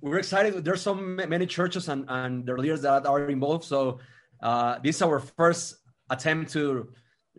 we're 0.00 0.18
excited. 0.18 0.64
There's 0.64 0.82
so 0.82 0.94
many 0.94 1.46
churches 1.46 1.88
and, 1.88 2.04
and 2.08 2.46
their 2.46 2.58
leaders 2.58 2.82
that 2.82 3.06
are 3.06 3.28
involved. 3.28 3.64
So 3.64 4.00
uh, 4.42 4.78
this 4.82 4.96
is 4.96 5.02
our 5.02 5.20
first 5.20 5.76
attempt 6.10 6.52
to 6.52 6.92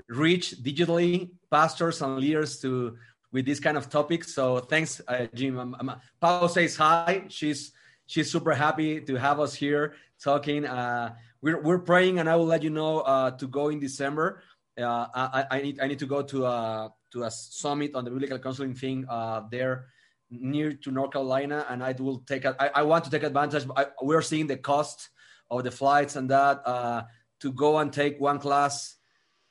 reach 0.09 0.55
digitally 0.61 1.31
pastors 1.51 2.01
and 2.01 2.17
leaders 2.17 2.59
to 2.61 2.97
with 3.31 3.45
this 3.45 3.59
kind 3.59 3.77
of 3.77 3.89
topics. 3.89 4.33
So 4.33 4.59
thanks, 4.59 5.01
uh, 5.07 5.27
Jim. 5.33 5.59
Um, 5.59 5.75
um, 5.79 5.95
Pau 6.19 6.47
says 6.47 6.75
hi. 6.75 7.23
She's 7.27 7.71
she's 8.05 8.31
super 8.31 8.53
happy 8.53 9.01
to 9.01 9.15
have 9.15 9.39
us 9.39 9.53
here 9.53 9.95
talking. 10.23 10.65
Uh, 10.65 11.13
we're 11.41 11.61
we're 11.61 11.79
praying, 11.79 12.19
and 12.19 12.29
I 12.29 12.35
will 12.35 12.45
let 12.45 12.63
you 12.63 12.69
know 12.69 13.01
uh, 13.01 13.31
to 13.31 13.47
go 13.47 13.69
in 13.69 13.79
December. 13.79 14.41
Uh, 14.77 15.07
I, 15.13 15.45
I 15.51 15.61
need 15.61 15.79
I 15.79 15.87
need 15.87 15.99
to 15.99 16.05
go 16.05 16.21
to 16.21 16.45
a 16.45 16.93
to 17.11 17.23
a 17.23 17.31
summit 17.31 17.95
on 17.95 18.05
the 18.05 18.11
biblical 18.11 18.39
counseling 18.39 18.73
thing 18.73 19.05
uh, 19.09 19.41
there 19.51 19.87
near 20.29 20.73
to 20.73 20.91
North 20.91 21.11
Carolina, 21.11 21.65
and 21.69 21.83
I 21.83 21.93
will 21.97 22.19
take. 22.19 22.45
I 22.45 22.83
want 22.83 23.05
to 23.05 23.09
take 23.09 23.23
advantage. 23.23 23.65
I, 23.75 23.87
we're 24.01 24.21
seeing 24.21 24.47
the 24.47 24.57
cost 24.57 25.09
of 25.49 25.63
the 25.63 25.71
flights 25.71 26.15
and 26.15 26.29
that 26.29 26.61
uh, 26.65 27.03
to 27.39 27.51
go 27.51 27.77
and 27.79 27.91
take 27.91 28.19
one 28.19 28.39
class. 28.39 28.95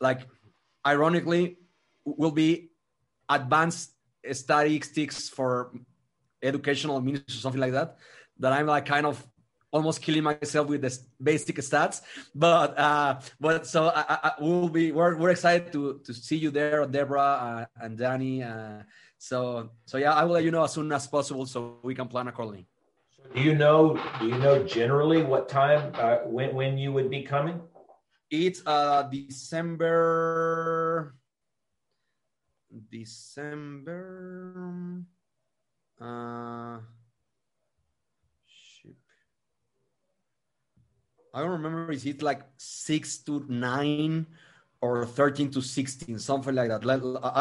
Like, 0.00 0.26
ironically, 0.86 1.58
will 2.04 2.30
be 2.30 2.70
advanced 3.28 3.92
statistics 4.30 5.28
for 5.28 5.72
educational 6.42 7.00
ministry, 7.00 7.38
or 7.38 7.40
something 7.40 7.60
like 7.60 7.72
that. 7.72 7.96
That 8.38 8.52
I'm 8.52 8.66
like 8.66 8.86
kind 8.86 9.06
of 9.06 9.26
almost 9.72 10.00
killing 10.02 10.22
myself 10.22 10.68
with 10.68 10.82
the 10.82 10.98
basic 11.22 11.56
stats. 11.56 12.02
But 12.34 12.78
uh, 12.78 13.20
but 13.40 13.66
so 13.66 13.88
I, 13.88 14.18
I, 14.22 14.32
we'll 14.40 14.68
be 14.68 14.92
we're, 14.92 15.16
we're 15.16 15.30
excited 15.30 15.72
to 15.72 16.00
to 16.04 16.14
see 16.14 16.36
you 16.36 16.50
there, 16.50 16.86
Deborah 16.86 17.20
uh, 17.20 17.64
and 17.80 17.96
Danny. 17.96 18.42
Uh, 18.42 18.82
so 19.18 19.70
so 19.84 19.98
yeah, 19.98 20.12
I 20.14 20.24
will 20.24 20.34
let 20.34 20.44
you 20.44 20.50
know 20.50 20.64
as 20.64 20.72
soon 20.72 20.92
as 20.92 21.06
possible 21.06 21.46
so 21.46 21.78
we 21.82 21.94
can 21.94 22.08
plan 22.08 22.28
accordingly. 22.28 22.66
Do 23.34 23.40
you 23.40 23.54
know? 23.54 23.98
Do 24.20 24.28
you 24.28 24.38
know 24.38 24.62
generally 24.62 25.22
what 25.22 25.48
time 25.48 25.92
uh, 25.94 26.18
when 26.24 26.54
when 26.54 26.78
you 26.78 26.92
would 26.92 27.10
be 27.10 27.22
coming? 27.22 27.60
It's 28.30 28.62
uh 28.66 29.02
December. 29.10 30.36
December. 32.90 34.52
Uh, 36.00 36.78
shit. 38.46 38.96
I 41.32 41.40
don't 41.40 41.50
remember. 41.50 41.92
Is 41.92 42.04
it 42.04 42.22
like 42.22 42.42
six 42.56 43.18
to 43.24 43.44
nine 43.48 44.26
or 44.80 45.06
thirteen 45.06 45.50
to 45.50 45.60
sixteen, 45.60 46.18
something 46.18 46.54
like 46.54 46.68
that? 46.68 46.84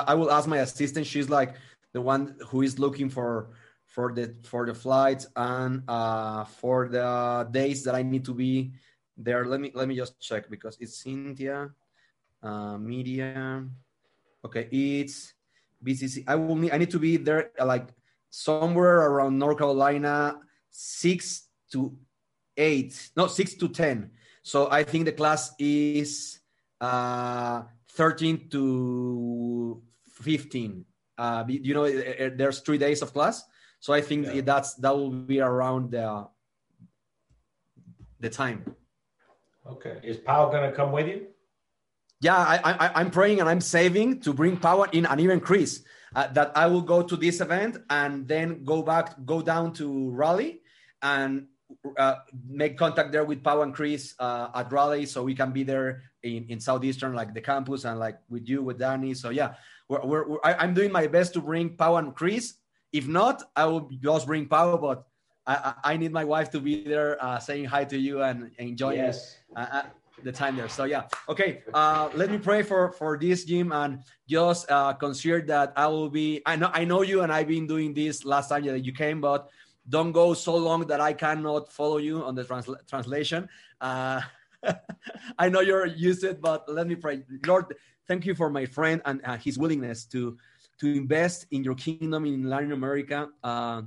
I 0.08 0.14
will 0.14 0.32
ask 0.32 0.48
my 0.48 0.60
assistant. 0.60 1.06
She's 1.06 1.30
like 1.30 1.56
the 1.94 2.02
one 2.02 2.36
who 2.48 2.62
is 2.62 2.80
looking 2.80 3.10
for 3.10 3.50
for 3.86 4.12
the 4.12 4.36
for 4.44 4.66
the 4.66 4.74
flights 4.74 5.28
and 5.36 5.84
uh, 5.88 6.44
for 6.44 6.90
the 6.90 7.48
days 7.52 7.84
that 7.84 7.96
I 7.96 8.04
need 8.04 8.26
to 8.26 8.34
be 8.34 8.74
there. 9.16 9.46
Let 9.46 9.62
me 9.62 9.72
let 9.74 9.88
me 9.88 9.96
just 9.96 10.20
check 10.20 10.50
because 10.50 10.78
it's 10.80 11.00
Cynthia, 11.00 11.72
uh, 12.44 12.78
media. 12.78 13.64
Okay, 14.44 14.68
it's 14.72 15.34
BCC. 15.84 16.24
I 16.28 16.36
will 16.36 16.56
need 16.56 16.72
I 16.72 16.78
need 16.78 16.92
to 16.92 17.00
be 17.00 17.18
there 17.18 17.52
uh, 17.60 17.66
like 17.66 17.88
somewhere 18.30 19.08
around 19.08 19.40
North 19.40 19.58
Carolina, 19.58 20.40
six 20.70 21.48
to 21.72 21.96
eight, 22.58 23.12
no 23.16 23.28
six 23.28 23.56
to 23.56 23.70
ten. 23.70 24.12
So 24.44 24.70
I 24.70 24.84
think 24.84 25.06
the 25.06 25.16
class 25.16 25.56
is 25.58 26.40
uh, 26.82 27.64
thirteen 27.92 28.50
to 28.50 29.82
fifteen. 30.22 30.86
Uh, 31.18 31.44
you 31.48 31.74
know, 31.74 31.90
there's 32.30 32.60
three 32.60 32.78
days 32.78 33.02
of 33.02 33.14
class. 33.14 33.44
So 33.80 33.94
I 33.94 34.02
think 34.02 34.28
yeah. 34.28 34.42
that's 34.42 34.74
that 34.76 34.96
will 34.96 35.12
be 35.12 35.40
around 35.40 35.92
the 35.92 36.28
the 38.20 38.30
time. 38.30 38.76
Okay. 39.66 40.00
Is 40.04 40.18
Pau 40.18 40.50
gonna 40.50 40.72
come 40.72 40.92
with 40.92 41.08
you? 41.08 41.28
Yeah, 42.22 42.38
I, 42.38 42.60
I 42.64 42.92
I'm 43.00 43.12
praying 43.12 43.40
and 43.40 43.50
I'm 43.50 43.62
saving 43.62 44.22
to 44.22 44.34
bring 44.34 44.58
Pau 44.58 44.84
in 44.84 45.06
and 45.06 45.20
even 45.22 45.40
Chris. 45.40 45.84
Uh, 46.16 46.28
that 46.32 46.56
I 46.56 46.68
will 46.68 46.82
go 46.82 47.04
to 47.04 47.18
this 47.18 47.42
event 47.42 47.78
and 47.90 48.26
then 48.26 48.64
go 48.64 48.82
back, 48.82 49.16
go 49.26 49.42
down 49.42 49.74
to 49.74 50.12
Raleigh, 50.12 50.62
and 51.02 51.48
uh, 51.98 52.16
make 52.48 52.78
contact 52.78 53.12
there 53.12 53.24
with 53.24 53.44
Pau 53.44 53.62
and 53.62 53.74
Chris 53.74 54.16
uh, 54.20 54.50
at 54.54 54.72
Raleigh, 54.72 55.06
so 55.06 55.24
we 55.24 55.36
can 55.36 55.52
be 55.52 55.64
there 55.64 56.04
in, 56.24 56.46
in 56.50 56.60
southeastern, 56.60 57.14
like 57.14 57.34
the 57.34 57.42
campus, 57.42 57.86
and 57.86 58.00
like 58.00 58.18
with 58.30 58.48
you, 58.48 58.62
with 58.62 58.80
Danny. 58.80 59.14
So 59.14 59.30
yeah, 59.30 59.56
we're, 59.88 60.06
we're, 60.06 60.28
we're 60.28 60.40
I, 60.44 60.64
am 60.64 60.74
doing 60.74 60.92
my 60.92 61.08
best 61.08 61.34
to 61.34 61.42
bring 61.42 61.76
Pau 61.76 61.96
and 61.98 62.14
Chris. 62.16 62.56
If 62.92 63.08
not, 63.08 63.44
I 63.56 63.66
will 63.66 63.90
just 64.02 64.28
bring 64.28 64.48
Pau, 64.48 64.78
but 64.78 65.06
I, 65.48 65.74
I 65.84 65.98
need 65.98 66.12
my 66.12 66.24
wife 66.24 66.50
to 66.52 66.60
be 66.60 66.84
there 66.84 67.24
uh, 67.24 67.40
saying 67.40 67.66
hi 67.66 67.86
to 67.86 67.98
you 67.98 68.22
and 68.22 68.52
enjoying 68.58 68.98
yes. 68.98 69.38
Uh, 69.56 69.68
uh, 69.72 69.84
the 70.24 70.32
time 70.32 70.56
there. 70.56 70.70
So 70.70 70.86
yeah, 70.86 71.04
okay. 71.30 71.62
Uh, 71.74 72.10
let 72.16 72.32
me 72.32 72.38
pray 72.38 72.64
for 72.64 72.92
for 72.94 73.18
this 73.18 73.44
Jim 73.44 73.72
and 73.72 74.00
just 74.28 74.70
uh, 74.72 74.94
consider 74.94 75.42
that 75.48 75.74
I 75.76 75.88
will 75.88 76.10
be. 76.10 76.42
I 76.46 76.56
know 76.56 76.72
I 76.74 76.86
know 76.86 77.02
you 77.02 77.22
and 77.22 77.32
I've 77.32 77.48
been 77.48 77.68
doing 77.68 77.94
this 77.94 78.26
last 78.26 78.50
time 78.50 78.66
that 78.66 78.84
you 78.84 78.94
came, 78.94 79.22
but 79.22 79.50
don't 79.88 80.12
go 80.12 80.34
so 80.34 80.56
long 80.56 80.88
that 80.88 81.00
I 81.00 81.14
cannot 81.14 81.72
follow 81.72 81.98
you 81.98 82.24
on 82.24 82.36
the 82.36 82.44
trans- 82.44 82.70
translation. 82.88 83.48
Uh, 83.80 84.22
I 85.38 85.50
know 85.50 85.62
you're 85.62 85.86
used 85.86 86.22
to 86.22 86.32
it, 86.32 86.42
but 86.42 86.68
let 86.68 86.88
me 86.88 86.96
pray. 86.96 87.24
Lord, 87.46 87.76
thank 88.08 88.26
you 88.26 88.36
for 88.36 88.50
my 88.50 88.66
friend 88.66 89.02
and 89.06 89.22
uh, 89.24 89.38
his 89.38 89.58
willingness 89.58 90.06
to 90.06 90.38
to 90.80 90.94
invest 90.94 91.46
in 91.52 91.64
your 91.64 91.76
kingdom 91.76 92.26
in 92.26 92.50
Latin 92.50 92.74
America. 92.74 93.30
Uh, 93.42 93.84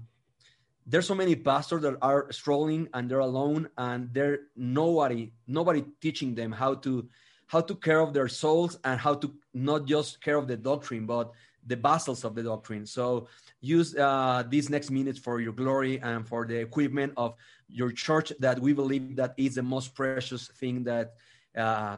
there's 0.86 1.06
so 1.06 1.14
many 1.14 1.36
pastors 1.36 1.82
that 1.82 1.98
are 2.00 2.32
struggling 2.32 2.88
and 2.94 3.10
they're 3.10 3.18
alone 3.18 3.68
and 3.76 4.08
they're 4.14 4.48
nobody 4.56 5.30
nobody 5.46 5.84
teaching 6.00 6.34
them 6.34 6.50
how 6.50 6.74
to 6.74 7.06
how 7.46 7.60
to 7.60 7.74
care 7.74 8.00
of 8.00 8.14
their 8.14 8.28
souls 8.28 8.78
and 8.84 8.98
how 8.98 9.14
to 9.14 9.34
not 9.52 9.84
just 9.84 10.22
care 10.22 10.36
of 10.36 10.48
the 10.48 10.56
doctrine 10.56 11.04
but 11.04 11.32
the 11.68 11.76
basils 11.76 12.24
of 12.24 12.34
the 12.34 12.42
doctrine 12.42 12.84
so 12.84 13.28
use 13.60 13.94
uh, 13.96 14.42
these 14.48 14.68
next 14.70 14.90
minutes 14.90 15.18
for 15.18 15.40
your 15.40 15.52
glory 15.52 16.00
and 16.02 16.26
for 16.26 16.46
the 16.46 16.56
equipment 16.56 17.12
of 17.16 17.34
your 17.68 17.92
church 17.92 18.32
that 18.40 18.58
we 18.58 18.72
believe 18.72 19.16
that 19.16 19.34
is 19.36 19.54
the 19.54 19.62
most 19.62 19.94
precious 19.94 20.48
thing 20.58 20.82
that 20.82 21.14
uh, 21.56 21.96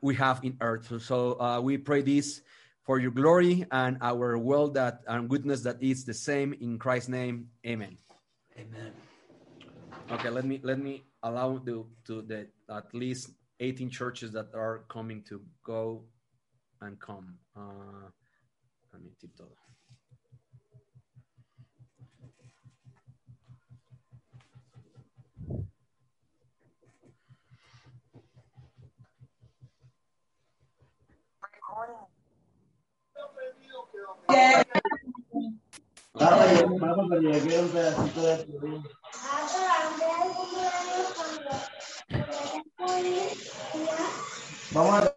we 0.00 0.14
have 0.14 0.40
in 0.42 0.56
earth 0.60 0.90
so 1.02 1.40
uh, 1.40 1.60
we 1.60 1.76
pray 1.76 2.02
this 2.02 2.42
for 2.84 2.98
your 2.98 3.10
glory 3.10 3.64
and 3.70 3.96
our 4.00 4.36
will 4.38 4.68
that 4.68 5.02
and 5.06 5.28
goodness 5.28 5.62
that 5.62 5.82
is 5.82 6.04
the 6.04 6.14
same 6.14 6.52
in 6.60 6.78
Christ's 6.78 7.08
name. 7.08 7.48
Amen. 7.66 7.96
Amen. 8.58 8.92
Okay, 10.10 10.30
let 10.30 10.44
me 10.44 10.60
let 10.62 10.78
me 10.78 11.04
allow 11.22 11.58
the 11.58 11.84
to 12.06 12.22
the 12.22 12.48
at 12.68 12.92
least 12.92 13.30
18 13.60 13.90
churches 13.90 14.32
that 14.32 14.48
are 14.54 14.84
coming 14.88 15.22
to 15.28 15.40
go 15.64 16.02
and 16.80 16.98
come. 17.00 17.38
Uh, 17.56 18.10
todo. 19.36 19.56
Vamos. 44.72 45.12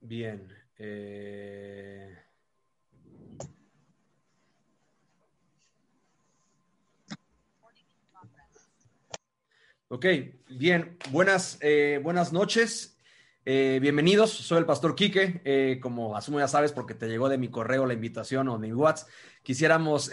Bien. 0.00 0.63
Eh... 0.78 2.16
Ok, 9.88 10.06
bien. 10.48 10.98
Buenas, 11.10 11.56
eh, 11.60 12.00
buenas 12.02 12.32
noches. 12.32 12.98
Eh, 13.44 13.78
bienvenidos, 13.80 14.30
soy 14.30 14.58
el 14.58 14.66
pastor 14.66 14.96
Quique, 14.96 15.40
eh, 15.44 15.78
como 15.80 16.16
asumo 16.16 16.40
ya 16.40 16.48
sabes 16.48 16.72
porque 16.72 16.94
te 16.94 17.06
llegó 17.06 17.28
de 17.28 17.38
mi 17.38 17.48
correo 17.48 17.86
la 17.86 17.94
invitación 17.94 18.48
o 18.48 18.58
de 18.58 18.66
mi 18.66 18.72
WhatsApp, 18.72 19.08
quisiéramos 19.42 20.10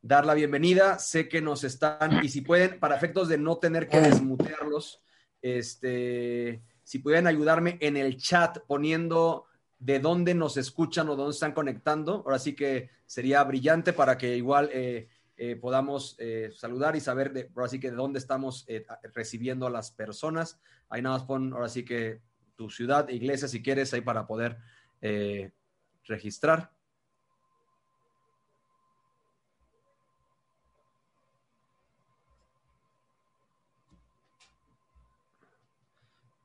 dar 0.00 0.24
la 0.24 0.34
bienvenida, 0.34 0.98
sé 0.98 1.28
que 1.28 1.42
nos 1.42 1.64
están, 1.64 2.24
y 2.24 2.28
si 2.28 2.40
pueden, 2.40 2.78
para 2.78 2.96
efectos 2.96 3.28
de 3.28 3.36
no 3.36 3.58
tener 3.58 3.88
que 3.88 4.00
desmutearlos, 4.00 5.02
este, 5.42 6.62
si 6.88 7.00
pueden 7.00 7.26
ayudarme 7.26 7.76
en 7.82 7.98
el 7.98 8.16
chat 8.16 8.60
poniendo 8.66 9.44
de 9.78 10.00
dónde 10.00 10.34
nos 10.34 10.56
escuchan 10.56 11.10
o 11.10 11.16
dónde 11.16 11.34
están 11.34 11.52
conectando, 11.52 12.22
ahora 12.24 12.38
sí 12.38 12.54
que 12.54 12.88
sería 13.04 13.44
brillante 13.44 13.92
para 13.92 14.16
que 14.16 14.38
igual 14.38 14.70
podamos 15.60 16.16
saludar 16.56 16.96
y 16.96 17.00
saber 17.00 17.34
de, 17.34 17.50
ahora 17.54 17.68
sí 17.68 17.78
que 17.78 17.90
de 17.90 17.96
dónde 17.96 18.18
estamos 18.18 18.66
recibiendo 19.12 19.66
a 19.66 19.70
las 19.70 19.90
personas. 19.90 20.58
Ahí 20.88 21.02
nada 21.02 21.18
más 21.18 21.26
pon 21.26 21.52
ahora 21.52 21.68
sí 21.68 21.84
que 21.84 22.22
tu 22.56 22.70
ciudad, 22.70 23.06
iglesia, 23.10 23.48
si 23.48 23.62
quieres, 23.62 23.92
ahí 23.92 24.00
para 24.00 24.26
poder 24.26 24.56
eh, 25.02 25.52
registrar. 26.04 26.72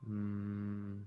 Mm. 0.08 1.04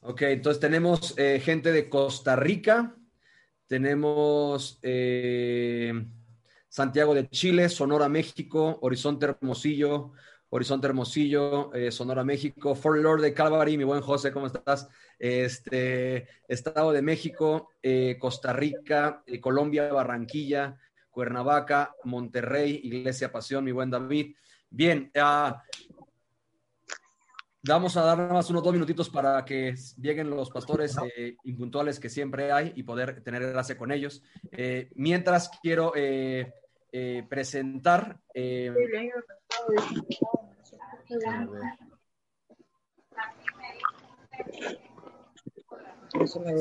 Ok, 0.00 0.22
entonces 0.22 0.58
tenemos 0.58 1.14
eh, 1.18 1.38
gente 1.44 1.70
de 1.70 1.90
Costa 1.90 2.34
Rica, 2.34 2.96
tenemos 3.66 4.78
eh, 4.82 5.92
Santiago 6.68 7.14
de 7.14 7.28
Chile, 7.28 7.68
Sonora, 7.68 8.08
México, 8.08 8.78
Horizonte 8.80 9.26
Hermosillo, 9.26 10.12
Horizonte 10.50 10.86
Hermosillo, 10.86 11.72
eh, 11.74 11.90
Sonora, 11.90 12.24
México, 12.24 12.74
Fort 12.74 12.98
Lord 12.98 13.20
de 13.20 13.34
Calvary, 13.34 13.76
mi 13.76 13.84
buen 13.84 14.00
José, 14.00 14.32
¿cómo 14.32 14.46
estás? 14.46 14.88
Este, 15.18 16.26
Estado 16.48 16.92
de 16.92 17.02
México, 17.02 17.70
eh, 17.82 18.16
Costa 18.18 18.54
Rica, 18.54 19.22
eh, 19.26 19.40
Colombia, 19.40 19.92
Barranquilla, 19.92 20.78
Cuernavaca, 21.10 21.94
Monterrey, 22.04 22.80
Iglesia 22.82 23.30
Pasión, 23.30 23.64
mi 23.64 23.72
buen 23.72 23.90
David. 23.90 24.36
Bien, 24.70 25.10
uh, 25.16 25.52
vamos 27.62 27.96
a 27.98 28.02
dar 28.02 28.16
más 28.32 28.48
unos 28.48 28.62
dos 28.62 28.72
minutitos 28.72 29.10
para 29.10 29.44
que 29.44 29.74
lleguen 30.00 30.30
los 30.30 30.48
pastores 30.50 30.96
impuntuales 31.44 32.00
que 32.00 32.08
siempre 32.08 32.52
hay 32.52 32.72
y 32.76 32.84
poder 32.84 33.22
tener 33.22 33.42
enlace 33.42 33.76
con 33.76 33.90
ellos. 33.90 34.22
Mientras 34.94 35.50
quiero 35.62 35.92
presentar. 37.28 38.20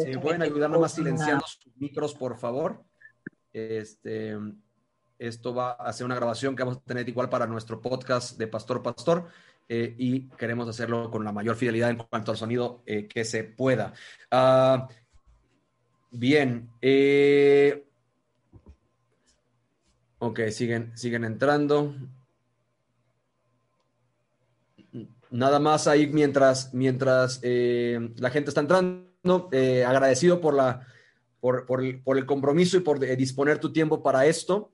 Si 0.05 0.17
pueden 0.17 0.41
ayudarnos 0.41 0.79
más 0.79 0.93
silenciando 0.93 1.45
sus 1.45 1.75
micros, 1.77 2.13
por 2.13 2.37
favor. 2.37 2.83
Este, 3.53 4.37
esto 5.17 5.53
va 5.53 5.71
a 5.71 5.91
ser 5.93 6.05
una 6.05 6.15
grabación 6.15 6.55
que 6.55 6.63
vamos 6.63 6.77
a 6.77 6.81
tener 6.81 7.07
igual 7.07 7.29
para 7.29 7.47
nuestro 7.47 7.81
podcast 7.81 8.37
de 8.37 8.47
Pastor 8.47 8.83
Pastor. 8.83 9.27
Eh, 9.69 9.95
y 9.97 10.29
queremos 10.29 10.67
hacerlo 10.69 11.11
con 11.11 11.25
la 11.25 11.33
mayor 11.33 11.55
fidelidad 11.55 11.89
en 11.89 11.97
cuanto 11.97 12.31
al 12.31 12.37
sonido 12.37 12.83
eh, 12.85 13.07
que 13.07 13.25
se 13.25 13.43
pueda. 13.43 13.93
Uh, 14.31 14.87
bien. 16.11 16.69
Eh, 16.81 17.85
ok, 20.19 20.39
siguen, 20.49 20.97
siguen 20.97 21.25
entrando. 21.25 21.93
Nada 25.29 25.59
más 25.59 25.87
ahí 25.87 26.07
mientras, 26.07 26.73
mientras 26.73 27.41
la 27.43 28.29
gente 28.29 28.49
está 28.49 28.61
entrando. 28.61 29.49
agradecido 29.85 30.39
por, 30.39 30.53
la, 30.53 30.87
por, 31.39 31.65
por, 31.65 31.81
el, 32.17 32.25
compromiso 32.25 32.77
y 32.77 32.81
por 32.81 32.99
disponer 32.99 33.59
tu 33.59 33.71
tiempo 33.73 34.01
para 34.01 34.25
esto 34.25 34.71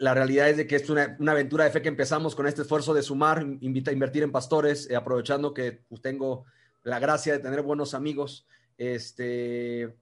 la 0.00 0.14
realidad 0.14 0.48
es 0.48 0.56
de 0.56 0.66
que 0.66 0.76
es 0.76 0.88
una, 0.88 1.14
una, 1.20 1.32
aventura 1.32 1.64
de 1.64 1.70
fe 1.70 1.82
que 1.82 1.88
empezamos 1.88 2.34
con 2.34 2.46
este 2.46 2.62
esfuerzo 2.62 2.94
de 2.94 3.02
sumar, 3.02 3.46
invita 3.60 3.90
a 3.90 3.94
invertir 3.94 4.22
en 4.22 4.32
pastores, 4.32 4.88
eh, 4.88 4.96
aprovechando 4.96 5.52
que 5.52 5.82
tengo 6.00 6.46
la 6.82 6.98
gracia 6.98 7.34
de 7.34 7.38
tener 7.38 7.60
buenos 7.60 7.92
amigos. 7.92 8.46
Este, 8.78 9.94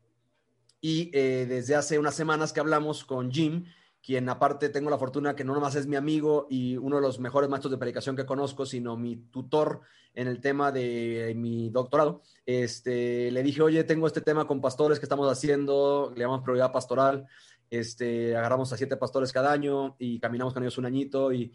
y 0.80 1.10
eh, 1.12 1.46
desde 1.48 1.74
hace 1.74 1.98
unas 1.98 2.14
semanas 2.14 2.52
que 2.52 2.60
hablamos 2.60 3.04
con 3.04 3.32
Jim, 3.32 3.64
quien 4.08 4.26
aparte 4.30 4.70
tengo 4.70 4.88
la 4.88 4.96
fortuna 4.96 5.36
que 5.36 5.44
no 5.44 5.52
nomás 5.52 5.74
es 5.74 5.86
mi 5.86 5.94
amigo 5.94 6.46
y 6.48 6.78
uno 6.78 6.96
de 6.96 7.02
los 7.02 7.20
mejores 7.20 7.50
maestros 7.50 7.70
de 7.70 7.76
predicación 7.76 8.16
que 8.16 8.24
conozco, 8.24 8.64
sino 8.64 8.96
mi 8.96 9.16
tutor 9.16 9.82
en 10.14 10.28
el 10.28 10.40
tema 10.40 10.72
de 10.72 11.34
mi 11.36 11.68
doctorado. 11.68 12.22
Este, 12.46 13.30
le 13.30 13.42
dije, 13.42 13.60
oye, 13.60 13.84
tengo 13.84 14.06
este 14.06 14.22
tema 14.22 14.46
con 14.46 14.62
pastores 14.62 14.98
que 14.98 15.04
estamos 15.04 15.30
haciendo, 15.30 16.10
le 16.16 16.22
llamamos 16.22 16.42
prioridad 16.42 16.72
pastoral. 16.72 17.26
Este, 17.68 18.34
agarramos 18.34 18.72
a 18.72 18.78
siete 18.78 18.96
pastores 18.96 19.30
cada 19.30 19.52
año 19.52 19.94
y 19.98 20.18
caminamos 20.20 20.54
con 20.54 20.62
ellos 20.62 20.78
un 20.78 20.86
añito 20.86 21.30
y 21.30 21.52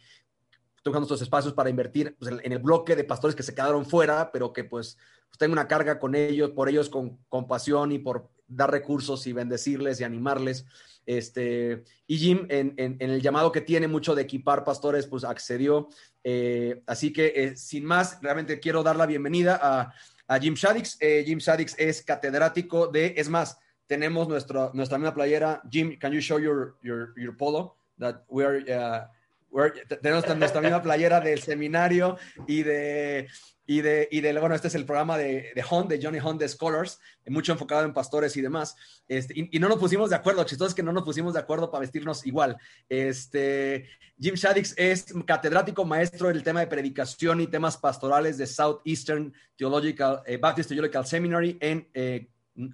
tocando 0.84 1.06
estos 1.06 1.24
espacios 1.24 1.56
para 1.56 1.72
invertir 1.72 2.16
pues, 2.20 2.32
en 2.40 2.52
el 2.52 2.60
bloque 2.60 2.96
de 2.96 3.04
pastores 3.04 3.36
que 3.36 3.42
se 3.42 3.56
quedaron 3.56 3.84
fuera, 3.84 4.32
pero 4.32 4.54
que 4.54 4.64
pues, 4.64 5.00
pues 5.28 5.40
tengo 5.40 5.54
una 5.54 5.68
carga 5.68 5.98
con 5.98 6.14
ellos, 6.14 6.52
por 6.52 6.70
ellos 6.70 6.88
con 6.88 7.18
compasión 7.30 7.92
y 7.92 7.98
por 7.98 8.30
dar 8.48 8.70
recursos 8.70 9.26
y 9.26 9.34
bendecirles 9.34 10.00
y 10.00 10.04
animarles. 10.04 10.68
Este, 11.06 11.84
y 12.08 12.18
Jim, 12.18 12.46
en, 12.50 12.74
en, 12.78 12.98
el 13.00 13.22
llamado 13.22 13.52
que 13.52 13.62
tiene 13.62 13.88
mucho 13.88 14.16
de 14.16 14.24
equipar 14.24 14.64
pastores, 14.64 15.08
pues 15.08 15.24
accedió. 15.24 15.90
Eh, 16.24 16.82
así 16.88 17.12
que, 17.12 17.34
eh, 17.36 17.58
sin 17.58 17.86
más, 17.86 18.20
realmente 18.22 18.60
quiero 18.60 18.84
dar 18.84 18.96
la 18.96 19.06
bienvenida 19.06 19.60
a, 19.62 19.94
a 20.28 20.40
Jim 20.40 20.54
Shaddix. 20.54 20.98
Eh, 21.00 21.24
Jim 21.26 21.40
Shaddix 21.40 21.76
es 21.78 22.02
catedrático 22.04 22.88
de, 22.88 23.14
es 23.18 23.30
más, 23.30 23.58
tenemos 23.88 24.28
nuestra, 24.28 24.72
nuestra 24.74 24.98
misma 24.98 25.14
playera. 25.14 25.62
Jim, 25.70 25.98
can 26.00 26.12
you 26.14 26.22
show 26.22 26.40
your, 26.40 26.78
your, 26.82 27.14
your 27.20 27.36
polo? 27.36 27.76
That 28.00 28.24
we 28.30 28.44
are, 28.44 28.58
uh, 28.58 29.08
tenemos 30.02 30.38
nuestra 30.38 30.62
misma 30.62 30.82
playera 30.82 31.20
del 31.20 31.42
seminario 31.42 32.18
y 32.48 32.64
de, 32.64 33.28
y 33.66 33.82
de, 33.82 34.08
y 34.12 34.22
de, 34.22 34.38
bueno, 34.40 34.56
este 34.56 34.68
es 34.68 34.76
el 34.76 34.86
programa 34.86 35.18
de, 35.18 35.52
de 35.56 35.64
Hunt, 35.70 35.90
de 35.90 36.00
Johnny 36.02 36.20
Hunt 36.20 36.40
de 36.40 36.50
Scholars, 36.50 37.00
mucho 37.28 37.54
enfocado 37.54 37.86
en 37.86 37.94
pastores 37.94 38.36
y 38.36 38.42
demás. 38.42 38.76
Este, 39.08 39.34
y, 39.38 39.56
y, 39.56 39.60
no 39.60 39.70
nos 39.70 39.80
pusimos 39.80 40.10
de 40.10 40.16
acuerdo, 40.16 40.44
chistoso 40.44 40.70
es 40.70 40.76
que 40.76 40.84
no 40.84 40.92
nos 40.92 41.04
pusimos 41.04 41.34
de 41.34 41.40
acuerdo 41.40 41.72
para 41.72 41.82
vestirnos 41.82 42.26
igual. 42.26 42.58
Este, 42.90 43.88
Jim 44.20 44.36
Shaddix 44.36 44.74
es 44.78 45.14
catedrático 45.26 45.86
maestro 45.86 46.28
del 46.28 46.44
tema 46.44 46.60
de 46.60 46.68
predicación 46.68 47.42
y 47.42 47.48
temas 47.48 47.78
pastorales 47.78 48.38
de 48.38 48.48
Southeastern 48.48 49.34
Theological, 49.56 50.22
eh, 50.26 50.38
Baptist 50.38 50.70
Theological 50.70 51.06
Seminary 51.06 51.58
en 51.60 51.88
eh, 51.94 52.28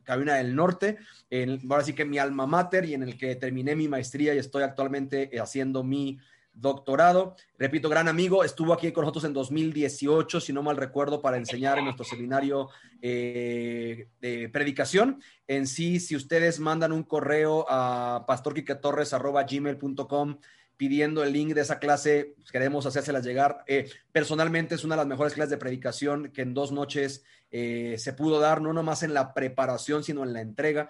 Carolina 0.03 0.35
del 0.35 0.55
Norte, 0.55 0.97
en, 1.29 1.61
ahora 1.69 1.83
sí 1.83 1.93
que 1.93 2.03
mi 2.03 2.17
alma 2.17 2.45
mater 2.45 2.85
y 2.85 2.93
en 2.93 3.03
el 3.03 3.17
que 3.17 3.35
terminé 3.35 3.75
mi 3.75 3.87
maestría 3.87 4.33
y 4.33 4.37
estoy 4.37 4.63
actualmente 4.63 5.31
haciendo 5.39 5.83
mi 5.83 6.19
doctorado. 6.59 7.35
Repito, 7.57 7.89
gran 7.89 8.07
amigo, 8.07 8.43
estuvo 8.43 8.73
aquí 8.73 8.91
con 8.91 9.03
nosotros 9.03 9.23
en 9.25 9.33
2018, 9.33 10.41
si 10.41 10.53
no 10.53 10.63
mal 10.63 10.77
recuerdo, 10.77 11.21
para 11.21 11.37
enseñar 11.37 11.77
en 11.77 11.83
nuestro 11.85 12.05
seminario 12.05 12.69
eh, 13.01 14.07
de 14.19 14.49
predicación. 14.49 15.21
En 15.47 15.67
sí, 15.67 15.99
si 15.99 16.15
ustedes 16.15 16.59
mandan 16.59 16.91
un 16.91 17.03
correo 17.03 17.67
a 17.69 18.25
pastorquiquetorres.gmail.com 18.27 20.39
pidiendo 20.77 21.23
el 21.23 21.33
link 21.33 21.53
de 21.53 21.61
esa 21.61 21.77
clase, 21.79 22.33
pues, 22.37 22.51
queremos 22.51 22.85
hacérselas 22.85 23.25
llegar. 23.25 23.63
Eh, 23.67 23.89
personalmente 24.13 24.75
es 24.75 24.85
una 24.85 24.95
de 24.95 24.99
las 24.99 25.07
mejores 25.07 25.33
clases 25.33 25.51
de 25.51 25.57
predicación 25.57 26.31
que 26.31 26.41
en 26.41 26.53
dos 26.53 26.71
noches 26.71 27.25
eh, 27.51 27.95
se 27.97 28.13
pudo 28.13 28.39
dar, 28.39 28.61
no 28.61 28.71
nomás 28.71 29.03
en 29.03 29.13
la 29.13 29.33
preparación, 29.33 30.05
sino 30.05 30.23
en 30.23 30.31
la 30.31 30.39
entrega. 30.41 30.89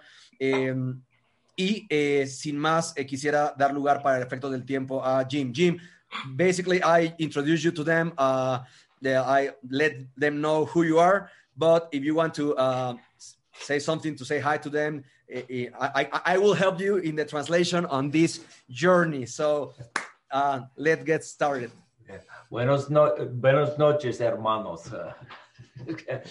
Eh, 1.56 1.62
y 1.62 1.86
eh, 1.88 2.26
sin 2.26 2.56
más, 2.58 2.92
eh, 2.96 3.06
quisiera 3.06 3.54
dar 3.56 3.72
lugar 3.72 4.02
para 4.02 4.18
el 4.18 4.22
efecto 4.22 4.50
del 4.50 4.64
tiempo 4.64 5.04
a 5.04 5.24
Jim. 5.28 5.52
Jim, 5.54 5.78
basically, 6.34 6.80
I 6.82 7.14
introduce 7.18 7.62
you 7.62 7.72
to 7.72 7.84
them. 7.84 8.12
Uh, 8.16 8.60
I 9.02 9.50
let 9.68 9.94
them 10.16 10.40
know 10.40 10.66
who 10.66 10.82
you 10.82 10.98
are. 10.98 11.30
But 11.56 11.88
if 11.92 12.04
you 12.04 12.14
want 12.14 12.34
to 12.34 12.54
uh, 12.56 12.94
say 13.52 13.78
something 13.78 14.16
to 14.16 14.24
say 14.24 14.40
hi 14.40 14.58
to 14.58 14.70
them, 14.70 15.04
I, 15.30 15.68
I, 15.80 16.20
I, 16.34 16.38
will 16.38 16.54
help 16.54 16.80
you 16.80 16.96
in 16.96 17.14
the 17.14 17.24
translation 17.24 17.86
on 17.86 18.10
this 18.10 18.40
journey. 18.68 19.26
So 19.26 19.74
uh, 20.30 20.62
let's 20.76 21.04
get 21.04 21.24
started. 21.24 21.70
Buenos, 22.50 22.90
no, 22.90 23.14
buenos 23.40 23.78
noches, 23.78 24.18
hermanos. 24.18 24.90
Good 25.86 26.24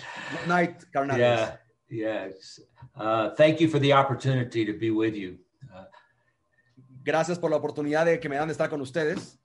night, 0.48 0.84
Carnales. 0.94 1.18
Yeah, 1.18 1.56
yes. 1.90 2.60
Uh, 2.96 3.30
thank 3.32 3.60
you 3.60 3.68
for 3.68 3.80
the 3.80 3.94
opportunity 3.94 4.66
to 4.66 4.74
be 4.74 4.92
with 4.92 5.16
you. 5.16 5.38
Uh, 5.74 5.86
Gracias 7.04 7.40
por 7.40 7.50
la 7.50 7.58
oportunidad 7.58 8.06
de 8.06 8.20
que 8.20 8.30
me 8.30 8.36
dan 8.36 8.48
de 8.48 8.54
estar 8.54 8.70
con 8.70 8.82
ustedes. 8.82 9.38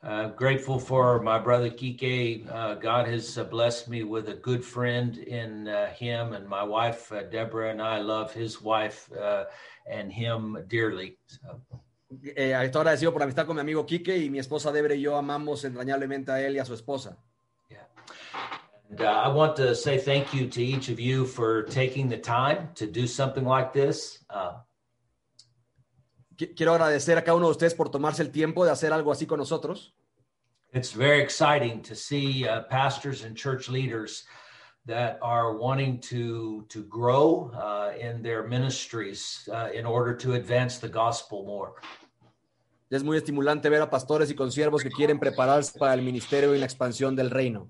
Uh, 0.00 0.28
grateful 0.28 0.78
for 0.78 1.20
my 1.22 1.38
brother 1.38 1.70
Kike. 1.70 2.46
Uh, 2.48 2.74
God 2.74 3.08
has 3.08 3.36
uh, 3.36 3.42
blessed 3.42 3.88
me 3.88 4.04
with 4.04 4.28
a 4.28 4.34
good 4.34 4.64
friend 4.64 5.18
in 5.18 5.66
uh, 5.66 5.88
him, 5.88 6.34
and 6.34 6.46
my 6.46 6.62
wife 6.62 7.10
uh, 7.10 7.24
Deborah 7.24 7.70
and 7.70 7.82
I 7.82 7.98
love 7.98 8.32
his 8.32 8.62
wife 8.62 9.10
uh, 9.12 9.44
and 9.90 10.12
him 10.12 10.56
dearly. 10.68 11.18
So. 11.26 11.60
Eh, 12.10 12.54
estoy 12.64 12.80
agradecido 12.80 13.12
por 13.12 13.20
la 13.20 13.24
amistad 13.24 13.44
con 13.44 13.56
mi 13.56 13.60
amigo 13.60 13.84
Kike 13.84 14.16
y 14.16 14.30
mi 14.30 14.38
esposa 14.38 14.72
Deborah 14.72 14.94
y 14.94 15.02
yo 15.02 15.16
amamos 15.16 15.64
entrañablemente 15.64 16.32
a 16.32 16.40
él 16.40 16.56
y 16.56 16.58
a 16.58 16.64
su 16.64 16.74
esposa. 16.74 17.18
And, 18.90 19.00
I 19.02 19.28
want 19.28 19.56
to 19.56 19.74
say 19.74 19.98
thank 19.98 20.32
you 20.32 20.48
to 20.48 20.62
each 20.62 20.88
of 20.88 20.98
you 20.98 21.26
for 21.26 21.62
taking 21.64 22.08
the 22.08 22.18
time 22.18 22.70
to 22.76 22.86
do 22.86 23.06
something 23.06 23.44
like 23.44 23.72
this. 23.72 24.24
Quiero 26.56 26.74
agradecer 26.74 27.18
a 27.18 27.22
cada 27.22 27.36
uno 27.36 27.46
de 27.46 27.52
ustedes 27.52 27.74
por 27.74 27.90
tomarse 27.90 28.20
el 28.20 28.30
tiempo 28.30 28.64
de 28.64 28.70
hacer 28.70 28.92
algo 28.92 29.10
así 29.10 29.26
con 29.26 29.38
nosotros. 29.38 29.92
It's 30.72 30.92
very 30.92 31.20
exciting 31.20 31.82
to 31.82 31.94
see 31.94 32.46
uh, 32.46 32.62
pastors 32.68 33.24
and 33.24 33.36
church 33.36 33.68
leaders 33.68 34.24
that 34.86 35.18
are 35.22 35.56
wanting 35.56 35.98
to 36.00 36.64
to 36.68 36.84
grow 36.84 37.50
uh, 37.54 37.92
in 37.98 38.22
their 38.22 38.46
ministries 38.46 39.48
uh, 39.52 39.70
in 39.74 39.84
order 39.86 40.14
to 40.16 40.34
advance 40.34 40.78
the 40.78 40.88
gospel 40.88 41.44
more. 41.44 41.72
Es 42.90 43.02
muy 43.02 43.16
estimulante 43.18 43.68
ver 43.68 43.82
a 43.82 43.90
pastores 43.90 44.30
y 44.30 44.34
consiervos 44.34 44.82
que 44.82 44.90
quieren 44.90 45.18
prepararse 45.18 45.78
para 45.78 45.94
el 45.94 46.02
ministerio 46.02 46.54
y 46.54 46.58
la 46.58 46.64
expansión 46.64 47.16
del 47.16 47.30
reino. 47.30 47.68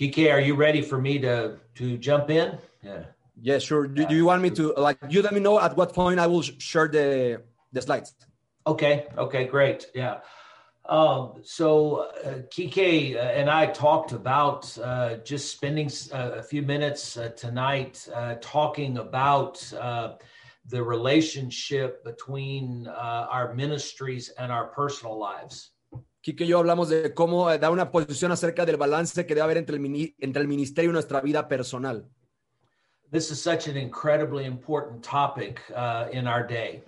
Kike, 0.00 0.32
are 0.32 0.40
you 0.40 0.54
ready 0.54 0.80
for 0.80 0.98
me 0.98 1.18
to 1.18 1.58
to 1.74 1.98
jump 1.98 2.30
in? 2.30 2.56
Yeah. 2.82 3.02
Yes, 3.42 3.62
sure. 3.62 3.86
Do, 3.86 4.06
do 4.06 4.14
you 4.14 4.24
want 4.24 4.40
me 4.40 4.48
to 4.50 4.72
like 4.78 4.96
you 5.10 5.20
let 5.20 5.34
me 5.34 5.40
know 5.40 5.60
at 5.60 5.76
what 5.76 5.92
point 5.92 6.18
I 6.18 6.26
will 6.26 6.40
sh- 6.40 6.52
share 6.58 6.88
the 6.88 7.42
the 7.70 7.82
slides? 7.82 8.14
Okay. 8.66 9.08
Okay. 9.18 9.44
Great. 9.44 9.88
Yeah. 9.94 10.20
Um, 10.86 11.42
so 11.42 12.08
uh, 12.24 12.40
Kike 12.48 13.14
uh, 13.14 13.18
and 13.18 13.50
I 13.50 13.66
talked 13.66 14.12
about 14.12 14.62
uh, 14.78 15.16
just 15.16 15.52
spending 15.52 15.90
uh, 16.12 16.30
a 16.36 16.42
few 16.42 16.62
minutes 16.62 17.18
uh, 17.18 17.28
tonight 17.36 18.08
uh, 18.14 18.36
talking 18.40 18.96
about 18.96 19.54
uh, 19.74 20.14
the 20.64 20.82
relationship 20.82 22.02
between 22.04 22.86
uh, 22.88 23.26
our 23.36 23.52
ministries 23.52 24.30
and 24.30 24.50
our 24.50 24.68
personal 24.68 25.18
lives. 25.18 25.72
Kike 26.22 26.44
y 26.44 26.48
yo 26.48 26.58
hablamos 26.58 26.90
de 26.90 27.14
cómo 27.14 27.50
eh, 27.50 27.58
dar 27.58 27.70
una 27.70 27.90
posición 27.90 28.30
acerca 28.30 28.66
del 28.66 28.76
balance 28.76 29.24
que 29.24 29.34
debe 29.34 29.42
haber 29.42 29.56
entre 29.56 29.76
el, 29.76 30.14
entre 30.18 30.42
el 30.42 30.48
ministerio 30.48 30.90
y 30.90 30.92
nuestra 30.92 31.20
vida 31.20 31.48
personal. 31.48 32.06
This 33.10 33.30
is 33.30 33.42
such 33.42 33.68
an 33.68 33.76
incredibly 33.76 34.44
important 34.44 35.02
topic 35.02 35.60
uh, 35.74 36.06
in 36.12 36.28
our 36.28 36.46
day. 36.46 36.84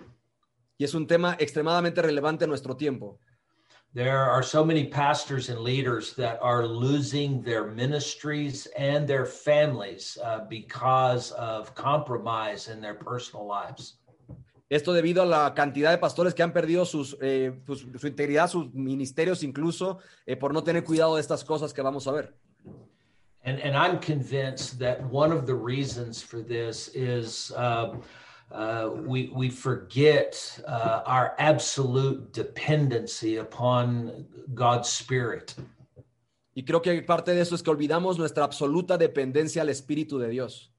Y 0.77 0.85
es 0.85 0.93
un 0.93 1.07
tema 1.07 1.35
extremadamente 1.39 2.01
relevante 2.01 2.45
en 2.45 2.49
nuestro 2.49 2.75
tiempo. 2.75 3.19
There 3.93 4.17
are 4.17 4.41
so 4.41 4.63
many 4.65 4.85
pastors 4.85 5.49
and 5.49 5.59
leaders 5.59 6.13
that 6.15 6.39
are 6.41 6.65
losing 6.65 7.43
their 7.43 7.65
ministries 7.65 8.67
and 8.75 9.07
their 9.07 9.25
families 9.25 10.17
uh, 10.23 10.45
because 10.49 11.31
of 11.33 11.75
compromise 11.75 12.69
in 12.69 12.81
their 12.81 12.95
personal 12.95 13.45
lives. 13.45 13.97
Esto 14.73 14.91
debido 14.91 15.21
a 15.21 15.25
la 15.27 15.53
cantidad 15.53 15.91
de 15.91 15.99
pastores 15.99 16.33
que 16.33 16.41
han 16.41 16.51
perdido 16.51 16.83
sus, 16.83 17.15
eh, 17.21 17.51
pues, 17.63 17.85
su 17.95 18.07
integridad, 18.07 18.49
sus 18.49 18.73
ministerios 18.73 19.43
incluso, 19.43 19.99
eh, 20.25 20.35
por 20.35 20.51
no 20.51 20.63
tener 20.63 20.83
cuidado 20.83 21.13
de 21.13 21.21
estas 21.21 21.43
cosas 21.43 21.71
que 21.71 21.83
vamos 21.83 22.07
a 22.07 22.11
ver. 22.11 22.33
And, 23.45 23.59
and 23.59 23.75
I'm 23.75 23.99
convinced 23.99 24.79
that 24.79 24.99
one 25.11 25.31
of 25.31 25.45
the 25.45 25.53
reasons 25.53 26.23
for 26.23 26.41
this 26.41 26.89
is 26.95 27.51
uh, 27.51 27.97
uh, 28.51 28.89
we, 29.05 29.29
we 29.35 29.51
forget 29.51 30.59
uh, 30.67 31.03
our 31.05 31.35
absolute 31.37 32.31
dependency 32.33 33.37
upon 33.37 34.25
God's 34.55 34.89
Spirit. 34.89 35.53
Y 36.55 36.63
creo 36.63 36.81
que 36.81 36.99
parte 37.03 37.35
de 37.35 37.41
eso 37.41 37.53
es 37.53 37.61
que 37.61 37.69
olvidamos 37.69 38.17
nuestra 38.17 38.43
absoluta 38.43 38.97
dependencia 38.97 39.61
al 39.61 39.69
Espíritu 39.69 40.17
de 40.17 40.29
Dios. 40.29 40.72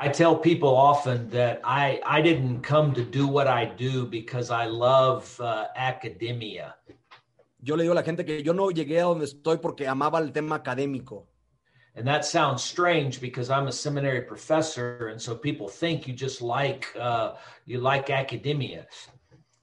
I 0.00 0.08
tell 0.08 0.36
people 0.36 0.76
often 0.76 1.28
that 1.30 1.60
I, 1.64 2.00
I 2.06 2.22
didn't 2.22 2.60
come 2.60 2.94
to 2.94 3.02
do 3.02 3.26
what 3.26 3.48
I 3.48 3.64
do 3.64 4.06
because 4.06 4.48
I 4.48 4.66
love 4.66 5.38
uh, 5.40 5.66
academia. 5.74 6.76
Yo 7.60 7.74
le 7.74 7.82
digo 7.82 7.90
a 7.90 7.96
la 7.96 8.04
gente 8.04 8.24
que 8.24 8.40
yo 8.44 8.52
no 8.52 8.70
llegué 8.70 9.00
a 9.00 9.06
donde 9.06 9.24
estoy 9.24 9.58
porque 9.60 9.88
amaba 9.88 10.20
el 10.20 10.30
tema 10.30 10.54
académico. 10.54 11.26
And 11.96 12.06
that 12.06 12.24
sounds 12.24 12.62
strange 12.62 13.20
because 13.20 13.50
I'm 13.50 13.66
a 13.66 13.72
seminary 13.72 14.20
professor, 14.20 15.08
and 15.08 15.20
so 15.20 15.34
people 15.34 15.66
think 15.68 16.06
you 16.06 16.14
just 16.14 16.40
like 16.40 16.86
uh, 16.96 17.32
you 17.66 17.80
like 17.80 18.08
academia. 18.08 18.86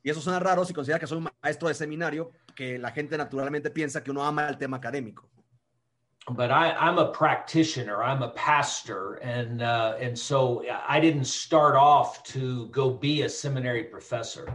Y 0.04 0.10
eso 0.10 0.20
suena 0.20 0.40
raro 0.40 0.66
si 0.66 0.74
considera 0.74 1.00
que 1.00 1.08
soy 1.08 1.20
un 1.20 1.30
maestro 1.42 1.70
de 1.70 1.76
seminario, 1.76 2.34
que 2.54 2.78
la 2.78 2.92
gente 2.92 3.18
naturalmente 3.18 3.72
piensa 3.72 4.04
que 4.04 4.12
uno 4.12 4.26
ama 4.26 4.50
el 4.50 4.58
tema 4.58 4.76
académico. 4.76 5.30
But 6.32 6.50
I, 6.50 6.72
I'm 6.72 6.98
a 6.98 7.12
practitioner. 7.12 8.02
I'm 8.02 8.24
a 8.24 8.30
pastor, 8.30 9.16
and 9.16 9.62
uh, 9.62 9.96
and 10.00 10.18
so 10.18 10.66
I 10.88 11.00
didn't 11.00 11.26
start 11.26 11.76
off 11.76 12.24
to 12.34 12.68
go 12.70 12.90
be 12.90 13.22
a 13.22 13.30
seminary 13.30 13.84
professor. 13.84 14.48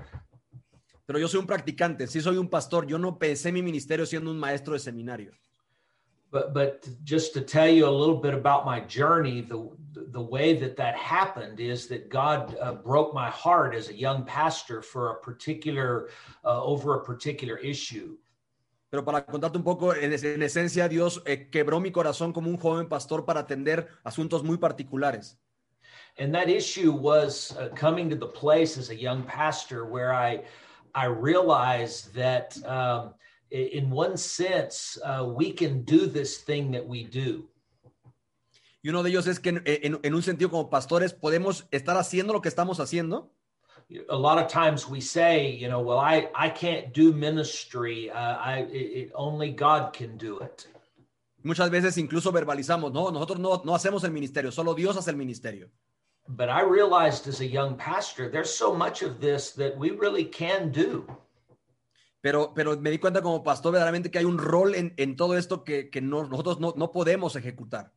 Pero 1.07 1.19
yo 1.19 1.29
soy 1.29 1.39
un 1.39 1.47
practicante, 1.47 2.09
sí 2.09 2.21
soy 2.21 2.37
un 2.39 2.49
pastor. 2.49 2.87
Yo 2.89 2.97
no 2.99 3.19
pensé 3.19 3.53
mi 3.53 3.63
ministerio 3.63 4.05
siendo 4.05 4.31
un 4.31 4.39
maestro 4.39 4.75
de 4.75 4.81
seminario. 4.81 5.31
But 6.33 6.55
but 6.55 6.89
just 7.05 7.35
to 7.35 7.41
tell 7.41 7.69
you 7.69 7.87
a 7.87 7.91
little 7.91 8.17
bit 8.17 8.35
about 8.35 8.65
my 8.65 8.81
journey, 8.81 9.41
the 9.41 9.71
the 9.93 10.21
way 10.21 10.55
that 10.55 10.77
that 10.77 10.97
happened 10.97 11.61
is 11.61 11.87
that 11.87 12.09
God 12.09 12.57
uh, 12.61 12.75
broke 12.75 13.15
my 13.15 13.31
heart 13.31 13.75
as 13.77 13.89
a 13.89 13.95
young 13.95 14.25
pastor 14.25 14.83
for 14.83 15.11
a 15.11 15.21
particular 15.21 16.09
uh, 16.45 16.63
over 16.63 16.97
a 16.97 17.05
particular 17.05 17.59
issue. 17.59 18.17
Pero 18.91 19.05
para 19.05 19.25
contarte 19.25 19.57
un 19.57 19.65
poco, 19.65 19.95
en, 19.95 20.13
es- 20.13 20.25
en 20.25 20.43
esencia, 20.43 20.89
Dios 20.89 21.23
eh, 21.25 21.49
quebró 21.49 21.79
mi 21.81 21.93
corazón 21.93 22.33
como 22.33 22.51
un 22.51 22.57
joven 22.59 22.89
pastor 22.89 23.25
para 23.25 23.41
atender 23.41 23.89
asuntos 24.05 24.43
muy 24.43 24.59
particulares. 24.59 25.39
And 26.19 26.35
that 26.35 26.49
issue 26.49 26.91
was 26.93 27.57
uh, 27.57 27.69
coming 27.75 28.11
to 28.11 28.17
the 28.17 28.27
place 28.27 28.77
as 28.79 28.91
a 28.91 28.95
young 28.95 29.23
pastor 29.25 29.85
where 29.85 30.13
I 30.13 30.43
I 30.93 31.07
realized 31.07 32.13
that 32.15 32.57
um, 32.67 33.15
in 33.53 33.91
one 33.93 34.17
sense 34.17 34.99
uh, 35.05 35.25
we 35.25 35.53
can 35.53 35.85
do 35.85 36.07
this 36.09 36.39
thing 36.45 36.73
that 36.73 36.85
we 36.85 37.05
do. 37.05 37.49
Y 38.83 38.89
uno 38.89 39.03
de 39.05 39.11
ellos 39.11 39.29
es 39.29 39.39
que 39.39 39.51
en, 39.51 39.63
en- 39.67 40.01
en 40.03 40.15
un 40.15 40.23
sentido 40.23 40.51
como 40.51 40.69
pastores 40.69 41.13
podemos 41.15 41.69
estar 41.71 41.97
haciendo 41.97 42.33
lo 42.33 42.41
que 42.43 42.49
estamos 42.49 42.81
haciendo, 42.81 43.33
a 44.09 44.17
lot 44.17 44.39
of 44.39 44.49
times 44.49 44.89
we 44.89 45.01
say, 45.01 45.51
you 45.51 45.69
know, 45.69 45.81
well, 45.81 45.99
I 45.99 46.29
I 46.35 46.49
can't 46.51 46.93
do 46.93 47.13
ministry. 47.13 48.11
Uh, 48.11 48.37
I 48.37 48.67
it, 48.71 49.11
only 49.15 49.51
God 49.51 49.93
can 49.93 50.17
do 50.17 50.39
it. 50.41 50.67
Muchas 51.43 51.71
veces 51.71 51.97
incluso 51.97 52.31
verbalizamos, 52.33 52.93
no, 52.93 53.11
nosotros 53.11 53.39
no, 53.39 53.63
no 53.65 53.75
hacemos 53.75 54.05
el 54.05 54.11
ministerio, 54.11 54.53
solo 54.53 54.75
Dios 54.75 54.97
hace 54.97 55.11
el 55.11 55.17
ministerio. 55.17 55.71
But 56.29 56.51
I 56.51 56.61
realized 56.63 57.27
as 57.29 57.41
a 57.41 57.47
young 57.47 57.77
pastor, 57.77 58.29
there's 58.31 58.53
so 58.55 58.75
much 58.75 59.03
of 59.03 59.21
this 59.21 59.53
that 59.53 59.77
we 59.77 59.91
really 59.91 60.25
can 60.25 60.71
do. 60.71 61.05
Pero, 62.23 62.53
pero 62.55 62.77
me 62.77 62.91
di 62.91 62.99
cuenta 62.99 63.23
como 63.23 63.43
pastor 63.43 63.73
verdaderamente 63.73 64.11
que 64.11 64.19
hay 64.19 64.27
un 64.27 64.37
rol 64.37 64.75
en, 64.75 64.93
en 64.99 65.17
todo 65.17 65.35
esto 65.37 65.65
que, 65.65 65.89
que 65.89 66.03
no- 66.03 66.29
nosotros 66.29 66.61
no, 66.61 66.75
no 66.77 66.93
podemos 66.93 67.35
ejecutar. 67.35 67.91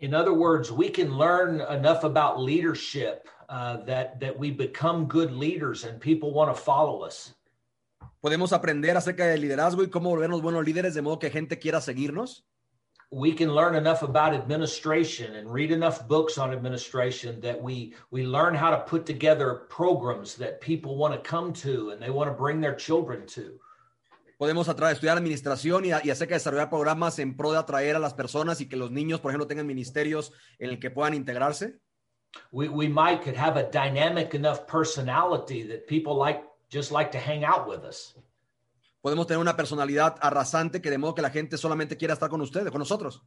In 0.00 0.14
other 0.14 0.32
words, 0.32 0.70
we 0.72 0.88
can 0.88 1.18
learn 1.18 1.60
enough 1.60 2.04
about 2.04 2.40
leadership 2.40 3.28
uh, 3.48 3.78
that 3.86 4.20
that 4.20 4.38
we 4.38 4.50
become 4.50 5.06
good 5.06 5.32
leaders 5.32 5.84
and 5.84 6.00
people 6.00 6.32
want 6.32 6.54
to 6.54 6.60
follow 6.60 7.02
us. 7.02 7.34
Podemos 8.20 8.52
aprender 8.52 8.96
acerca 8.96 9.26
del 9.26 9.40
liderazgo 9.40 9.82
y 9.82 9.90
cómo 9.90 10.10
volvernos 10.10 10.42
buenos 10.42 10.64
líderes 10.64 10.94
de 10.94 11.02
modo 11.02 11.18
que 11.18 11.30
gente 11.30 11.58
quiera 11.58 11.80
seguirnos. 11.80 12.44
We 13.10 13.32
can 13.32 13.54
learn 13.54 13.74
enough 13.74 14.02
about 14.02 14.34
administration 14.34 15.36
and 15.36 15.50
read 15.50 15.70
enough 15.70 16.06
books 16.08 16.36
on 16.36 16.52
administration 16.52 17.40
that 17.40 17.58
we 17.58 17.94
we 18.10 18.24
learn 18.24 18.54
how 18.54 18.70
to 18.70 18.84
put 18.84 19.06
together 19.06 19.66
programs 19.70 20.34
that 20.36 20.60
people 20.60 20.96
want 20.96 21.14
to 21.14 21.20
come 21.20 21.52
to 21.54 21.90
and 21.90 22.02
they 22.02 22.10
want 22.10 22.28
to 22.28 22.36
bring 22.36 22.60
their 22.60 22.76
children 22.76 23.24
to. 23.26 23.58
Podemos 24.38 24.68
atra- 24.68 24.92
estudiar 24.92 25.16
administración 25.16 25.84
y, 25.84 25.88
y 25.88 26.10
acerca 26.10 26.34
de 26.34 26.38
desarrollar 26.38 26.68
programas 26.68 27.18
en 27.18 27.36
pro 27.36 27.50
de 27.50 27.58
atraer 27.58 27.96
a 27.96 27.98
las 27.98 28.14
personas 28.14 28.60
y 28.60 28.68
que 28.68 28.76
los 28.76 28.90
niños, 28.90 29.20
por 29.20 29.30
ejemplo, 29.30 29.46
tengan 29.48 29.66
ministerios 29.66 30.32
en 30.58 30.70
el 30.70 30.78
que 30.78 30.90
puedan 30.90 31.14
integrarse. 31.14 31.78
We 32.52 32.68
we 32.68 32.88
might 32.88 33.22
could 33.22 33.36
have 33.36 33.56
a 33.56 33.70
dynamic 33.70 34.34
enough 34.34 34.66
personality 34.66 35.64
that 35.68 35.86
people 35.86 36.16
like 36.16 36.42
just 36.70 36.92
like 36.92 37.10
to 37.12 37.18
hang 37.18 37.44
out 37.44 37.68
with 37.68 37.84
us. 37.84 38.14
Podemos 39.00 39.26
tener 39.26 39.40
una 39.40 39.56
personalidad 39.56 40.16
arrasante 40.20 40.82
que 40.82 40.90
de 40.90 40.98
modo 40.98 41.14
que 41.14 41.22
la 41.22 41.30
gente 41.30 41.56
solamente 41.56 41.96
quiera 41.96 42.14
estar 42.14 42.28
con 42.28 42.40
ustedes, 42.40 42.70
con 42.70 42.80
nosotros. 42.80 43.22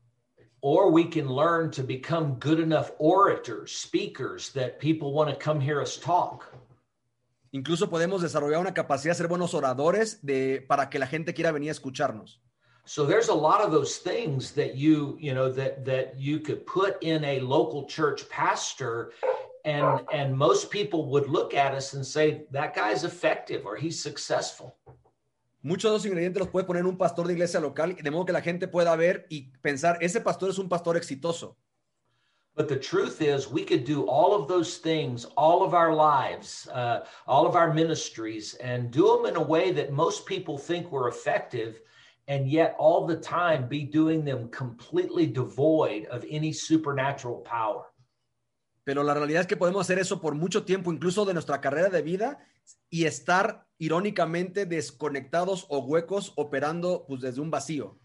Or 0.61 0.91
we 0.91 1.09
can 1.09 1.27
learn 1.27 1.71
to 1.71 1.81
become 1.81 2.37
good 2.39 2.59
enough 2.59 2.91
orators, 2.99 3.71
speakers 3.71 4.51
that 4.51 4.79
people 4.79 5.11
want 5.11 5.29
to 5.29 5.35
come 5.35 5.59
hear 5.59 5.81
us 5.81 5.97
talk. 5.97 6.53
Incluso 7.51 7.89
podemos 7.89 8.21
desarrollar 8.21 8.59
una 8.59 8.73
capacidad 8.73 9.11
de 9.11 9.17
ser 9.17 9.27
buenos 9.27 9.53
oradores 9.53 10.19
de, 10.21 10.63
para 10.67 10.89
que 10.89 10.99
la 10.99 11.07
gente 11.07 11.33
quiera 11.33 11.51
venir 11.51 11.69
a 11.69 11.73
escucharnos. 11.73 12.41
So 12.85 13.05
there's 13.05 13.29
a 13.29 13.33
lot 13.33 13.61
of 13.61 13.71
those 13.71 13.97
things 13.97 14.51
that 14.51 14.75
you, 14.75 15.17
you 15.19 15.33
know, 15.33 15.51
that 15.51 15.85
that 15.85 16.19
you 16.19 16.39
could 16.39 16.65
put 16.65 17.01
in 17.03 17.23
a 17.23 17.39
local 17.39 17.85
church 17.85 18.27
pastor 18.29 19.13
and 19.65 20.01
and 20.11 20.35
most 20.35 20.71
people 20.71 21.05
would 21.11 21.27
look 21.27 21.53
at 21.53 21.73
us 21.73 21.93
and 21.93 22.05
say 22.05 22.43
that 22.51 22.75
guy's 22.75 23.03
effective 23.03 23.65
or 23.65 23.75
he's 23.75 24.01
successful. 24.01 24.75
Muchos 25.63 25.91
de 25.91 25.93
los 25.93 26.05
ingredientes 26.05 26.39
los 26.39 26.49
puede 26.49 26.65
poner 26.65 26.87
un 26.87 26.97
pastor 26.97 27.27
de 27.27 27.33
iglesia 27.33 27.59
local, 27.59 27.95
de 27.95 28.09
modo 28.09 28.25
que 28.25 28.33
la 28.33 28.41
gente 28.41 28.67
pueda 28.67 28.95
ver 28.95 29.27
y 29.29 29.51
pensar, 29.61 29.99
ese 30.01 30.19
pastor 30.19 30.49
es 30.49 30.57
un 30.57 30.67
pastor 30.67 30.97
exitoso. 30.97 31.55
But 32.55 32.67
the 32.67 32.75
truth 32.75 33.21
is, 33.21 33.47
we 33.47 33.63
could 33.63 33.85
do 33.85 34.07
all 34.07 34.33
of 34.33 34.47
those 34.47 34.77
things, 34.77 35.25
all 35.37 35.63
of 35.63 35.73
our 35.73 35.93
lives, 35.93 36.67
uh, 36.73 37.05
all 37.25 37.45
of 37.45 37.55
our 37.55 37.73
ministries, 37.73 38.55
and 38.55 38.91
do 38.91 39.07
them 39.15 39.25
in 39.27 39.35
a 39.37 39.41
way 39.41 39.71
that 39.71 39.93
most 39.93 40.25
people 40.25 40.57
think 40.57 40.91
we're 40.91 41.07
effective, 41.07 41.81
and 42.27 42.47
yet 42.49 42.75
all 42.77 43.05
the 43.07 43.17
time 43.17 43.67
be 43.67 43.83
doing 43.83 44.23
them 44.23 44.49
completely 44.49 45.27
devoid 45.27 46.05
of 46.07 46.23
any 46.29 46.53
supernatural 46.53 47.43
power. 47.43 47.85
Pero 48.83 49.03
la 49.03 49.13
realidad 49.13 49.41
es 49.41 49.47
que 49.47 49.57
podemos 49.57 49.81
hacer 49.81 49.99
eso 49.99 50.19
por 50.19 50.33
mucho 50.35 50.63
tiempo, 50.63 50.91
incluso 50.91 51.25
de 51.25 51.33
nuestra 51.33 51.61
carrera 51.61 51.89
de 51.89 52.01
vida, 52.01 52.39
y 52.89 53.05
estar 53.05 53.67
irónicamente 53.77 54.65
desconectados 54.65 55.65
o 55.69 55.79
huecos 55.79 56.33
operando 56.35 57.05
pues, 57.07 57.21
desde 57.21 57.41
un 57.41 57.51
vacío. 57.51 57.97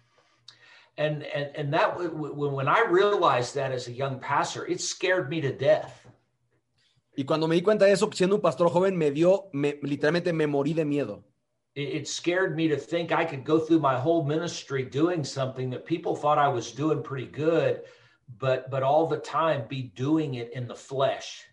And 0.98 1.24
and 1.34 1.54
and 1.56 1.74
that 1.74 1.98
when 1.98 2.68
I 2.68 2.82
realized 2.90 3.54
that 3.54 3.70
as 3.70 3.86
a 3.86 3.92
young 3.92 4.18
pastor, 4.18 4.66
it 4.66 4.80
scared 4.80 5.28
me 5.28 5.42
to 5.42 5.52
death. 5.52 6.06
Y 7.14 7.24
cuando 7.24 7.48
me 7.48 7.54
di 7.54 7.62
cuenta 7.62 7.86
de 7.86 7.92
eso, 7.92 8.10
siendo 8.12 8.36
un 8.36 8.42
pastor 8.42 8.70
joven, 8.70 8.96
me 8.96 9.10
dio, 9.10 9.48
me, 9.52 9.78
literalmente 9.82 10.32
me 10.32 10.46
morí 10.46 10.74
de 10.74 10.84
miedo. 10.84 11.24
It, 11.76 12.08
scared 12.08 12.56
me 12.56 12.68
to 12.68 12.76
think 12.78 13.12
I 13.12 13.26
could 13.26 13.44
go 13.44 13.58
through 13.58 13.80
my 13.80 13.98
whole 13.98 14.24
ministry 14.24 14.82
doing 14.82 15.22
something 15.24 15.68
that 15.70 15.84
people 15.84 16.16
thought 16.16 16.38
I 16.38 16.48
was 16.48 16.72
doing 16.72 17.02
pretty 17.02 17.26
good, 17.26 17.82
but 18.38 18.70
but 18.70 18.82
all 18.82 19.06
the 19.06 19.18
time 19.18 19.66
be 19.68 19.92
doing 19.94 20.36
it 20.36 20.50
in 20.54 20.66
the 20.66 20.74
flesh. 20.74 21.44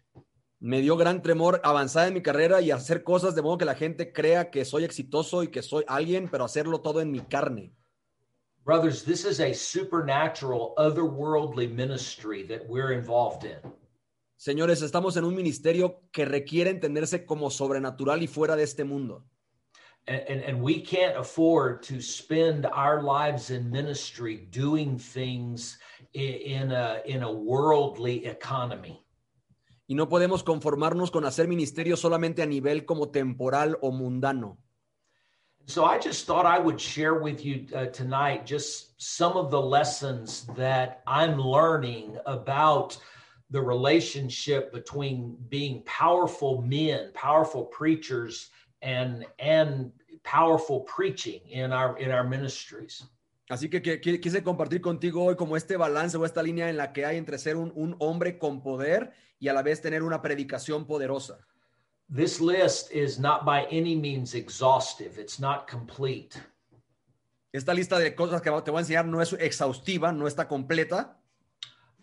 Me 0.61 0.79
dio 0.79 0.95
gran 0.95 1.21
tremor 1.21 1.59
avanzar 1.61 2.07
en 2.07 2.13
mi 2.13 2.21
carrera 2.21 2.61
y 2.61 2.71
hacer 2.71 3.03
cosas 3.03 3.35
de 3.35 3.41
modo 3.41 3.57
que 3.57 3.65
la 3.65 3.75
gente 3.75 4.13
crea 4.13 4.49
que 4.49 4.63
soy 4.63 4.85
exitoso 4.85 5.43
y 5.43 5.47
que 5.47 5.61
soy 5.61 5.83
alguien, 5.89 6.29
pero 6.31 6.45
hacerlo 6.45 6.79
todo 6.79 7.01
en 7.01 7.11
mi 7.11 7.19
carne. 7.19 7.73
Brothers, 8.63 9.03
this 9.03 9.25
is 9.25 9.41
a 9.41 9.53
supernatural, 9.53 10.73
otherworldly 10.77 11.67
ministry 11.67 12.43
that 12.47 12.61
we're 12.69 12.93
involved 12.93 13.43
in. 13.43 13.59
Señores, 14.37 14.81
estamos 14.81 15.17
en 15.17 15.25
un 15.25 15.35
ministerio 15.35 15.99
que 16.13 16.23
requiere 16.23 16.69
entenderse 16.69 17.25
como 17.25 17.49
sobrenatural 17.49 18.23
y 18.23 18.27
fuera 18.27 18.55
de 18.55 18.63
este 18.63 18.85
mundo. 18.85 19.25
And, 20.07 20.21
and, 20.27 20.41
and 20.41 20.61
we 20.61 20.81
can't 20.81 21.17
afford 21.17 21.83
to 21.83 22.01
spend 22.01 22.65
our 22.65 23.01
lives 23.01 23.51
in 23.51 23.71
ministry 23.71 24.47
doing 24.51 24.97
things 24.97 25.77
in, 26.13 26.33
in, 26.33 26.71
a, 26.71 27.01
in 27.05 27.23
a 27.23 27.31
worldly 27.31 28.25
economy. 28.25 28.99
Y 29.87 29.95
no 29.95 30.07
podemos 30.07 30.43
conformarnos 30.43 31.11
con 31.11 31.25
hacer 31.25 31.47
ministerio 31.47 31.97
solamente 31.97 32.41
a 32.41 32.45
nivel 32.45 32.85
como 32.85 33.09
temporal 33.09 33.77
o 33.81 33.91
mundano. 33.91 34.57
So 35.65 35.85
I 35.85 35.97
just 35.97 36.25
thought 36.25 36.45
I 36.45 36.59
would 36.59 36.79
share 36.79 37.15
with 37.15 37.45
you 37.45 37.67
uh, 37.73 37.85
tonight 37.85 38.45
just 38.45 39.01
some 39.01 39.37
of 39.37 39.49
the 39.49 39.61
lessons 39.61 40.45
that 40.57 41.01
I'm 41.07 41.39
learning 41.39 42.17
about 42.25 42.97
the 43.49 43.61
relationship 43.61 44.73
between 44.73 45.37
being 45.47 45.83
powerful 45.85 46.61
men, 46.61 47.11
powerful 47.13 47.63
preachers, 47.65 48.49
and 48.83 49.25
and 49.39 49.91
powerful 50.23 50.83
preaching 50.85 51.41
in 51.49 51.71
our 51.71 51.97
in 51.99 52.11
our 52.11 52.27
ministries. 52.27 53.03
Así 53.49 53.69
que, 53.69 53.81
que, 53.81 53.99
que 53.99 54.19
quise 54.19 54.41
compartir 54.41 54.81
contigo 54.81 55.23
hoy 55.23 55.35
como 55.35 55.57
este 55.57 55.75
balance 55.77 56.17
o 56.17 56.25
esta 56.25 56.41
línea 56.41 56.69
en 56.69 56.77
la 56.77 56.93
que 56.93 57.05
hay 57.05 57.17
entre 57.17 57.37
ser 57.37 57.57
un, 57.57 57.71
un 57.75 57.95
hombre 57.99 58.37
con 58.37 58.63
poder 58.63 59.11
y 59.39 59.49
a 59.49 59.53
la 59.53 59.61
vez 59.61 59.81
tener 59.81 60.01
una 60.01 60.21
predicación 60.21 60.87
poderosa. 60.87 61.39
This 62.13 62.39
list 62.39 62.91
is 62.91 63.19
not 63.19 63.43
by 63.45 63.65
any 63.69 63.95
means 63.95 64.33
exhaustive. 64.33 65.19
It's 65.19 65.39
not 65.39 65.69
complete. 65.69 66.39
Esta 67.51 67.73
lista 67.73 67.99
de 67.99 68.15
cosas 68.15 68.41
que 68.41 68.49
te 68.49 68.71
voy 68.71 68.79
a 68.79 68.81
enseñar 68.81 69.05
no 69.05 69.21
es 69.21 69.33
exhaustiva, 69.33 70.11
no 70.11 70.27
está 70.27 70.47
completa. 70.47 71.19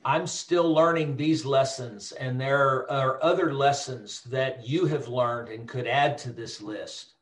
I'm 0.05 0.27
still 0.27 0.73
learning 0.73 1.17
these 1.17 1.45
lessons, 1.45 2.13
and 2.13 2.41
there 2.41 2.91
are 2.91 3.23
other 3.23 3.53
lessons 3.53 4.23
that 4.31 4.67
you 4.67 4.87
have 4.87 5.09
learned 5.09 5.51
and 5.51 5.69
could 5.69 5.87
add 5.87 6.17
to 6.19 6.33
this 6.33 6.63
list. 6.63 7.15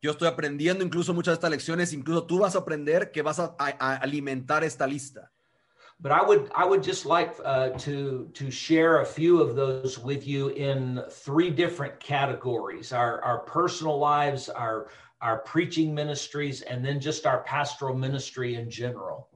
Yo 0.00 0.12
estoy 0.12 0.28
aprendiendo 0.28 0.84
incluso 0.84 1.12
muchas 1.12 1.40
de 1.40 1.46
estas 1.46 1.50
lecciones, 1.50 1.92
incluso 1.92 2.24
tú 2.24 2.38
vas 2.38 2.54
a 2.54 2.58
aprender 2.58 3.10
que 3.10 3.22
vas 3.22 3.40
a, 3.40 3.56
a, 3.58 3.74
a 3.80 3.96
alimentar 3.96 4.62
esta 4.62 4.86
lista. 4.86 5.30
But 5.98 6.12
I 6.12 6.22
would 6.22 6.50
I 6.54 6.64
would 6.64 6.82
just 6.82 7.06
like 7.06 7.34
uh, 7.44 7.70
to 7.70 8.28
to 8.34 8.50
share 8.50 9.00
a 9.00 9.04
few 9.04 9.40
of 9.40 9.56
those 9.56 9.98
with 9.98 10.26
you 10.26 10.48
in 10.50 11.02
three 11.10 11.50
different 11.50 11.98
categories: 11.98 12.92
our 12.92 13.20
our 13.22 13.38
personal 13.40 13.98
lives, 13.98 14.48
our 14.50 14.88
our 15.22 15.38
preaching 15.38 15.94
ministries, 15.94 16.60
and 16.60 16.84
then 16.84 17.00
just 17.00 17.26
our 17.26 17.42
pastoral 17.44 17.96
ministry 17.96 18.56
in 18.56 18.70
general. 18.70 19.28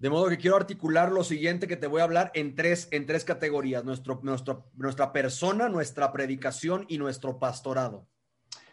De 0.00 0.08
modo 0.08 0.30
que 0.30 0.38
quiero 0.38 0.56
articular 0.56 1.12
lo 1.12 1.22
siguiente 1.22 1.68
que 1.68 1.76
te 1.76 1.86
voy 1.86 2.00
a 2.00 2.04
hablar 2.04 2.30
en 2.34 2.54
tres, 2.54 2.88
en 2.90 3.04
tres 3.04 3.22
categorías, 3.22 3.84
nuestro, 3.84 4.18
nuestro, 4.22 4.64
nuestra 4.74 5.12
persona, 5.12 5.68
nuestra 5.68 6.10
predicación 6.10 6.86
y 6.88 6.96
nuestro 6.96 7.38
pastorado. 7.38 8.06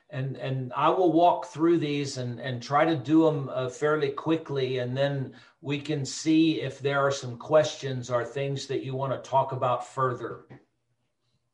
And, 0.09 0.37
and 0.37 0.71
I 0.73 0.89
will 0.89 1.11
walk 1.11 1.47
through 1.47 1.79
these 1.79 2.17
and, 2.17 2.39
and 2.39 2.63
try 2.63 2.85
to 2.85 2.95
do 2.95 3.25
them 3.25 3.49
uh, 3.49 3.67
fairly 3.67 4.13
quickly, 4.13 4.79
and 4.79 4.95
then 4.95 5.33
we 5.59 5.81
can 5.81 6.05
see 6.05 6.61
if 6.61 6.79
there 6.79 6.99
are 6.99 7.11
some 7.11 7.37
questions 7.37 8.09
or 8.09 8.23
things 8.23 8.67
that 8.67 8.85
you 8.85 8.95
want 8.95 9.11
to 9.11 9.29
talk 9.29 9.51
about 9.51 9.83
further. 9.85 10.45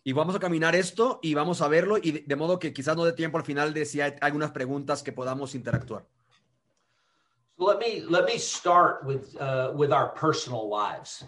Y 0.03 0.13
vamos 0.13 0.35
a 0.35 0.39
caminar 0.39 0.75
esto 0.75 1.19
y 1.23 1.33
vamos 1.33 1.63
a 1.63 1.67
verlo, 1.67 1.97
y 1.97 2.11
de, 2.11 2.23
de 2.27 2.35
modo 2.35 2.59
que 2.59 2.73
quizás 2.73 2.95
no 2.95 3.05
dé 3.05 3.13
tiempo 3.13 3.39
al 3.39 3.43
final 3.43 3.73
de 3.73 3.85
si 3.85 4.01
hay 4.01 4.13
algunas 4.21 4.51
preguntas 4.51 5.01
que 5.01 5.13
podamos 5.13 5.55
interactuar. 5.55 6.05
Let 7.57 7.79
me 7.79 8.01
let 8.01 8.25
me 8.25 8.37
start 8.37 9.05
with 9.05 9.39
uh, 9.39 9.71
with 9.75 9.91
our 9.91 10.09
personal 10.09 10.67
lives. 10.67 11.23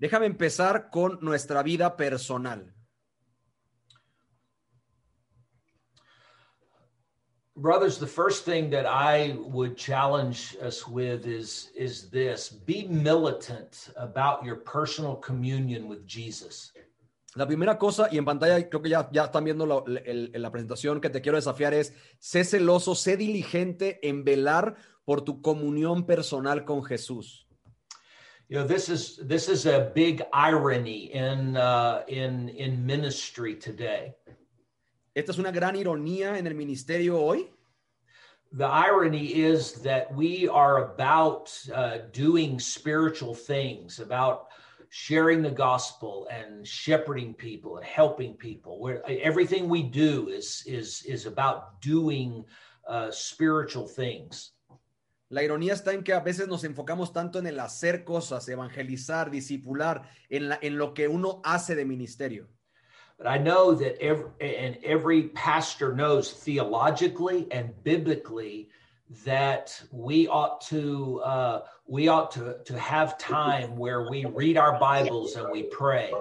Déjame 0.00 0.26
empezar 0.26 0.90
con 0.90 1.18
nuestra 1.20 1.62
vida 1.62 1.90
personal. 1.96 2.72
Brothers, 7.58 7.98
the 7.98 8.06
first 8.06 8.44
thing 8.44 8.68
that 8.70 8.84
I 8.84 9.36
would 9.38 9.78
challenge 9.78 10.56
us 10.62 10.86
with 10.86 11.26
is 11.26 11.70
is 11.74 12.10
this: 12.10 12.48
be 12.48 12.86
militant 12.88 13.90
about 13.96 14.44
your 14.44 14.56
personal 14.56 15.16
communion 15.16 15.88
with 15.88 16.06
Jesus. 16.06 16.72
La 17.36 17.46
primera 17.46 17.76
cosa, 17.78 18.08
y 18.10 18.16
en 18.16 18.24
pantalla 18.24 18.66
creo 18.68 18.80
que 18.80 18.88
ya, 18.88 19.08
ya 19.12 19.24
están 19.24 19.44
viendo 19.44 19.66
la, 19.66 19.82
el- 20.04 20.32
la 20.34 20.50
presentación 20.50 21.00
que 21.02 21.10
te 21.10 21.20
quiero 21.20 21.36
desafiar 21.36 21.74
es, 21.74 21.92
sé 22.18 22.44
celoso, 22.44 22.94
sé 22.94 23.16
diligente 23.18 24.00
en 24.08 24.24
velar 24.24 24.74
por 25.04 25.20
tu 25.22 25.42
comunión 25.42 26.06
personal 26.06 26.64
con 26.64 26.82
Jesús. 26.82 27.46
You 28.48 28.58
know, 28.58 28.66
this 28.66 28.88
is 28.88 29.20
this 29.26 29.48
is 29.48 29.66
a 29.66 29.90
big 29.94 30.22
irony 30.32 31.10
in 31.12 31.56
uh, 31.56 32.04
in 32.06 32.48
in 32.48 32.86
ministry 32.86 33.56
today. 33.58 34.14
Esta 35.14 35.32
es 35.32 35.38
una 35.38 35.50
gran 35.50 35.74
ironía 35.76 36.38
en 36.38 36.46
el 36.46 36.54
ministerio 36.54 37.20
hoy. 37.20 37.50
The 38.52 38.64
irony 38.66 39.32
is 39.34 39.82
that 39.82 40.14
we 40.14 40.48
are 40.48 40.78
about 40.84 41.50
uh, 41.74 41.98
doing 42.12 42.60
spiritual 42.60 43.34
things, 43.34 43.98
about 43.98 44.45
sharing 44.90 45.42
the 45.42 45.50
gospel 45.50 46.28
and 46.30 46.66
shepherding 46.66 47.34
people 47.34 47.76
and 47.76 47.86
helping 47.86 48.34
people. 48.34 48.80
Where 48.80 49.02
everything 49.08 49.68
we 49.68 49.82
do 49.82 50.28
is 50.28 50.62
is 50.66 51.02
is 51.06 51.26
about 51.26 51.80
doing 51.80 52.44
uh, 52.86 53.10
spiritual 53.10 53.86
things. 53.86 54.52
La 55.28 55.42
ironía 55.42 55.72
está 55.72 55.92
en 55.92 56.04
que 56.04 56.12
a 56.12 56.20
veces 56.20 56.46
nos 56.46 56.62
enfocamos 56.62 57.12
tanto 57.12 57.40
en 57.40 57.48
el 57.48 57.58
hacer 57.58 58.04
cosas, 58.04 58.48
evangelizar, 58.48 59.28
discipular, 59.28 60.08
en, 60.30 60.50
la, 60.50 60.58
en 60.62 60.78
lo 60.78 60.94
que 60.94 61.08
uno 61.08 61.40
hace 61.44 61.74
de 61.74 61.84
ministerio. 61.84 62.46
But 63.18 63.26
I 63.26 63.38
know 63.38 63.74
that 63.74 64.00
every 64.00 64.30
and 64.40 64.76
every 64.84 65.28
pastor 65.30 65.94
knows 65.94 66.32
theologically 66.32 67.48
and 67.50 67.72
biblically 67.82 68.68
that 69.24 69.82
we 69.90 70.28
ought 70.28 70.60
to 70.68 71.20
uh, 71.24 71.60
we 71.86 72.08
ought 72.08 72.30
to 72.32 72.58
to 72.64 72.78
have 72.78 73.16
time 73.18 73.76
where 73.76 74.08
we 74.10 74.24
read 74.24 74.56
our 74.56 74.78
Bibles 74.78 75.36
and 75.36 75.50
we 75.50 75.64
pray. 75.64 76.12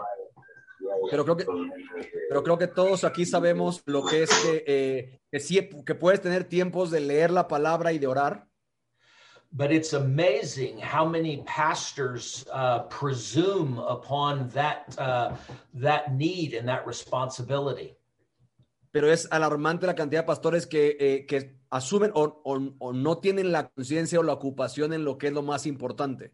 Pero 1.09 1.23
creo 1.23 1.37
que, 1.37 1.45
pero 2.29 2.43
creo 2.43 2.57
que 2.57 2.67
todos 2.67 3.03
aquí 3.03 3.25
sabemos 3.25 3.81
lo 3.85 4.05
que 4.05 4.23
es 4.23 4.29
que, 4.29 4.63
eh, 4.67 5.19
que 5.31 5.39
sí, 5.39 5.69
que 5.85 5.95
puedes 5.95 6.21
tener 6.21 6.45
tiempos 6.45 6.91
de 6.91 6.99
leer 6.99 7.31
la 7.31 7.47
palabra 7.47 7.91
y 7.91 7.97
de 7.97 8.07
orar. 8.07 8.47
But 9.51 9.71
it's 9.71 9.93
amazing 9.93 10.79
how 10.79 11.05
many 11.05 11.43
pastors 11.45 12.45
uh, 12.51 12.83
presume 12.89 13.79
upon 13.79 14.49
that 14.49 14.95
uh, 14.97 15.35
that 15.75 16.13
need 16.13 16.53
and 16.53 16.67
that 16.67 16.85
responsibility. 16.85 17.95
Pero 18.91 19.09
es 19.11 19.27
alarmante 19.31 19.85
la 19.85 19.95
cantidad 19.95 20.21
de 20.21 20.27
pastores 20.27 20.65
que, 20.65 20.97
eh, 20.99 21.25
que 21.25 21.57
asumen 21.75 22.11
o, 22.13 22.41
o- 22.43 22.73
o 22.79 22.93
no 22.93 23.17
tienen 23.17 23.51
la 23.51 23.69
conciencia 23.69 24.19
o 24.19 24.23
la 24.23 24.33
ocupación 24.33 24.93
en 24.93 25.03
lo 25.03 25.17
que 25.17 25.27
es 25.27 25.33
lo 25.33 25.41
más 25.41 25.65
importante. 25.65 26.31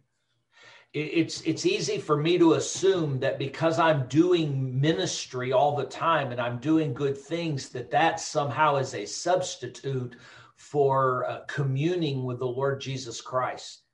It- 0.94 1.12
It's 1.14 1.42
it's 1.46 1.66
easy 1.66 2.00
for 2.00 2.18
me 2.18 2.38
to 2.38 2.54
assume 2.56 3.20
that 3.22 3.38
because 3.40 3.80
I'm 3.80 4.08
doing 4.10 4.80
ministry 4.80 5.54
all 5.54 5.76
the 5.76 5.86
time 5.88 6.32
and 6.32 6.40
I'm 6.42 6.60
doing 6.60 6.94
good 6.94 7.16
things, 7.18 7.70
that 7.72 7.90
that 7.92 8.20
somehow 8.20 8.78
is 8.78 8.94
a 8.94 9.06
substitute 9.06 10.18
for 10.58 11.26
uh, 11.30 11.46
communing 11.48 12.26
with 12.26 12.40
the 12.40 12.46
Lord 12.46 12.82
Jesus 12.82 13.22
Christ. 13.22 13.86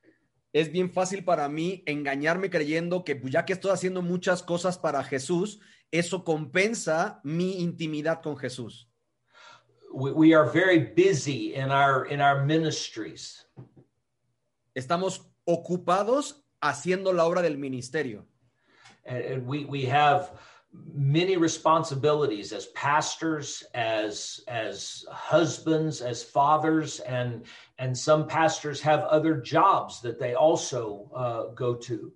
Es 0.53 0.71
bien 0.71 0.89
fácil 0.91 1.23
para 1.23 1.47
mí 1.49 1.83
engañarme 1.85 2.49
creyendo 2.49 3.03
que 3.03 3.15
pues, 3.15 3.31
ya 3.31 3.45
que 3.45 3.53
estoy 3.53 3.71
haciendo 3.71 4.01
muchas 4.01 4.41
cosas 4.41 4.77
para 4.79 5.03
Jesús, 5.03 5.59
eso 5.91 6.23
compensa 6.23 7.21
mi 7.23 7.59
intimidad 7.61 8.21
con 8.23 8.37
Jesús. 8.37 8.86
We, 9.93 10.11
we 10.11 10.33
are 10.33 10.45
very 10.45 10.79
busy 10.79 11.55
in 11.55 11.71
our 11.71 12.05
in 12.05 12.21
our 12.21 12.45
ministries. 12.45 13.45
Estamos 14.75 15.21
ocupados 15.47 16.33
haciendo 16.61 17.13
la 17.13 17.23
obra 17.23 17.41
del 17.41 17.57
ministerio. 17.57 18.25
and, 19.07 19.23
and 19.23 19.47
we 19.47 19.65
we 19.65 19.85
have 19.85 20.31
many 20.93 21.37
responsibilities 21.37 22.51
as 22.51 22.67
pastors 22.67 23.63
as 23.73 24.41
as 24.47 25.05
husbands 25.09 26.01
as 26.01 26.21
fathers 26.21 26.99
and 27.01 27.45
and 27.79 27.97
some 27.97 28.27
pastors 28.27 28.81
have 28.81 29.01
other 29.05 29.37
jobs 29.37 30.01
that 30.01 30.19
they 30.19 30.35
also 30.35 31.09
uh, 31.15 31.53
go 31.53 31.73
to 31.73 32.11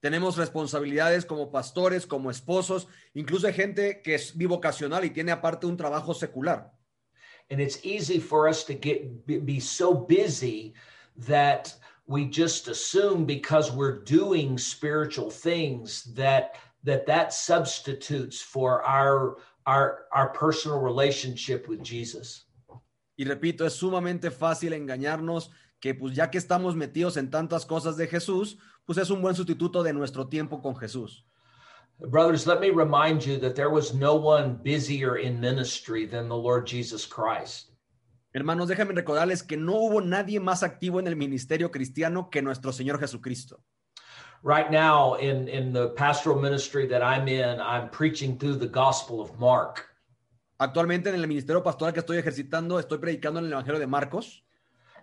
Tenemos 0.00 0.36
responsabilidades 0.36 1.24
como 1.24 1.50
pastores, 1.50 2.06
como 2.06 2.30
esposos, 2.30 2.86
incluso 3.14 3.48
hay 3.48 3.52
gente 3.52 4.00
que 4.00 4.14
es 4.14 4.36
bivocacional 4.36 5.04
y 5.04 5.10
tiene 5.10 5.32
aparte 5.32 5.66
un 5.66 5.76
trabajo 5.76 6.14
secular. 6.14 6.72
And 7.50 7.60
it's 7.60 7.84
easy 7.84 8.18
for 8.18 8.48
us 8.48 8.64
to 8.64 8.74
get 8.74 9.26
be, 9.26 9.60
so 9.60 9.94
busy 9.94 10.74
that 11.16 11.74
we 12.06 12.26
just 12.26 12.68
assume 12.68 13.24
because 13.24 13.72
we're 13.72 14.00
doing 14.04 14.58
spiritual 14.58 15.30
things 15.30 16.04
that 16.14 16.56
that 16.84 17.06
that 17.06 17.32
substitutes 17.32 18.40
for 18.40 18.82
our 18.84 19.36
our 19.66 20.06
our 20.12 20.28
personal 20.30 20.80
relationship 20.80 21.68
with 21.68 21.82
Jesus. 21.82 22.44
Y 23.16 23.24
repito, 23.24 23.66
es 23.66 23.72
sumamente 23.72 24.30
fácil 24.30 24.72
engañarnos 24.72 25.50
que 25.80 25.94
pues 25.94 26.14
ya 26.14 26.30
que 26.30 26.38
estamos 26.38 26.76
metidos 26.76 27.16
en 27.16 27.30
tantas 27.30 27.66
cosas 27.66 27.96
de 27.96 28.06
Jesús, 28.06 28.58
pues 28.84 28.98
es 28.98 29.10
un 29.10 29.20
buen 29.20 29.34
sustituto 29.34 29.82
de 29.82 29.92
nuestro 29.92 30.28
tiempo 30.28 30.62
con 30.62 30.76
Jesús. 30.76 31.26
Brothers, 32.00 32.46
let 32.46 32.60
me 32.60 32.70
remind 32.70 33.26
you 33.26 33.38
that 33.38 33.56
there 33.56 33.70
was 33.70 33.92
no 33.92 34.14
one 34.14 34.60
busier 34.62 35.16
in 35.16 35.40
ministry 35.40 36.06
than 36.06 36.28
the 36.28 36.36
Lord 36.36 36.64
Jesus 36.64 37.04
Christ. 37.04 37.72
Hermanos, 38.32 38.68
déjenme 38.68 38.94
recordarles 38.94 39.42
que 39.42 39.56
no 39.56 39.72
hubo 39.72 40.00
nadie 40.00 40.38
más 40.38 40.62
activo 40.62 41.00
en 41.00 41.08
el 41.08 41.16
ministerio 41.16 41.72
cristiano 41.72 42.30
que 42.30 42.40
nuestro 42.40 42.70
Señor 42.72 43.00
Jesucristo. 43.00 43.60
Right 44.44 44.70
now, 44.70 45.14
in, 45.14 45.48
in 45.48 45.72
the 45.72 45.88
pastoral 45.96 46.38
ministry 46.38 46.86
that 46.86 47.02
I'm 47.02 47.26
in, 47.26 47.58
I'm 47.60 47.90
preaching 47.90 48.38
through 48.38 48.58
the 48.58 48.68
Gospel 48.68 49.20
of 49.20 49.36
Mark. 49.40 49.84
Actualmente 50.60 51.08
en 51.08 51.16
el 51.16 51.26
ministerio 51.26 51.64
pastoral 51.64 51.92
que 51.92 52.00
estoy 52.00 52.18
ejercitando, 52.18 52.78
estoy 52.78 52.98
predicando 52.98 53.40
en 53.40 53.46
el 53.46 53.52
Evangelio 53.52 53.80
de 53.80 53.88
Marcos. 53.88 54.44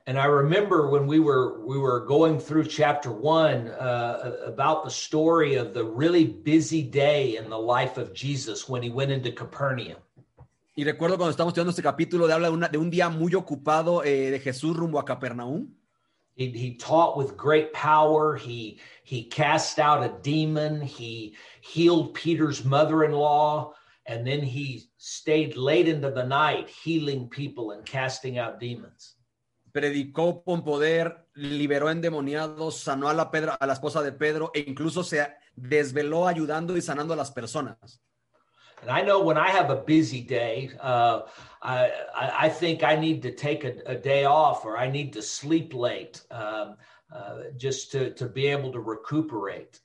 And 0.08 0.20
I 0.20 0.26
remember 0.26 0.88
when 0.88 1.08
we 1.08 1.20
were 1.20 1.66
we 1.66 1.80
were 1.80 2.06
going 2.06 2.40
through 2.40 2.66
chapter 2.66 3.12
one 3.12 3.70
uh, 3.70 4.38
about 4.46 4.84
the 4.84 4.92
story 4.92 5.56
of 5.56 5.74
the 5.74 5.84
really 5.84 6.26
busy 6.26 6.84
day 6.84 7.38
in 7.38 7.50
the 7.50 7.58
life 7.58 7.98
of 7.98 8.14
Jesus 8.14 8.70
when 8.70 8.84
he 8.84 8.92
went 8.92 9.12
into 9.12 9.32
Capernaum. 9.32 9.98
Y 10.78 10.84
recuerdo 10.84 11.18
cuando 11.18 11.32
estamos 11.32 11.54
estudiando 11.54 11.72
este 11.72 11.82
capítulo 11.82 12.28
de 12.28 12.34
habla 12.34 12.50
de, 12.50 12.54
una, 12.54 12.68
de 12.68 12.78
un 12.78 12.92
día 12.92 13.10
muy 13.10 13.34
ocupado 13.34 14.04
eh, 14.04 14.30
de 14.30 14.40
Jesús 14.40 14.76
rumbo 14.76 15.00
a 15.00 15.06
Capernaum. 15.06 15.74
He, 16.36 16.50
he 16.50 16.76
taught 16.76 17.18
with 17.18 17.36
great 17.36 17.74
power. 17.74 18.36
He 18.36 18.80
he 19.04 19.24
cast 19.24 19.80
out 19.80 20.04
a 20.04 20.14
demon. 20.22 20.82
He 20.82 21.36
healed 21.62 22.14
Peter's 22.14 22.64
mother-in-law, 22.64 23.74
and 24.06 24.28
then 24.28 24.44
he 24.44 24.84
stayed 24.98 25.56
late 25.56 25.88
into 25.88 26.12
the 26.12 26.26
night 26.26 26.70
healing 26.70 27.28
people 27.28 27.72
and 27.72 27.84
casting 27.84 28.38
out 28.38 28.60
demons. 28.60 29.15
Predicó 29.76 30.42
con 30.42 30.64
poder, 30.64 31.28
liberó 31.34 31.90
endemoniados, 31.90 32.78
sanó 32.78 33.10
a 33.10 33.14
la, 33.14 33.30
Pedro, 33.30 33.58
a 33.60 33.68
la 33.68 33.74
esposa 33.74 34.02
de 34.02 34.14
Pedro 34.14 34.50
e 34.54 34.62
incluso 34.66 35.04
se 35.04 35.28
desveló 35.54 36.30
ayudando 36.30 36.78
y 36.78 36.82
sanando 36.82 37.14
a 37.14 37.18
las 37.18 37.30
personas. 37.30 38.02
And 38.82 38.90
I 38.90 39.04
know 39.04 39.22
when 39.22 39.38
I 39.38 39.50
have 39.50 39.70
a 39.70 39.84
busy 39.86 40.22
day, 40.22 40.72
uh, 40.82 41.24
I, 41.62 42.48
I 42.48 42.50
think 42.50 42.84
I 42.84 42.96
need 42.96 43.22
to 43.24 43.32
take 43.32 43.66
a, 43.66 43.74
a, 43.86 43.96
day 43.96 44.24
off 44.24 44.64
or 44.64 44.78
I 44.78 44.90
need 44.90 45.12
to 45.12 45.22
sleep 45.22 45.74
late 45.74 46.22
um, 46.32 46.78
uh, 47.14 47.52
just 47.58 47.92
to, 47.92 48.12
to 48.12 48.30
be 48.30 48.48
able 48.48 48.72
to 48.72 48.80
recuperate. 48.80 49.82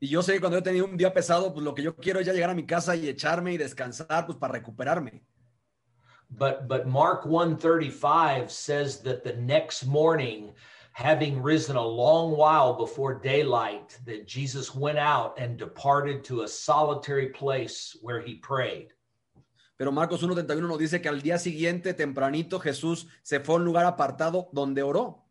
Y 0.00 0.08
yo 0.08 0.22
sé 0.22 0.34
que 0.34 0.40
cuando 0.40 0.58
he 0.58 0.62
tenido 0.62 0.84
un 0.84 0.98
día 0.98 1.14
pesado, 1.14 1.54
pues 1.54 1.64
lo 1.64 1.74
que 1.74 1.82
yo 1.82 1.96
quiero 1.96 2.20
es 2.20 2.26
ya 2.26 2.34
llegar 2.34 2.50
a 2.50 2.54
mi 2.54 2.66
casa 2.66 2.94
y 2.94 3.08
echarme 3.08 3.54
y 3.54 3.56
descansar, 3.56 4.26
pues 4.26 4.36
para 4.36 4.52
recuperarme. 4.52 5.22
But 6.36 6.66
but 6.68 6.86
Mark 6.86 7.26
135 7.26 8.50
says 8.50 9.00
that 9.00 9.22
the 9.22 9.34
next 9.34 9.86
morning, 9.86 10.52
having 10.92 11.42
risen 11.42 11.76
a 11.76 11.86
long 11.86 12.36
while 12.36 12.74
before 12.74 13.14
daylight, 13.14 13.98
that 14.04 14.26
Jesus 14.26 14.74
went 14.74 14.98
out 14.98 15.38
and 15.38 15.56
departed 15.56 16.24
to 16.24 16.42
a 16.42 16.48
solitary 16.48 17.28
place 17.28 17.96
where 18.02 18.20
he 18.20 18.34
prayed. 18.34 18.88
Pero 19.76 19.90
Marcos 19.92 20.22
1.31 20.22 20.68
nos 20.68 20.78
dice 20.78 21.00
que 21.02 21.08
al 21.08 21.20
día 21.20 21.38
siguiente, 21.38 21.94
tempranito, 21.94 22.60
Jesús 22.60 23.06
se 23.22 23.40
fue 23.40 23.56
a 23.56 23.58
un 23.58 23.64
lugar 23.64 23.84
apartado 23.84 24.48
donde 24.52 24.82
oró. 24.82 25.24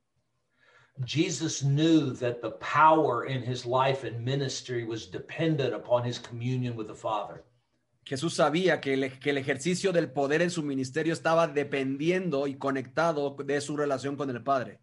Jesus 1.05 1.63
knew 1.63 2.11
that 2.13 2.41
the 2.41 2.51
power 2.51 3.25
in 3.25 3.41
his 3.41 3.65
life 3.65 4.03
and 4.03 4.23
ministry 4.23 4.83
was 4.85 5.07
dependent 5.07 5.73
upon 5.73 6.03
his 6.03 6.19
communion 6.19 6.75
with 6.75 6.87
the 6.87 6.93
Father. 6.93 7.43
Jesús 8.05 8.33
sabía 8.33 8.81
que 8.81 8.93
el, 8.93 9.19
que 9.19 9.29
el, 9.29 9.37
ejercicio 9.37 9.91
del 9.93 10.11
poder 10.11 10.41
en 10.41 10.49
su 10.49 10.61
ministerio 10.61 11.13
estaba 11.13 11.47
dependiendo 11.47 12.47
y 12.47 12.55
conectado 12.55 13.35
de 13.45 13.61
su 13.61 13.77
relación 13.77 14.15
con 14.15 14.29
el 14.29 14.43
Padre. 14.43 14.79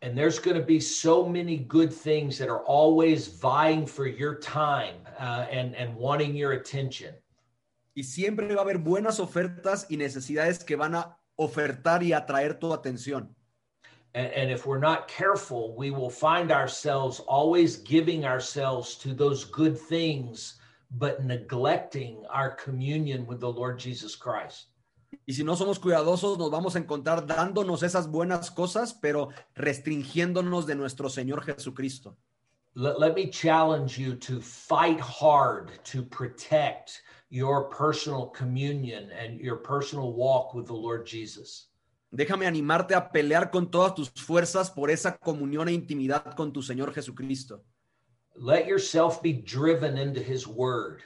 And 0.00 0.16
there's 0.16 0.38
going 0.38 0.56
to 0.56 0.64
be 0.64 0.80
so 0.80 1.26
many 1.26 1.58
good 1.58 1.90
things 1.90 2.38
that 2.38 2.48
are 2.48 2.62
always 2.66 3.26
vying 3.26 3.84
for 3.84 4.06
your 4.06 4.38
time 4.38 4.94
uh, 5.18 5.46
and, 5.50 5.74
and 5.74 5.96
wanting 5.96 6.36
your 6.36 6.52
attention. 6.52 7.14
Y 7.94 8.04
siempre 8.04 8.54
va 8.54 8.60
a 8.60 8.64
haber 8.64 8.78
buenas 8.78 9.18
ofertas 9.18 9.86
y 9.90 9.96
necesidades 9.96 10.62
que 10.62 10.76
van 10.76 10.94
a 10.94 11.18
ofertar 11.36 12.04
y 12.04 12.12
atraer 12.12 12.60
tu 12.60 12.72
atención. 12.72 13.34
And, 14.14 14.30
and 14.34 14.50
if 14.52 14.66
we're 14.66 14.78
not 14.78 15.08
careful, 15.08 15.74
we 15.76 15.90
will 15.90 16.10
find 16.10 16.52
ourselves 16.52 17.20
always 17.26 17.76
giving 17.76 18.24
ourselves 18.24 18.94
to 18.98 19.14
those 19.14 19.44
good 19.44 19.76
things 19.76 20.57
but 20.90 21.24
neglecting 21.24 22.24
our 22.32 22.56
communion 22.56 23.26
with 23.26 23.40
the 23.40 23.50
Lord 23.50 23.78
Jesus 23.78 24.16
Christ. 24.16 24.68
Y 25.26 25.32
si 25.32 25.42
no 25.42 25.56
somos 25.56 25.78
cuidadosos, 25.78 26.38
nos 26.38 26.50
vamos 26.50 26.76
a 26.76 26.78
encontrar 26.78 27.26
dándonos 27.26 27.82
esas 27.82 28.10
buenas 28.10 28.50
cosas, 28.50 28.94
pero 28.94 29.30
restringiéndonos 29.54 30.66
de 30.66 30.74
nuestro 30.74 31.08
Señor 31.08 31.42
Jesucristo. 31.42 32.16
Let, 32.74 32.98
let 32.98 33.14
me 33.14 33.30
challenge 33.30 33.98
you 33.98 34.14
to 34.16 34.40
fight 34.40 35.00
hard 35.00 35.82
to 35.84 36.02
protect 36.02 37.02
your 37.30 37.68
personal 37.70 38.30
communion 38.30 39.10
and 39.10 39.40
your 39.40 39.56
personal 39.56 40.12
walk 40.12 40.54
with 40.54 40.66
the 40.66 40.74
Lord 40.74 41.06
Jesus. 41.06 41.70
Déjame 42.10 42.46
animarte 42.46 42.94
a 42.94 43.10
pelear 43.10 43.50
con 43.50 43.70
todas 43.70 43.94
tus 43.94 44.10
fuerzas 44.10 44.70
por 44.70 44.90
esa 44.90 45.18
comunión 45.18 45.68
e 45.68 45.72
intimidad 45.72 46.34
con 46.34 46.52
tu 46.52 46.62
Señor 46.62 46.94
Jesucristo. 46.94 47.62
Let 48.40 48.66
yourself 48.66 49.20
be 49.20 49.32
driven 49.32 49.98
into 49.98 50.20
his 50.20 50.46
word. 50.46 51.02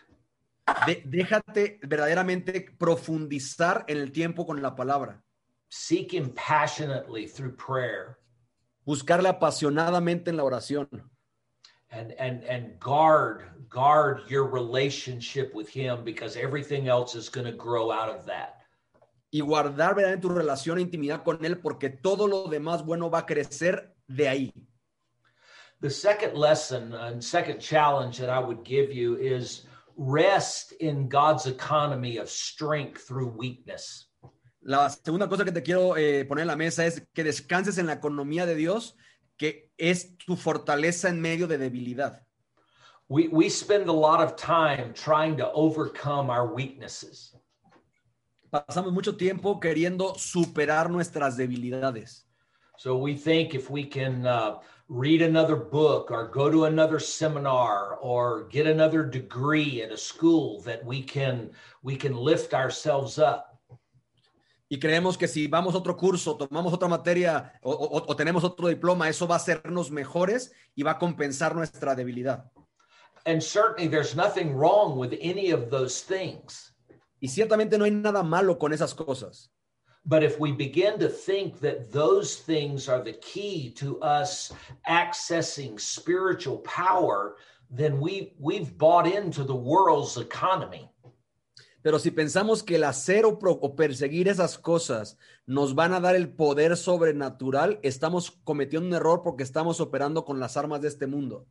De, 0.86 1.02
déjate 1.04 1.80
verdaderamente 1.82 2.66
profundizar 2.78 3.84
en 3.88 3.98
el 3.98 4.12
tiempo 4.12 4.46
con 4.46 4.60
la 4.60 4.74
palabra. 4.74 5.22
Seek 5.68 6.12
him 6.12 6.30
passionately 6.34 7.26
through 7.26 7.56
prayer. 7.56 8.18
Buscarle 8.84 9.28
apasionadamente 9.28 10.28
en 10.28 10.36
la 10.36 10.44
oración. 10.44 10.88
And, 11.90 12.12
and, 12.18 12.44
and 12.44 12.78
guard, 12.78 13.44
guard 13.68 14.22
your 14.28 14.44
relationship 14.44 15.54
with 15.54 15.68
him 15.68 16.04
because 16.04 16.36
everything 16.36 16.88
else 16.88 17.14
is 17.14 17.28
going 17.28 17.46
to 17.46 17.56
grow 17.56 17.90
out 17.90 18.08
of 18.08 18.26
that. 18.26 18.58
Y 19.30 19.40
guardar 19.40 19.94
verdaderamente 19.94 20.20
tu 20.20 20.28
relación 20.28 20.78
e 20.78 20.82
intimidad 20.82 21.22
con 21.22 21.42
él 21.44 21.58
porque 21.58 21.88
todo 21.88 22.28
lo 22.28 22.48
demás 22.48 22.84
bueno 22.84 23.10
va 23.10 23.20
a 23.20 23.26
crecer 23.26 23.94
de 24.06 24.28
ahí. 24.28 24.52
The 25.82 25.90
second 25.90 26.36
lesson 26.36 26.94
and 26.94 27.20
second 27.20 27.58
challenge 27.58 28.18
that 28.18 28.30
I 28.30 28.38
would 28.38 28.62
give 28.62 28.92
you 28.92 29.16
is 29.16 29.66
rest 29.96 30.70
in 30.78 31.08
God's 31.08 31.46
economy 31.46 32.18
of 32.18 32.30
strength 32.30 33.02
through 33.02 33.34
weakness. 33.36 34.06
La 34.62 34.88
segunda 34.88 35.26
cosa 35.28 35.44
que 35.44 35.50
te 35.50 35.60
quiero 35.60 35.96
eh, 35.96 36.24
poner 36.24 36.42
en 36.42 36.46
la 36.46 36.54
mesa 36.54 36.86
es 36.86 37.04
que 37.12 37.24
descanses 37.24 37.78
en 37.78 37.86
la 37.86 37.94
economía 37.94 38.46
de 38.46 38.54
Dios, 38.54 38.94
que 39.36 39.72
es 39.76 40.16
tu 40.18 40.36
fortaleza 40.36 41.08
en 41.08 41.20
medio 41.20 41.48
de 41.48 41.58
debilidad. 41.58 42.22
We, 43.08 43.26
we 43.26 43.50
spend 43.50 43.88
a 43.88 43.92
lot 43.92 44.20
of 44.20 44.36
time 44.36 44.94
trying 44.94 45.36
to 45.38 45.50
overcome 45.52 46.30
our 46.30 46.46
weaknesses. 46.46 47.36
Pasamos 48.52 48.92
mucho 48.92 49.16
tiempo 49.16 49.58
queriendo 49.58 50.14
superar 50.16 50.90
nuestras 50.90 51.36
debilidades. 51.36 52.24
So 52.78 52.96
we 52.96 53.16
think 53.16 53.54
if 53.54 53.68
we 53.68 53.84
can 53.84 54.24
uh, 54.26 54.60
read 54.88 55.22
another 55.22 55.56
book 55.56 56.10
or 56.10 56.28
go 56.28 56.50
to 56.50 56.64
another 56.64 56.98
seminar 56.98 57.96
or 58.00 58.44
get 58.50 58.66
another 58.66 59.04
degree 59.04 59.82
at 59.82 59.90
a 59.90 59.96
school 59.96 60.60
that 60.62 60.84
we 60.84 61.02
can 61.02 61.50
we 61.82 61.96
can 61.96 62.14
lift 62.14 62.52
ourselves 62.52 63.18
up 63.18 63.52
y 64.72 64.78
creemos 64.78 65.18
que 65.18 65.28
si 65.28 65.48
vamos 65.48 65.74
a 65.74 65.78
otro 65.78 65.98
curso, 65.98 66.34
tomamos 66.34 66.72
otra 66.72 66.88
materia 66.88 67.52
o, 67.60 67.72
o, 67.72 68.04
o, 68.06 68.16
tenemos 68.16 68.42
otro 68.42 68.68
diploma, 68.68 69.06
eso 69.06 69.28
va 69.28 69.34
a 69.34 69.36
hacernos 69.36 69.90
mejores 69.90 70.50
y 70.74 70.82
va 70.82 70.92
a 70.92 70.98
compensar 70.98 71.54
nuestra 71.54 71.94
debilidad. 71.94 72.50
And 73.26 73.42
certainly 73.42 73.86
there's 73.86 74.16
nothing 74.16 74.54
wrong 74.56 74.96
with 74.96 75.12
any 75.20 75.52
of 75.52 75.68
those 75.68 76.02
things. 76.02 76.74
Y 77.20 77.28
ciertamente 77.28 77.76
no 77.76 77.84
hay 77.84 77.90
nada 77.90 78.22
malo 78.22 78.58
con 78.58 78.72
esas 78.72 78.94
cosas. 78.94 79.51
But 80.04 80.24
if 80.24 80.40
we 80.40 80.50
begin 80.50 80.98
to 80.98 81.08
think 81.08 81.60
that 81.60 81.92
those 81.92 82.36
things 82.36 82.88
are 82.88 83.02
the 83.02 83.12
key 83.12 83.70
to 83.76 84.00
us 84.00 84.52
accessing 84.88 85.78
spiritual 85.78 86.58
power, 86.58 87.36
then 87.70 88.00
we, 88.00 88.34
we've 88.38 88.76
bought 88.76 89.06
into 89.06 89.44
the 89.44 89.54
world's 89.54 90.16
economy. 90.16 90.88
Pero 91.82 91.98
si 91.98 92.12
pensamos 92.12 92.62
que 92.62 92.76
el 92.76 92.84
hacer 92.84 93.24
o, 93.24 93.38
pro, 93.38 93.52
o, 93.52 93.74
perseguir 93.74 94.28
esas 94.28 94.56
cosas 94.56 95.18
nos 95.46 95.74
van 95.74 95.92
a 95.92 96.00
dar 96.00 96.14
el 96.14 96.28
poder 96.28 96.76
sobrenatural, 96.76 97.80
estamos 97.82 98.30
cometiendo 98.44 98.86
un 98.86 98.94
error 98.94 99.22
porque 99.22 99.42
estamos 99.42 99.80
operando 99.80 100.24
con 100.24 100.38
las 100.38 100.56
armas 100.56 100.80
de 100.80 100.88
este 100.88 101.08
mundo. 101.08 101.46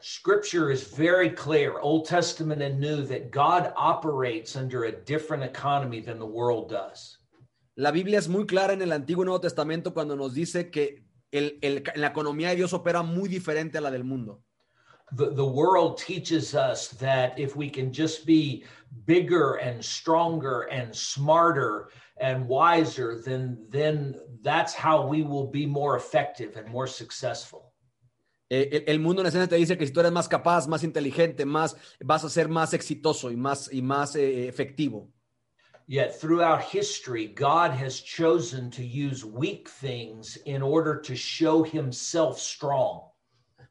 Scripture 0.00 0.70
is 0.72 0.84
very 0.96 1.30
clear, 1.30 1.78
Old 1.80 2.06
Testament 2.06 2.62
and 2.62 2.80
New, 2.80 3.04
that 3.06 3.30
God 3.30 3.72
operates 3.76 4.56
under 4.56 4.84
a 4.84 4.92
different 4.92 5.42
economy 5.42 6.00
than 6.00 6.18
the 6.18 6.26
world 6.26 6.68
does. 6.68 7.17
La 7.78 7.92
Biblia 7.92 8.18
es 8.18 8.28
muy 8.28 8.44
clara 8.44 8.72
en 8.72 8.82
el 8.82 8.90
Antiguo 8.90 9.22
y 9.22 9.26
Nuevo 9.26 9.40
Testamento 9.40 9.94
cuando 9.94 10.16
nos 10.16 10.34
dice 10.34 10.68
que 10.68 11.04
el, 11.30 11.60
el- 11.62 11.84
la 11.94 12.08
economía 12.08 12.48
de 12.48 12.56
Dios 12.56 12.72
opera 12.72 13.02
muy 13.04 13.28
diferente 13.28 13.78
a 13.78 13.80
la 13.80 13.92
del 13.92 14.02
mundo. 14.02 14.42
The, 15.16 15.26
the 15.36 15.44
world 15.44 15.96
teaches 15.96 16.54
us 16.54 16.88
that 16.98 17.38
if 17.38 17.54
we 17.56 17.70
can 17.70 17.92
just 17.92 18.26
be 18.26 18.64
bigger 19.06 19.60
and 19.62 19.80
stronger 19.80 20.66
and 20.72 20.92
smarter 20.92 21.86
and 22.20 22.48
wiser, 22.48 23.22
then, 23.24 23.58
then 23.70 24.16
that's 24.42 24.74
how 24.74 25.06
we 25.08 25.22
will 25.22 25.48
be 25.48 25.64
more 25.64 25.96
effective 25.96 26.58
and 26.58 26.68
more 26.68 26.88
successful. 26.88 27.72
Eh, 28.50 28.68
el, 28.72 28.94
el 28.94 28.98
mundo 28.98 29.22
en 29.22 29.28
esencia 29.28 29.46
te 29.48 29.54
dice 29.56 29.78
que 29.78 29.86
si 29.86 29.92
tú 29.92 30.00
eres 30.00 30.10
más 30.10 30.28
capaz, 30.28 30.66
más 30.66 30.82
inteligente, 30.82 31.44
más, 31.44 31.76
vas 32.00 32.24
a 32.24 32.28
ser 32.28 32.48
más 32.48 32.74
exitoso 32.74 33.30
y 33.30 33.36
más, 33.36 33.72
y 33.72 33.82
más 33.82 34.16
eh, 34.16 34.48
efectivo. 34.48 35.12
Yet 35.90 36.20
throughout 36.20 36.60
history, 36.64 37.28
God 37.28 37.70
has 37.70 37.98
chosen 37.98 38.70
to 38.72 38.84
use 38.84 39.24
weak 39.24 39.70
things 39.70 40.36
in 40.44 40.60
order 40.60 41.00
to 41.00 41.16
show 41.16 41.62
himself 41.62 42.38
strong. 42.38 43.04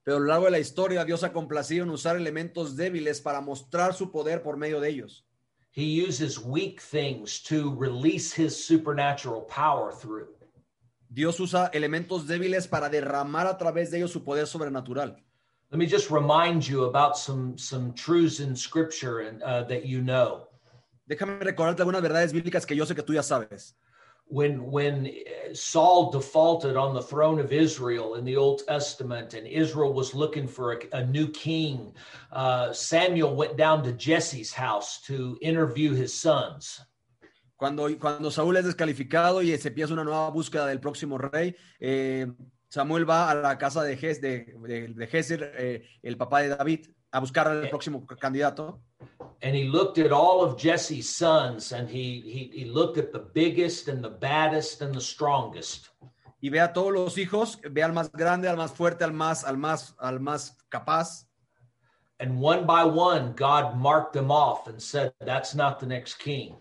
Pero 0.03 0.17
a 0.17 0.21
lo 0.21 0.25
largo 0.25 0.45
de 0.45 0.51
la 0.51 0.57
historia, 0.57 1.05
Dios 1.05 1.21
ha 1.21 1.31
complacido 1.31 1.83
en 1.83 1.91
usar 1.91 2.15
elementos 2.15 2.75
débiles 2.75 3.21
para 3.21 3.39
mostrar 3.39 3.93
su 3.93 4.09
poder 4.09 4.41
por 4.41 4.57
medio 4.57 4.79
de 4.79 4.89
ellos. 4.89 5.25
He 5.69 5.83
uses 5.83 6.39
weak 6.39 6.81
things 6.81 7.39
to 7.43 7.75
release 7.75 8.33
his 8.33 8.65
supernatural 8.65 9.41
power 9.41 9.91
through. 9.91 10.29
Dios 11.13 11.39
usa 11.39 11.69
elementos 11.71 12.25
débiles 12.25 12.67
para 12.67 12.89
derramar 12.89 13.45
a 13.45 13.59
través 13.59 13.91
de 13.91 13.97
ellos 13.99 14.11
su 14.11 14.23
poder 14.23 14.47
sobrenatural. 14.47 15.17
Let 15.69 15.77
me 15.77 15.85
just 15.85 16.09
remind 16.09 16.67
you 16.67 16.85
about 16.85 17.15
some, 17.15 17.55
some 17.59 17.93
truths 17.93 18.39
in 18.39 18.55
scripture 18.55 19.19
and, 19.19 19.43
uh, 19.43 19.65
that 19.65 19.85
you 19.85 20.01
know. 20.01 20.46
Déjame 21.07 21.39
recordarte 21.39 21.81
algunas 21.81 22.01
verdades 22.01 22.31
bíblicas 22.31 22.65
que 22.65 22.75
yo 22.75 22.85
sé 22.85 22.93
que 22.93 23.03
tú 23.03 23.13
ya 23.13 23.23
sabes. 23.23 23.75
when 24.29 24.69
when 24.69 25.07
uh, 25.07 25.53
Saul 25.53 26.11
defaulted 26.11 26.75
on 26.75 26.93
the 26.93 27.01
throne 27.01 27.39
of 27.39 27.51
Israel 27.51 28.15
in 28.15 28.25
the 28.25 28.35
Old 28.35 28.61
Testament, 28.67 29.33
and 29.33 29.47
Israel 29.47 29.93
was 29.93 30.13
looking 30.13 30.47
for 30.47 30.73
a, 30.73 30.97
a 30.97 31.05
new 31.05 31.29
king, 31.29 31.93
uh, 32.31 32.73
Samuel 32.73 33.35
went 33.35 33.57
down 33.57 33.83
to 33.83 33.93
Jesse's 33.93 34.51
house 34.53 35.01
to 35.03 35.37
interview 35.41 35.93
his 35.93 36.13
sons. 36.13 36.81
Cuando, 37.55 37.87
cuando 37.97 38.29
Saúl 38.29 38.57
es 38.57 38.65
descalificado 38.65 39.41
y 39.41 39.57
se 39.57 39.69
empieza 39.69 39.93
una 39.93 40.03
nueva 40.03 40.29
búsqueda 40.29 40.67
del 40.67 40.79
próximo 40.79 41.17
rey, 41.17 41.55
eh, 41.79 42.27
Samuel 42.69 43.09
va 43.09 43.31
a 43.31 43.35
la 43.35 43.57
casa 43.57 43.81
de, 43.81 43.97
Ges, 43.97 44.21
de, 44.21 44.53
de, 44.59 44.89
de 44.89 45.07
Geser, 45.07 45.53
eh, 45.57 45.83
el 46.03 46.17
papá 46.17 46.41
de 46.41 46.49
David, 46.49 46.85
a 47.09 47.19
buscar 47.19 47.47
al 47.47 47.67
próximo 47.69 48.05
candidato. 48.05 48.83
And 49.41 49.55
he 49.55 49.65
looked 49.65 49.99
at 49.99 50.11
all 50.11 50.41
of 50.41 50.57
Jesse's 50.57 51.07
sons, 51.09 51.71
and 51.71 51.87
he 51.89 52.21
he, 52.21 52.51
he 52.59 52.65
looked 52.65 52.97
at 52.97 53.11
the 53.11 53.19
biggest 53.19 53.87
and 53.87 54.03
the 54.03 54.09
baddest 54.09 54.81
and 54.81 54.93
the 54.93 55.01
strongest. 55.01 55.89
Y 56.41 56.49
ve 56.49 56.59
a 56.59 56.71
todos 56.73 56.93
los 56.93 57.17
hijos, 57.17 57.59
ve 57.63 57.81
al 57.83 57.93
más 57.93 58.11
grande, 58.11 58.47
al 58.47 58.57
más 58.57 58.71
fuerte, 58.71 59.03
al 59.03 59.13
más, 59.13 59.43
al 59.43 59.57
más, 59.57 59.93
al 59.99 60.19
más 60.19 60.53
capaz. 60.69 61.25
And 62.19 62.39
one 62.41 62.65
by 62.65 62.83
one, 62.83 63.33
God 63.33 63.77
marked 63.77 64.13
them 64.13 64.31
off 64.31 64.67
and 64.67 64.81
said, 64.81 65.13
"That's 65.19 65.53
not 65.53 65.79
the 65.79 65.85
next 65.85 66.15
king." 66.15 66.55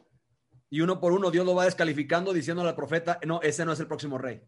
Y 0.71 0.81
uno 0.81 1.01
por 1.01 1.13
uno 1.13 1.31
Dios 1.31 1.47
lo 1.47 1.55
va 1.55 1.65
descalificando 1.65 2.33
diciéndole 2.33 2.69
al 2.69 2.75
profeta, 2.75 3.19
no, 3.25 3.41
ese 3.41 3.65
no 3.65 3.73
es 3.73 3.81
el 3.81 3.87
próximo 3.87 4.19
rey. 4.19 4.43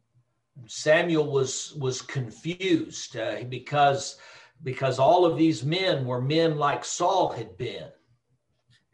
Samuel 0.67 1.27
was 1.31 1.75
was 1.77 2.03
confused 2.03 3.17
uh, 3.17 3.45
because 3.49 4.19
because 4.63 4.99
all 4.99 5.25
of 5.25 5.39
these 5.39 5.65
men 5.65 6.05
were 6.05 6.21
men 6.21 6.59
like 6.59 6.85
Saul 6.85 7.31
had 7.31 7.57
been. 7.57 7.91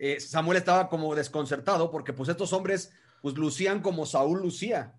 Eh, 0.07 0.21
Samuel 0.21 0.59
estaba 0.59 0.91
como 0.91 1.15
desconcertado 1.15 1.91
porque 1.91 2.13
pues 2.13 2.29
estos 2.29 2.53
hombres 2.53 2.93
pues 3.23 3.35
lucían 3.39 3.81
como 3.81 4.05
Saúl 4.05 4.43
lucía. 4.43 4.93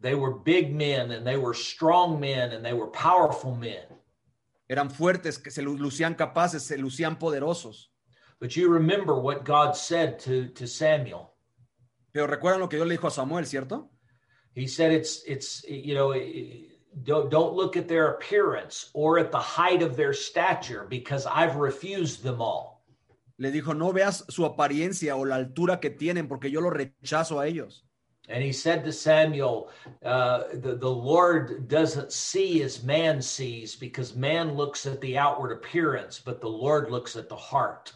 They 0.00 0.14
were 0.14 0.36
big 0.42 0.74
men 0.74 1.10
and 1.10 1.26
they 1.26 1.36
were 1.36 1.52
strong 1.54 2.18
men 2.18 2.52
and 2.52 2.64
they 2.64 2.72
were 2.72 2.90
powerful 2.90 3.54
men. 3.54 3.84
Eran 4.66 4.88
fuertes, 4.90 5.38
que 5.38 5.50
se 5.50 5.60
lu- 5.60 5.76
lucían 5.76 6.14
capaces, 6.14 6.62
se 6.62 6.78
lucían 6.78 7.18
poderosos. 7.18 7.90
But 8.40 8.56
you 8.56 8.70
remember 8.72 9.20
what 9.20 9.44
God 9.44 9.76
said 9.76 10.18
to 10.20 10.48
to 10.54 10.66
Samuel. 10.66 11.34
Pero 12.10 12.26
recuerdan 12.26 12.60
lo 12.60 12.68
que 12.70 12.78
Dios 12.78 12.88
le 12.88 12.96
dijo 12.96 13.08
a 13.08 13.10
Samuel, 13.10 13.44
¿cierto? 13.44 13.90
He 14.54 14.66
said 14.66 14.92
it's 14.92 15.22
it's 15.26 15.62
you 15.68 15.94
know 15.94 16.14
don't 17.02 17.28
don't 17.30 17.52
look 17.54 17.76
at 17.76 17.86
their 17.86 18.12
appearance 18.14 18.88
or 18.94 19.18
at 19.18 19.30
the 19.30 19.38
height 19.38 19.82
of 19.82 19.94
their 19.94 20.14
stature 20.14 20.86
because 20.88 21.26
I've 21.26 21.56
refused 21.56 22.22
them 22.22 22.40
all. 22.40 22.77
Le 23.38 23.50
dijo, 23.52 23.72
no 23.72 23.92
veas 23.92 24.24
su 24.28 24.44
apariencia 24.44 25.16
o 25.16 25.24
la 25.24 25.36
altura 25.36 25.78
que 25.80 25.90
tienen 25.90 26.26
porque 26.28 26.50
yo 26.50 26.60
lo 26.60 26.70
rechazo 26.70 27.38
a 27.40 27.46
ellos. 27.46 27.84
And 28.28 28.42
he 28.42 28.52
said 28.52 28.84
to 28.84 28.92
Samuel, 28.92 29.70
uh, 30.04 30.42
the, 30.52 30.76
the 30.76 30.90
Lord 30.90 31.66
doesn't 31.68 32.12
see 32.12 32.62
as 32.62 32.82
man 32.84 33.22
sees 33.22 33.74
because 33.74 34.14
man 34.14 34.54
looks 34.54 34.84
at 34.84 35.00
the 35.00 35.16
outward 35.16 35.50
appearance, 35.52 36.20
but 36.22 36.40
the 36.42 36.48
Lord 36.48 36.90
looks 36.90 37.16
at 37.16 37.28
the 37.30 37.36
heart. 37.36 37.94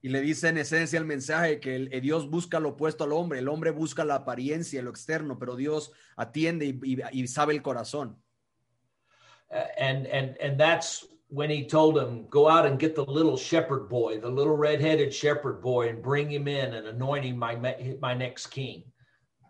Y 0.00 0.10
le 0.10 0.20
dice 0.20 0.48
en 0.48 0.58
esencia 0.58 0.98
el 0.98 1.06
mensaje 1.06 1.58
que 1.60 1.74
el, 1.74 1.88
eh, 1.90 2.00
Dios 2.00 2.28
busca 2.30 2.60
lo 2.60 2.76
opuesto 2.76 3.04
al 3.04 3.12
hombre, 3.14 3.38
el 3.40 3.48
hombre 3.48 3.70
busca 3.72 4.04
la 4.04 4.16
apariencia, 4.16 4.82
lo 4.82 4.90
externo, 4.90 5.38
pero 5.38 5.56
Dios 5.56 5.90
atiende 6.14 6.66
y, 6.66 6.78
y- 6.84 7.22
y 7.22 7.26
sabe 7.26 7.54
el 7.54 7.62
corazón. 7.62 8.22
Uh, 9.50 9.56
and 9.78 10.06
and 10.06 10.36
and 10.40 10.58
that's 10.58 11.06
when 11.28 11.50
he 11.50 11.66
told 11.66 11.98
him, 11.98 12.26
go 12.28 12.48
out 12.48 12.66
and 12.66 12.78
get 12.78 12.94
the 12.94 13.04
little 13.04 13.36
shepherd 13.36 13.88
boy, 13.88 14.20
the 14.20 14.28
little 14.28 14.56
red-headed 14.56 15.12
shepherd 15.12 15.60
boy, 15.60 15.88
and 15.88 16.02
bring 16.02 16.30
him 16.30 16.46
in 16.48 16.74
and 16.74 16.86
anoint 16.86 17.24
him 17.24 17.36
my 17.36 17.56
my 18.00 18.14
next 18.14 18.48
king. 18.48 18.84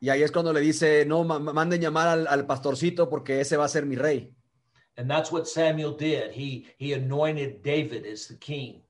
Y 0.00 0.08
ahí 0.10 0.22
es 0.22 0.30
cuando 0.30 0.52
le 0.52 0.60
dice, 0.60 1.06
no, 1.06 1.24
manden 1.24 1.80
llamar 1.80 2.08
al, 2.08 2.26
al 2.26 2.46
pastorcito 2.46 3.08
porque 3.08 3.40
ese 3.40 3.56
va 3.56 3.64
a 3.64 3.68
ser 3.68 3.86
mi 3.86 3.96
rey. 3.96 4.34
And 4.96 5.10
that's 5.10 5.32
what 5.32 5.46
Samuel 5.48 5.96
did. 5.96 6.30
He 6.32 6.66
he 6.78 6.92
anointed 6.92 7.62
David 7.62 8.06
as 8.06 8.28
the 8.28 8.36
king. 8.36 8.82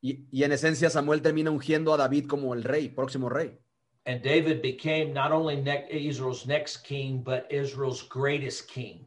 Y, 0.00 0.26
y 0.30 0.44
en 0.44 0.52
esencia 0.52 0.88
Samuel 0.88 1.20
termina 1.20 1.50
ungiendo 1.50 1.92
a 1.92 1.96
David 1.96 2.26
como 2.26 2.54
el 2.54 2.62
rey, 2.62 2.88
próximo 2.88 3.28
rey. 3.28 3.58
And 4.06 4.22
David 4.22 4.62
became 4.62 5.12
not 5.12 5.32
only 5.32 5.56
ne- 5.56 5.88
Israel's 5.90 6.46
next 6.46 6.84
king, 6.84 7.22
but 7.24 7.46
Israel's 7.50 8.02
greatest 8.02 8.68
king. 8.68 9.06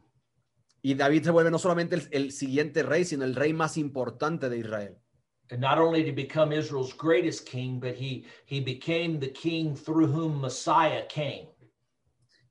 Y 0.82 0.94
David 0.94 1.24
se 1.24 1.30
vuelve 1.30 1.50
no 1.50 1.58
solamente 1.58 1.94
el, 1.96 2.08
el 2.10 2.32
siguiente 2.32 2.82
rey, 2.82 3.04
sino 3.04 3.24
el 3.24 3.34
rey 3.34 3.52
más 3.52 3.76
importante 3.76 4.48
de 4.48 4.58
Israel. 4.58 4.96
And 5.50 5.60
not 5.60 5.78
only 5.78 6.04
he 6.04 6.12
become 6.12 6.52
Israel's 6.52 6.92
greatest 6.92 7.44
king, 7.44 7.80
but 7.80 7.94
he 7.96 8.24
he 8.46 8.60
became 8.60 9.18
the 9.18 9.32
king 9.32 9.74
through 9.74 10.06
whom 10.06 10.40
Messiah 10.40 11.06
came. 11.08 11.48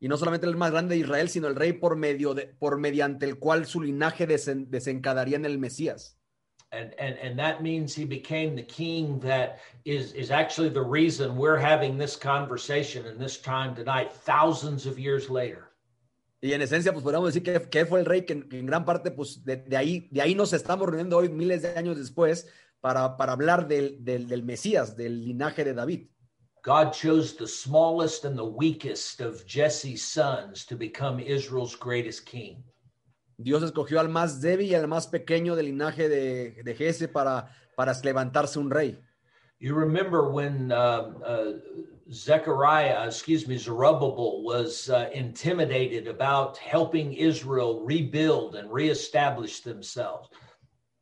Y 0.01 0.07
no 0.07 0.17
solamente 0.17 0.45
el 0.45 0.55
más 0.57 0.71
grande 0.71 0.95
de 0.95 1.01
Israel, 1.01 1.29
sino 1.29 1.47
el 1.47 1.55
rey 1.55 1.73
por 1.73 1.95
medio 1.95 2.33
de, 2.33 2.47
por 2.47 2.77
mediante 2.77 3.25
el 3.25 3.37
cual 3.37 3.65
su 3.65 3.81
linaje 3.81 4.27
desen- 4.27 4.67
desencadenaría 4.67 5.37
en 5.37 5.45
el 5.45 5.57
Mesías. 5.57 6.17
And, 6.71 6.93
and 6.99 7.17
and 7.17 7.39
that 7.39 7.63
means 7.63 7.95
he 7.95 8.05
became 8.05 8.55
the 8.55 8.63
king 8.63 9.19
that 9.21 9.59
is 9.85 10.13
is 10.13 10.29
actually 10.29 10.69
the 10.69 10.83
reason 10.83 11.35
we're 11.35 11.57
having 11.57 11.97
this 11.97 12.15
conversation 12.15 13.07
in 13.07 13.17
this 13.17 13.41
time 13.41 13.73
tonight, 13.73 14.11
thousands 14.13 14.85
of 14.85 14.99
years 14.99 15.29
later. 15.29 15.68
Y 16.41 16.53
en 16.53 16.61
esencia, 16.61 16.93
pues 16.93 17.03
podríamos 17.03 17.33
decir 17.33 17.43
que, 17.43 17.69
que 17.69 17.85
fue 17.85 17.99
el 17.99 18.05
rey 18.05 18.25
que 18.25 18.33
en, 18.33 18.49
que 18.49 18.59
en 18.59 18.65
gran 18.65 18.85
parte, 18.85 19.11
pues 19.11 19.43
de, 19.43 19.57
de 19.57 19.75
ahí, 19.75 20.07
de 20.11 20.21
ahí 20.21 20.35
nos 20.35 20.53
estamos 20.53 20.87
reuniendo 20.87 21.17
hoy, 21.17 21.29
miles 21.29 21.61
de 21.61 21.77
años 21.77 21.97
después, 21.97 22.47
para, 22.79 23.17
para 23.17 23.33
hablar 23.33 23.67
del, 23.67 24.03
del, 24.03 24.27
del 24.27 24.43
Mesías, 24.43 24.95
del 24.95 25.25
linaje 25.25 25.65
de 25.65 25.73
David. 25.73 26.07
God 26.63 26.91
chose 26.91 27.35
the 27.35 27.47
smallest 27.47 28.25
and 28.25 28.37
the 28.37 28.43
weakest 28.43 29.21
of 29.21 29.43
Jesse's 29.45 30.01
sons 30.01 30.65
to 30.65 30.75
become 30.75 31.19
Israel's 31.19 31.75
greatest 31.75 32.25
king. 32.25 32.63
Dios 33.37 33.63
escogió 33.63 33.99
al 34.01 34.09
más 34.09 34.41
débil 34.41 34.67
y 34.67 34.75
al 34.75 34.87
más 34.87 35.07
pequeño 35.07 35.55
del 35.55 35.67
linaje 35.67 36.09
de, 36.09 36.61
de 36.63 36.75
Jesse 36.75 37.07
para, 37.07 37.49
para 37.75 37.93
levantarse 38.03 38.59
un 38.59 38.69
rey. 38.69 38.99
You 39.59 39.75
remember 39.75 40.29
when 40.29 40.71
um, 40.71 41.21
uh, 41.25 41.59
Zechariah, 42.11 43.05
excuse 43.05 43.47
me, 43.47 43.57
Zerubbabel 43.57 44.43
was 44.43 44.89
uh, 44.89 45.09
intimidated 45.13 46.07
about 46.07 46.57
helping 46.57 47.13
Israel 47.13 47.85
rebuild 47.85 48.55
and 48.55 48.71
reestablish 48.71 49.61
themselves. 49.61 50.29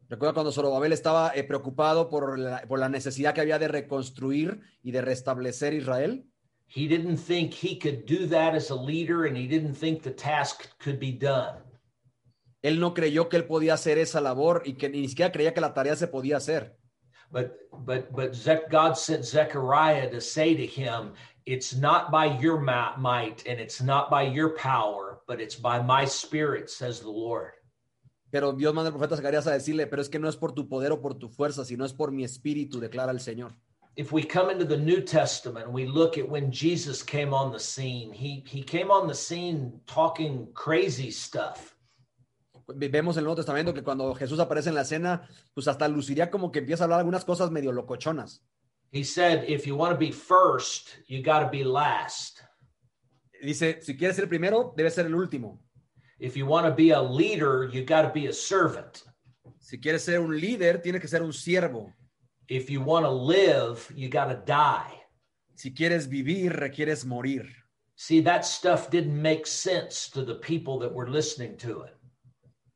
Recuerda 0.09 0.33
cuando 0.33 0.51
Zorobabel 0.51 0.93
estaba 0.93 1.31
eh, 1.35 1.43
preocupado 1.43 2.09
por 2.09 2.39
la, 2.39 2.61
por 2.61 2.79
la 2.79 2.87
necesidad 2.89 3.33
que 3.33 3.41
había 3.41 3.59
de 3.59 3.67
reconstruir 3.67 4.61
y 4.81 4.91
de 4.91 5.01
restablecer 5.01 5.73
Israel. 5.73 6.25
He 6.67 6.87
didn't 6.87 7.17
think 7.17 7.53
he 7.53 7.77
could 7.77 8.05
do 8.05 8.27
that 8.27 8.53
as 8.53 8.69
a 8.69 8.75
leader, 8.75 9.25
and 9.25 9.37
he 9.37 9.47
didn't 9.47 9.75
think 9.75 10.03
the 10.03 10.11
task 10.11 10.67
could 10.79 10.99
be 10.99 11.11
done. 11.11 11.63
Él 12.61 12.79
no 12.79 12.93
creyó 12.93 13.29
que 13.29 13.37
él 13.37 13.45
podía 13.45 13.75
hacer 13.75 13.97
esa 13.97 14.19
labor 14.19 14.63
y 14.65 14.73
que 14.73 14.89
ni 14.89 15.07
siquiera 15.07 15.31
creía 15.31 15.53
que 15.53 15.61
la 15.61 15.73
tarea 15.73 15.95
se 15.95 16.07
podía 16.07 16.37
hacer. 16.37 16.77
But 17.31 17.57
but 17.85 18.13
but 18.15 18.33
Zech, 18.33 18.69
God 18.69 18.97
sent 18.97 19.25
Zechariah 19.25 20.09
to 20.09 20.21
say 20.21 20.55
to 20.55 20.65
him, 20.65 21.13
"It's 21.45 21.75
not 21.75 22.09
by 22.11 22.37
your 22.39 22.59
ma- 22.59 22.95
might 22.97 23.45
and 23.45 23.59
it's 23.59 23.81
not 23.81 24.09
by 24.09 24.23
your 24.23 24.55
power, 24.55 25.19
but 25.27 25.41
it's 25.41 25.55
by 25.55 25.81
my 25.81 26.05
spirit," 26.05 26.69
says 26.69 27.01
the 27.01 27.09
Lord. 27.09 27.51
Pero 28.31 28.51
Dios 28.53 28.73
manda 28.73 28.89
al 28.89 28.97
profeta 28.97 29.15
Zacarías 29.15 29.47
a 29.47 29.51
decirle, 29.51 29.87
pero 29.87 30.01
es 30.01 30.09
que 30.09 30.19
no 30.19 30.27
es 30.27 30.35
por 30.35 30.51
tu 30.51 30.67
poder 30.67 30.91
o 30.91 31.01
por 31.01 31.13
tu 31.13 31.29
fuerza, 31.29 31.63
sino 31.63 31.85
es 31.85 31.93
por 31.93 32.11
mi 32.11 32.23
espíritu, 32.23 32.79
declara 32.79 33.11
el 33.11 33.19
Señor. 33.19 33.53
if 33.97 34.11
we 34.11 34.23
come 34.23 34.51
into 34.51 34.63
the 34.63 34.77
New 34.77 35.01
Testament, 35.01 35.69
we 35.71 35.87
look 35.87 36.19
at 36.19 36.29
when 36.29 36.51
Jesus 36.51 37.01
came 37.01 37.33
on 37.33 37.51
the 37.51 37.59
scene. 37.59 38.13
He 38.13 38.43
he 38.47 38.61
came 38.61 38.91
on 38.91 39.07
the 39.07 39.15
scene 39.15 39.81
talking 39.87 40.47
crazy 40.53 41.09
stuff. 41.11 41.75
Vemos 42.67 43.15
en 43.15 43.19
el 43.19 43.25
Nuevo 43.25 43.37
Testamento 43.37 43.73
que 43.73 43.83
cuando 43.83 44.13
Jesús 44.13 44.39
aparece 44.39 44.69
en 44.69 44.75
la 44.75 44.81
escena, 44.81 45.27
pues 45.53 45.67
hasta 45.67 45.87
luciría 45.87 46.29
como 46.29 46.51
que 46.51 46.59
empieza 46.59 46.83
a 46.83 46.85
hablar 46.85 46.99
algunas 46.99 47.23
cosas 47.23 47.49
medio 47.49 47.71
locochonas. 47.71 48.43
He 48.91 49.03
said, 49.03 49.49
if 49.49 49.65
you 49.65 49.75
want 49.75 49.93
to 49.93 49.97
be 49.97 50.11
first, 50.11 50.97
you 51.07 51.21
got 51.21 51.39
to 51.39 51.49
be 51.49 51.63
last. 51.63 52.41
Dice, 53.41 53.81
si 53.81 53.95
quieres 53.97 54.15
ser 54.15 54.23
el 54.23 54.29
primero, 54.29 54.73
debes 54.75 54.95
ser 54.95 55.05
el 55.05 55.15
último. 55.15 55.59
If 56.19 56.35
you 56.35 56.45
want 56.45 56.65
to 56.65 56.73
be 56.73 56.91
a 56.91 57.01
leader, 57.01 57.69
you 57.71 57.83
got 57.83 58.01
to 58.01 58.11
be 58.13 58.27
a 58.27 58.33
servant. 58.33 59.03
Si 59.59 59.77
quieres 59.77 60.03
ser 60.03 60.19
un 60.19 60.39
líder, 60.39 60.81
tienes 60.81 61.01
que 61.01 61.07
ser 61.07 61.21
un 61.21 61.33
siervo. 61.33 61.93
If 62.47 62.69
you 62.69 62.81
want 62.81 63.05
to 63.05 63.11
live, 63.11 63.91
you 63.95 64.09
got 64.09 64.29
to 64.29 64.41
die. 64.45 64.93
Si 65.55 65.73
quieres 65.73 66.07
vivir, 66.07 66.53
requieres 66.53 67.05
morir. 67.05 67.45
See, 67.95 68.21
that 68.21 68.45
stuff 68.45 68.89
didn't 68.89 69.21
make 69.21 69.45
sense 69.45 70.09
to 70.11 70.23
the 70.23 70.35
people 70.35 70.79
that 70.79 70.93
were 70.93 71.09
listening 71.09 71.57
to 71.57 71.81
it. 71.81 71.96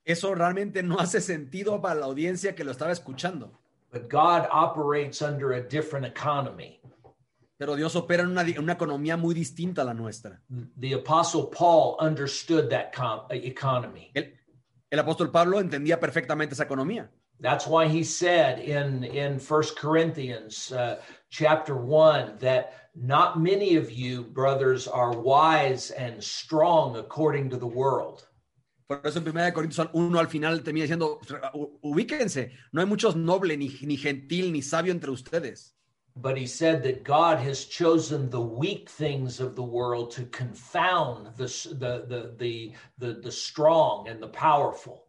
Eso 0.06 0.34
realmente 0.34 0.82
no 0.84 1.00
hace 1.00 1.22
sentido 1.22 1.82
para 1.82 1.96
la 1.96 2.06
audiencia 2.06 2.56
que 2.56 2.64
lo 2.64 2.72
estaba 2.72 2.92
escuchando. 2.92 3.52
But 3.92 4.10
God 4.10 4.48
operates 4.52 5.22
under 5.22 5.54
a 5.54 5.62
different 5.62 6.06
economy. 6.06 6.80
Pero 7.58 7.76
Dios 7.76 7.96
opera 7.96 8.24
en 8.24 8.30
una, 8.30 8.44
una 8.58 8.74
economía 8.74 9.18
muy 9.18 9.36
distinta 9.36 9.84
a 9.84 9.86
la 9.86 9.94
nuestra. 9.94 10.42
The 10.78 10.94
Apostle 10.94 11.52
Paul 11.52 11.96
understood 12.00 12.70
that 12.72 12.92
com- 12.92 13.28
economy. 13.30 14.12
El, 14.16 14.34
el 14.90 15.00
apóstol 15.00 15.32
Pablo 15.32 15.60
entendía 15.60 16.00
perfectamente 16.00 16.54
esa 16.54 16.64
economía. 16.64 17.10
That's 17.40 17.68
why 17.68 17.88
he 17.88 18.04
said 18.04 18.60
in 18.60 19.04
in 19.04 19.40
First 19.40 19.78
Corinthians 19.78 20.72
uh, 20.72 21.02
chapter 21.30 21.76
one 21.76 22.38
that 22.40 22.90
not 22.96 23.40
many 23.40 23.76
of 23.76 23.92
you 23.92 24.24
brothers 24.24 24.88
are 24.88 25.12
wise 25.12 25.92
and 25.92 26.24
strong 26.24 26.98
according 26.98 27.50
to 27.50 27.58
the 27.58 27.68
world. 27.68 28.28
Por 28.92 29.08
eso 29.08 29.20
en 29.20 29.30
1 29.30 29.54
Corintios 29.54 29.90
1 29.94 30.20
al 30.20 30.28
final 30.28 30.62
termina 30.64 30.84
diciendo, 30.84 31.22
ubíquense, 31.82 32.52
no 32.74 32.82
hay 32.82 32.88
muchos 32.88 33.16
noble, 33.16 33.56
ni, 33.56 33.70
ni 33.84 33.96
gentil, 33.96 34.52
ni 34.52 34.62
sabio 34.62 34.92
entre 34.92 35.12
ustedes. 35.12 35.74
But 36.14 36.38
he 36.38 36.46
said 36.46 36.84
that 36.84 37.06
God 37.06 37.38
has 37.38 37.64
chosen 37.64 38.30
the 38.30 38.42
weak 38.42 38.90
things 38.90 39.40
of 39.40 39.56
the 39.56 39.64
world 39.64 40.12
to 40.16 40.26
confound 40.26 41.28
the, 41.38 41.48
the, 41.70 42.06
the, 42.06 42.36
the, 42.38 42.74
the, 42.98 43.22
the 43.22 43.32
strong 43.32 44.10
and 44.10 44.22
the 44.22 44.28
powerful. 44.28 45.06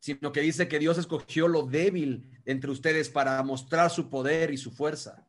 Sino 0.00 0.30
que 0.30 0.42
dice 0.42 0.68
que 0.68 0.78
Dios 0.78 0.98
escogió 0.98 1.48
lo 1.48 1.62
débil 1.62 2.28
entre 2.44 2.70
ustedes 2.70 3.08
para 3.08 3.42
mostrar 3.42 3.88
su 3.88 4.10
poder 4.10 4.50
y 4.50 4.58
su 4.58 4.70
fuerza. 4.70 5.24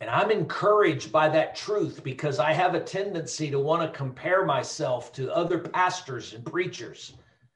And 0.00 0.10
I'm 0.10 0.32
encouraged 0.32 1.12
by 1.12 1.28
that 1.28 1.54
truth 1.54 2.02
because 2.02 2.40
I 2.40 2.52
have 2.52 2.74
a 2.74 2.80
tendency 2.80 3.48
to 3.52 3.60
want 3.60 3.82
to 3.82 3.96
compare 3.96 4.44
myself 4.44 5.12
to 5.12 5.32
other 5.32 5.60
pastors 5.60 6.34
and 6.34 6.44
preachers. 6.44 7.14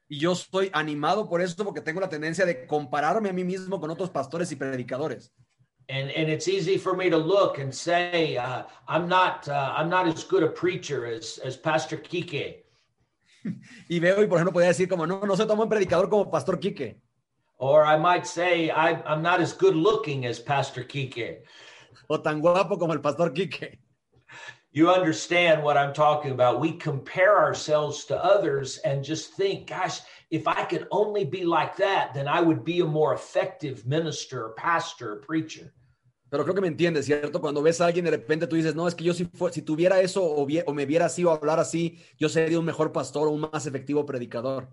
Y 0.09 0.19
yo 0.19 0.31
estoy 0.31 0.71
animado 0.73 1.29
por 1.29 1.39
eso 1.39 1.63
porque 1.63 1.81
tengo 1.81 2.01
la 2.01 2.09
tendencia 2.09 2.43
de 2.43 2.65
compararme 2.65 3.29
a 3.29 3.33
mí 3.33 3.43
mismo 3.43 3.79
con 3.79 3.91
otros 3.91 4.09
pastores 4.09 4.51
y 4.51 4.55
predicadores. 4.55 5.31
And, 5.87 6.11
and 6.11 6.29
it's 6.29 6.47
easy 6.47 6.77
for 6.77 6.95
me 6.95 7.09
to 7.09 7.17
look 7.17 7.59
and 7.59 7.73
say 7.73 8.37
uh, 8.37 8.63
I'm 8.87 9.07
not 9.07 9.47
uh, 9.47 9.73
I'm 9.75 9.89
not 9.89 10.07
as 10.07 10.23
good 10.23 10.43
a 10.43 10.49
preacher 10.49 11.05
as 11.05 11.39
as 11.43 11.57
Pastor 11.57 11.97
Kike. 11.97 12.63
y 13.89 13.99
veo 13.99 14.21
y 14.21 14.27
por 14.27 14.37
ejemplo 14.37 14.53
podría 14.53 14.69
decir 14.69 14.87
como 14.87 15.07
no 15.07 15.21
no 15.21 15.35
soy 15.35 15.47
tan 15.47 15.57
buen 15.57 15.69
predicador 15.69 16.09
como 16.09 16.29
Pastor 16.29 16.59
Kike. 16.59 16.99
Or 17.57 17.85
I 17.85 17.97
might 17.97 18.25
say 18.25 18.69
I, 18.69 19.01
I'm 19.05 19.21
not 19.21 19.41
as 19.41 19.53
good 19.53 19.75
looking 19.75 20.25
as 20.25 20.39
Pastor 20.39 20.83
Kike. 20.85 21.43
O 22.07 22.19
tan 22.21 22.39
guapo 22.39 22.77
como 22.77 22.93
el 22.93 23.01
Pastor 23.01 23.33
Kike. 23.33 23.79
You 24.71 24.91
understand 24.91 25.63
what 25.63 25.77
I'm 25.77 25.93
talking 25.93 26.31
about. 26.31 26.59
We 26.59 26.73
compare 26.73 27.39
ourselves 27.39 28.05
to 28.05 28.23
others 28.23 28.77
and 28.85 29.03
just 29.03 29.33
think, 29.33 29.67
gosh, 29.67 30.01
if 30.29 30.47
I 30.47 30.63
could 30.65 30.87
only 30.91 31.25
be 31.25 31.43
like 31.43 31.75
that, 31.77 32.13
then 32.13 32.27
I 32.27 32.39
would 32.39 32.63
be 32.63 32.81
a 32.81 32.85
more 32.85 33.13
effective 33.13 33.87
minister, 33.87 34.49
pastor, 34.57 35.23
preacher. 35.25 35.73
Pero 36.29 36.43
creo 36.43 36.53
que 36.53 36.61
me 36.61 36.67
entiendes, 36.67 37.05
¿cierto? 37.05 37.41
Cuando 37.41 37.63
ves 37.63 37.81
a 37.81 37.87
alguien 37.87 38.05
de 38.05 38.11
repente 38.11 38.45
tú 38.45 38.55
dices, 38.55 38.75
no, 38.75 38.87
es 38.87 38.93
que 38.93 39.03
yo 39.03 39.13
si, 39.15 39.27
si 39.51 39.61
tuviera 39.63 39.99
eso 39.99 40.23
o, 40.23 40.45
o 40.45 40.73
me 40.73 40.85
viera 40.85 41.07
así 41.07 41.25
o 41.25 41.31
hablar 41.31 41.59
así, 41.59 41.97
yo 42.19 42.29
sería 42.29 42.59
un 42.59 42.65
mejor 42.65 42.91
pastor 42.91 43.27
o 43.27 43.31
un 43.31 43.41
más 43.41 43.65
efectivo 43.65 44.05
predicador. 44.05 44.69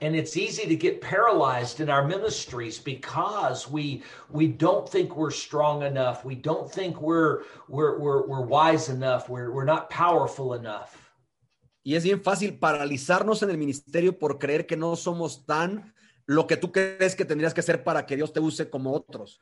And 0.00 0.16
it's 0.16 0.36
easy 0.36 0.66
to 0.66 0.76
get 0.76 1.00
paralyzed 1.00 1.80
in 1.80 1.90
our 1.90 2.06
ministries 2.06 2.78
because 2.78 3.68
we 3.68 4.02
we 4.30 4.46
don't 4.46 4.88
think 4.88 5.16
we're 5.16 5.30
strong 5.30 5.82
enough. 5.82 6.24
We 6.24 6.34
don't 6.34 6.70
think 6.70 7.00
we're 7.00 7.42
we're 7.68 7.98
we're, 7.98 8.26
we're 8.26 8.40
wise 8.40 8.88
enough. 8.88 9.28
We're, 9.28 9.52
we're 9.52 9.64
not 9.64 9.90
powerful 9.90 10.54
enough. 10.54 10.96
Y 11.82 11.94
es 11.94 12.04
bien 12.04 12.22
fácil 12.22 12.58
paralizarnos 12.58 13.42
en 13.42 13.50
el 13.50 13.58
ministerio 13.58 14.18
por 14.18 14.38
creer 14.38 14.66
que 14.66 14.76
no 14.76 14.96
somos 14.96 15.46
tan 15.46 15.94
lo 16.26 16.46
que 16.46 16.56
tú 16.56 16.72
crees 16.72 17.14
que 17.14 17.24
tendrías 17.24 17.54
que 17.54 17.62
ser 17.62 17.82
para 17.82 18.04
que 18.04 18.16
Dios 18.16 18.32
te 18.32 18.40
use 18.40 18.68
como 18.70 18.94
otros. 18.94 19.40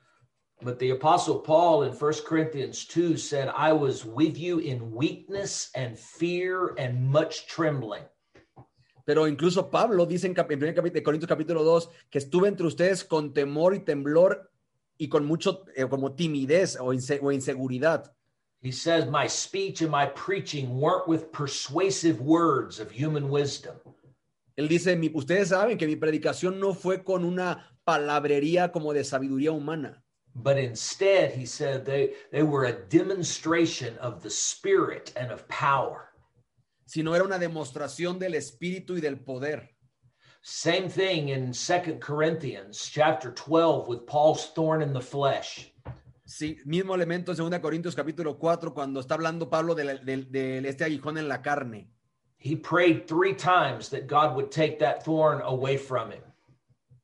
But 0.61 0.79
the 0.81 0.91
apostle 0.91 1.41
paul 1.41 1.85
in 1.85 1.93
1 1.93 2.13
corinthians 2.27 2.85
2 2.87 3.17
said 3.17 3.49
i 3.57 3.73
was 3.73 4.05
with 4.05 4.37
you 4.37 4.59
in 4.59 4.93
weakness 4.93 5.71
and 5.77 5.97
fear 5.97 6.75
and 6.79 7.01
much 7.01 7.47
trembling 7.47 8.03
Pero 9.09 9.27
incluso 9.27 9.71
Pablo 9.71 10.05
dice 10.05 10.27
en, 10.27 10.35
en 10.37 10.63
1 10.63 10.75
capítulo, 10.75 11.03
Corintios 11.03 11.29
capítulo 11.31 11.65
2 11.65 11.89
que 12.11 12.19
estuve 12.19 12.47
entre 12.47 12.67
ustedes 12.67 13.05
con 13.05 13.33
temor 13.33 13.75
y 13.75 13.79
temblor 13.79 14.51
y 14.99 15.09
con 15.09 15.25
mucho 15.25 15.65
eh, 15.75 15.87
como 15.89 16.15
timidez 16.15 16.77
o, 16.79 16.93
inse 16.93 17.19
o, 17.23 17.33
inseguridad. 17.33 18.13
He 18.61 18.71
says 18.71 19.07
my 19.07 19.27
speech 19.27 19.81
and 19.81 19.91
my 19.91 20.09
preaching 20.15 20.79
weren't 20.79 21.09
with 21.09 21.33
persuasive 21.33 22.21
words 22.21 22.79
of 22.79 22.91
human 22.91 23.31
wisdom. 23.31 23.77
Él 24.59 24.69
dice, 24.69 24.95
mi, 24.95 25.11
ustedes 25.15 25.49
saben 25.49 25.79
que 25.79 25.87
mi 25.87 25.97
predicación 25.97 26.61
no 26.61 26.75
fue 26.75 27.03
con 27.03 27.25
una 27.25 27.79
palabrería 27.87 28.71
como 28.71 28.93
de 28.93 29.05
sabiduría 29.05 29.53
humana. 29.53 30.03
But 30.35 30.59
instead, 30.59 31.33
he 31.33 31.47
said 31.47 31.87
they, 31.87 32.11
they 32.31 32.43
were 32.43 32.67
a 32.67 32.75
demonstration 32.91 33.97
of 34.03 34.23
the 34.23 34.29
spirit 34.29 35.15
and 35.17 35.33
of 35.33 35.49
power. 35.49 36.09
Sino 36.89 37.15
era 37.15 37.23
una 37.23 37.39
demostración 37.39 38.19
del 38.19 38.35
espíritu 38.35 38.97
y 38.97 39.03
del 39.03 39.21
poder. 39.21 39.77
Same 40.41 40.89
thing 40.89 41.29
in 41.29 41.53
Second 41.53 42.01
Corinthians 42.01 42.91
chapter 42.91 43.31
12 43.35 43.87
with 43.87 44.07
Paul's 44.07 44.55
thorn 44.55 44.81
in 44.81 44.95
the 44.95 45.01
flesh. 45.01 45.71
Sí, 46.25 46.57
mismo 46.65 46.95
elemento 46.95 47.33
en 47.33 47.37
2 47.37 47.61
Corintios 47.61 47.95
capítulo 47.95 48.39
4 48.39 48.73
cuando 48.73 49.01
está 49.01 49.15
hablando 49.15 49.51
Pablo 49.51 49.75
de, 49.75 49.99
de, 49.99 50.25
de, 50.25 50.67
este 50.67 50.85
aguijón 50.85 51.19
en 51.19 51.29
la 51.29 51.43
carne. 51.43 51.91
He 52.39 52.57
prayed 52.57 53.07
three 53.07 53.35
times 53.35 53.91
that 53.91 54.07
God 54.07 54.35
would 54.35 54.51
take 54.51 54.79
that 54.79 55.05
thorn 55.05 55.43
away 55.43 55.77
from 55.77 56.11
him. 56.11 56.23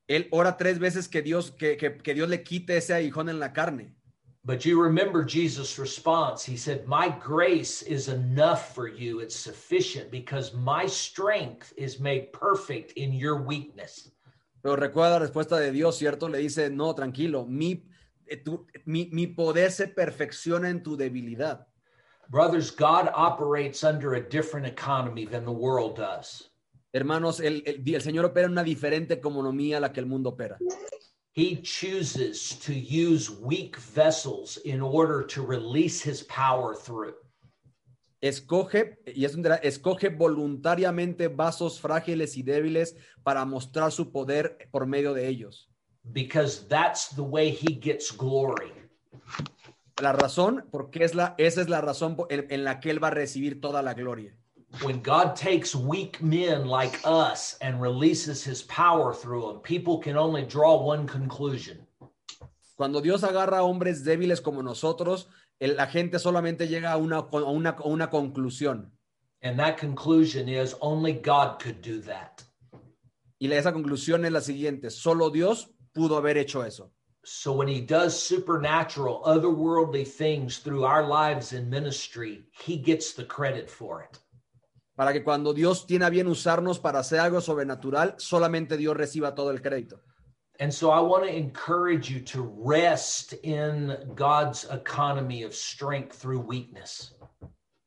Él 0.08 0.28
ora 0.30 0.56
tres 0.56 0.78
veces 0.78 1.08
que 1.08 1.20
Dios, 1.20 1.50
que, 1.50 1.76
que, 1.76 1.98
que 1.98 2.14
Dios 2.14 2.28
le 2.30 2.42
quite 2.42 2.78
ese 2.78 2.94
aguijón 2.94 3.28
en 3.28 3.38
la 3.38 3.52
carne. 3.52 3.93
But 4.46 4.66
you 4.66 4.80
remember 4.80 5.24
Jesus' 5.24 5.78
response. 5.78 6.44
He 6.44 6.56
said, 6.56 6.86
My 6.86 7.08
grace 7.08 7.80
is 7.80 8.08
enough 8.08 8.74
for 8.74 8.88
you. 8.88 9.20
It's 9.20 9.34
sufficient 9.34 10.10
because 10.10 10.52
my 10.52 10.84
strength 10.86 11.72
is 11.78 11.98
made 11.98 12.30
perfect 12.32 12.92
in 12.92 13.12
your 13.12 13.40
weakness. 13.40 14.10
Pero 14.62 14.76
recuerda 14.76 15.18
la 15.18 15.18
respuesta 15.18 15.58
de 15.58 15.72
Dios, 15.72 15.98
¿cierto? 15.98 16.28
Le 16.28 16.38
dice, 16.38 16.70
no, 16.70 16.94
tranquilo, 16.94 17.44
mi, 17.46 17.86
eh, 18.26 18.38
tu, 18.38 18.66
mi, 18.86 19.10
mi 19.12 19.26
poder 19.26 19.70
se 19.70 19.88
perfecciona 19.88 20.70
en 20.70 20.82
tu 20.82 20.96
debilidad. 20.96 21.66
Brothers, 22.30 22.70
God 22.70 23.10
operates 23.14 23.84
under 23.84 24.14
a 24.14 24.20
different 24.20 24.66
economy 24.66 25.26
than 25.26 25.44
the 25.44 25.52
world 25.52 25.96
does. 25.96 26.50
Hermanos, 26.94 27.40
el, 27.40 27.62
el, 27.66 27.82
el 27.86 28.00
Señor 28.00 28.24
opera 28.24 28.46
en 28.46 28.52
una 28.52 28.64
diferente 28.64 29.14
economía 29.14 29.76
a 29.76 29.80
la 29.80 29.92
que 29.92 30.00
el 30.00 30.06
mundo 30.06 30.30
opera. 30.30 30.56
He 31.34 31.60
chooses 31.62 32.56
to 32.60 32.72
use 32.72 33.28
weak 33.28 33.76
vessels 33.76 34.56
in 34.64 34.80
order 34.80 35.26
to 35.26 35.42
release 35.42 36.00
his 36.00 36.22
power 36.22 36.76
through. 36.76 37.14
Escoge, 38.20 38.98
y 39.04 39.24
es 39.24 39.34
un, 39.34 39.44
escoge 39.62 40.10
voluntariamente 40.10 41.26
vasos 41.26 41.80
frágiles 41.80 42.36
y 42.36 42.44
débiles 42.44 42.96
para 43.24 43.44
mostrar 43.44 43.90
su 43.90 44.12
poder 44.12 44.68
por 44.70 44.86
medio 44.86 45.12
de 45.12 45.26
ellos. 45.26 45.68
Because 46.12 46.68
that's 46.68 47.08
the 47.16 47.22
way 47.22 47.50
he 47.50 47.80
gets 47.80 48.12
glory. 48.16 48.72
La 50.00 50.12
razón, 50.12 50.64
porque 50.70 51.02
es 51.02 51.16
la, 51.16 51.34
esa 51.36 51.60
es 51.60 51.68
la 51.68 51.80
razón 51.80 52.16
en, 52.30 52.46
en 52.48 52.62
la 52.62 52.78
que 52.78 52.90
él 52.90 53.02
va 53.02 53.08
a 53.08 53.10
recibir 53.10 53.60
toda 53.60 53.82
la 53.82 53.94
gloria. 53.94 54.36
When 54.82 55.00
God 55.00 55.36
takes 55.36 55.74
weak 55.74 56.22
men 56.22 56.66
like 56.66 57.00
us 57.04 57.56
and 57.60 57.80
releases 57.80 58.42
his 58.42 58.62
power 58.62 59.14
through 59.14 59.46
them, 59.46 59.60
people 59.60 59.98
can 59.98 60.16
only 60.16 60.44
draw 60.44 60.82
one 60.82 61.06
conclusion. 61.06 61.86
Cuando 62.76 63.00
Dios 63.00 63.22
agarra 63.22 63.58
a 63.58 63.64
hombres 63.64 64.04
débiles 64.04 64.42
como 64.42 64.62
nosotros, 64.62 65.28
el, 65.60 65.76
la 65.76 65.86
gente 65.86 66.18
solamente 66.18 66.66
llega 66.66 66.92
a 66.92 66.96
una, 66.96 67.18
a 67.18 67.50
una, 67.50 67.70
a 67.70 67.88
una 67.88 68.10
conclusión. 68.10 68.90
And 69.42 69.58
that 69.58 69.76
conclusion 69.78 70.48
is 70.48 70.74
only 70.80 71.12
God 71.12 71.60
could 71.60 71.80
do 71.82 72.00
that. 72.02 72.42
Y 73.38 73.52
esa 73.52 73.72
conclusión 73.72 74.24
es 74.24 74.32
la 74.32 74.40
siguiente, 74.40 74.90
solo 74.90 75.30
Dios 75.30 75.68
pudo 75.94 76.16
haber 76.16 76.38
hecho 76.38 76.62
eso. 76.62 76.90
So 77.24 77.52
when 77.52 77.68
he 77.68 77.80
does 77.80 78.18
supernatural, 78.20 79.22
otherworldly 79.24 80.06
things 80.06 80.58
through 80.58 80.84
our 80.84 81.06
lives 81.06 81.52
in 81.52 81.70
ministry, 81.70 82.42
he 82.50 82.76
gets 82.76 83.12
the 83.12 83.24
credit 83.24 83.70
for 83.70 84.02
it. 84.02 84.18
Para 84.94 85.12
que 85.12 85.24
cuando 85.24 85.52
Dios 85.52 85.86
tiene 85.86 86.04
a 86.04 86.10
bien 86.10 86.26
usarnos 86.28 86.78
para 86.78 87.00
hacer 87.00 87.18
algo 87.20 87.40
sobrenatural, 87.40 88.14
solamente 88.18 88.76
Dios 88.76 88.96
reciba 88.96 89.34
todo 89.34 89.50
el 89.50 89.60
crédito. 89.60 90.00
And 90.60 90.70
so 90.70 90.92
I 90.92 91.00
want 91.00 91.24
to 91.24 91.30
encourage 91.30 92.08
you 92.12 92.20
to 92.26 92.48
rest 92.64 93.32
in 93.42 93.92
God's 94.14 94.64
economy 94.70 95.42
of 95.44 95.52
strength 95.52 96.16
through 96.20 96.40
weakness. 96.46 97.16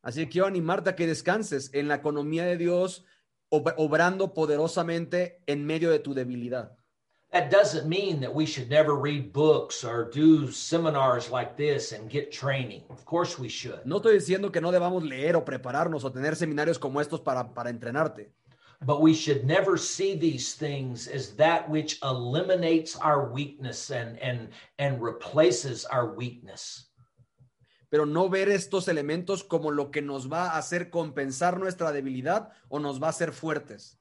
Así 0.03 0.22
que 0.26 0.30
quiero 0.30 0.47
animarte 0.47 0.89
a 0.89 0.95
que 0.95 1.08
descanses 1.08 1.70
en 1.74 1.88
la 1.88 1.95
economía 1.95 2.45
de 2.45 2.58
Dios, 2.58 3.05
ob- 3.49 3.74
obrando 3.78 4.34
poderosamente 4.34 5.41
en 5.47 5.66
medio 5.66 5.89
de 5.91 5.99
tu 5.99 6.14
debilidad. 6.14 6.77
That 7.32 7.52
doesn't 7.52 7.88
mean 7.88 8.22
that 8.22 8.34
we 8.34 8.46
should 8.46 8.70
never 8.70 8.96
read 8.96 9.34
books 9.34 9.84
or 9.84 10.10
do 10.10 10.50
seminars 10.50 11.30
like 11.30 11.58
this 11.58 11.92
and 11.92 12.10
get 12.10 12.32
training. 12.32 12.84
Of 12.90 13.04
course 13.04 13.38
we 13.38 13.50
should. 13.50 13.82
No 13.86 13.98
estoy 13.98 14.14
diciendo 14.14 14.52
que 14.52 14.62
no 14.62 14.72
debamos 14.72 15.04
leer 15.04 15.36
o 15.36 15.44
prepararnos 15.44 16.06
o 16.06 16.12
tener 16.12 16.36
seminarios 16.38 16.80
como 16.80 17.02
estos 17.02 17.20
para, 17.20 17.54
para 17.54 17.70
entrenarte, 17.70 18.32
But 18.80 19.02
we 19.02 19.14
should 19.14 19.44
never 19.44 19.76
see 19.78 20.16
these 20.16 20.54
things 20.54 21.08
as 21.08 21.36
that 21.38 21.68
which 21.70 22.00
eliminates 22.04 22.96
our 22.96 23.32
weakness 23.34 23.90
and 23.92 24.18
and 24.22 24.50
and 24.78 25.02
replaces 25.02 25.86
our 25.86 26.16
weakness. 26.16 26.88
pero 27.90 28.06
no 28.06 28.30
ver 28.30 28.50
estos 28.50 28.88
elementos 28.88 29.44
como 29.44 29.72
lo 29.72 29.92
que 29.92 30.02
nos 30.02 30.32
va 30.32 30.52
a 30.52 30.58
hacer 30.58 30.90
compensar 30.90 31.58
nuestra 31.60 31.92
debilidad 31.92 32.50
o 32.70 32.80
nos 32.80 33.02
va 33.02 33.08
a 33.08 33.12
hacer 33.12 33.32
fuertes. 33.32 33.98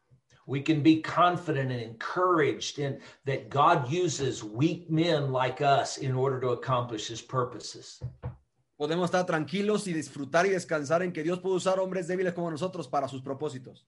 We 0.46 0.62
can 0.62 0.80
be 0.80 1.02
confident 1.02 1.72
and 1.72 1.80
encouraged 1.80 2.78
in 2.78 3.00
that 3.24 3.50
God 3.50 3.90
uses 3.90 4.44
weak 4.44 4.88
men 4.88 5.32
like 5.32 5.60
us 5.60 5.98
in 5.98 6.14
order 6.14 6.40
to 6.40 6.50
accomplish 6.50 7.08
his 7.08 7.20
purposes. 7.20 8.00
Podemos 8.78 9.06
estar 9.06 9.26
tranquilos 9.26 9.88
y 9.88 9.92
disfrutar 9.92 10.46
y 10.46 10.50
descansar 10.50 11.02
en 11.02 11.12
que 11.12 11.24
Dios 11.24 11.40
puede 11.40 11.56
usar 11.56 11.80
hombres 11.80 12.06
débiles 12.06 12.32
como 12.32 12.50
nosotros 12.50 12.86
para 12.86 13.08
sus 13.08 13.22
propósitos. 13.22 13.86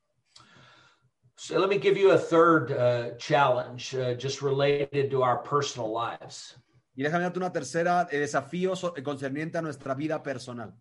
So 1.37 1.61
let 1.61 1.69
me 1.69 1.79
give 1.79 1.97
you 1.97 2.11
a 2.11 2.19
third 2.19 2.73
uh, 2.73 3.17
challenge 3.17 3.95
uh, 3.95 4.15
just 4.15 4.43
related 4.43 5.09
to 5.13 5.23
our 5.23 5.41
personal 5.45 5.93
lives. 5.93 6.57
Y 6.97 7.05
déjame 7.05 7.23
darte 7.23 7.39
una 7.39 7.53
tercera 7.53 8.09
eh, 8.11 8.19
desafío 8.19 8.75
so- 8.75 8.93
concerniente 9.05 9.57
a 9.59 9.63
nuestra 9.63 9.95
vida 9.95 10.21
personal. 10.21 10.75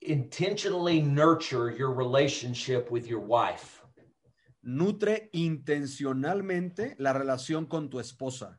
Intentionally 0.00 1.00
nurture 1.00 1.70
your 1.70 1.92
relationship 1.92 2.90
with 2.90 3.06
your 3.06 3.20
wife. 3.20 3.83
Nutre 4.64 5.28
intencionalmente 5.32 6.94
la 6.98 7.12
relación 7.12 7.66
con 7.66 7.90
tu 7.90 8.00
esposa. 8.00 8.58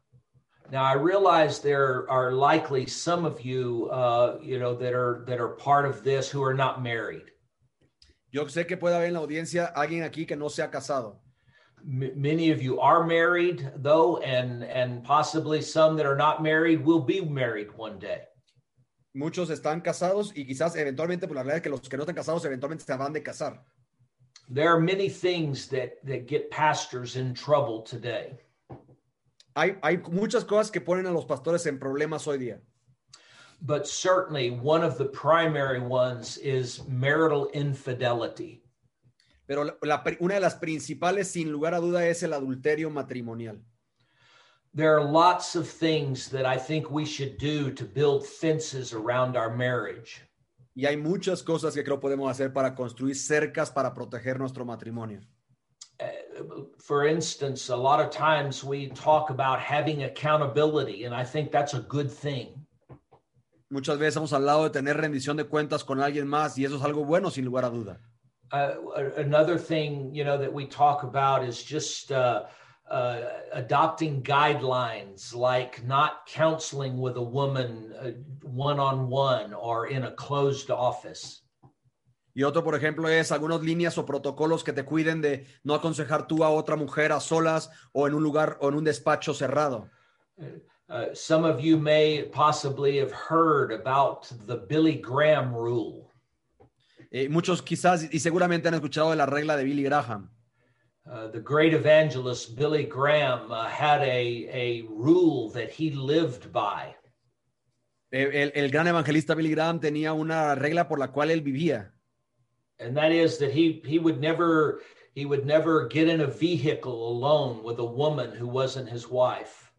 Now 0.71 0.83
I 0.83 0.93
realize 0.93 1.61
there 1.61 2.09
are 2.09 2.31
likely 2.31 2.87
some 2.87 3.25
of 3.25 3.41
you, 3.41 3.87
uh, 3.91 4.39
you 4.41 4.59
know, 4.59 4.75
that 4.75 4.93
are 4.93 5.23
that 5.27 5.39
are 5.39 5.55
part 5.57 5.85
of 5.85 6.03
this 6.03 6.29
who 6.29 6.43
are 6.43 6.55
not 6.55 6.81
married. 6.81 7.31
Yo 8.31 8.45
sé 8.45 8.67
que 8.67 8.77
puede 8.77 8.95
haber 8.95 9.07
en 9.07 9.13
la 9.13 9.19
audiencia 9.19 9.71
alguien 9.75 10.03
aquí 10.03 10.25
que 10.27 10.35
no 10.35 10.49
se 10.49 10.61
ha 10.63 10.69
casado. 10.69 11.21
M- 11.83 12.13
many 12.15 12.51
of 12.51 12.61
you 12.61 12.79
are 12.79 13.05
married, 13.05 13.71
though, 13.77 14.17
and 14.17 14.63
and 14.63 15.03
possibly 15.03 15.61
some 15.61 15.95
that 15.97 16.05
are 16.05 16.17
not 16.17 16.41
married 16.41 16.83
will 16.83 17.01
be 17.03 17.21
married 17.21 17.69
one 17.77 17.99
day. 17.99 18.23
Muchos 19.13 19.49
están 19.49 19.81
casados 19.81 20.33
y 20.35 20.45
quizás 20.45 20.75
eventualmente, 20.75 21.27
por 21.27 21.35
la 21.35 21.43
realidad 21.43 21.57
es 21.57 21.63
que 21.63 21.69
los 21.69 21.81
que 21.87 21.95
no 21.95 22.03
están 22.03 22.15
casados 22.15 22.43
eventualmente 22.43 22.83
se 22.83 22.97
van 22.97 23.13
de 23.13 23.23
casar. 23.23 23.63
There 24.49 24.69
are 24.69 24.79
many 24.79 25.09
things 25.09 25.67
that 25.69 25.97
that 26.05 26.27
get 26.27 26.51
pastors 26.51 27.15
in 27.15 27.33
trouble 27.33 27.81
today. 27.81 28.37
Hay, 29.55 29.77
hay 29.81 29.97
muchas 30.11 30.43
cosas 30.43 30.69
que 30.69 30.81
ponen 30.81 31.07
a 31.07 31.11
los 31.11 31.25
pastores 31.25 31.65
en 31.65 31.79
problemas 31.79 32.27
hoy 32.27 32.37
día. 32.37 32.59
But 33.61 33.87
certainly 33.87 34.51
one 34.51 34.83
of 34.83 34.97
the 34.97 35.05
primary 35.05 35.79
ones 35.79 36.37
is 36.37 36.85
marital 36.87 37.49
infidelity. 37.53 38.61
Pero 39.47 39.63
la- 39.63 39.73
la 39.81 40.03
una 40.19 40.35
de 40.35 40.41
las 40.41 40.55
principales, 40.55 41.25
sin 41.31 41.51
lugar 41.51 41.73
a 41.73 41.79
duda, 41.79 42.05
es 42.07 42.21
el 42.23 42.31
adulterio 42.33 42.91
matrimonial. 42.91 43.57
There 44.73 44.93
are 44.93 45.03
lots 45.03 45.55
of 45.55 45.67
things 45.69 46.29
that 46.29 46.45
I 46.45 46.57
think 46.57 46.91
we 46.91 47.05
should 47.05 47.37
do 47.37 47.71
to 47.71 47.85
build 47.85 48.27
fences 48.27 48.91
around 48.93 49.37
our 49.37 49.55
marriage. 49.55 50.21
Y 50.75 50.85
hay 50.85 50.97
muchas 50.97 51.41
cosas 51.41 51.73
que 51.73 51.83
creo 51.83 51.99
podemos 51.99 52.29
hacer 52.29 52.51
para 52.51 52.75
construir 52.75 53.15
cercas 53.15 53.71
para 53.71 53.93
proteger 53.93 54.37
nuestro 54.37 54.65
matrimonio. 54.65 55.21
Uh, 56.01 56.65
for 56.77 57.07
instance, 57.07 57.69
a 57.69 57.75
lot 57.75 58.01
of 58.01 58.09
times 58.09 58.61
we 58.61 58.89
talk 58.89 59.29
about 59.29 59.59
having 59.59 60.03
accountability, 60.03 61.05
and 61.05 61.15
I 61.15 61.23
think 61.23 61.51
that's 61.51 61.73
a 61.73 61.79
good 61.79 62.09
thing. 62.11 62.67
Muchas 63.69 63.97
veces 63.97 64.17
hemos 64.17 64.33
hablado 64.33 64.65
de 64.65 64.69
tener 64.69 64.97
rendición 64.97 65.37
de 65.37 65.45
cuentas 65.45 65.85
con 65.85 66.01
alguien 66.01 66.27
más 66.27 66.57
y 66.57 66.65
eso 66.65 66.75
es 66.75 66.83
algo 66.83 67.05
bueno, 67.05 67.31
sin 67.31 67.45
lugar 67.45 67.63
a 67.63 67.69
duda. 67.69 67.99
Uh, 68.51 68.75
another 69.17 69.57
thing, 69.57 70.13
you 70.13 70.23
know, 70.23 70.37
that 70.37 70.51
we 70.51 70.67
talk 70.67 71.03
about 71.03 71.43
is 71.43 71.63
just 71.63 72.11
uh, 72.11 72.43
uh, 72.89 73.21
adopting 73.53 74.21
guidelines, 74.21 75.33
like 75.33 75.83
not 75.85 76.27
counseling 76.27 76.99
with 76.99 77.17
a 77.17 77.21
woman 77.21 77.93
one 78.43 78.79
on 78.79 79.09
one 79.09 79.53
or 79.53 79.87
in 79.87 80.03
a 80.03 80.11
closed 80.11 80.69
office. 80.69 81.41
Y 82.37 82.43
otro, 82.43 82.63
por 82.65 82.75
ejemplo, 82.75 83.07
es 83.07 83.31
algunas 83.31 83.61
líneas 83.61 83.97
o 83.97 84.05
protocolos 84.05 84.63
que 84.63 84.73
te 84.73 84.83
cuiden 84.83 85.21
de 85.21 85.47
no 85.63 85.73
aconsejar 85.73 86.27
tú 86.27 86.43
a 86.43 86.49
otra 86.49 86.75
mujer 86.75 87.13
a 87.13 87.21
solas 87.21 87.69
o 87.93 88.07
en 88.07 88.13
un 88.13 88.23
lugar 88.23 88.57
o 88.59 88.67
en 88.67 88.75
un 88.75 88.83
despacho 88.83 89.33
cerrado. 89.33 89.89
Uh, 90.87 91.13
some 91.13 91.45
of 91.45 91.61
you 91.61 91.77
may 91.77 92.23
possibly 92.23 92.99
have 92.99 93.11
heard 93.11 93.71
about 93.71 94.27
the 94.47 94.57
Billy 94.67 95.01
Graham 95.01 95.55
rule. 95.55 96.11
Eh, 97.09 97.29
muchos 97.29 97.61
quizás 97.61 98.03
y 98.11 98.19
seguramente 98.19 98.67
han 98.67 98.73
escuchado 98.73 99.11
de 99.11 99.15
la 99.15 99.25
regla 99.25 99.55
de 99.55 99.63
Billy 99.63 99.83
Graham. 99.83 100.29
Uh, 101.07 101.27
the 101.27 101.39
great 101.39 101.73
evangelist 101.73 102.55
Billy 102.55 102.83
Graham 102.83 103.51
uh, 103.51 103.67
had 103.67 104.01
a, 104.01 104.47
a 104.51 104.81
rule 104.89 105.51
that 105.51 105.69
he 105.71 105.91
lived 105.91 106.51
by. 106.51 106.95
El, 108.11 108.51
el 108.55 108.69
gran 108.71 108.87
evangelista 108.87 109.35
Billy 109.35 109.49
Graham 109.51 109.79
tenía 109.79 110.13
una 110.13 110.55
regla 110.55 110.87
por 110.87 110.97
la 110.99 111.11
cual 111.11 111.29
él 111.31 111.41
vivía. 111.41 111.91
and 112.79 112.95
that 112.97 113.11
is 113.11 113.37
that 113.37 113.51
he 113.51 113.81
he 113.85 113.99
would 113.99 114.19
never 114.19 114.81
he 115.13 115.25
would 115.25 115.45
never 115.45 115.87
get 115.87 116.09
in 116.09 116.21
a 116.21 116.27
vehicle 116.27 117.07
alone 117.07 117.63
with 117.63 117.79
a 117.79 117.85
woman 117.85 118.31
who 118.31 118.47
wasn't 118.47 118.89
his 118.89 119.07
wife 119.07 119.71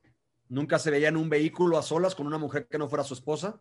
Nunca 0.49 0.79
se 0.79 0.91
veía 0.91 1.09
en 1.09 1.16
un 1.16 1.29
vehículo 1.29 1.77
a 1.77 1.83
solas 1.83 2.14
con 2.14 2.27
una 2.27 2.39
mujer 2.39 2.68
que 2.68 2.79
no 2.79 2.89
fuera 2.89 3.03
su 3.03 3.14
esposa. 3.14 3.59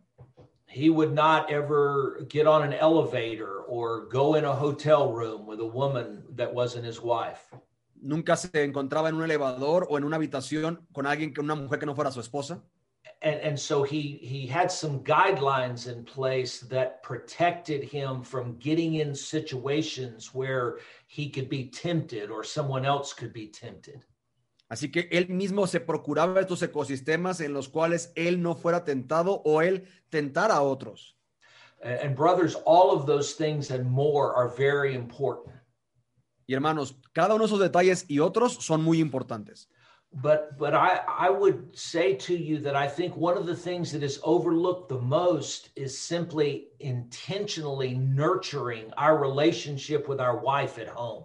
He 0.75 0.89
would 0.89 1.13
not 1.13 1.49
ever 1.49 2.25
get 2.27 2.45
on 2.45 2.61
an 2.61 2.73
elevator 2.73 3.61
or 3.61 4.07
go 4.07 4.35
in 4.35 4.43
a 4.43 4.53
hotel 4.53 5.13
room 5.13 5.47
with 5.47 5.61
a 5.61 5.65
woman 5.65 6.21
that 6.35 6.53
wasn't 6.53 6.83
his 6.83 7.01
wife 7.01 7.53
Nunca 8.01 8.35
se 8.35 8.49
encontraba 8.63 9.07
en 9.09 9.15
un 9.15 9.23
elevador 9.23 9.87
o 9.89 9.97
en 9.97 10.03
una 10.03 10.17
habitación 10.17 10.85
con 10.93 11.05
alguien 11.07 11.33
que 11.33 11.41
una 11.41 11.55
mujer 11.55 11.79
que 11.79 11.85
no 11.85 11.95
fuera 11.95 12.11
su 12.11 12.19
esposa. 12.19 12.61
and 13.21 13.39
and 13.41 13.57
so 13.57 13.83
he 13.83 14.19
he 14.21 14.45
had 14.45 14.69
some 14.69 14.99
guidelines 15.03 15.87
in 15.87 16.03
place 16.03 16.59
that 16.59 17.01
protected 17.01 17.81
him 17.83 18.21
from 18.21 18.57
getting 18.59 18.95
in 18.95 19.15
situations 19.15 20.33
where 20.33 20.79
he 21.07 21.29
could 21.29 21.49
be 21.49 21.69
tempted 21.69 22.29
or 22.29 22.43
someone 22.43 22.85
else 22.85 23.13
could 23.13 23.31
be 23.31 23.47
tempted 23.47 24.03
Así 24.75 24.91
que 24.91 25.07
él 25.09 25.29
mismo 25.29 25.67
se 25.67 25.79
procuraba 25.79 26.41
estos 26.41 26.61
ecosistemas 26.61 27.39
en 27.39 27.53
los 27.53 27.69
cuales 27.69 28.11
él 28.13 28.41
no 28.41 28.55
fuera 28.55 28.83
tentado 28.83 29.41
o 29.45 29.61
él 29.61 29.87
tentara 30.09 30.55
a 30.55 30.63
otros. 30.63 31.15
And, 31.81 32.13
brothers, 32.13 32.57
all 32.65 32.91
of 32.91 33.05
those 33.05 33.35
things 33.37 33.71
and 33.71 33.89
more 33.89 34.35
are 34.35 34.49
very 34.49 34.93
important. 34.93 35.55
Y 36.45 36.55
hermanos, 36.55 36.97
cada 37.13 37.35
uno 37.35 37.45
de 37.45 37.47
esos 37.47 37.61
detalles 37.61 38.03
y 38.09 38.19
otros 38.19 38.57
son 38.65 38.83
muy 38.83 38.99
importantes. 38.99 39.69
But 40.11 40.57
but 40.57 40.73
I 40.73 40.99
I 41.07 41.29
would 41.29 41.73
say 41.73 42.15
to 42.27 42.35
you 42.35 42.59
that 42.59 42.75
I 42.75 42.89
think 42.89 43.15
one 43.15 43.37
of 43.37 43.45
the 43.45 43.55
things 43.55 43.93
that 43.93 44.03
is 44.03 44.19
overlooked 44.23 44.89
the 44.89 44.99
most 44.99 45.69
is 45.77 45.97
simply 45.97 46.67
intentionally 46.81 47.95
nurturing 47.95 48.91
our 48.97 49.17
relationship 49.17 50.09
with 50.09 50.19
our 50.19 50.37
wife 50.37 50.77
at 50.77 50.89
home. 50.89 51.23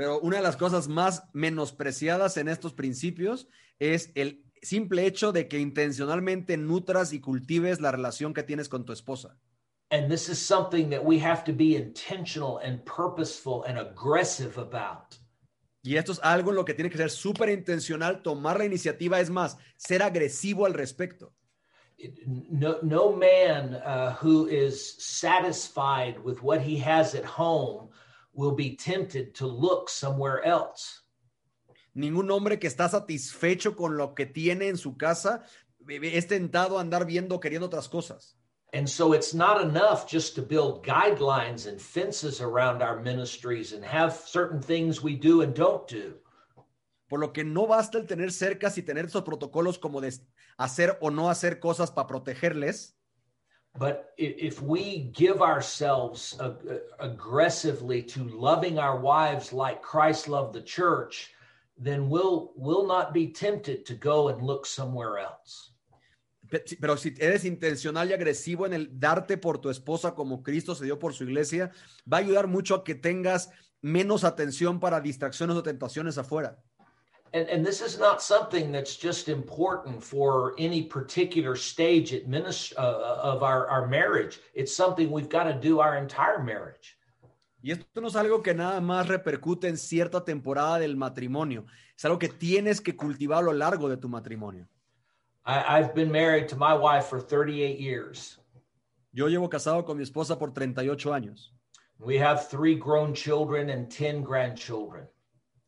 Pero 0.00 0.18
una 0.20 0.38
de 0.38 0.42
las 0.42 0.56
cosas 0.56 0.88
más 0.88 1.24
menospreciadas 1.34 2.38
en 2.38 2.48
estos 2.48 2.72
principios 2.72 3.48
es 3.78 4.10
el 4.14 4.42
simple 4.62 5.04
hecho 5.04 5.30
de 5.30 5.46
que 5.46 5.58
intencionalmente 5.58 6.56
nutras 6.56 7.12
y 7.12 7.20
cultives 7.20 7.82
la 7.82 7.92
relación 7.92 8.32
que 8.32 8.42
tienes 8.42 8.70
con 8.70 8.86
tu 8.86 8.94
esposa. 8.94 9.36
And 9.90 10.10
this 10.10 10.30
is 10.30 10.38
something 10.38 10.88
that 10.88 11.04
we 11.04 11.22
have 11.22 11.44
to 11.44 11.52
be 11.52 11.76
intentional 11.76 12.60
and 12.64 12.82
purposeful 12.86 13.62
and 13.66 13.78
aggressive 13.78 14.58
about. 14.58 15.16
Y 15.82 15.96
esto 15.96 16.12
es 16.12 16.20
algo 16.22 16.48
en 16.48 16.56
lo 16.56 16.64
que 16.64 16.72
tiene 16.72 16.88
que 16.88 16.96
ser 16.96 17.10
súper 17.10 17.50
intencional, 17.50 18.22
tomar 18.22 18.56
la 18.56 18.64
iniciativa, 18.64 19.20
es 19.20 19.28
más, 19.28 19.58
ser 19.76 20.02
agresivo 20.02 20.64
al 20.64 20.72
respecto. 20.72 21.34
No, 22.26 22.78
no 22.80 23.12
man 23.12 23.74
uh, 23.74 24.14
who 24.14 24.46
is 24.46 24.96
satisfied 24.98 26.18
with 26.24 26.38
what 26.40 26.62
he 26.62 26.78
has 26.78 27.14
at 27.14 27.26
home 27.26 27.90
will 28.32 28.54
be 28.54 28.76
tempted 28.76 29.34
to 29.34 29.46
look 29.46 29.88
somewhere 29.88 30.44
else. 30.44 31.02
Ningún 31.94 32.30
hombre 32.30 32.58
que 32.58 32.68
está 32.68 32.88
satisfecho 32.88 33.74
con 33.74 33.96
lo 33.96 34.14
que 34.14 34.26
tiene 34.26 34.68
en 34.68 34.76
su 34.76 34.96
casa 34.96 35.42
eh, 35.88 36.00
es 36.14 36.26
tentado 36.26 36.78
a 36.78 36.80
andar 36.80 37.04
viendo, 37.04 37.40
queriendo 37.40 37.66
otras 37.66 37.88
cosas. 37.88 38.36
And 38.72 38.88
so 38.88 39.12
it's 39.12 39.34
not 39.34 39.60
enough 39.60 40.06
just 40.06 40.36
to 40.36 40.42
build 40.42 40.84
guidelines 40.84 41.66
and 41.66 41.80
fences 41.80 42.40
around 42.40 42.82
our 42.82 43.00
ministries 43.00 43.72
and 43.72 43.84
have 43.84 44.14
certain 44.14 44.60
things 44.62 45.02
we 45.02 45.16
do 45.16 45.42
and 45.42 45.52
don't 45.54 45.88
do. 45.88 46.14
Por 47.08 47.18
lo 47.18 47.32
que 47.32 47.42
no 47.42 47.66
basta 47.66 47.98
el 47.98 48.06
tener 48.06 48.30
cercas 48.30 48.78
y 48.78 48.82
tener 48.82 49.06
esos 49.06 49.24
protocolos 49.24 49.80
como 49.80 50.00
de 50.00 50.12
hacer 50.56 50.96
o 51.00 51.10
no 51.10 51.28
hacer 51.28 51.58
cosas 51.58 51.90
para 51.90 52.06
protegerles. 52.06 52.96
But 53.78 54.12
if 54.18 54.60
we 54.60 55.10
give 55.14 55.40
ourselves 55.42 56.36
ag- 56.40 56.82
aggressively 56.98 58.02
to 58.02 58.24
loving 58.24 58.78
our 58.78 58.98
wives 58.98 59.52
like 59.52 59.80
Christ 59.80 60.28
loved 60.28 60.54
the 60.54 60.62
church, 60.62 61.30
then 61.78 62.08
we'll 62.10 62.52
we'll 62.56 62.86
not 62.86 63.14
be 63.14 63.28
tempted 63.28 63.86
to 63.86 63.94
go 63.94 64.28
and 64.28 64.42
look 64.42 64.66
somewhere 64.66 65.18
else. 65.18 65.72
Pero 66.80 66.96
si 66.96 67.14
eres 67.20 67.44
intencional 67.44 68.10
y 68.10 68.12
agresivo 68.12 68.66
en 68.66 68.72
el 68.72 68.98
darte 68.98 69.38
por 69.38 69.58
tu 69.58 69.70
esposa 69.70 70.14
como 70.16 70.42
Cristo 70.42 70.74
se 70.74 70.84
dio 70.84 70.98
por 70.98 71.14
su 71.14 71.24
iglesia, 71.24 71.70
va 72.12 72.16
a 72.16 72.20
ayudar 72.20 72.48
mucho 72.48 72.74
a 72.74 72.82
que 72.82 72.96
tengas 72.96 73.50
menos 73.80 74.24
atención 74.24 74.80
para 74.80 75.00
distracciones 75.00 75.56
o 75.56 75.62
tentaciones 75.62 76.18
afuera. 76.18 76.60
And, 77.32 77.48
and 77.48 77.64
this 77.64 77.80
is 77.80 77.98
not 77.98 78.20
something 78.20 78.72
that's 78.72 78.96
just 78.96 79.28
important 79.28 80.02
for 80.02 80.54
any 80.58 80.82
particular 80.82 81.54
stage 81.54 82.12
at 82.12 82.26
minis- 82.26 82.72
uh, 82.76 83.20
of 83.22 83.42
our, 83.44 83.68
our 83.68 83.86
marriage. 83.86 84.40
It's 84.52 84.74
something 84.74 85.10
we've 85.10 85.28
got 85.28 85.44
to 85.44 85.54
do 85.54 85.78
our 85.78 85.96
entire 85.96 86.42
marriage. 86.42 86.96
Y 87.62 87.72
esto 87.72 88.00
no 88.00 88.08
es 88.08 88.16
algo 88.16 88.42
que 88.42 88.54
nada 88.54 88.80
más 88.80 89.06
repercute 89.06 89.68
en 89.68 89.76
cierta 89.76 90.24
temporada 90.24 90.78
del 90.78 90.96
matrimonio, 90.96 91.66
es 91.94 92.04
algo 92.04 92.18
que 92.18 92.28
tienes 92.28 92.80
que 92.80 92.96
cultivar 92.96 93.42
a 93.42 93.42
lo 93.42 93.52
largo 93.52 93.88
de 93.88 93.98
tu 93.98 94.08
matrimonio. 94.08 94.66
I, 95.44 95.78
I've 95.78 95.94
been 95.94 96.10
married 96.10 96.48
to 96.48 96.56
my 96.56 96.74
wife 96.74 97.06
for 97.06 97.20
38 97.20 97.78
years. 97.78 98.38
Yo 99.12 99.28
llevo 99.28 99.48
casado 99.50 99.84
con 99.84 99.98
mi 99.98 100.04
esposa 100.04 100.38
por 100.38 100.52
38 100.52 101.12
años. 101.12 101.52
We 101.98 102.18
have 102.18 102.48
three 102.48 102.76
grown 102.76 103.14
children 103.14 103.68
and 103.68 103.90
10 103.90 104.22
grandchildren. 104.22 105.06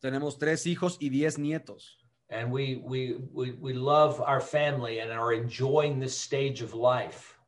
Tenemos 0.03 0.37
tres 0.37 0.67
hijos 0.67 0.97
y 0.99 1.09
10 1.09 1.39
nietos. 1.39 1.97
And 2.29 2.51
we, 2.51 2.81
we, 2.83 3.15
we, 3.31 3.51
we 3.51 3.71
love 3.71 4.19
our 4.19 4.41
family 4.41 4.99
and 4.99 5.09
are 5.09 5.31
enjoying 5.31 5.97
this 5.97 6.13
stage 6.13 6.61
of 6.61 6.73
life. 6.73 7.39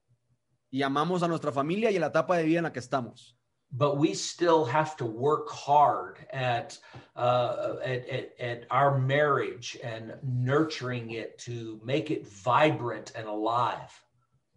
Y 0.71 0.81
amamos 0.81 1.21
a 1.21 1.27
nuestra 1.27 1.51
familia 1.51 1.91
y 1.91 1.97
a 1.97 1.99
la 1.99 2.07
etapa 2.07 2.37
de 2.37 2.45
vida 2.45 2.59
en 2.59 2.63
la 2.63 2.71
que 2.71 2.79
estamos. 2.79 3.35
But 3.71 3.97
we 3.97 4.13
still 4.13 4.63
have 4.63 4.95
to 4.97 5.05
work 5.05 5.49
hard 5.49 6.25
at, 6.31 6.79
uh, 7.17 7.75
at, 7.83 8.07
at, 8.07 8.33
at 8.39 8.65
our 8.71 8.97
marriage 8.97 9.77
and 9.83 10.13
nurturing 10.23 11.11
it 11.11 11.37
to 11.39 11.81
make 11.83 12.09
it 12.09 12.25
vibrant 12.25 13.11
and 13.17 13.27
alive. 13.27 13.91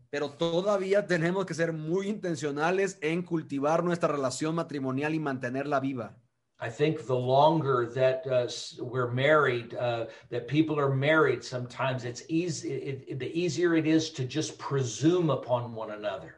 Pero 0.09 0.30
todavía 0.30 1.05
tenemos 1.09 1.46
que 1.46 1.55
ser 1.55 1.72
muy 1.72 2.07
intencionales 2.09 2.96
en 3.01 3.22
cultivar 3.22 3.82
nuestra 3.82 4.09
relación 4.09 4.55
matrimonial 4.55 5.16
y 5.16 5.18
mantenerla 5.18 5.80
viva. 5.80 6.16
I 6.61 6.69
think 6.69 7.07
the 7.07 7.15
longer 7.15 7.87
that 7.95 8.27
uh, 8.27 8.49
we're 8.83 9.11
married, 9.13 9.75
uh, 9.75 10.07
that 10.31 10.49
people 10.49 10.77
are 10.79 10.93
married, 10.93 11.45
sometimes 11.45 12.05
it's 12.05 12.25
easy. 12.29 12.73
It, 12.73 13.05
it- 13.09 13.19
the 13.21 13.31
easier 13.33 13.77
it 13.77 13.87
is 13.87 14.11
to 14.11 14.25
just 14.25 14.59
presume 14.59 15.31
upon 15.31 15.73
one 15.73 15.93
another. 15.93 16.35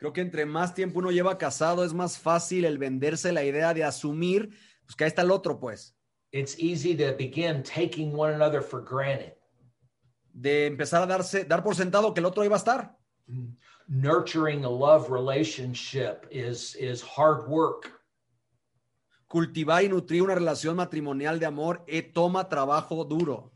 Creo 0.00 0.12
que 0.12 0.22
entre 0.22 0.46
más 0.46 0.74
tiempo 0.74 0.98
uno 0.98 1.10
lleva 1.10 1.36
casado 1.38 1.84
es 1.84 1.92
más 1.92 2.18
fácil 2.18 2.64
el 2.64 2.78
venderse 2.78 3.32
la 3.32 3.44
idea 3.44 3.72
de 3.74 3.84
asumir 3.84 4.48
pues, 4.86 4.96
que 4.96 5.04
ahí 5.04 5.08
está 5.10 5.22
el 5.22 5.30
otro, 5.30 5.60
pues. 5.60 5.94
It's 6.32 6.58
easy 6.58 6.96
to 6.96 7.12
begin 7.16 7.62
taking 7.62 8.12
one 8.16 8.32
another 8.34 8.62
for 8.62 8.80
granted. 8.80 9.34
De 10.32 10.66
empezar 10.66 11.02
a 11.02 11.06
darse, 11.06 11.44
dar 11.44 11.62
por 11.62 11.74
sentado 11.76 12.14
que 12.14 12.20
el 12.20 12.26
otro 12.26 12.44
iba 12.44 12.56
a 12.56 12.58
estar. 12.58 12.96
Nurturing 13.88 14.64
a 14.64 14.68
love 14.70 15.10
relationship 15.10 16.26
is 16.30 16.74
is 16.76 17.02
hard 17.02 17.48
work. 17.48 17.99
Cultivar 19.30 19.84
y 19.84 19.88
nutrir 19.88 20.22
una 20.22 20.34
relación 20.34 20.74
matrimonial 20.74 21.38
de 21.38 21.46
amor 21.46 21.84
eh, 21.86 22.02
toma 22.02 22.48
trabajo 22.48 23.04
duro. 23.04 23.52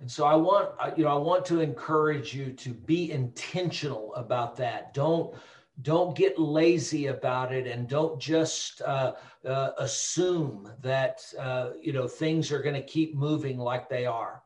And 0.00 0.10
so 0.10 0.24
I 0.24 0.36
want, 0.36 0.70
you 0.96 1.04
know, 1.04 1.14
I 1.14 1.18
want 1.18 1.44
to 1.48 1.60
encourage 1.60 2.34
you 2.34 2.54
to 2.54 2.70
be 2.72 3.12
intentional 3.12 4.14
about 4.16 4.56
that. 4.56 4.94
Don't 4.94 5.34
don't 5.82 6.16
get 6.16 6.38
lazy 6.38 7.08
about 7.08 7.52
it, 7.52 7.66
and 7.66 7.86
don't 7.86 8.18
just 8.18 8.80
uh, 8.80 9.12
uh, 9.46 9.72
assume 9.78 10.72
that 10.80 11.22
uh, 11.38 11.72
you 11.82 11.92
know 11.92 12.08
things 12.08 12.50
are 12.50 12.62
going 12.62 12.74
to 12.74 12.82
keep 12.82 13.14
moving 13.14 13.58
like 13.58 13.90
they 13.90 14.06
are. 14.06 14.42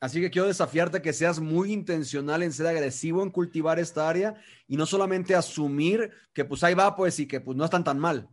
Así 0.00 0.20
que 0.20 0.30
quiero 0.30 0.48
desafiarte 0.48 1.00
que 1.00 1.12
seas 1.12 1.38
muy 1.38 1.72
intencional 1.72 2.42
en 2.42 2.52
ser 2.52 2.66
agresivo 2.66 3.22
en 3.22 3.30
cultivar 3.30 3.78
esta 3.78 4.08
área 4.08 4.34
y 4.66 4.76
no 4.76 4.84
solamente 4.84 5.36
asumir 5.36 6.10
que 6.34 6.44
pues 6.44 6.64
ahí 6.64 6.74
va 6.74 6.96
pues 6.96 7.20
y 7.20 7.28
que 7.28 7.40
pues 7.40 7.56
no 7.56 7.64
están 7.64 7.84
tan 7.84 8.00
mal. 8.00 8.28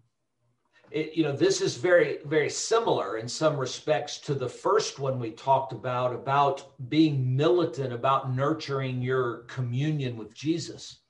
It, 0.91 1.15
you 1.15 1.23
know, 1.23 1.31
this 1.31 1.61
is 1.61 1.77
very 1.77 2.19
very 2.25 2.49
similar 2.49 3.17
in 3.17 3.27
some 3.27 3.57
respects 3.57 4.17
to 4.19 4.33
the 4.33 4.49
first 4.49 4.99
one 4.99 5.19
we 5.19 5.31
talked 5.31 5.71
about 5.73 6.13
about 6.13 6.63
being 6.89 7.35
militant, 7.35 7.93
about 7.93 8.33
nurturing 8.33 9.01
your 9.01 9.45
communion 9.47 10.17
with 10.17 10.33
Jesus. 10.33 11.03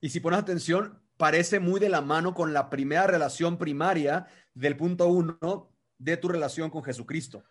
Y 0.00 0.08
si 0.08 0.20
pones 0.20 0.38
atención, 0.38 1.00
parece 1.18 1.60
muy 1.60 1.80
de 1.80 1.88
la 1.88 2.00
mano 2.00 2.32
con 2.32 2.52
la 2.52 2.70
primera 2.70 3.06
relación 3.06 3.58
primaria 3.58 4.26
del 4.54 4.76
punto 4.76 5.08
uno 5.08 5.68
de 5.98 6.16
tu 6.16 6.28
relación 6.28 6.70
con 6.70 6.82
Jesucristo. 6.82 7.42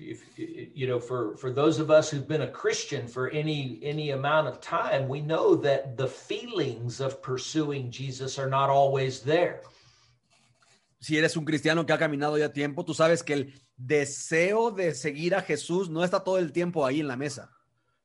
if, 0.00 0.22
if 0.38 0.68
you 0.74 0.86
know 0.86 0.98
for 0.98 1.36
for 1.36 1.50
those 1.50 1.78
of 1.78 1.90
us 1.90 2.10
who've 2.10 2.28
been 2.28 2.42
a 2.42 2.48
christian 2.48 3.06
for 3.06 3.28
any 3.30 3.78
any 3.82 4.10
amount 4.10 4.46
of 4.46 4.60
time 4.60 5.08
we 5.08 5.20
know 5.20 5.54
that 5.54 5.96
the 5.96 6.06
feelings 6.06 7.00
of 7.00 7.22
pursuing 7.22 7.90
jesus 7.90 8.38
are 8.38 8.48
not 8.48 8.70
always 8.70 9.20
there 9.20 9.60
Si 11.02 11.18
eres 11.18 11.36
un 11.36 11.44
cristiano 11.44 11.84
que 11.84 11.92
ha 11.92 11.98
caminado 11.98 12.38
ya 12.38 12.52
tiempo, 12.52 12.84
tú 12.84 12.94
sabes 12.94 13.24
que 13.24 13.32
el 13.32 13.60
deseo 13.76 14.70
de 14.70 14.94
seguir 14.94 15.34
a 15.34 15.42
Jesús 15.42 15.90
no 15.90 16.04
está 16.04 16.22
todo 16.22 16.38
el 16.38 16.52
tiempo 16.52 16.86
ahí 16.86 17.00
en 17.00 17.08
la 17.08 17.16
mesa. 17.16 17.50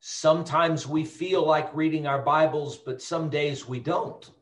sometimes 0.00 0.84
we 0.86 1.04
feel 1.04 1.44
like 1.46 1.68
reading 1.74 2.06
our 2.06 2.22
bibles 2.22 2.76
but 2.76 3.00
some 3.00 3.28
days 3.30 3.68
we 3.68 3.80
don't 3.80 4.32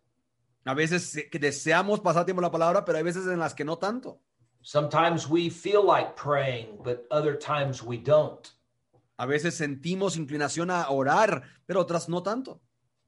A 0.67 0.75
veces 0.75 1.17
que 1.31 1.39
deseamos 1.39 2.01
pasar 2.01 2.25
tiempo 2.25 2.41
en 2.41 2.45
la 2.45 2.51
palabra, 2.51 2.85
pero 2.85 2.99
hay 2.99 3.05
veces 3.05 3.27
en 3.27 3.39
las 3.39 3.55
que 3.55 3.65
no 3.65 3.77
tanto. 3.79 4.21
sometimes 4.63 5.29
we 5.29 5.51
feel 5.51 5.83
like 5.85 6.15
praying 6.17 6.79
but 6.83 7.07
other 7.11 7.37
times 7.39 7.83
we 7.83 7.99
don't 7.99 8.53
A 9.19 9.27
veces 9.27 9.55
sentimos 9.55 10.17
inclinación 10.17 10.71
a 10.71 10.89
orar, 10.91 11.43
pero 11.67 11.81
otras 11.83 12.09
no 12.09 12.23
tanto. 12.23 12.61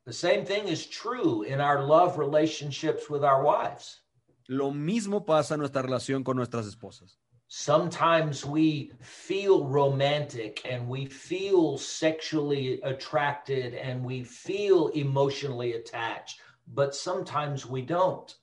the 0.05 0.13
same 0.13 0.45
thing 0.45 0.69
is 0.69 0.87
true 0.87 1.43
in 1.43 1.59
our 1.61 1.83
love 1.83 2.19
relationships 2.19 3.09
with 3.11 3.23
our 3.25 3.43
wives 3.43 4.01
Lo 4.49 4.73
mismo 4.73 5.25
pasa 5.25 5.55
en 5.55 5.61
nuestra 5.61 5.83
relación 5.83 6.25
con 6.25 6.37
nuestras 6.37 6.67
esposas. 6.67 7.21
sometimes 7.49 8.45
we 8.45 8.93
feel 9.01 9.65
romantic 9.65 10.61
and 10.71 10.87
we 10.87 11.07
feel 11.07 11.79
sexually 11.79 12.81
attracted 12.83 13.75
and 13.75 14.05
we 14.05 14.23
feel 14.23 14.89
emotionally 14.89 15.73
attached, 15.73 16.41
but 16.75 16.95
sometimes 16.95 17.67
we 17.67 17.83
don't. 17.83 18.37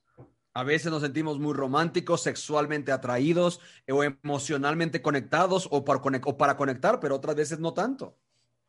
A 0.57 0.63
veces 0.63 0.89
nos 0.89 1.03
sentimos 1.03 1.37
muy 1.37 1.53
románticos, 1.53 2.21
sexualmente 2.21 2.91
atraídos 2.91 3.59
o 3.89 4.03
emocionalmente 4.03 5.01
conectados 5.01 5.67
o 5.69 5.83
para, 5.83 5.99
o 6.25 6.37
para 6.37 6.55
conectar, 6.55 6.99
pero 6.99 7.15
otras 7.15 7.35
veces 7.35 7.59
no 7.59 7.73
tanto. 7.73 8.15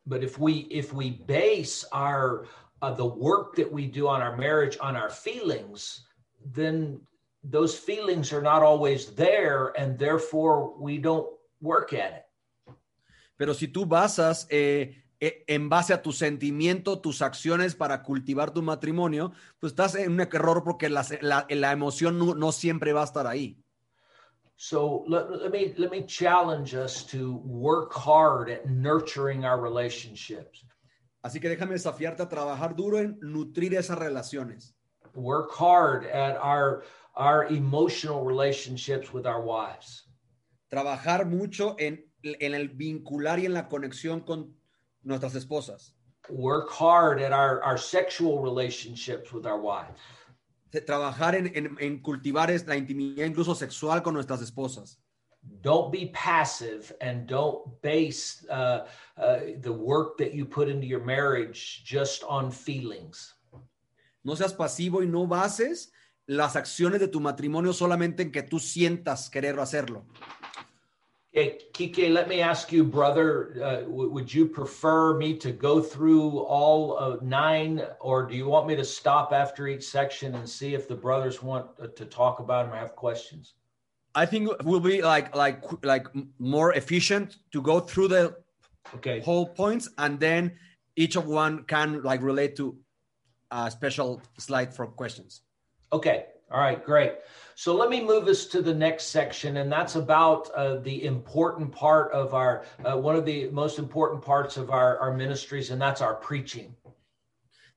But 0.04 0.22
if 0.22 0.38
we 0.38 0.66
if 0.70 0.92
we 0.92 1.10
base 1.26 1.84
our 1.92 2.46
uh, 2.82 2.92
the 2.92 3.06
work 3.06 3.56
that 3.56 3.70
we 3.70 3.86
do 3.86 4.08
on 4.08 4.20
our 4.20 4.36
marriage 4.36 4.76
on 4.80 4.96
our 4.96 5.10
feelings, 5.10 6.06
then 6.44 7.00
those 7.50 7.76
feelings 7.78 8.32
are 8.32 8.42
not 8.42 8.62
always 8.62 9.14
there, 9.14 9.72
and 9.76 9.98
therefore 9.98 10.74
we 10.78 10.98
don't 10.98 11.26
work 11.60 11.92
at 11.92 12.12
it. 12.12 12.22
Pero 13.36 13.52
si 13.54 13.68
tú 13.68 13.84
basas 13.86 14.46
eh, 14.50 15.04
eh, 15.20 15.44
en 15.46 15.68
base 15.68 15.92
a 15.92 16.00
tu 16.02 16.10
sentimiento, 16.12 17.00
tus 17.00 17.20
acciones 17.22 17.74
para 17.74 18.02
cultivar 18.02 18.50
tu 18.52 18.62
matrimonio, 18.62 19.32
pues 19.60 19.72
estás 19.72 19.94
en 19.94 20.12
un 20.12 20.20
error 20.20 20.64
porque 20.64 20.88
las- 20.88 21.20
la, 21.22 21.46
la 21.50 21.72
emoción 21.72 22.18
no, 22.18 22.34
no 22.34 22.50
siempre 22.52 22.92
va 22.92 23.02
a 23.02 23.04
estar 23.04 23.26
ahí. 23.26 23.58
So 24.58 25.04
let, 25.06 25.28
let 25.30 25.50
me 25.50 25.74
let 25.76 25.90
me 25.90 26.06
challenge 26.06 26.74
us 26.74 27.04
to 27.08 27.42
work 27.44 27.92
hard 27.92 28.48
at 28.48 28.64
nurturing 28.64 29.44
our 29.44 29.60
relationships. 29.60 30.64
Así 31.22 31.40
que 31.40 31.48
déjame 31.50 31.72
desafiarte 31.74 32.22
a 32.22 32.28
trabajar 32.28 32.74
duro 32.74 32.98
en 32.98 33.18
nutrir 33.20 33.74
esas 33.74 33.98
relaciones. 33.98 34.74
Work 35.14 35.50
hard 35.58 36.06
at 36.06 36.36
our 36.42 36.84
our 37.16 37.46
emotional 37.46 38.24
relationships 38.24 39.12
with 39.12 39.26
our 39.26 39.40
wives. 39.42 40.04
Trabajar 40.70 41.26
mucho 41.26 41.76
en, 41.78 42.04
en 42.22 42.54
el 42.54 42.68
vincular 42.68 43.38
y 43.38 43.46
en 43.46 43.54
la 43.54 43.68
conexión 43.68 44.20
con 44.24 44.54
nuestras 45.02 45.34
esposas. 45.34 45.94
Work 46.28 46.70
hard 46.70 47.20
at 47.22 47.32
our, 47.32 47.62
our 47.62 47.78
sexual 47.78 48.40
relationships 48.42 49.32
with 49.32 49.46
our 49.46 49.60
wives. 49.60 49.98
Trabajar 50.86 51.34
en, 51.36 51.46
en- 51.54 51.76
en 51.80 52.02
cultivar 52.02 52.50
la 52.66 52.76
intimidad 52.76 53.24
incluso 53.24 53.54
sexual 53.54 54.02
con 54.02 54.12
nuestras 54.14 54.42
esposas. 54.42 54.98
don't 55.62 55.92
be 55.92 56.06
passive 56.12 56.92
and 57.00 57.28
don't 57.28 57.80
base 57.80 58.44
uh, 58.50 58.80
uh, 59.16 59.38
the 59.60 59.72
work 59.72 60.18
that 60.18 60.34
you 60.34 60.44
put 60.44 60.68
into 60.68 60.86
your 60.88 61.04
marriage 61.04 61.82
just 61.84 62.24
on 62.24 62.50
feelings. 62.50 63.32
No 64.24 64.34
seas 64.34 64.52
pasivo 64.52 65.02
y 65.02 65.06
no 65.06 65.24
bases 65.24 65.92
las 66.26 66.56
acciones 66.56 67.00
de 67.00 67.08
tu 67.08 67.20
matrimonio 67.20 67.72
solamente 67.72 68.22
en 68.22 68.32
que 68.32 68.42
tú 68.42 68.58
sientas 68.58 69.30
querer 69.30 69.58
hacerlo. 69.58 70.04
Okay, 71.32 71.58
Kike, 71.74 72.10
let 72.10 72.28
me 72.28 72.40
ask 72.40 72.72
you, 72.72 72.82
brother, 72.82 73.52
uh, 73.62 73.84
would 73.86 74.32
you 74.32 74.46
prefer 74.46 75.18
me 75.18 75.36
to 75.36 75.52
go 75.52 75.82
through 75.82 76.38
all 76.48 77.18
nine, 77.20 77.82
or 78.00 78.26
do 78.26 78.34
you 78.34 78.46
want 78.48 78.66
me 78.66 78.74
to 78.74 78.84
stop 78.84 79.32
after 79.34 79.68
each 79.68 79.84
section 79.84 80.34
and 80.34 80.48
see 80.48 80.74
if 80.74 80.88
the 80.88 80.94
brothers 80.94 81.42
want 81.42 81.66
uh, 81.78 81.88
to 81.88 82.06
talk 82.06 82.40
about 82.40 82.64
them 82.64 82.74
or 82.74 82.78
have 82.78 82.96
questions? 82.96 83.52
I 84.14 84.24
think 84.24 84.50
it 84.50 84.64
will 84.64 84.80
be 84.80 85.02
like 85.02 85.36
like 85.36 85.62
like 85.84 86.06
more 86.38 86.72
efficient 86.72 87.36
to 87.52 87.60
go 87.60 87.80
through 87.80 88.08
the 88.08 88.36
Okay. 88.94 89.20
whole 89.20 89.46
points 89.46 89.88
and 89.98 90.18
then 90.20 90.52
each 90.94 91.16
of 91.16 91.26
one 91.26 91.64
can 91.64 92.02
like 92.02 92.22
relate 92.22 92.56
to 92.56 92.78
a 93.50 93.70
special 93.70 94.22
slide 94.38 94.74
for 94.74 94.86
questions. 94.86 95.42
Okay. 95.96 96.26
All 96.50 96.60
right. 96.60 96.84
Great. 96.84 97.14
So 97.54 97.74
let 97.74 97.88
me 97.88 98.04
move 98.04 98.28
us 98.28 98.44
to 98.48 98.60
the 98.60 98.74
next 98.74 99.04
section, 99.06 99.56
and 99.56 99.72
that's 99.72 99.96
about 99.96 100.50
uh, 100.50 100.76
the 100.80 101.04
important 101.04 101.72
part 101.72 102.12
of 102.12 102.34
our 102.34 102.64
uh, 102.84 102.98
one 102.98 103.16
of 103.16 103.24
the 103.24 103.48
most 103.48 103.78
important 103.78 104.20
parts 104.22 104.58
of 104.58 104.70
our, 104.70 104.98
our 104.98 105.14
ministries, 105.14 105.70
and 105.70 105.80
that's 105.80 106.02
our 106.02 106.14
preaching. 106.14 106.76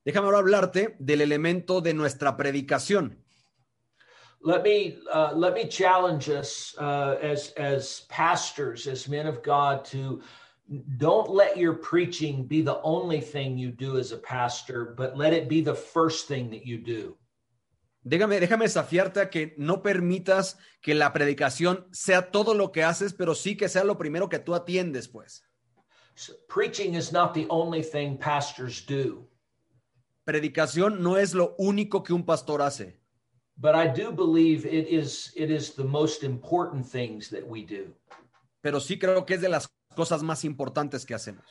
Déjame 0.06 0.26
ahora 0.26 0.40
hablarte 0.40 0.96
del 0.98 1.22
elemento 1.22 1.80
de 1.80 1.94
nuestra 1.94 2.36
predicación. 2.36 3.16
Let 4.42 4.62
me 4.64 4.98
uh, 5.10 5.32
let 5.34 5.54
me 5.54 5.66
challenge 5.66 6.28
us 6.28 6.74
uh, 6.76 7.16
as 7.22 7.52
as 7.56 8.02
pastors, 8.10 8.86
as 8.86 9.08
men 9.08 9.26
of 9.26 9.42
God, 9.42 9.86
to 9.86 10.20
don't 10.98 11.30
let 11.30 11.56
your 11.56 11.72
preaching 11.72 12.44
be 12.44 12.60
the 12.60 12.82
only 12.82 13.22
thing 13.22 13.56
you 13.56 13.70
do 13.70 13.96
as 13.96 14.12
a 14.12 14.18
pastor, 14.18 14.94
but 14.94 15.16
let 15.16 15.32
it 15.32 15.48
be 15.48 15.62
the 15.62 15.74
first 15.74 16.28
thing 16.28 16.50
that 16.50 16.66
you 16.66 16.76
do. 16.76 17.16
Déjame, 18.02 18.40
déjame 18.40 18.64
desafiarte 18.64 19.20
a 19.20 19.28
que 19.28 19.54
no 19.58 19.82
permitas 19.82 20.56
que 20.80 20.94
la 20.94 21.12
predicación 21.12 21.86
sea 21.92 22.30
todo 22.30 22.54
lo 22.54 22.72
que 22.72 22.82
haces, 22.82 23.12
pero 23.12 23.34
sí 23.34 23.56
que 23.56 23.68
sea 23.68 23.84
lo 23.84 23.98
primero 23.98 24.28
que 24.28 24.38
tú 24.38 24.54
atiendes, 24.54 25.06
pues. 25.08 25.44
Preaching 26.48 26.94
is 26.94 27.12
not 27.12 27.34
the 27.34 27.46
only 27.48 27.82
thing 27.82 28.16
pastors 28.16 28.84
do. 28.86 29.28
Predicación 30.24 31.02
no 31.02 31.16
es 31.16 31.34
lo 31.34 31.54
único 31.58 32.02
que 32.02 32.12
un 32.12 32.24
pastor 32.24 32.62
hace, 32.62 32.98
but 33.56 33.74
I 33.74 33.86
do 33.88 34.12
believe 34.12 34.66
it 34.66 34.88
is 34.88 35.32
it 35.34 35.50
is 35.50 35.74
the 35.74 35.84
most 35.84 36.22
important 36.22 36.86
things 36.86 37.28
that 37.30 37.46
we 37.46 37.64
do. 37.64 37.94
pero 38.62 38.80
sí 38.80 38.98
creo 38.98 39.24
que 39.24 39.34
es 39.34 39.40
de 39.40 39.48
las 39.48 39.68
cosas 39.94 40.22
más 40.22 40.44
importantes 40.44 41.04
que 41.04 41.14
hacemos. 41.14 41.44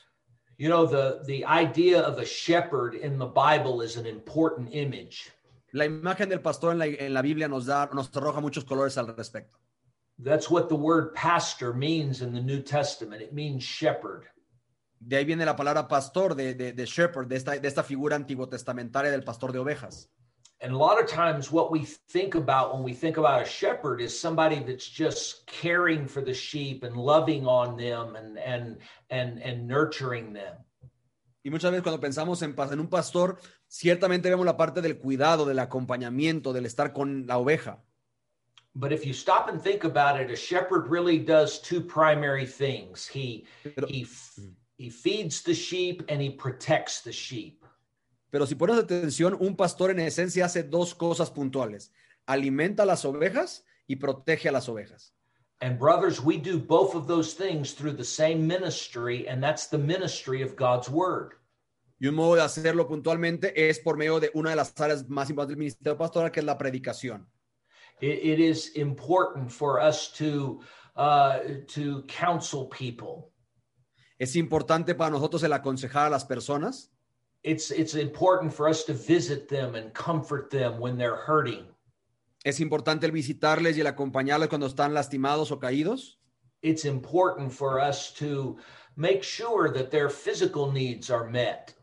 You 0.57 0.69
know, 0.69 0.85
the 0.85 1.23
the 1.25 1.43
idea 1.45 2.01
of 2.01 2.19
a 2.19 2.25
shepherd 2.25 2.93
in 2.95 3.17
the 3.17 3.25
Bible 3.25 3.81
is 3.83 3.97
an 3.97 4.05
important 4.05 4.69
image. 4.73 5.31
La 5.73 5.85
imagen 5.85 6.29
del 6.29 6.41
pastor 6.41 6.73
en 6.73 6.79
la, 6.79 6.85
en 6.85 7.13
la 7.13 7.21
Biblia 7.21 7.47
nos 7.47 7.65
da, 7.65 7.89
nos 7.93 8.15
arroja 8.15 8.41
muchos 8.41 8.65
colores 8.65 8.97
al 8.97 9.15
respecto. 9.15 9.59
That's 10.21 10.49
what 10.49 10.67
the 10.67 10.75
word 10.75 11.13
pastor 11.13 11.73
means 11.73 12.21
in 12.21 12.33
the 12.33 12.41
New 12.41 12.61
Testament. 12.61 13.21
It 13.21 13.33
means 13.33 13.63
shepherd. 13.63 14.25
De 14.99 15.15
ahí 15.15 15.25
viene 15.25 15.45
la 15.45 15.55
palabra 15.55 15.87
pastor, 15.87 16.35
de, 16.35 16.53
de, 16.53 16.73
de 16.73 16.85
shepherd, 16.85 17.27
de 17.27 17.37
esta, 17.37 17.57
de 17.57 17.67
esta 17.67 17.83
figura 17.83 18.17
antiguo 18.17 18.49
testamentaria 18.49 19.11
del 19.11 19.23
pastor 19.23 19.53
de 19.53 19.59
ovejas. 19.59 20.09
And 20.61 20.73
a 20.73 20.77
lot 20.77 21.01
of 21.01 21.09
times 21.09 21.53
what 21.53 21.71
we 21.71 21.85
think 21.85 22.35
about 22.35 22.73
when 22.73 22.83
we 22.83 22.93
think 22.93 23.15
about 23.15 23.41
a 23.41 23.45
shepherd 23.45 24.01
is 24.01 24.19
somebody 24.19 24.59
that's 24.59 24.85
just 24.85 25.47
caring 25.47 26.05
for 26.05 26.21
the 26.21 26.33
sheep 26.33 26.83
and 26.83 26.97
loving 26.97 27.47
on 27.47 27.77
them 27.77 28.17
and 28.17 28.37
and 28.37 28.77
and 29.09 29.41
and 29.41 29.65
nurturing 29.65 30.33
them. 30.33 30.57
Y 31.45 31.49
muchas 31.49 31.71
veces 31.71 31.83
cuando 31.83 32.01
pensamos 32.01 32.41
en, 32.41 32.53
en 32.57 32.79
un 32.81 32.89
pastor, 32.89 33.37
ciertamente 33.69 34.29
vemos 34.29 34.45
la 34.45 34.57
parte 34.57 34.81
del 34.81 34.97
cuidado, 34.97 35.45
del 35.45 35.59
acompañamiento, 35.59 36.51
del 36.51 36.65
estar 36.65 36.91
con 36.91 37.25
la 37.27 37.37
oveja. 37.37 37.81
But 38.75 38.91
if 38.91 39.05
you 39.05 39.13
stop 39.13 39.49
and 39.49 39.61
think 39.61 39.83
about 39.83 40.19
it, 40.19 40.29
a 40.29 40.35
shepherd 40.35 40.89
really 40.89 41.17
does 41.17 41.59
two 41.59 41.81
primary 41.81 42.45
things. 42.45 43.07
He 43.07 43.45
Pero, 43.63 43.87
he 43.87 44.89
feeds 44.89 45.41
the 45.41 45.53
sheep 45.53 46.03
and 46.07 46.21
he 46.21 46.29
protects 46.29 47.01
the 47.01 47.11
sheep. 47.11 47.63
pero 48.31 48.45
si 48.45 48.55
pones 48.55 48.77
atención, 48.77 49.35
un 49.39 49.55
pastor 49.55 49.91
en 49.91 49.99
esencia 49.99 50.45
hace 50.45 50.63
dos 50.63 50.93
cosas 50.93 51.31
puntuales. 51.31 51.91
Alimenta 52.27 52.83
a 52.83 52.85
las 52.85 53.03
ovejas 53.05 53.65
y 53.87 53.95
protege 53.95 54.49
a 54.49 54.51
las 54.51 54.69
ovejas. 54.69 55.13
And 55.61 55.77
brothers, 55.77 56.21
we 56.23 56.37
do 56.37 56.57
both 56.57 56.95
of 56.95 57.05
those 57.07 57.33
things 57.33 57.73
through 57.73 57.97
the 57.97 58.05
same 58.05 58.47
ministry, 58.47 59.27
and 59.27 59.43
that's 59.43 59.67
the 59.67 59.77
ministry 59.77 60.41
of 60.41 60.55
God's 60.55 60.89
word. 60.89 61.33
Y 61.99 62.07
un 62.07 62.15
modo 62.15 62.35
de 62.35 62.41
hacerlo 62.41 62.87
puntualmente 62.87 63.69
es 63.69 63.79
por 63.79 63.97
medio 63.97 64.19
de 64.19 64.31
una 64.33 64.51
de 64.51 64.55
las 64.55 64.73
áreas 64.79 65.07
más 65.09 65.29
importantes 65.29 65.55
del 65.55 65.59
ministerio 65.59 65.97
pastoral, 65.97 66.31
que 66.31 66.39
es 66.39 66.45
la 66.45 66.57
predicación. 66.57 67.27
It, 68.01 68.23
it 68.23 68.39
is 68.39 68.75
important 68.77 69.51
for 69.51 69.81
us 69.81 70.13
to 70.13 70.61
uh, 70.95 71.39
to 71.75 72.05
counsel 72.07 72.69
people. 72.69 73.33
Es 74.17 74.35
importante 74.35 74.95
para 74.95 75.11
nosotros 75.11 75.43
el 75.43 75.51
aconsejar 75.51 76.07
a 76.07 76.09
las 76.09 76.25
personas. 76.25 76.91
It's 77.43 77.71
it's 77.71 77.95
important 77.95 78.53
for 78.53 78.69
us 78.69 78.85
to 78.85 78.93
visit 78.93 79.49
them 79.49 79.75
and 79.75 79.93
comfort 79.93 80.49
them 80.49 80.79
when 80.79 80.97
they're 80.97 81.17
hurting. 81.27 81.67
Es 82.45 82.61
importante 82.61 83.05
el 83.05 83.11
visitarles 83.11 83.77
y 83.77 83.81
el 83.81 83.87
acompañarles 83.87 84.47
cuando 84.47 84.67
están 84.67 84.93
lastimados 84.93 85.51
o 85.51 85.59
caídos. 85.59 86.19
It's 86.61 86.85
important 86.85 87.51
for 87.51 87.79
us 87.79 88.13
to 88.15 88.57
make 88.95 89.23
sure 89.23 89.71
that 89.73 89.89
their 89.89 90.09
physical 90.09 90.71
needs 90.71 91.09
are 91.09 91.29
met. 91.29 91.75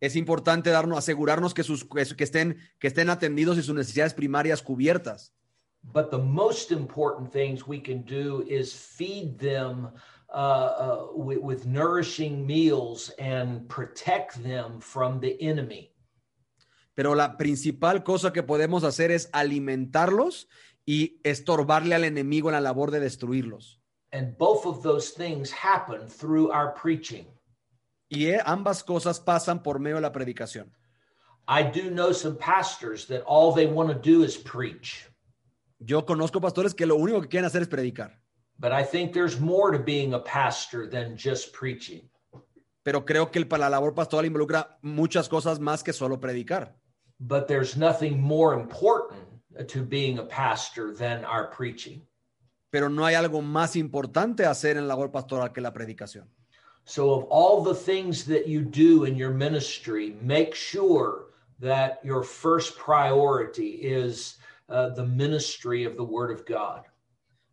Es 0.00 0.14
importante 0.16 0.70
darnos, 0.70 0.98
asegurarnos 0.98 1.54
que, 1.54 1.64
sus, 1.64 1.84
que, 1.84 2.24
estén, 2.24 2.58
que 2.78 2.86
estén 2.86 3.10
atendidos 3.10 3.58
y 3.58 3.62
sus 3.62 3.74
necesidades 3.74 4.14
primarias 4.14 4.62
cubiertas. 4.62 5.34
But 5.82 6.10
the 6.10 6.18
most 6.18 6.70
important 6.70 7.32
things 7.32 7.66
we 7.66 7.80
can 7.80 8.02
do 8.02 8.44
is 8.48 8.74
feed 8.74 9.38
them 9.38 9.90
uh, 10.28 10.36
uh, 10.36 11.06
with, 11.14 11.38
with 11.38 11.66
nourishing 11.66 12.46
meals 12.46 13.10
and 13.18 13.68
protect 13.68 14.42
them 14.42 14.80
from 14.80 15.20
the 15.20 15.36
enemy. 15.40 15.92
Pero 16.94 17.14
la 17.14 17.36
principal 17.36 18.02
cosa 18.02 18.32
que 18.32 18.42
podemos 18.42 18.82
hacer 18.82 19.12
es 19.12 19.30
alimentarlos 19.32 20.48
y 20.84 21.20
estorbarle 21.22 21.94
al 21.94 22.04
enemigo 22.04 22.48
en 22.48 22.54
la 22.54 22.60
labor 22.60 22.90
de 22.90 22.98
destruirlos. 22.98 23.80
And 24.12 24.36
both 24.36 24.66
of 24.66 24.82
those 24.82 25.10
things 25.10 25.52
happen 25.52 26.08
through 26.08 26.50
our 26.50 26.74
preaching. 26.74 27.26
Y 28.08 28.26
eh, 28.26 28.40
ambas 28.44 28.82
cosas 28.82 29.20
pasan 29.20 29.62
por 29.62 29.78
medio 29.78 29.96
de 29.96 30.02
la 30.02 30.12
predicación. 30.12 30.72
I 31.46 31.62
do 31.62 31.90
know 31.90 32.12
some 32.12 32.36
pastors 32.36 33.06
that 33.06 33.22
all 33.26 33.52
they 33.54 33.66
want 33.66 33.90
to 33.90 33.94
do 33.98 34.22
is 34.22 34.36
preach. 34.36 35.08
Yo 35.78 36.04
conozco 36.04 36.40
pastores 36.40 36.74
que 36.74 36.86
lo 36.86 36.96
único 36.96 37.20
que 37.22 37.28
quieren 37.28 37.46
hacer 37.46 37.62
es 37.62 37.68
predicar, 37.68 38.20
But 38.58 38.72
I 38.72 38.82
think 38.82 39.12
there's 39.12 39.38
more 39.38 39.70
to 39.70 39.78
being 39.82 40.14
a 40.14 40.18
pastor 40.18 40.88
than 40.88 41.16
just 41.16 41.52
preaching. 41.52 42.10
pero 42.82 43.04
creo 43.04 43.30
que 43.30 43.38
el, 43.38 43.46
la 43.50 43.68
labor 43.68 43.94
pastoral 43.94 44.26
involucra 44.26 44.78
muchas 44.82 45.28
cosas 45.28 45.60
más 45.60 45.82
que 45.84 45.92
solo 45.92 46.18
predicar. 46.18 46.74
But 47.20 47.46
there's 47.46 47.76
nothing 47.76 48.20
more 48.20 48.54
important 48.58 49.20
to 49.68 49.82
being 49.82 50.18
a 50.18 50.24
pastor 50.24 50.94
than 50.94 51.24
our 51.24 51.50
preaching. 51.50 52.02
Pero 52.70 52.88
no 52.88 53.04
hay 53.04 53.14
algo 53.14 53.42
más 53.42 53.76
importante 53.76 54.44
hacer 54.46 54.76
en 54.76 54.88
la 54.88 54.94
labor 54.94 55.10
pastoral 55.10 55.52
que 55.52 55.60
la 55.60 55.72
predicación. 55.72 56.28
So, 56.88 57.12
of 57.12 57.24
all 57.24 57.62
the 57.62 57.74
things 57.74 58.24
that 58.24 58.46
you 58.48 58.62
do 58.62 59.04
in 59.04 59.14
your 59.14 59.30
ministry, 59.30 60.16
make 60.22 60.54
sure 60.54 61.26
that 61.60 62.00
your 62.02 62.22
first 62.22 62.78
priority 62.78 63.72
is 63.82 64.38
uh, 64.70 64.88
the 64.94 65.04
ministry 65.04 65.84
of 65.84 65.98
the 65.98 66.02
Word 66.02 66.30
of 66.30 66.46
God. 66.46 66.84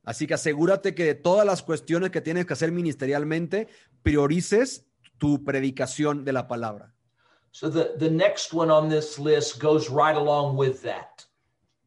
Así 0.07 0.25
que 0.25 0.36
asegúrate 0.36 0.95
que 0.95 1.03
de 1.03 1.15
todas 1.15 1.45
las 1.45 1.61
cuestiones 1.61 2.11
que 2.11 2.21
tienes 2.21 2.45
que 2.45 2.53
hacer 2.53 2.71
ministerialmente, 2.71 3.67
priorices 4.03 4.86
tu 5.17 5.43
predicación 5.43 6.23
de 6.23 6.31
la 6.31 6.47
palabra. 6.47 6.93
So, 7.51 7.69
the, 7.69 7.95
the 7.97 8.09
next 8.09 8.53
one 8.53 8.71
on 8.71 8.88
this 8.88 9.19
list 9.19 9.59
goes 9.59 9.89
right 9.89 10.15
along 10.15 10.55
with 10.55 10.81
that. 10.83 11.25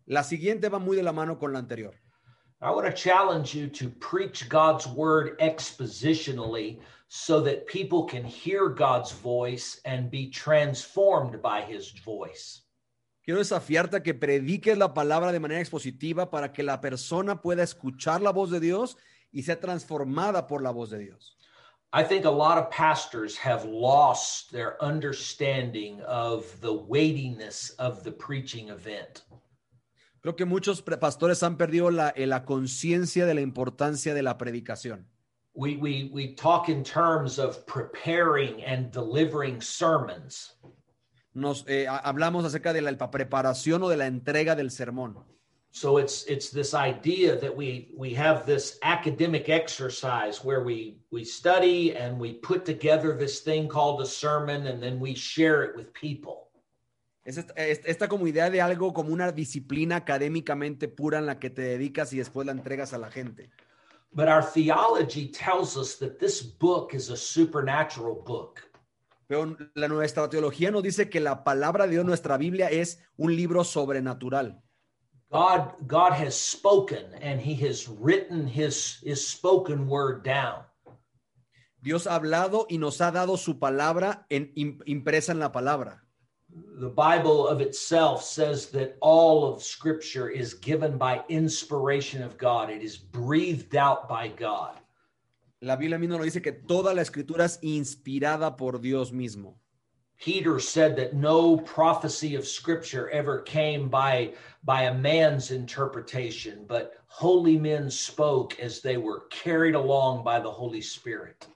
La 0.07 0.23
siguiente 0.23 0.69
va 0.69 0.79
muy 0.79 0.99
de 0.99 1.03
la 1.03 1.13
mano 1.13 1.39
con 1.39 1.55
la 1.55 1.61
anterior. 1.61 1.95
I 2.61 2.73
want 2.73 2.87
to 2.87 2.93
challenge 2.93 3.55
you 3.55 3.69
to 3.69 3.89
preach 3.89 4.51
God's 4.51 4.87
Word 4.87 5.39
expositionally 5.39 6.81
so 7.09 7.41
that 7.41 7.67
people 7.67 8.07
can 8.07 8.25
hear 8.25 8.69
God's 8.69 9.13
voice 9.13 9.81
and 9.85 10.11
be 10.11 10.31
transformed 10.31 11.41
by 11.43 11.63
His 11.63 11.93
voice. 12.05 12.63
Quiero 13.23 13.41
desafiarte 13.41 13.97
a 13.97 14.03
que 14.03 14.15
prediques 14.15 14.79
la 14.79 14.95
palabra 14.95 15.33
de 15.33 15.41
manera 15.41 15.61
expositiva 15.61 16.31
para 16.31 16.53
que 16.53 16.63
la 16.63 16.81
persona 16.81 17.43
pueda 17.43 17.63
escuchar 17.63 18.23
la 18.23 18.31
voz 18.31 18.51
de 18.51 18.61
Dios 18.61 18.97
y 19.31 19.43
sea 19.43 19.61
transformada 19.61 20.47
por 20.47 20.63
la 20.63 20.71
voz 20.71 20.91
de 20.91 20.99
Dios. 20.99 21.37
I 21.93 22.05
think 22.05 22.27
a 22.27 22.31
lot 22.31 22.59
of 22.59 22.71
pastors 22.71 23.39
have 23.39 23.65
lost 23.65 24.51
their 24.51 24.77
understanding 24.83 26.03
of 26.07 26.61
the 26.61 26.73
weightiness 26.73 27.71
of 27.79 28.03
the 28.03 28.13
preaching 28.13 28.69
event. 28.69 29.25
Creo 30.21 30.37
que 30.37 30.45
muchos 30.45 30.83
pastores 30.83 31.43
han 31.43 31.57
perdido 31.57 31.91
la, 31.91 32.11
eh, 32.11 32.27
la 32.27 32.45
conciencia 32.45 33.25
de 33.25 33.35
la 33.35 33.41
importancia 33.41 34.13
de 34.13 34.23
la 34.23 34.37
predicación. 34.37 35.07
We, 35.55 35.77
we, 35.77 36.11
we 36.13 36.35
talk 36.35 36.69
in 36.69 36.85
terms 36.85 37.39
of 37.39 37.67
preparing 37.67 38.63
and 38.63 38.91
delivering 38.93 39.61
sermons. 39.61 40.55
Nos 41.35 41.65
eh, 41.69 41.87
hablamos 41.89 42.45
acerca 42.45 42.73
de 42.73 42.81
la 42.81 42.91
la 42.93 43.11
preparación 43.11 43.83
o 43.83 43.89
de 43.89 43.97
la 43.97 44.07
entrega 44.07 44.55
del 44.57 44.71
sermón. 44.71 45.17
So 45.71 45.99
it's 45.99 46.25
it's 46.27 46.51
this 46.51 46.75
idea 46.75 47.37
that 47.37 47.55
we 47.55 47.93
we 47.97 48.15
have 48.15 48.47
this 48.47 48.79
academic 48.83 49.49
exercise 49.49 50.43
where 50.43 50.63
we 50.65 50.99
we 51.13 51.25
study 51.25 51.95
and 51.95 52.19
we 52.19 52.35
put 52.35 52.65
together 52.65 53.17
this 53.17 53.41
thing 53.41 53.69
called 53.69 54.01
a 54.01 54.07
sermon 54.07 54.67
and 54.67 54.83
then 54.83 54.99
we 54.99 55.15
share 55.15 55.63
it 55.65 55.77
with 55.77 55.93
people. 55.93 56.49
Es 57.25 57.37
esta, 57.37 57.53
es- 57.57 57.83
esta 57.85 58.09
como 58.09 58.27
idea 58.27 58.49
de 58.51 58.63
algo 58.63 58.93
como 58.95 59.13
una 59.13 59.31
disciplina 59.31 59.97
académicamente 59.97 60.89
pura 60.89 61.19
en 61.19 61.27
la 61.27 61.39
que 61.39 61.51
te 61.51 61.63
dedicas 61.63 62.13
y 62.15 62.19
después 62.19 62.47
la 62.47 62.53
entregas 62.53 62.95
a 62.95 62.99
la 62.99 63.11
gente. 63.11 63.51
But 64.13 64.29
our 64.29 64.43
theology 64.43 65.29
tells 65.29 65.77
us 65.77 65.97
that 65.97 66.19
this 66.19 66.43
book 66.43 66.95
is 66.95 67.11
a 67.11 67.17
supernatural 67.17 68.23
book. 68.25 68.63
Pero 69.29 69.57
la 69.75 69.89
nuestra 69.89 70.29
teología 70.31 70.71
nos 70.71 70.83
dice 70.83 71.11
que 71.11 71.21
la 71.21 71.45
palabra 71.45 71.85
de 71.87 71.93
Dios, 71.93 72.05
nuestra 72.07 72.39
Biblia, 72.39 72.69
es 72.71 72.99
un 73.19 73.37
libro 73.37 73.63
sobrenatural. 73.63 74.63
God 75.31 75.75
God 75.87 76.13
has 76.13 76.35
spoken 76.35 77.13
and 77.21 77.39
he 77.39 77.55
has 77.67 77.87
written 77.87 78.47
his 78.47 78.99
his 79.03 79.27
spoken 79.27 79.87
word 79.87 80.25
down. 80.25 80.65
Dios 81.81 82.07
ha 82.07 82.15
hablado 82.15 82.67
y 82.69 82.79
nos 82.79 83.01
ha 83.03 83.13
dado 83.13 83.37
su 83.37 83.59
palabra 83.59 84.27
en, 84.31 84.53
impresa 84.87 85.33
en 85.33 85.39
la 85.39 85.53
palabra. 85.53 86.08
The 86.81 86.89
Bible 86.89 87.47
of 87.47 87.61
itself 87.61 88.23
says 88.23 88.71
that 88.71 88.97
all 89.01 89.53
of 89.53 89.63
scripture 89.63 90.29
is 90.29 90.55
given 90.55 90.97
by 90.97 91.23
inspiration 91.29 92.23
of 92.23 92.39
God. 92.39 92.71
It 92.71 92.83
is 92.83 92.97
breathed 92.97 93.77
out 93.77 94.09
by 94.09 94.29
God. 94.29 94.79
La 95.61 95.77
Biblia 95.77 95.99
misma 95.99 96.19
nos 96.19 96.27
dice 96.27 96.43
que 96.43 96.53
toda 96.53 96.95
la 96.95 97.03
escritura 97.03 97.45
es 97.45 97.59
inspirada 97.63 98.57
por 98.57 98.79
Dios 98.79 99.11
mismo. 99.11 99.57
Peter 100.21 100.59
said 100.59 100.97
that 100.97 101.15
no 101.15 101.57
prophecy 101.59 102.35
of 102.35 102.47
scripture 102.47 103.09
ever 103.11 103.41
came 103.43 103.89
by 103.89 104.33
by 104.65 104.83
a 104.83 104.95
man's 104.95 105.51
interpretation, 105.53 106.65
but 106.67 106.95
holy 107.07 107.57
men 107.57 107.91
spoke 107.91 108.59
as 108.59 108.81
they 108.81 108.97
were 108.97 109.27
carried 109.31 109.75
along 109.75 110.25
by 110.25 110.41
the 110.41 110.51
Holy 110.51 110.81
Spirit. 110.81 111.47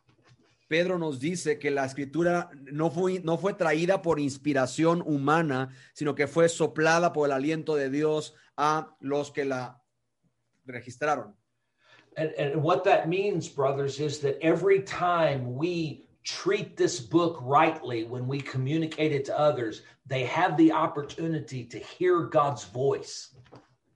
Pedro 0.72 0.96
nos 0.96 1.20
dice 1.20 1.58
que 1.58 1.70
la 1.70 1.84
escritura 1.84 2.48
no 2.72 2.90
fue, 2.90 3.20
no 3.22 3.36
fue 3.36 3.52
traída 3.52 4.00
por 4.00 4.18
inspiración 4.18 5.02
humana, 5.04 5.68
sino 5.92 6.14
que 6.14 6.26
fue 6.26 6.48
soplada 6.48 7.12
por 7.12 7.28
el 7.28 7.32
aliento 7.32 7.76
de 7.76 7.90
Dios 7.90 8.34
a 8.56 8.96
los 9.00 9.30
que 9.30 9.44
la 9.44 9.82
registraron. 10.64 11.36
And, 12.16 12.32
and 12.38 12.62
what 12.62 12.84
that 12.84 13.06
means, 13.06 13.50
brothers, 13.50 14.00
is 14.00 14.20
that 14.20 14.38
every 14.40 14.82
time 14.82 15.58
we 15.58 16.08
treat 16.24 16.78
this 16.78 17.00
book 17.00 17.38
rightly, 17.42 18.04
when 18.04 18.26
we 18.26 18.40
communicate 18.40 19.12
it 19.12 19.26
to 19.26 19.38
others, 19.38 19.82
they 20.06 20.24
have 20.24 20.56
the 20.56 20.72
opportunity 20.72 21.64
to 21.66 21.78
hear 21.78 22.30
God's 22.30 22.64
voice. 22.64 23.36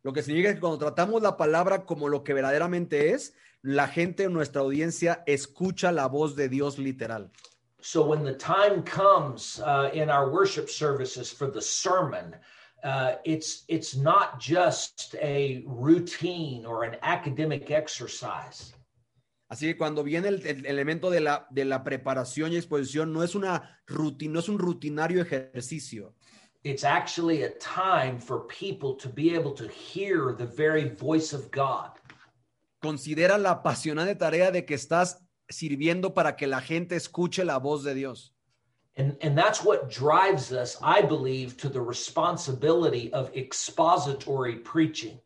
Lo 0.03 0.13
que 0.13 0.23
significa 0.23 0.53
que 0.53 0.61
cuando 0.61 0.77
tratamos 0.77 1.23
la 1.23 1.39
palabra 1.39 1.87
como 1.87 2.11
lo 2.11 2.23
que 2.23 2.35
verdaderamente 2.35 3.15
es, 3.15 3.33
la 3.67 3.89
gente 3.89 4.23
en 4.23 4.33
nuestra 4.33 4.61
audiencia 4.61 5.25
escucha 5.27 5.91
la 5.91 6.07
voz 6.07 6.37
de 6.37 6.49
Dios 6.49 6.79
literal. 6.79 7.33
So 7.81 8.07
when 8.07 8.25
the 8.25 8.35
time 8.35 8.83
comes 8.85 9.61
uh, 9.61 9.91
in 9.93 10.09
our 10.09 10.31
worship 10.31 10.71
services 10.71 11.33
for 11.33 11.51
the 11.51 11.61
sermon, 11.61 12.37
uh, 12.85 13.15
it's 13.25 13.65
it's 13.69 13.97
not 13.97 14.41
just 14.41 15.17
a 15.21 15.65
routine 15.67 16.65
or 16.65 16.85
an 16.85 16.97
academic 17.03 17.71
exercise. 17.71 18.73
Así 19.49 19.67
que 19.67 19.77
cuando 19.77 20.05
viene 20.05 20.29
el, 20.29 20.47
el 20.47 20.67
elemento 20.67 21.11
de 21.11 21.21
la, 21.21 21.47
de 21.51 21.65
la 21.65 21.85
preparación 21.85 22.53
y 22.53 22.57
exposición, 22.57 23.13
no 23.13 23.23
es, 23.23 23.37
una 23.37 23.81
rutina, 23.87 24.35
no 24.35 24.41
es 24.41 24.49
un 24.49 24.59
rutinario 24.59 25.23
ejercicio. 25.23 26.15
It's 26.65 26.83
actually 26.83 27.45
a 27.45 27.51
time 27.59 28.19
for 28.19 28.47
people 28.49 28.95
to 28.95 29.09
be 29.09 29.37
able 29.37 29.53
to 29.55 29.69
hear 29.69 30.35
the 30.37 30.47
very 30.47 30.89
voice 30.89 31.33
of 31.33 31.49
God. 31.53 31.93
Considera 32.87 33.37
la 33.37 33.51
apasionante 33.51 34.15
tarea 34.15 34.53
de 34.53 34.65
que 34.65 34.75
estás 34.75 35.19
sirviendo 35.49 36.15
para 36.15 36.37
que 36.37 36.47
la 36.47 36.61
gente 36.61 36.95
escuche 36.95 37.45
la 37.45 37.59
voz 37.59 37.83
de 37.83 37.95
Dios. 37.95 38.33
And, 38.97 39.19
and 39.21 39.37
that's 39.37 39.65
what 39.65 39.91
drives 39.91 40.53
us, 40.53 40.79
I 40.81 41.03
believe, 41.03 41.57
to 41.57 41.69
the 41.69 41.81
responsibility 41.81 43.13
of 43.13 43.29
expository 43.35 44.61
preaching. 44.61 45.21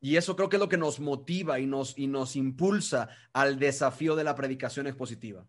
Y 0.00 0.16
eso 0.16 0.34
creo 0.34 0.48
que 0.48 0.56
es 0.56 0.60
lo 0.60 0.68
que 0.68 0.76
nos 0.76 0.98
motiva 0.98 1.60
y 1.60 1.66
nos, 1.66 1.96
y 1.96 2.08
nos 2.08 2.34
impulsa 2.34 3.08
al 3.32 3.56
desafío 3.60 4.16
de 4.16 4.24
la 4.24 4.34
predicación 4.34 4.88
expositiva. 4.88 5.46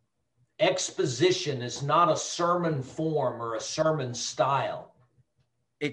Exposition 0.60 1.64
is 1.64 1.82
not 1.82 2.08
a 2.08 2.16
sermon 2.16 2.84
form 2.84 3.42
or 3.42 3.56
a 3.56 3.60
sermon 3.60 4.14
style. 4.14 4.92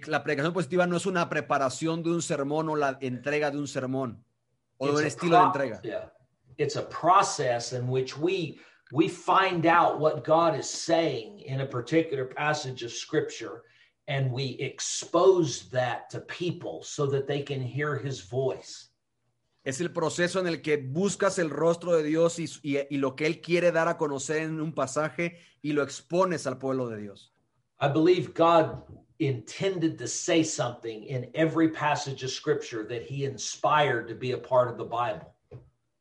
La 0.08 0.22
predicación 0.22 0.50
expositiva 0.50 0.86
no 0.86 0.98
es 0.98 1.06
una 1.06 1.30
preparación 1.30 2.02
de 2.02 2.10
un 2.10 2.20
sermón 2.20 2.68
o 2.68 2.76
la 2.76 2.98
entrega 3.00 3.50
de 3.50 3.56
un 3.56 3.66
sermón 3.66 4.22
o 4.82 4.88
It's 4.90 5.00
a 5.00 5.06
estilo 5.06 5.38
de 5.38 5.46
entrega. 5.46 6.12
It's 6.58 6.76
a 6.76 6.82
process 6.82 7.72
in 7.72 7.88
which 7.88 8.16
we 8.18 8.58
we 8.92 9.08
find 9.08 9.64
out 9.64 10.00
what 10.00 10.22
God 10.24 10.58
is 10.58 10.68
saying 10.68 11.40
in 11.40 11.60
a 11.62 11.66
particular 11.66 12.26
passage 12.26 12.82
of 12.84 12.92
scripture 12.92 13.62
and 14.08 14.30
we 14.30 14.56
expose 14.60 15.70
that 15.70 16.10
to 16.10 16.20
people 16.20 16.82
so 16.82 17.06
that 17.06 17.26
they 17.26 17.42
can 17.42 17.62
hear 17.62 17.96
his 17.96 18.20
voice. 18.20 18.90
Es 19.64 19.80
el 19.80 19.90
proceso 19.92 20.40
en 20.40 20.48
el 20.48 20.60
que 20.60 20.76
buscas 20.76 21.38
el 21.38 21.48
rostro 21.48 21.92
de 21.96 22.02
Dios 22.02 22.38
y, 22.38 22.46
y- 22.64 22.86
y 22.90 22.96
lo 22.98 23.14
que 23.14 23.26
Él 23.26 23.40
quiere 23.40 23.70
dar 23.70 23.86
a 23.88 23.96
conocer 23.96 24.42
en 24.42 24.60
un 24.60 24.72
pasaje 24.74 25.38
y 25.62 25.72
lo 25.72 25.82
expones 25.84 26.46
al 26.48 26.58
pueblo 26.58 26.88
de 26.88 26.98
Dios. 27.00 27.32
I 27.80 27.88
believe 27.88 28.34
God 28.34 28.82
intended 29.28 29.98
to 29.98 30.06
say 30.06 30.42
something 30.42 31.04
in 31.04 31.30
every 31.34 31.68
passage 31.68 32.22
of 32.22 32.30
scripture 32.30 32.84
that 32.84 33.02
he 33.02 33.24
inspired 33.24 34.08
to 34.08 34.14
be 34.14 34.32
a 34.32 34.38
part 34.38 34.68
of 34.68 34.76
the 34.76 34.84
Bible. 34.84 35.34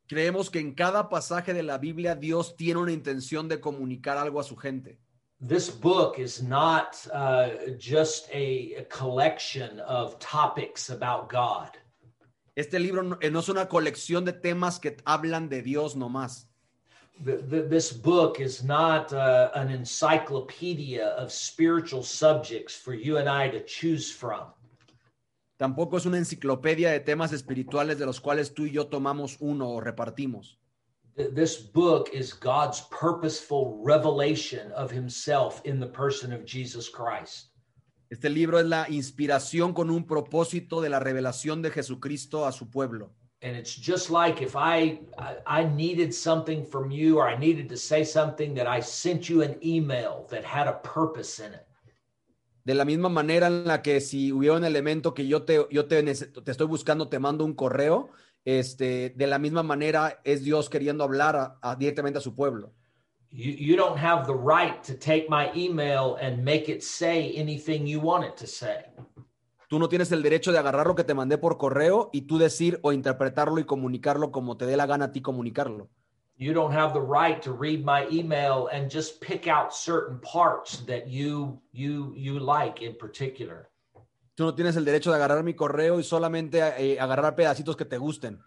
Creemos 0.07 0.49
que 0.49 0.59
en 0.59 0.73
cada 0.73 1.07
pasaje 1.07 1.53
de 1.53 1.63
la 1.63 1.77
Biblia 1.77 2.15
Dios 2.15 2.55
tiene 2.57 2.79
una 2.81 2.91
intención 2.91 3.47
de 3.47 3.59
comunicar 3.59 4.17
algo 4.17 4.39
a 4.39 4.43
su 4.43 4.55
gente. 4.55 4.99
This 5.39 5.69
book 5.69 6.19
is 6.19 6.43
not 6.43 7.07
uh, 7.11 7.71
just 7.79 8.29
a, 8.31 8.75
a 8.75 8.83
collection 8.89 9.79
of 9.79 10.19
topics 10.19 10.89
about 10.89 11.29
God. 11.29 11.69
Este 12.55 12.79
libro 12.79 13.01
no, 13.01 13.17
eh, 13.21 13.31
no 13.31 13.39
es 13.39 13.49
una 13.49 13.67
colección 13.67 14.25
de 14.25 14.33
temas 14.33 14.79
que 14.79 14.97
hablan 15.05 15.49
de 15.49 15.61
Dios 15.61 15.95
nomás. 15.95 16.50
This 17.23 17.91
book 17.91 18.39
is 18.39 18.63
not 18.63 19.13
uh, 19.13 19.51
an 19.53 19.69
encyclopedia 19.69 21.07
of 21.17 21.31
spiritual 21.31 22.03
subjects 22.03 22.73
for 22.75 22.93
you 22.93 23.17
and 23.17 23.29
I 23.29 23.49
to 23.49 23.63
choose 23.63 24.11
from. 24.11 24.53
Tampoco 25.57 25.97
es 25.97 26.05
una 26.07 26.17
enciclopedia 26.17 26.89
de 26.91 26.99
temas 27.01 27.31
espirituales 27.33 27.99
de 27.99 28.07
los 28.07 28.19
cuales 28.19 28.53
tú 28.53 28.65
y 28.65 28.71
yo 28.71 28.87
tomamos 28.87 29.37
uno 29.39 29.69
o 29.69 29.79
repartimos. 29.79 30.57
Th- 31.15 31.29
This 31.35 31.57
book 31.71 32.09
is 32.11 32.33
God's 32.33 32.81
purposeful 32.89 33.79
revelation 33.85 34.71
of 34.71 34.91
himself 34.91 35.61
in 35.63 35.79
the 35.79 35.85
person 35.87 36.33
of 36.33 36.43
Jesus 36.45 36.89
Christ. 36.89 37.49
Este 38.09 38.29
libro 38.29 38.59
es 38.59 38.65
la 38.65 38.87
inspiración 38.89 39.73
con 39.73 39.89
un 39.91 40.05
propósito 40.07 40.81
de 40.81 40.89
la 40.89 40.99
revelación 40.99 41.61
de 41.61 41.69
Jesucristo 41.69 42.45
a 42.47 42.51
su 42.51 42.69
pueblo. 42.71 43.13
And 43.43 43.55
it's 43.55 43.75
just 43.75 44.11
like 44.11 44.41
if 44.41 44.55
I, 44.55 44.99
I 45.17 45.61
I 45.61 45.63
needed 45.63 46.13
something 46.13 46.63
from 46.63 46.91
you 46.91 47.17
or 47.17 47.27
I 47.27 47.37
needed 47.37 47.69
to 47.69 47.77
say 47.77 48.03
something 48.03 48.53
that 48.55 48.67
I 48.67 48.81
sent 48.81 49.29
you 49.29 49.41
an 49.41 49.57
email 49.63 50.27
that 50.29 50.43
had 50.45 50.67
a 50.67 50.73
purpose 50.83 51.39
in 51.39 51.53
it. 51.53 51.65
De 52.63 52.75
la 52.75 52.85
misma 52.85 53.09
manera 53.09 53.47
en 53.47 53.65
la 53.65 53.81
que 53.81 53.99
si 53.99 54.31
hubiera 54.31 54.55
un 54.57 54.63
elemento 54.63 55.15
que 55.15 55.25
yo 55.25 55.41
te, 55.41 55.65
yo 55.71 55.85
te, 55.87 56.03
te 56.03 56.51
estoy 56.51 56.67
buscando, 56.67 57.07
te 57.09 57.17
mando 57.17 57.43
un 57.43 57.55
correo, 57.55 58.09
este, 58.45 59.09
de 59.15 59.25
la 59.25 59.39
misma 59.39 59.63
manera 59.63 60.21
es 60.23 60.43
Dios 60.43 60.69
queriendo 60.69 61.03
hablar 61.03 61.35
a- 61.35 61.57
a- 61.63 61.75
directamente 61.75 62.19
a 62.19 62.21
su 62.21 62.35
pueblo. 62.35 62.71
You, 63.31 63.53
you 63.57 63.75
don't 63.75 63.97
have 63.97 64.27
the 64.27 64.35
right 64.35 64.83
to 64.83 64.93
take 64.93 65.27
my 65.29 65.49
email 65.55 66.17
and 66.21 66.43
make 66.43 66.69
it 66.69 66.83
say 66.83 67.33
anything 67.35 67.87
you 67.87 67.99
want 67.99 68.23
it 68.25 68.35
to 68.37 68.45
say. 68.45 68.83
Tú 69.71 69.79
no 69.79 69.87
tienes 69.87 70.11
el 70.11 70.21
derecho 70.21 70.51
de 70.51 70.57
agarrar 70.57 70.85
lo 70.85 70.95
que 70.95 71.05
te 71.05 71.13
mandé 71.13 71.37
por 71.37 71.57
correo 71.57 72.09
y 72.11 72.23
tú 72.23 72.37
decir 72.37 72.77
o 72.81 72.91
interpretarlo 72.91 73.57
y 73.57 73.63
comunicarlo 73.63 74.29
como 74.29 74.57
te 74.57 74.65
dé 74.65 74.75
la 74.75 74.85
gana 74.85 75.05
a 75.05 75.11
ti 75.13 75.21
comunicarlo. 75.21 75.87
You 76.37 76.51
don't 76.53 76.75
have 76.75 76.91
the 76.91 76.99
right 76.99 77.41
to 77.41 77.53
read 77.53 77.85
my 77.85 78.05
email 78.11 78.67
and 78.73 78.91
just 78.91 79.21
pick 79.25 79.47
out 79.47 79.71
certain 79.71 80.19
parts 80.19 80.85
that 80.87 81.07
you 81.07 81.61
you 81.71 82.13
you 82.17 82.37
like 82.37 82.85
in 82.85 82.97
particular. 82.97 83.69
Tú 84.35 84.43
no 84.43 84.53
tienes 84.53 84.75
el 84.75 84.83
derecho 84.83 85.09
de 85.09 85.15
agarrar 85.15 85.41
mi 85.41 85.53
correo 85.53 86.01
y 86.01 86.03
solamente 86.03 86.59
eh, 86.77 86.99
agarrar 86.99 87.33
pedacitos 87.33 87.77
que 87.77 87.85
te 87.85 87.97
gusten. 87.97 88.41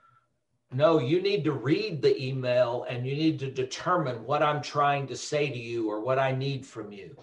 No, 0.72 1.00
you 1.00 1.22
need 1.22 1.42
to 1.44 1.52
read 1.52 2.02
the 2.02 2.14
email 2.22 2.84
and 2.86 3.06
you 3.06 3.16
need 3.16 3.38
to 3.38 3.50
determine 3.50 4.26
what 4.26 4.42
I'm 4.42 4.60
trying 4.60 5.06
to 5.06 5.16
say 5.16 5.48
to 5.48 5.58
you 5.58 5.88
or 5.88 6.04
what 6.04 6.18
I 6.18 6.32
need 6.36 6.66
from 6.66 6.92
you. 6.92 7.16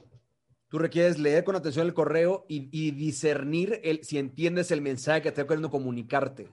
Tú 0.72 0.80
requieres 0.80 1.19
leer 1.19 1.43
con 1.43 1.57
atención 1.57 1.86
el 1.86 1.93
correo 1.93 2.45
y, 2.47 2.69
y 2.72 2.91
discernir 2.91 3.82
el, 3.84 4.05
si 4.05 4.17
entiendes 4.17 4.72
el 4.72 4.80
mensaje 4.80 5.22
que 5.22 5.28
está 5.28 5.43
queriendo 5.43 5.69
comunicarte. 5.69 6.47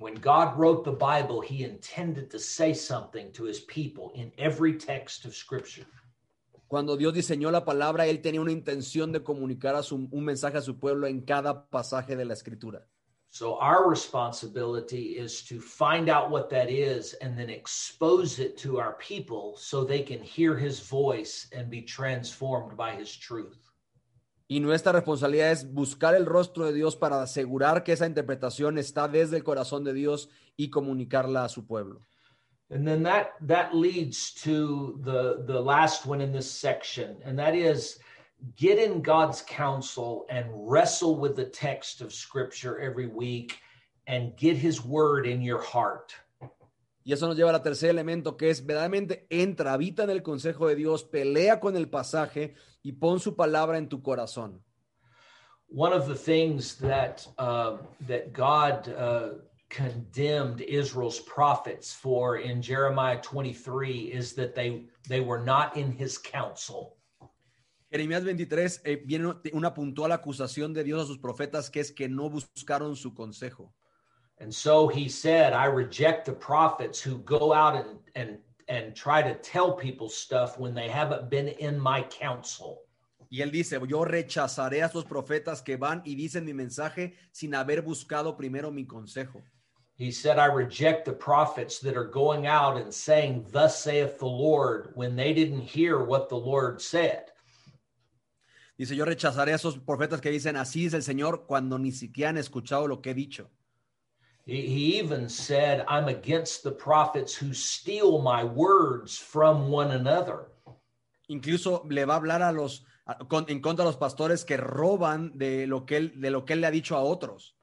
When 0.00 0.14
God 0.20 0.58
wrote 0.58 0.82
the 0.82 0.96
Bible, 0.96 1.46
he 1.48 1.62
intended 1.64 2.28
to 2.30 2.40
say 2.40 2.74
something 2.74 3.30
to 3.34 3.44
his 3.46 3.60
people 3.60 4.10
in 4.20 4.32
every 4.36 4.76
text 4.76 5.24
of 5.24 5.32
Scripture. 5.36 5.86
Cuando 6.66 6.96
Dios 6.96 7.14
diseñó 7.14 7.52
la 7.52 7.64
palabra, 7.64 8.06
Él 8.08 8.20
tenía 8.20 8.40
una 8.40 8.50
intención 8.50 9.12
de 9.12 9.22
comunicar 9.22 9.76
a 9.76 9.84
su- 9.84 10.08
un 10.10 10.24
mensaje 10.24 10.58
a 10.58 10.60
su 10.62 10.80
pueblo 10.80 11.06
en 11.06 11.20
cada 11.20 11.68
pasaje 11.70 12.16
de 12.16 12.24
la 12.24 12.32
escritura. 12.32 12.84
So 13.32 13.56
our 13.60 13.88
responsibility 13.88 15.16
is 15.16 15.42
to 15.44 15.58
find 15.58 16.10
out 16.10 16.30
what 16.30 16.50
that 16.50 16.68
is 16.68 17.14
and 17.22 17.34
then 17.34 17.48
expose 17.48 18.38
it 18.38 18.58
to 18.58 18.78
our 18.78 18.92
people 18.98 19.56
so 19.56 19.84
they 19.84 20.02
can 20.02 20.22
hear 20.22 20.54
his 20.54 20.80
voice 20.80 21.48
and 21.50 21.70
be 21.70 21.80
transformed 21.80 22.76
by 22.76 22.92
his 22.94 23.16
truth. 23.16 23.72
Y 24.50 24.60
nuestra 24.60 24.92
responsabilidad 24.92 25.50
es 25.50 25.64
buscar 25.72 26.14
el 26.14 26.26
rostro 26.26 26.66
de 26.66 26.74
Dios 26.74 26.94
para 26.94 27.22
asegurar 27.22 27.84
que 27.84 27.92
esa 27.92 28.06
interpretación 28.06 28.76
está 28.76 29.08
desde 29.08 29.38
el 29.38 29.44
corazón 29.44 29.82
de 29.82 29.94
Dios 29.94 30.28
y 30.58 30.68
comunicarla 30.68 31.44
a 31.44 31.48
su 31.48 31.66
pueblo. 31.66 32.06
And 32.68 32.86
then 32.86 33.02
that 33.04 33.28
that 33.46 33.74
leads 33.74 34.34
to 34.42 35.00
the 35.02 35.42
the 35.46 35.58
last 35.58 36.04
one 36.04 36.20
in 36.20 36.32
this 36.32 36.50
section 36.50 37.16
and 37.24 37.38
that 37.38 37.54
is 37.54 37.98
get 38.56 38.78
in 38.78 39.02
God's 39.02 39.42
counsel 39.42 40.26
and 40.28 40.46
wrestle 40.52 41.16
with 41.16 41.36
the 41.36 41.44
text 41.44 42.00
of 42.00 42.12
scripture 42.12 42.78
every 42.78 43.06
week 43.06 43.58
and 44.06 44.36
get 44.36 44.56
his 44.56 44.84
word 44.84 45.26
in 45.26 45.42
your 45.42 45.62
heart. 45.62 46.12
Y 47.04 47.12
eso 47.12 47.26
nos 47.26 47.36
lleva 47.36 47.50
al 47.50 47.62
tercer 47.62 47.90
elemento, 47.90 48.36
que 48.36 48.50
es 48.50 48.64
verdaderamente 48.64 49.26
entra, 49.28 49.72
habita 49.72 50.04
en 50.04 50.10
el 50.10 50.22
consejo 50.22 50.68
de 50.68 50.76
Dios, 50.76 51.02
pelea 51.02 51.58
con 51.58 51.76
el 51.76 51.88
pasaje 51.88 52.54
y 52.82 52.92
pon 52.92 53.18
su 53.18 53.34
palabra 53.34 53.78
en 53.78 53.88
tu 53.88 54.02
corazón. 54.02 54.62
one 55.72 55.92
of 55.92 56.06
the 56.06 56.14
things 56.14 56.74
that 56.76 57.26
uh, 57.38 57.78
that 58.06 58.32
God 58.32 58.88
uh, 58.88 59.28
condemned 59.70 60.60
Israel's 60.60 61.18
prophets 61.20 61.94
for 61.94 62.36
in 62.36 62.60
Jeremiah 62.60 63.20
23 63.20 64.00
is 64.00 64.34
that 64.34 64.54
they 64.54 64.84
they 65.08 65.20
were 65.20 65.40
not 65.40 65.76
in 65.76 65.90
His 65.92 66.18
counsel. 66.18 66.96
Jeremías 67.92 68.24
23 68.24 68.80
eh, 68.84 69.02
viene 69.04 69.34
una 69.52 69.74
puntual 69.74 70.12
acusación 70.12 70.72
de 70.72 70.82
Dios 70.82 71.02
a 71.02 71.06
sus 71.06 71.18
profetas, 71.18 71.68
que 71.68 71.80
es 71.80 71.92
que 71.92 72.08
no 72.08 72.30
buscaron 72.30 72.96
su 72.96 73.12
consejo. 73.12 73.74
And 74.40 74.50
so 74.50 74.88
He 74.88 75.10
said, 75.10 75.52
"I 75.52 75.66
reject 75.66 76.24
the 76.24 76.32
prophets 76.32 77.06
who 77.06 77.22
go 77.22 77.52
out 77.52 77.76
and 77.76 78.00
and 78.14 78.40
and 78.68 78.94
try 78.94 79.22
to 79.22 79.34
tell 79.42 79.76
people 79.76 80.08
stuff 80.08 80.58
when 80.58 80.74
they 80.74 80.88
haven't 80.88 81.28
been 81.28 81.48
in 81.58 81.78
my 81.78 82.02
counsel." 82.08 82.78
Y 83.28 83.42
él 83.42 83.50
dice, 83.50 83.78
yo 83.86 84.04
rechazaré 84.04 84.82
a 84.82 84.86
estos 84.86 85.04
profetas 85.04 85.62
que 85.62 85.76
van 85.76 86.02
y 86.04 86.14
dicen 86.14 86.44
mi 86.44 86.52
mensaje 86.52 87.14
sin 87.30 87.54
haber 87.54 87.82
buscado 87.82 88.36
primero 88.36 88.70
mi 88.70 88.86
consejo. 88.86 89.42
He 89.96 90.10
said, 90.10 90.38
I 90.38 90.46
reject 90.46 91.04
the 91.04 91.12
prophets 91.12 91.78
that 91.80 91.96
are 91.96 92.10
going 92.10 92.46
out 92.46 92.76
and 92.76 92.92
saying, 92.92 93.46
Thus 93.50 93.82
saith 93.82 94.18
the 94.18 94.26
Lord, 94.26 94.92
when 94.94 95.14
they 95.14 95.32
didn't 95.34 95.62
hear 95.62 96.04
what 96.04 96.28
the 96.28 96.36
Lord 96.36 96.80
said. 96.80 97.31
Dice, 98.82 98.96
yo 98.96 99.04
rechazaré 99.04 99.52
a 99.52 99.54
esos 99.54 99.78
profetas 99.78 100.20
que 100.20 100.28
dicen, 100.28 100.56
así 100.56 100.86
es 100.86 100.92
el 100.94 101.04
Señor, 101.04 101.46
cuando 101.46 101.78
ni 101.78 101.92
siquiera 101.92 102.30
han 102.30 102.36
escuchado 102.36 102.88
lo 102.88 103.00
que 103.00 103.10
he 103.10 103.14
dicho. 103.14 103.48
He, 104.44 104.98
even 104.98 105.28
said, 105.28 105.84
I'm 105.86 106.08
against 106.08 106.64
the 106.64 106.72
prophets 106.72 107.32
who 107.32 107.54
steal 107.54 108.20
my 108.20 108.42
words 108.42 109.16
from 109.16 109.70
one 109.70 109.92
another. 109.92 110.48
Incluso 111.28 111.84
le 111.88 112.04
va 112.04 112.14
a 112.14 112.16
hablar 112.16 112.42
a 112.42 112.50
los, 112.50 112.84
a- 113.06 113.18
con- 113.28 113.44
en 113.46 113.60
contra 113.60 113.84
de 113.84 113.90
los 113.92 113.96
pastores 113.96 114.44
que 114.44 114.56
roban 114.56 115.30
de 115.38 115.68
lo 115.68 115.86
que 115.86 115.98
él, 115.98 116.20
de 116.20 116.32
lo 116.32 116.44
que 116.44 116.54
él 116.54 116.60
le 116.62 116.66
ha 116.66 116.72
dicho 116.72 116.96
a 116.96 117.04
otros. 117.04 117.54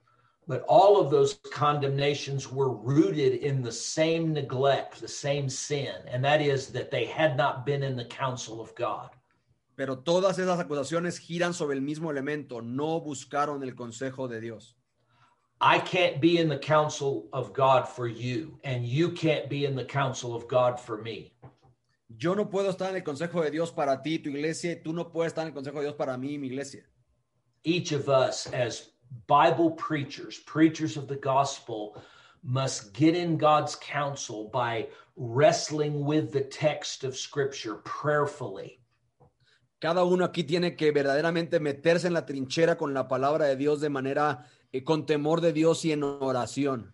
But 0.48 0.64
all 0.70 1.02
of 1.02 1.12
those 1.12 1.38
condemnations 1.54 2.50
were 2.50 2.70
rooted 2.72 3.44
in 3.44 3.62
the 3.62 3.74
same 3.74 4.32
neglect, 4.32 5.02
the 5.02 5.08
same 5.10 5.50
sin, 5.50 5.96
and 6.10 6.24
that 6.24 6.40
is 6.40 6.68
that 6.72 6.90
they 6.92 7.04
had 7.08 7.36
not 7.36 7.66
been 7.66 7.84
in 7.84 7.98
the 7.98 8.06
counsel 8.06 8.62
of 8.62 8.74
God. 8.76 9.10
Pero 9.80 10.00
todas 10.00 10.38
esas 10.38 10.60
acusaciones 10.60 11.20
giran 11.20 11.54
sobre 11.54 11.78
el 11.78 11.82
mismo 11.82 12.12
elemento, 12.12 12.62
no 12.62 13.00
buscaron 13.00 13.64
el 13.64 13.76
consejo 13.76 14.28
de 14.28 14.42
Dios. 14.42 14.76
I 15.62 15.80
can't 15.80 16.20
be 16.20 16.38
in 16.38 16.50
the 16.50 16.60
counsel 16.60 17.30
of 17.32 17.54
God 17.54 17.88
for 17.88 18.06
you, 18.06 18.60
and 18.66 18.86
you 18.86 19.14
can't 19.14 19.48
be 19.48 19.64
in 19.64 19.78
the 19.78 19.86
counsel 19.86 20.36
of 20.36 20.50
God 20.50 20.78
for 20.78 21.02
me. 21.02 21.34
Yo 22.10 22.34
no 22.34 22.50
puedo 22.50 22.70
estar 22.70 22.90
en 22.90 22.98
el 22.98 23.04
consejo 23.04 23.42
de 23.42 23.52
Dios 23.52 23.72
para 23.72 24.02
ti, 24.04 24.18
tu 24.18 24.30
iglesia, 24.32 24.74
y 24.74 24.82
tú 24.84 24.94
no 24.94 25.06
puedes 25.06 25.32
estar 25.32 25.44
en 25.44 25.48
el 25.48 25.54
consejo 25.54 25.78
de 25.78 25.84
Dios 25.84 25.96
para 25.96 26.18
mí 26.18 26.38
mi 26.38 26.48
iglesia. 26.48 26.84
Each 27.64 27.94
of 27.94 28.10
us, 28.10 28.48
as 28.48 28.90
Bible 29.28 29.72
preachers, 29.72 30.40
preachers 30.40 30.98
of 30.98 31.08
the 31.08 31.16
gospel, 31.16 31.96
must 32.44 32.92
get 32.94 33.16
in 33.16 33.38
God's 33.38 33.78
counsel 33.78 34.50
by 34.52 34.90
wrestling 35.16 36.04
with 36.04 36.34
the 36.34 36.42
text 36.42 37.06
of 37.06 37.16
Scripture 37.16 37.76
prayerfully. 37.86 38.79
Cada 39.80 40.04
uno 40.04 40.26
aquí 40.26 40.44
tiene 40.44 40.76
que 40.76 40.92
verdaderamente 40.92 41.60
meterse 41.60 42.08
en 42.08 42.14
la 42.14 42.26
trinchera 42.26 42.78
con 42.78 42.94
la 42.94 43.08
palabra 43.08 43.46
de 43.46 43.56
Dios 43.56 43.80
de 43.80 43.90
manera 43.90 44.46
eh, 44.72 44.84
con 44.84 45.06
temor 45.06 45.40
de 45.40 45.54
Dios 45.54 45.86
y 45.86 45.94
en 45.94 46.04
oración. 46.04 46.94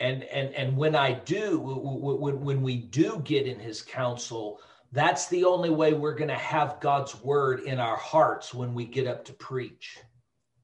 And 0.00 0.24
and 0.32 0.54
and 0.56 0.76
when 0.76 0.94
I 0.94 1.20
do, 1.24 1.58
when 1.60 2.44
when 2.44 2.62
we 2.62 2.76
do 2.76 3.22
get 3.24 3.46
in 3.46 3.60
His 3.60 3.82
counsel, 3.82 4.58
that's 4.92 5.28
the 5.28 5.44
only 5.44 5.70
way 5.70 5.92
we're 5.94 6.16
going 6.16 6.28
to 6.28 6.34
have 6.34 6.80
God's 6.80 7.14
word 7.22 7.60
in 7.66 7.78
our 7.78 7.96
hearts 7.96 8.52
when 8.52 8.74
we 8.74 8.84
get 8.84 9.06
up 9.06 9.24
to 9.24 9.32
preach. 9.32 9.98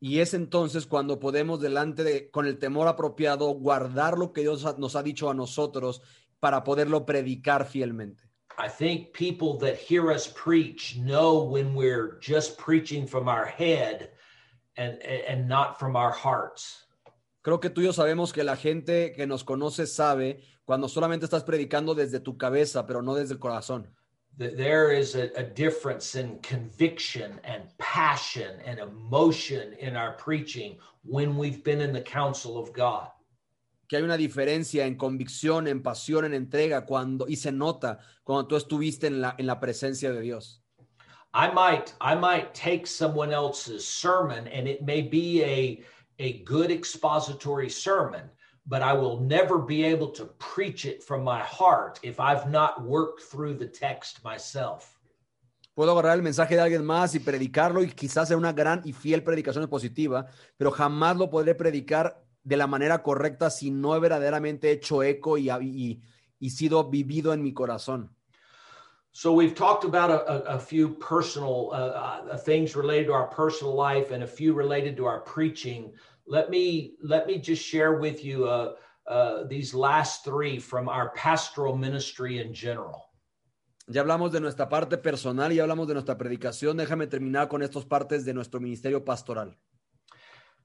Y 0.01 0.21
es 0.21 0.35
entonces 0.35 0.87
cuando 0.87 1.19
podemos 1.19 1.61
delante 1.61 2.05
de, 2.05 2.31
con 2.31 2.47
el 2.47 2.59
temor 2.59 2.87
apropiado, 2.87 3.49
guardar 3.49 4.17
lo 4.17 4.33
que 4.33 4.43
Dios 4.43 4.65
nos 4.79 4.95
ha 4.95 5.03
dicho 5.03 5.29
a 5.29 5.35
nosotros 5.35 6.03
para 6.39 6.63
poderlo 6.63 7.05
predicar 7.05 7.67
fielmente. 7.67 8.28
I 8.59 8.69
think 8.69 9.13
people 9.13 9.57
that 9.59 9.77
hear 9.77 10.11
us 10.11 10.27
preach 10.27 10.97
know 10.97 11.45
when 11.45 11.75
we're 11.75 12.19
just 12.21 12.59
preaching 12.59 13.07
from 13.07 13.29
our 13.29 13.47
head 13.47 14.11
and 14.77 15.01
and 15.03 15.49
not 15.49 15.79
from 15.79 15.95
our 15.97 16.11
hearts. 16.11 16.85
Creo 17.43 17.61
que 17.61 17.71
tú 17.71 17.81
y 17.81 17.85
yo 17.85 17.93
sabemos 17.93 18.33
que 18.33 18.43
la 18.43 18.57
gente 18.57 19.13
que 19.13 19.27
nos 19.27 19.45
conoce 19.45 19.87
sabe 19.87 20.41
cuando 20.65 20.89
solamente 20.89 21.25
estás 21.25 21.45
predicando 21.45 21.95
desde 21.95 22.21
tu 22.21 22.37
cabeza, 22.37 22.85
pero 22.87 23.01
no 23.01 23.15
desde 23.15 23.35
el 23.35 23.39
corazón. 23.39 23.87
There 24.37 24.93
is 24.93 25.15
a, 25.15 25.31
a 25.37 25.43
difference 25.43 26.15
in 26.15 26.39
conviction 26.41 27.41
and 27.45 27.63
passion 27.79 28.61
and 28.65 28.79
emotion 28.79 29.73
in 29.81 29.97
our 29.97 30.13
preaching 30.13 30.79
when 31.05 31.37
we've 31.37 31.65
been 31.65 31.81
in 31.81 31.93
the 31.93 32.03
counsel 32.03 32.59
of 32.59 32.73
God. 32.73 33.09
Que 33.89 33.97
hay 33.97 34.03
una 34.03 34.19
diferencia 34.19 34.87
en 34.87 34.97
convicción, 34.97 35.67
en 35.67 35.83
pasión, 35.83 36.27
en 36.27 36.35
entrega, 36.35 36.85
cuando, 36.85 37.27
y 37.27 37.37
se 37.37 37.51
nota 37.51 37.99
cuando 38.23 38.47
tú 38.47 38.57
estuviste 38.57 39.07
en 39.07 39.23
la, 39.23 39.35
en 39.39 39.47
la 39.47 39.59
presencia 39.59 40.13
de 40.13 40.21
Dios. 40.21 40.63
I 41.35 41.51
might 41.53 41.93
I 42.01 42.15
might 42.15 42.55
take 42.55 42.87
someone 42.87 43.33
else's 43.33 43.87
sermon 43.87 44.49
and 44.49 44.67
it 44.67 44.83
may 44.83 45.03
be 45.03 45.43
a 45.43 45.85
a 46.19 46.43
good 46.45 46.71
expository 46.71 47.69
sermon, 47.69 48.31
but 48.67 48.83
I 48.83 48.93
will 48.93 49.21
never 49.21 49.59
be 49.59 49.85
able 49.85 50.09
to 50.13 50.25
preach 50.39 50.85
it 50.85 51.03
from 51.03 51.23
my 51.23 51.41
heart 51.41 52.01
if 52.03 52.19
I've 52.19 52.51
not 52.51 52.83
worked 52.83 53.23
through 53.23 53.59
the 53.59 53.67
text 53.67 54.25
myself. 54.25 54.95
Puedo 55.75 55.93
agarrar 55.93 56.17
el 56.17 56.23
mensaje 56.23 56.57
de 56.57 56.61
alguien 56.61 56.85
más 56.85 57.15
y 57.15 57.21
predicarlo 57.21 57.85
y 57.85 57.93
quizás 57.93 58.27
sea 58.29 58.37
una 58.37 58.53
gran 58.53 58.83
y 58.85 58.93
fiel 58.93 59.23
predicación 59.23 59.69
positiva, 59.69 60.27
pero 60.57 60.73
jamás 60.73 61.17
lo 61.17 61.31
podré 61.31 61.55
predicar 61.55 62.21
de 62.43 62.57
la 62.57 62.67
manera 62.67 63.03
correcta 63.03 63.51
si 63.51 63.71
no 63.71 63.95
he 63.95 64.01
verdaderamente 64.01 64.71
hecho 64.71 65.03
eco 65.03 65.37
y, 65.39 65.51
y, 65.51 66.03
y 66.39 66.51
sido 66.51 66.89
vivido 66.91 67.33
en 67.33 67.43
mi 67.43 67.53
corazón. 67.53 68.15
So 69.13 69.33
we've 69.33 69.55
talked 69.55 69.85
about 69.85 70.11
a, 70.11 70.55
a, 70.55 70.59
few 70.61 70.91
personal 70.91 71.71
uh, 71.73 72.31
uh, 72.31 72.37
things 72.37 72.77
related 72.77 73.07
to 73.07 73.15
our 73.15 73.27
personal 73.27 73.75
life 73.75 74.13
and 74.13 74.23
a 74.23 74.27
few 74.27 74.55
related 74.55 74.97
to 74.99 75.07
our 75.07 75.21
preaching. 75.21 75.93
Let 76.27 76.51
me 76.51 76.95
let 77.03 77.27
me 77.27 77.41
just 77.41 77.65
share 77.65 77.99
with 77.99 78.25
you 78.25 78.47
uh, 78.47 78.75
uh, 79.09 79.45
these 79.49 79.75
last 79.75 80.25
three 80.25 80.61
from 80.61 80.89
our 80.89 81.11
pastoral 81.17 81.77
ministry 81.77 82.39
in 82.39 82.53
general. 82.55 83.07
Ya 83.89 84.03
hablamos 84.03 84.31
de 84.31 84.41
nuestra 84.41 84.69
parte 84.69 84.99
personal 84.99 85.53
y 85.53 85.59
hablamos 85.59 85.89
de 85.89 85.95
nuestra 85.95 86.19
predicación. 86.19 86.77
Déjame 86.77 87.07
terminar 87.07 87.49
con 87.49 87.63
estas 87.63 87.87
partes 87.87 88.25
de 88.27 88.35
nuestro 88.35 88.61
ministerio 88.61 89.05
pastoral. 89.05 89.57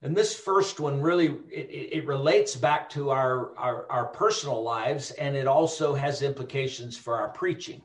And 0.03 0.15
this 0.15 0.35
first 0.35 0.79
one 0.81 1.01
really 1.01 1.27
it, 1.49 1.69
it 2.01 2.05
relates 2.05 2.55
back 2.57 2.89
to 2.89 3.09
our, 3.09 3.51
our 3.57 3.85
our 3.89 4.05
personal 4.07 4.61
lives, 4.61 5.11
and 5.11 5.35
it 5.35 5.47
also 5.47 5.95
has 5.95 6.21
implications 6.21 6.97
for 6.97 7.15
our 7.15 7.29
preaching. 7.31 7.81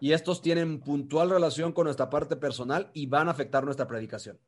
Y 0.00 0.12
estos 0.12 0.42
tienen 0.42 0.80
puntual 0.80 1.30
relación 1.30 1.72
con 1.72 1.84
nuestra 1.86 2.10
parte 2.10 2.36
personal 2.36 2.90
y 2.94 3.06
van 3.06 3.28
a 3.28 3.30
afectar 3.32 3.64
nuestra 3.64 3.86
predicación. 3.86 4.38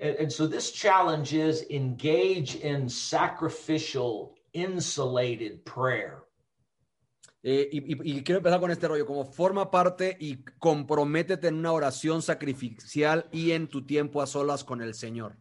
And, 0.00 0.16
and 0.20 0.30
so 0.32 0.46
this 0.46 0.70
challenge 0.70 1.32
is 1.34 1.66
engage 1.68 2.54
in 2.62 2.88
sacrificial, 2.88 4.36
insulated 4.52 5.64
prayer. 5.64 6.22
Eh, 7.42 7.68
y, 7.72 7.78
y- 7.78 8.18
y 8.18 8.22
quiero 8.22 8.38
empezar 8.38 8.60
con 8.60 8.70
este 8.70 8.86
rollo, 8.86 9.04
como 9.06 9.24
forma 9.24 9.68
parte 9.70 10.16
y 10.20 10.44
comprométete 10.60 11.48
en 11.48 11.54
una 11.56 11.72
oración 11.72 12.22
sacrificial 12.22 13.26
y 13.32 13.50
en 13.52 13.66
tu 13.66 13.84
tiempo 13.84 14.22
a 14.22 14.26
solas 14.28 14.62
con 14.62 14.80
el 14.80 14.94
Señor. 14.94 15.36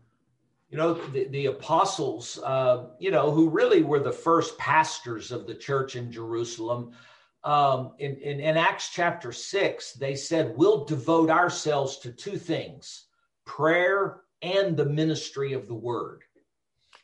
You 0.70 0.78
know, 0.78 0.94
the, 0.94 1.28
the 1.30 1.46
apostles, 1.46 2.40
uh, 2.44 2.88
you 3.00 3.10
know, 3.10 3.32
who 3.32 3.50
really 3.50 3.84
were 3.84 4.00
the 4.00 4.12
first 4.12 4.58
pastors 4.58 5.32
of 5.32 5.48
the 5.48 5.56
church 5.56 5.96
in 5.96 6.12
Jerusalem, 6.12 6.92
um, 7.44 7.94
in, 8.00 8.18
in, 8.18 8.42
in 8.42 8.58
Acts 8.58 8.90
chapter 8.92 9.32
6, 9.32 9.94
they 9.94 10.16
said, 10.16 10.54
We'll 10.58 10.84
devote 10.84 11.30
ourselves 11.30 12.00
to 12.00 12.12
two 12.12 12.38
things 12.38 13.06
prayer 13.46 14.24
and 14.42 14.76
the 14.76 14.86
ministry 14.86 15.54
of 15.54 15.68
the 15.68 15.74
word. 15.74 16.24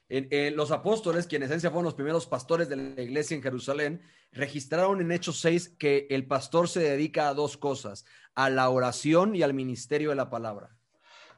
En- 0.09 0.27
en 0.31 0.57
los 0.57 0.71
apóstoles, 0.71 1.25
que 1.25 1.37
en 1.37 1.43
esencia 1.43 1.71
fueron 1.71 1.85
los 1.85 1.93
primeros 1.93 2.27
pastores 2.27 2.67
de 2.67 2.75
la 2.75 3.01
iglesia 3.01 3.35
en 3.35 3.41
Jerusalén, 3.41 4.01
registraron 4.33 4.99
en 4.99 5.11
Hechos 5.11 5.39
6 5.39 5.75
que 5.79 6.07
el 6.09 6.27
pastor 6.27 6.67
se 6.67 6.81
dedica 6.81 7.29
a 7.29 7.33
dos 7.33 7.55
cosas, 7.55 8.03
a 8.35 8.49
la 8.49 8.69
oración 8.69 9.35
y 9.35 9.43
al 9.43 9.53
ministerio 9.53 10.09
de 10.09 10.15
la 10.15 10.29
palabra. 10.29 10.75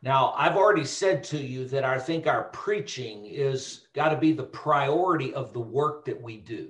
Now, 0.06 0.36
I've 0.38 0.56
already 0.56 0.86
said 0.86 1.24
to 1.26 1.38
you 1.38 1.66
that 1.70 1.84
I 1.84 1.97
think 1.97 2.28
our 2.28 2.43
preaching 2.53 3.26
is 3.26 3.88
got 3.95 4.10
to 4.10 4.18
be 4.18 4.34
the 4.34 4.43
priority 4.43 5.34
of 5.34 5.51
the 5.51 5.60
work 5.60 6.06
that 6.06 6.22
we 6.22 6.38
do. 6.38 6.70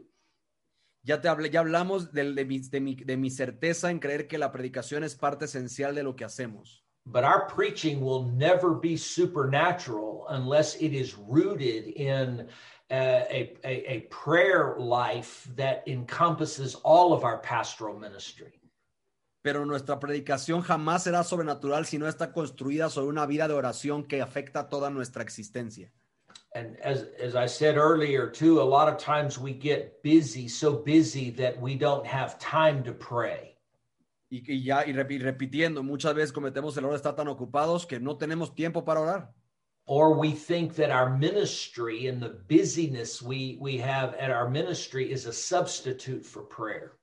Ya, 1.03 1.17
te 1.17 1.27
hablé, 1.27 1.51
ya 1.53 1.61
hablamos 1.61 2.11
del- 2.13 2.33
de, 2.33 2.45
mi, 2.45 2.59
de 2.59 2.79
mi- 2.79 2.95
de 2.95 3.17
mi 3.17 3.29
certeza 3.29 3.89
en 3.91 3.99
creer 3.99 4.27
que 4.27 4.37
la 4.37 4.51
predicación 4.53 5.03
es 5.03 5.13
parte 5.15 5.45
esencial 5.45 5.93
de 5.93 6.01
lo 6.03 6.13
que 6.15 6.23
hacemos. 6.25 6.81
But 7.05 7.23
our 7.25 7.45
preaching 7.47 7.99
will 8.01 8.23
never 8.23 8.73
be 8.73 8.95
supernatural 8.97 10.25
unless 10.29 10.75
it 10.77 10.93
is 10.93 11.15
rooted 11.15 11.87
in 11.89 12.47
uh, 12.89 13.25
a, 13.29 13.53
a, 13.63 13.91
a 13.97 13.99
prayer 14.09 14.75
life 14.79 15.47
that 15.55 15.83
encompasses 15.87 16.73
all 16.83 17.11
of 17.13 17.23
our 17.25 17.37
pastoral 17.39 17.99
ministry. 17.99 18.59
Pero 19.45 19.63
nuestra 19.63 19.99
predicación 19.99 20.61
jamás 20.63 21.03
será 21.03 21.23
sobrenatural 21.23 21.85
si 21.85 21.99
no 21.99 22.07
está 22.07 22.31
construida 22.31 22.89
sobre 22.89 23.09
una 23.09 23.27
vida 23.27 23.47
de 23.47 23.53
oración 23.53 24.03
que 24.03 24.19
afecta 24.19 24.69
toda 24.69 24.89
nuestra 24.89 25.21
existencia. 25.21 25.91
And 26.55 26.75
as, 26.83 27.05
as 27.23 27.35
I 27.35 27.45
said 27.45 27.77
earlier, 27.77 28.31
too, 28.31 28.59
a 28.59 28.65
lot 28.65 28.87
of 28.91 28.97
times 28.97 29.37
we 29.37 29.53
get 29.53 30.01
busy, 30.01 30.47
so 30.47 30.81
busy 30.83 31.29
that 31.33 31.61
we 31.61 31.75
don't 31.75 32.07
have 32.07 32.39
time 32.39 32.83
to 32.85 32.91
pray. 32.91 33.55
Y, 34.31 34.41
y 34.47 34.63
ya, 34.63 34.83
y 34.83 34.93
repi- 34.93 35.21
repitiendo, 35.21 35.83
muchas 35.83 36.15
veces 36.15 36.31
cometemos 36.33 36.75
el 36.77 36.85
error 36.85 36.93
de 36.93 36.97
estar 36.97 37.15
tan 37.15 37.27
ocupados 37.27 37.85
que 37.85 37.99
no 37.99 38.17
tenemos 38.17 38.55
tiempo 38.55 38.83
para 38.83 38.99
orar. 38.99 39.33
Or 39.85 40.17
we 40.17 40.31
think 40.31 40.73
that 40.77 40.89
our 40.89 41.15
ministry 41.15 42.07
and 42.07 42.19
the 42.19 42.35
busyness 42.47 43.21
we, 43.21 43.59
we 43.61 43.77
have 43.77 44.15
at 44.15 44.31
our 44.31 44.49
ministry 44.49 45.11
is 45.11 45.27
a 45.27 45.33
substitute 45.33 46.25
for 46.25 46.41
prayer. 46.41 46.93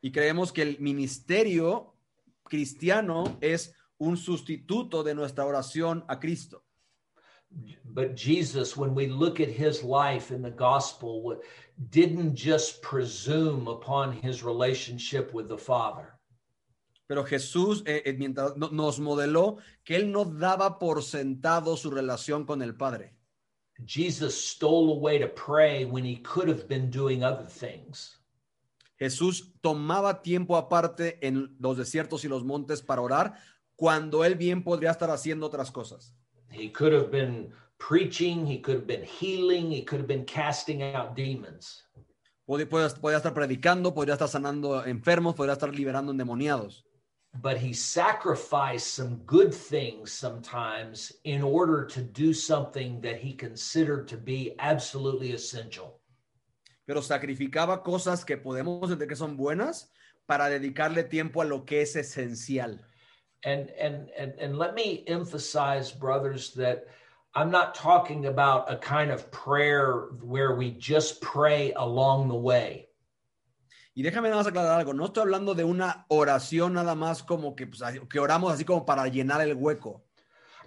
Y 0.00 0.12
creemos 0.12 0.52
que 0.52 0.62
el 0.62 0.78
ministerio 0.80 1.94
cristiano 2.44 3.36
es 3.40 3.74
un 3.98 4.16
sustituto 4.16 5.02
de 5.02 5.14
nuestra 5.14 5.44
oración 5.44 6.04
a 6.08 6.18
Cristo. 6.18 6.64
But 7.84 8.14
Jesus, 8.16 8.76
when 8.76 8.94
we 8.94 9.08
look 9.08 9.40
at 9.40 9.48
his 9.48 9.82
life 9.82 10.32
in 10.32 10.42
the 10.42 10.52
gospel, 10.52 11.40
didn't 11.90 12.34
just 12.34 12.80
presume 12.82 13.68
upon 13.68 14.12
his 14.12 14.44
relationship 14.44 15.32
with 15.34 15.48
the 15.48 15.58
Father. 15.58 16.16
Pero 17.08 17.24
Jesús, 17.24 17.82
eh, 17.86 18.02
eh, 18.04 18.12
mientras 18.12 18.56
no- 18.56 18.70
nos 18.70 19.00
modeló 19.00 19.58
que 19.82 19.96
él 19.96 20.12
no 20.12 20.24
daba 20.24 20.78
por 20.78 21.02
sentado 21.02 21.76
su 21.76 21.90
relación 21.90 22.46
con 22.46 22.62
el 22.62 22.76
Padre. 22.76 23.16
Jesus 23.84 24.34
stole 24.34 24.92
away 24.92 25.18
to 25.18 25.26
pray 25.26 25.84
when 25.84 26.04
he 26.04 26.22
could 26.22 26.48
have 26.48 26.68
been 26.68 26.88
doing 26.88 27.24
other 27.24 27.48
things. 27.48 28.19
Jesús 29.00 29.54
tomaba 29.62 30.20
tiempo 30.20 30.58
aparte 30.58 31.26
en 31.26 31.56
los 31.58 31.78
desiertos 31.78 32.22
y 32.24 32.28
los 32.28 32.44
montes 32.44 32.82
para 32.82 33.00
orar 33.00 33.34
cuando 33.74 34.24
él 34.26 34.34
bien 34.34 34.62
podría 34.62 34.90
estar 34.90 35.10
haciendo 35.10 35.46
otras 35.46 35.70
cosas. 35.70 36.14
He 36.52 36.70
could 36.70 36.92
have 36.92 37.10
been 37.10 37.50
preaching, 37.78 38.46
he 38.46 38.60
could 38.60 38.76
have 38.76 38.86
been 38.86 39.02
healing, 39.02 39.72
he 39.72 39.82
could 39.82 40.00
have 40.00 40.06
been 40.06 40.26
casting 40.26 40.82
out 40.82 41.16
demons. 41.16 41.86
Podía 42.46 43.16
estar 43.16 43.32
predicando, 43.32 43.94
podría 43.94 44.14
estar 44.14 44.28
sanando 44.28 44.84
enfermos, 44.84 45.34
podría 45.34 45.54
estar 45.54 45.74
liberando 45.74 46.12
endemoniados. 46.12 46.84
But 47.40 47.56
he 47.56 47.72
sacrificed 47.72 48.88
some 48.88 49.22
good 49.24 49.54
things 49.54 50.12
sometimes 50.12 51.12
in 51.24 51.42
order 51.42 51.86
to 51.86 52.02
do 52.02 52.34
something 52.34 53.00
that 53.02 53.20
he 53.20 53.32
considered 53.32 54.08
to 54.08 54.16
be 54.18 54.56
absolutely 54.58 55.32
essential. 55.32 55.99
Pero 56.86 57.02
sacrificaba 57.02 57.82
cosas 57.82 58.24
que 58.24 58.36
podemos 58.36 58.82
entender 58.84 59.08
que 59.08 59.16
son 59.16 59.36
buenas 59.36 59.90
para 60.26 60.48
dedicarle 60.48 61.04
tiempo 61.04 61.42
a 61.42 61.44
lo 61.44 61.64
que 61.64 61.82
es 61.82 61.96
esencial. 61.96 62.80
And 63.44 63.70
and 63.80 64.10
and 64.18 64.34
and 64.38 64.58
let 64.58 64.74
me 64.74 65.02
emphasize, 65.06 65.92
brothers, 65.92 66.52
that 66.54 66.86
I'm 67.34 67.50
not 67.50 67.74
talking 67.74 68.26
about 68.26 68.70
a 68.70 68.76
kind 68.76 69.10
of 69.10 69.30
prayer 69.30 70.08
where 70.20 70.56
we 70.56 70.72
just 70.72 71.20
pray 71.20 71.72
along 71.74 72.28
the 72.28 72.34
way. 72.34 72.88
Y 73.94 74.02
déjame 74.02 74.28
nada 74.28 74.36
más 74.42 74.46
aclarar 74.46 74.78
algo, 74.78 74.92
no 74.94 75.06
estoy 75.06 75.22
hablando 75.22 75.54
de 75.54 75.64
una 75.64 76.06
oración 76.08 76.74
nada 76.74 76.94
más 76.94 77.22
como 77.22 77.54
que, 77.54 77.66
pues, 77.66 77.82
que 78.08 78.18
oramos 78.18 78.52
así 78.52 78.64
como 78.64 78.84
para 78.84 79.06
llenar 79.08 79.40
el 79.40 79.54
hueco. 79.54 80.02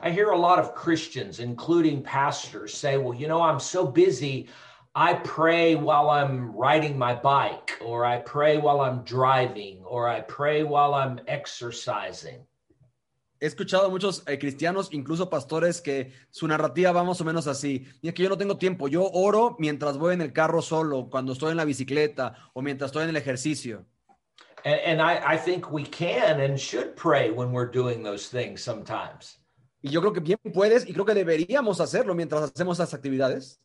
I 0.01 0.11
hear 0.11 0.31
a 0.31 0.37
lot 0.37 0.59
of 0.59 0.73
Christians, 0.75 1.39
including 1.39 2.03
pastors, 2.03 2.73
say, 2.73 2.97
Well, 2.97 3.13
you 3.13 3.27
know, 3.27 3.41
I'm 3.41 3.59
so 3.59 3.85
busy. 3.85 4.49
I 4.95 5.15
pray 5.15 5.75
while 5.75 6.11
I'm 6.11 6.55
riding 6.55 6.99
my 6.99 7.15
bike, 7.15 7.79
or 7.83 8.05
I 8.05 8.19
pray 8.19 8.59
while 8.59 8.81
I'm 8.81 9.03
driving, 9.03 9.83
or 9.85 10.07
I 10.07 10.21
pray 10.21 10.63
while 10.63 10.93
I'm 10.93 11.19
exercising. 11.27 12.45
He 13.39 13.47
escuchado 13.47 13.87
a 13.87 13.89
muchos 13.89 14.23
eh, 14.27 14.37
cristianos, 14.37 14.89
incluso 14.91 15.31
pastores, 15.31 15.81
que 15.81 16.13
su 16.29 16.47
narrativa 16.47 16.91
va 16.91 17.03
más 17.03 17.19
o 17.19 17.25
menos 17.25 17.47
así. 17.47 17.87
Y 18.03 18.09
es 18.09 18.13
que 18.13 18.21
yo 18.21 18.29
no 18.29 18.37
tengo 18.37 18.57
tiempo, 18.57 18.87
yo 18.87 19.09
oro 19.11 19.55
mientras 19.57 19.97
voy 19.97 20.13
en 20.13 20.21
el 20.21 20.31
carro 20.31 20.61
solo, 20.61 21.09
cuando 21.09 21.33
estoy 21.33 21.51
en 21.51 21.57
la 21.57 21.65
bicicleta 21.65 22.35
o 22.53 22.61
mientras 22.61 22.89
estoy 22.89 23.03
en 23.03 23.09
el 23.09 23.17
ejercicio. 23.17 23.85
And, 24.63 24.79
and 24.85 25.01
I, 25.01 25.33
I 25.33 25.37
think 25.37 25.71
we 25.71 25.83
can 25.83 26.39
and 26.39 26.57
should 26.57 26.95
pray 26.95 27.31
when 27.31 27.51
we're 27.51 27.69
doing 27.69 28.03
those 28.03 28.29
things 28.29 28.61
sometimes. 28.61 29.39
Y 29.81 29.89
yo 29.89 30.01
creo 30.01 30.13
que 30.13 30.21
bien 30.21 30.37
puedes 30.53 30.87
y 30.87 30.93
creo 30.93 31.03
que 31.03 31.15
deberíamos 31.15 31.81
hacerlo 31.81 32.13
mientras 32.13 32.43
hacemos 32.43 32.77
esas 32.79 32.93
actividades. 32.93 33.59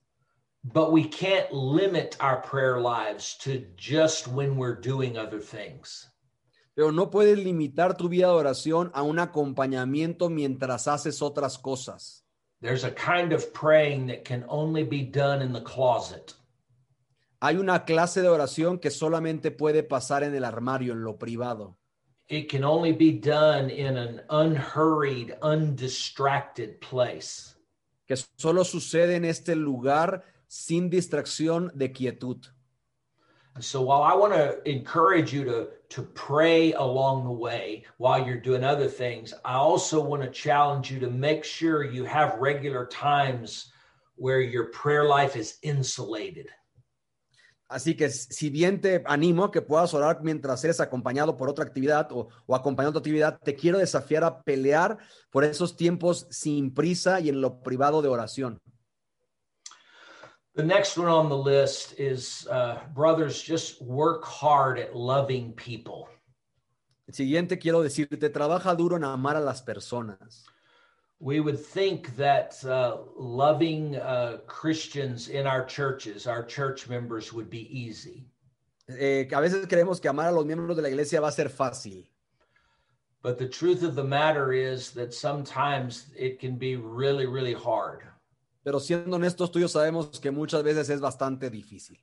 But 0.65 0.93
we 0.93 1.05
can't 1.05 1.53
limit 1.53 2.17
our 2.21 2.41
prayer 2.43 2.81
lives 2.81 3.37
to 3.43 3.65
just 3.77 4.29
when 4.29 4.57
we're 4.57 4.81
doing 4.81 5.17
other 5.17 5.41
things. 5.41 6.11
Pero 6.75 6.91
no 6.93 7.11
puedes 7.11 7.39
limitar 7.39 7.97
tu 7.97 8.09
vida 8.09 8.27
de 8.27 8.33
oración 8.33 8.91
a 8.95 9.03
un 9.03 9.19
acompañamiento 9.19 10.31
mientras 10.31 10.87
haces 10.87 11.23
otras 11.23 11.59
cosas. 11.59 12.25
There's 12.61 12.85
a 12.85 12.91
kind 12.91 13.33
of 13.33 13.53
praying 13.53 14.09
that 14.09 14.25
can 14.25 14.45
only 14.49 14.83
be 14.83 15.03
done 15.03 15.43
in 15.43 15.53
the 15.53 15.63
closet. 15.63 16.35
Hay 17.41 17.57
una 17.57 17.85
clase 17.85 18.21
de 18.21 18.29
oración 18.29 18.81
que 18.81 18.91
solamente 18.91 19.53
puede 19.53 19.85
pasar 19.85 20.25
en 20.25 20.35
el 20.35 20.45
armario, 20.45 20.93
en 20.93 21.05
lo 21.05 21.19
privado. 21.19 21.77
It 22.29 22.51
can 22.51 22.65
only 22.65 22.93
be 22.93 23.13
done 23.13 23.71
in 23.71 23.97
an 23.97 24.23
unhurried, 24.29 25.37
undistracted 25.41 26.81
place. 26.81 27.55
que 28.09 28.17
solo 28.17 28.65
sucede 28.65 29.17
en 29.17 29.27
este 29.27 29.55
lugar 29.55 30.25
sin 30.49 30.91
distracción 30.91 31.71
de 31.75 31.93
quietud. 31.93 32.45
So 33.61 33.83
while 33.83 34.03
I 34.03 34.15
want 34.15 34.35
to 34.35 34.61
encourage 34.69 35.33
you 35.33 35.45
to 35.45 35.69
to 35.91 36.03
pray 36.03 36.75
along 36.75 37.25
the 37.25 37.33
way 37.33 37.85
while 37.97 38.25
you're 38.25 38.41
doing 38.41 38.63
other 38.63 38.89
things, 38.89 39.33
I 39.45 39.55
also 39.55 40.01
want 40.03 40.23
to 40.23 40.31
challenge 40.31 40.91
you 40.91 41.01
to 41.01 41.11
make 41.11 41.45
sure 41.45 41.83
you 41.83 42.05
have 42.05 42.39
regular 42.39 42.87
times 42.87 43.73
where 44.17 44.41
your 44.41 44.67
prayer 44.67 45.05
life 45.05 45.35
is 45.37 45.59
insulated. 45.63 46.47
Así 47.71 47.97
que 47.97 48.09
si 48.09 48.49
bien 48.49 48.81
te 48.81 49.03
animo 49.07 49.45
a 49.45 49.51
que 49.51 49.61
puedas 49.61 49.93
orar 49.93 50.23
mientras 50.23 50.65
eres 50.65 50.81
acompañado 50.81 51.37
por 51.37 51.51
otra 51.51 51.65
actividad 51.65 52.11
o, 52.13 52.29
o 52.47 52.55
acompañando 52.55 52.99
otra 52.99 53.01
actividad, 53.01 53.41
te 53.41 53.55
quiero 53.55 53.79
desafiar 53.79 54.25
a 54.25 54.43
pelear 54.43 54.97
por 55.31 55.45
esos 55.45 55.77
tiempos 55.77 56.27
sin 56.31 56.73
prisa 56.73 57.21
y 57.21 57.29
en 57.29 57.43
lo 57.43 57.61
privado 57.61 58.01
de 58.01 58.09
oración. 58.09 58.59
The 60.59 60.65
next 60.65 60.99
one 60.99 61.07
on 61.07 61.29
the 61.29 61.37
list 61.37 61.95
is 62.01 62.45
uh, 62.51 62.81
brothers, 62.93 63.41
just 63.41 63.81
work 63.81 64.25
hard 64.25 64.81
at 64.81 64.97
loving 64.97 65.53
people. 65.53 66.09
El 67.07 67.15
siguiente 67.15 67.61
quiero 67.61 67.81
decirte, 67.81 68.29
trabaja 68.29 68.77
duro 68.77 68.97
en 68.97 69.05
amar 69.05 69.37
a 69.37 69.41
las 69.41 69.63
personas. 69.63 70.43
We 71.21 71.39
would 71.39 71.65
think 71.65 72.17
that 72.17 72.57
uh, 72.65 72.97
loving 73.17 73.99
uh, 73.99 74.39
Christians 74.49 75.29
in 75.29 75.47
our 75.47 75.65
churches, 75.65 76.27
our 76.27 76.43
church 76.43 76.89
members, 76.89 77.33
would 77.33 77.49
be 77.49 77.69
easy. 77.71 78.27
Eh, 78.89 79.29
a 79.31 79.41
veces 79.41 79.65
creemos 79.69 80.01
que 80.01 80.11
amar 80.11 80.27
a 80.27 80.33
los 80.33 80.45
miembros 80.45 80.75
de 80.75 80.83
la 80.83 80.89
iglesia 80.89 81.21
va 81.21 81.29
a 81.29 81.33
ser 81.33 81.51
fácil, 81.51 82.05
But 83.23 83.39
the 83.39 83.49
truth 83.49 83.85
of 83.85 83.95
the 83.95 84.03
matter 84.03 84.53
is 84.53 84.91
that 84.95 85.15
sometimes 85.15 86.07
it 86.17 86.41
can 86.41 86.57
be 86.57 86.75
really, 86.75 87.27
really 87.27 87.55
hard. 87.55 88.09
Pero 88.69 88.81
siendo 88.81 89.17
honestos, 89.17 89.51
tú 89.51 89.59
y 89.59 89.63
yo 89.63 89.69
sabemos 89.69 90.21
que 90.21 90.31
muchas 90.31 90.63
veces 90.63 90.91
es 90.91 91.01
bastante 91.01 91.49
difícil. 91.49 91.99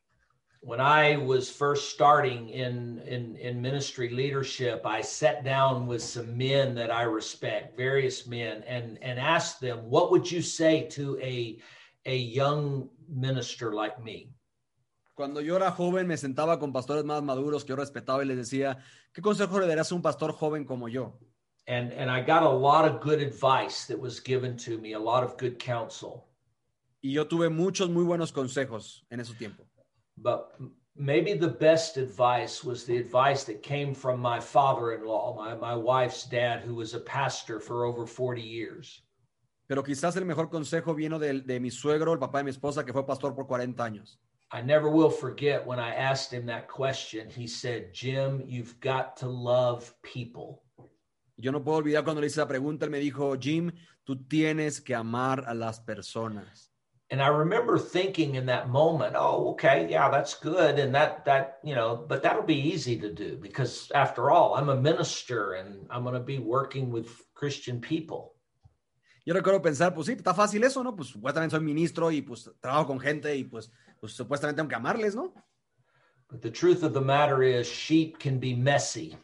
When 0.61 0.79
I 0.79 1.15
was 1.15 1.47
first 1.47 1.93
starting 1.93 2.49
in, 2.49 3.03
in, 3.05 3.37
in 3.37 3.61
ministry 3.61 4.09
leadership, 4.09 4.81
I 4.83 5.03
sat 5.03 5.43
down 5.43 5.85
with 5.85 6.01
some 6.01 6.35
men 6.35 6.73
that 6.73 6.89
I 6.89 7.03
respect, 7.03 7.77
various 7.77 8.25
men, 8.25 8.63
and, 8.67 8.97
and 9.03 9.19
asked 9.19 9.61
them, 9.61 9.91
What 9.91 10.09
would 10.09 10.25
you 10.25 10.41
say 10.41 10.87
to 10.95 11.19
a, 11.21 11.61
a 12.07 12.17
young 12.17 12.89
minister 13.07 13.75
like 13.75 14.03
me? 14.03 14.31
Cuando 15.13 15.41
yo 15.41 15.57
era 15.57 15.69
joven, 15.69 16.07
me 16.07 16.17
sentaba 16.17 16.57
con 16.57 16.73
pastores 16.73 17.05
más 17.05 17.21
maduros 17.21 17.63
que 17.63 17.69
yo 17.69 17.75
respetaba 17.75 18.23
y 18.23 18.25
les 18.25 18.37
decía, 18.37 18.79
¿qué 19.13 19.21
consejo 19.21 19.59
le 19.59 19.67
darías 19.67 19.91
a 19.91 19.95
un 19.95 20.01
pastor 20.01 20.33
joven 20.33 20.65
como 20.65 20.87
yo? 20.87 21.19
And, 21.67 21.93
and 21.93 22.09
I 22.09 22.21
got 22.21 22.41
a 22.41 22.49
lot 22.49 22.85
of 22.85 23.01
good 23.01 23.21
advice 23.21 23.85
that 23.85 23.99
was 23.99 24.19
given 24.19 24.57
to 24.65 24.79
me, 24.79 24.93
a 24.93 24.99
lot 24.99 25.23
of 25.23 25.37
good 25.37 25.59
counsel. 25.59 26.25
Y 27.05 27.11
yo 27.11 27.27
tuve 27.27 27.49
muchos 27.49 27.87
muy 27.87 28.03
buenos 28.03 28.31
consejos 28.31 29.05
en 29.11 29.19
ese 29.19 29.35
tiempo. 29.35 29.63
But 30.17 30.55
maybe 30.95 31.35
the 31.35 31.47
best 31.47 31.97
advice 31.97 32.63
was 32.63 32.83
the 32.83 32.97
advice 32.97 33.43
that 33.43 33.61
came 33.61 33.93
from 33.93 34.19
my 34.19 34.39
father 34.39 34.93
in 34.93 35.05
law, 35.05 35.35
my, 35.37 35.53
my 35.53 35.75
wife's 35.75 36.27
dad, 36.27 36.63
who 36.65 36.73
was 36.73 36.95
a 36.95 36.99
pastor 37.01 37.59
for 37.59 37.85
over 37.85 38.07
40 38.07 38.41
years. 38.41 39.03
Pero 39.67 39.83
quizás 39.83 40.17
el 40.17 40.25
mejor 40.25 40.49
consejo 40.49 40.95
vino 40.95 41.19
de, 41.19 41.41
de 41.41 41.59
mi 41.59 41.69
suegro, 41.69 42.11
el 42.11 42.17
papá 42.17 42.39
de 42.39 42.45
mi 42.45 42.49
esposa, 42.49 42.83
que 42.83 42.91
fue 42.91 43.05
pastor 43.05 43.35
por 43.35 43.45
40 43.45 43.83
años. 43.83 44.17
I 44.51 44.63
never 44.63 44.89
will 44.89 45.11
forget 45.11 45.63
when 45.63 45.77
I 45.77 45.93
asked 45.93 46.33
him 46.33 46.47
that 46.47 46.67
question. 46.67 47.29
He 47.29 47.45
said, 47.45 47.93
Jim, 47.93 48.41
you've 48.47 48.79
got 48.79 49.15
to 49.17 49.27
love 49.27 49.93
people. 50.01 50.63
Yo 51.37 51.51
no 51.51 51.63
puedo 51.63 51.77
olvidar 51.77 52.03
cuando 52.03 52.21
le 52.21 52.27
hice 52.27 52.39
la 52.39 52.47
pregunta, 52.47 52.85
él 52.85 52.89
me 52.89 52.99
dijo, 52.99 53.37
Jim, 53.39 53.71
tú 54.03 54.25
tienes 54.27 54.81
que 54.81 54.95
amar 54.95 55.43
a 55.45 55.53
las 55.53 55.79
personas. 55.79 56.71
And 57.11 57.21
I 57.21 57.27
remember 57.27 57.77
thinking 57.77 58.33
in 58.33 58.47
that 58.47 58.69
moment, 58.69 59.15
oh, 59.15 59.51
okay, 59.51 59.87
yeah, 59.89 60.09
that's 60.09 60.33
good. 60.33 60.79
And 60.79 60.93
that, 60.95 61.23
that, 61.25 61.59
you 61.63 61.75
know, 61.75 61.95
but 61.95 62.23
that'll 62.23 62.41
be 62.41 62.59
easy 62.59 62.97
to 62.97 63.13
do 63.13 63.37
because 63.39 63.91
after 63.93 64.31
all, 64.31 64.55
I'm 64.55 64.69
a 64.69 64.75
minister 64.75 65.53
and 65.53 65.85
I'm 65.91 66.01
going 66.01 66.15
to 66.15 66.19
be 66.19 66.39
working 66.39 66.89
with 66.89 67.09
Christian 67.35 67.79
people. 67.79 68.33
Yo 69.23 69.33
recuerdo 69.33 69.61
pensar, 69.61 69.93
pues 69.93 70.07
sí, 70.07 70.13
está 70.13 70.33
fácil 70.33 70.63
eso, 70.63 70.83
¿no? 70.83 70.95
Pues 70.95 71.09
supuestamente 71.09 71.55
soy 71.55 71.63
ministro 71.63 72.11
y 72.11 72.21
pues 72.21 72.49
trabajo 72.59 72.87
con 72.87 72.99
gente 72.99 73.35
y 73.35 73.43
pues, 73.43 73.71
pues 73.99 74.13
supuestamente 74.13 74.57
tengo 74.57 74.69
que 74.69 74.75
amarles, 74.75 75.15
¿no? 75.15 75.33
But 76.29 76.41
the 76.41 76.51
truth 76.51 76.83
of 76.83 76.93
the 76.93 77.01
matter 77.01 77.43
is, 77.43 77.67
sheep 77.67 78.17
can 78.17 78.39
be 78.39 78.55
messy. 78.55 79.15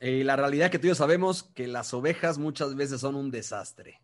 Y 0.00 0.24
la 0.24 0.36
realidad 0.36 0.66
es 0.66 0.70
que 0.72 0.78
tú 0.78 0.86
y 0.86 0.90
yo 0.90 0.94
sabemos 0.94 1.42
que 1.42 1.66
las 1.66 1.92
ovejas 1.94 2.38
muchas 2.38 2.74
veces 2.74 3.00
son 3.00 3.14
un 3.14 3.30
desastre 3.30 4.01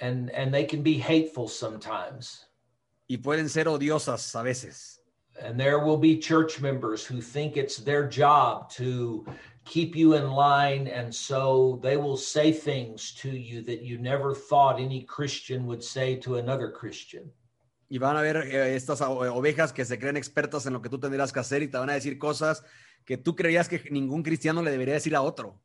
and 0.00 0.30
and 0.30 0.52
they 0.52 0.64
can 0.64 0.82
be 0.82 0.98
hateful 0.98 1.48
sometimes 1.48 2.46
y 3.08 3.16
pueden 3.18 3.48
ser 3.48 3.68
odiosas 3.68 4.34
a 4.34 4.42
veces. 4.42 5.00
and 5.42 5.58
there 5.58 5.80
will 5.80 5.98
be 5.98 6.16
church 6.16 6.60
members 6.60 7.04
who 7.04 7.20
think 7.20 7.56
it's 7.56 7.78
their 7.78 8.08
job 8.08 8.70
to 8.70 9.24
keep 9.64 9.96
you 9.96 10.14
in 10.14 10.30
line 10.30 10.86
and 10.86 11.12
so 11.12 11.80
they 11.82 11.96
will 11.96 12.16
say 12.16 12.52
things 12.52 13.12
to 13.14 13.30
you 13.30 13.62
that 13.62 13.82
you 13.82 13.98
never 13.98 14.34
thought 14.34 14.78
any 14.80 15.02
christian 15.02 15.66
would 15.66 15.82
say 15.82 16.14
to 16.16 16.36
another 16.36 16.70
christian 16.70 17.30
Y 17.90 17.98
van 17.98 18.16
a 18.16 18.22
ver 18.22 18.36
eh, 18.38 18.74
estas 18.74 19.00
ovejas 19.02 19.72
que 19.72 19.84
se 19.84 19.98
creen 19.98 20.16
expertas 20.16 20.66
en 20.66 20.72
lo 20.72 20.82
que 20.82 20.88
tú 20.88 20.98
tendrás 20.98 21.32
que 21.32 21.40
hacer 21.40 21.62
y 21.62 21.68
te 21.68 21.78
van 21.78 21.90
a 21.90 21.94
decir 21.94 22.18
cosas 22.18 22.64
que 23.04 23.16
tú 23.16 23.36
creías 23.36 23.68
que 23.68 23.88
ningún 23.90 24.22
cristiano 24.22 24.62
le 24.62 24.70
debería 24.70 24.94
decir 24.94 25.14
a 25.14 25.22
otro. 25.22 25.60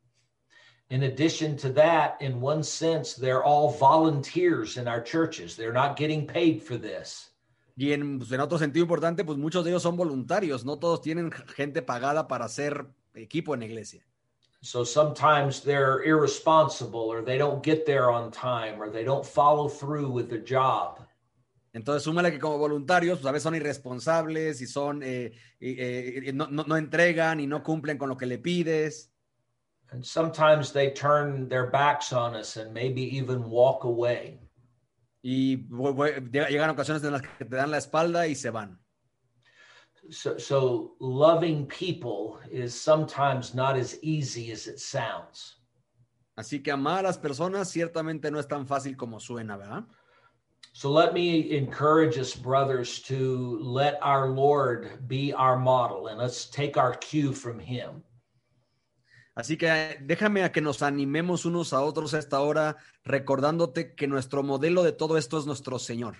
In 0.90 1.04
addition 1.04 1.56
to 1.56 1.72
that 1.72 2.16
in 2.20 2.40
one 2.40 2.62
sense 2.62 3.14
they're 3.14 3.42
all 3.44 3.70
volunteers 3.70 4.76
in 4.76 4.86
our 4.88 5.02
churches 5.02 5.56
they're 5.56 5.72
not 5.72 5.96
getting 5.96 6.26
paid 6.26 6.60
for 6.62 6.76
this 6.78 7.28
Y 7.76 7.92
en, 7.92 8.18
pues, 8.18 8.30
en 8.32 8.40
otro 8.40 8.58
sentido 8.58 8.82
importante, 8.82 9.24
pues 9.24 9.38
muchos 9.38 9.64
de 9.64 9.70
ellos 9.70 9.82
son 9.82 9.96
voluntarios, 9.96 10.66
no 10.66 10.78
todos 10.78 11.00
tienen 11.00 11.30
gente 11.32 11.80
pagada 11.80 12.28
para 12.28 12.46
ser 12.48 12.84
equipo 13.14 13.54
en 13.54 13.60
la 13.60 13.66
iglesia. 13.66 14.04
So 14.60 14.84
sometimes 14.84 15.62
they're 15.62 16.02
irresponsible 16.04 17.00
or 17.08 17.24
they 17.24 17.38
don't 17.38 17.64
get 17.64 17.86
there 17.86 18.10
on 18.10 18.30
time 18.30 18.78
or 18.78 18.90
they 18.90 19.02
don't 19.02 19.24
follow 19.24 19.66
through 19.70 20.10
with 20.10 20.28
the 20.28 20.42
job. 20.44 20.98
Entonces, 21.72 22.02
súmale 22.02 22.30
que 22.32 22.38
como 22.38 22.58
voluntarios, 22.58 23.20
pues 23.20 23.26
a 23.28 23.32
veces 23.32 23.44
son 23.44 23.54
irresponsables 23.54 24.60
y 24.60 24.66
son, 24.66 25.02
eh, 25.02 25.32
eh, 25.60 26.24
y 26.26 26.32
no, 26.34 26.48
no- 26.48 26.64
no 26.64 26.76
entregan 26.76 27.40
y 27.40 27.46
no 27.46 27.62
cumplen 27.62 27.96
con 27.96 28.10
lo 28.10 28.16
que 28.18 28.26
le 28.26 28.38
pides. 28.38 29.10
And 29.92 30.04
sometimes 30.04 30.72
they 30.72 30.90
turn 30.90 31.48
their 31.48 31.66
backs 31.66 32.12
on 32.12 32.34
us 32.36 32.56
and 32.56 32.72
maybe 32.72 33.02
even 33.16 33.50
walk 33.50 33.84
away. 33.84 34.38
Y 35.22 35.56
bu- 35.68 35.92
bu- 35.92 36.20
llega- 36.30 36.48
llegan 36.48 36.70
ocasiones 36.70 37.02
en 37.04 37.12
las 37.12 37.22
que 37.22 37.44
te 37.44 37.56
dan 37.56 37.70
la 37.70 37.78
espalda 37.78 38.26
y 38.28 38.34
se 38.34 38.50
van. 38.50 38.78
So, 40.10 40.38
so 40.38 40.92
loving 41.00 41.66
people 41.66 42.38
is 42.50 42.74
sometimes 42.74 43.54
not 43.54 43.76
as 43.76 43.98
easy 44.02 44.50
as 44.52 44.66
it 44.66 44.78
sounds. 44.80 45.56
Así 46.38 46.62
que 46.64 46.72
amar 46.72 47.00
a 47.00 47.08
las 47.08 47.18
personas 47.18 47.68
ciertamente 47.70 48.30
no 48.30 48.38
es 48.38 48.46
tan 48.46 48.66
fácil 48.66 48.96
como 48.96 49.18
suena, 49.18 49.58
¿verdad? 49.58 49.84
So 50.72 50.90
let 50.90 51.12
me 51.12 51.50
encourage 51.56 52.16
us, 52.16 52.34
brothers, 52.34 53.00
to 53.02 53.58
let 53.60 53.98
our 54.02 54.28
Lord 54.28 55.06
be 55.08 55.32
our 55.34 55.58
model 55.58 56.06
and 56.06 56.18
let's 56.18 56.46
take 56.48 56.76
our 56.78 56.94
cue 56.94 57.32
from 57.32 57.58
him. 57.58 58.02
Así 59.34 59.56
que 59.56 59.68
eh, 59.68 59.98
déjame 60.02 60.44
a 60.44 60.52
que 60.52 60.60
nos 60.60 60.82
animemos 60.82 61.44
unos 61.44 61.72
a 61.72 61.80
otros 61.82 62.14
a 62.14 62.18
esta 62.18 62.40
hora, 62.40 62.76
recordándote 63.04 63.94
que 63.94 64.06
nuestro 64.06 64.42
modelo 64.42 64.82
de 64.82 64.92
todo 64.92 65.16
esto 65.16 65.38
es 65.38 65.46
nuestro 65.46 65.78
Señor. 65.78 66.16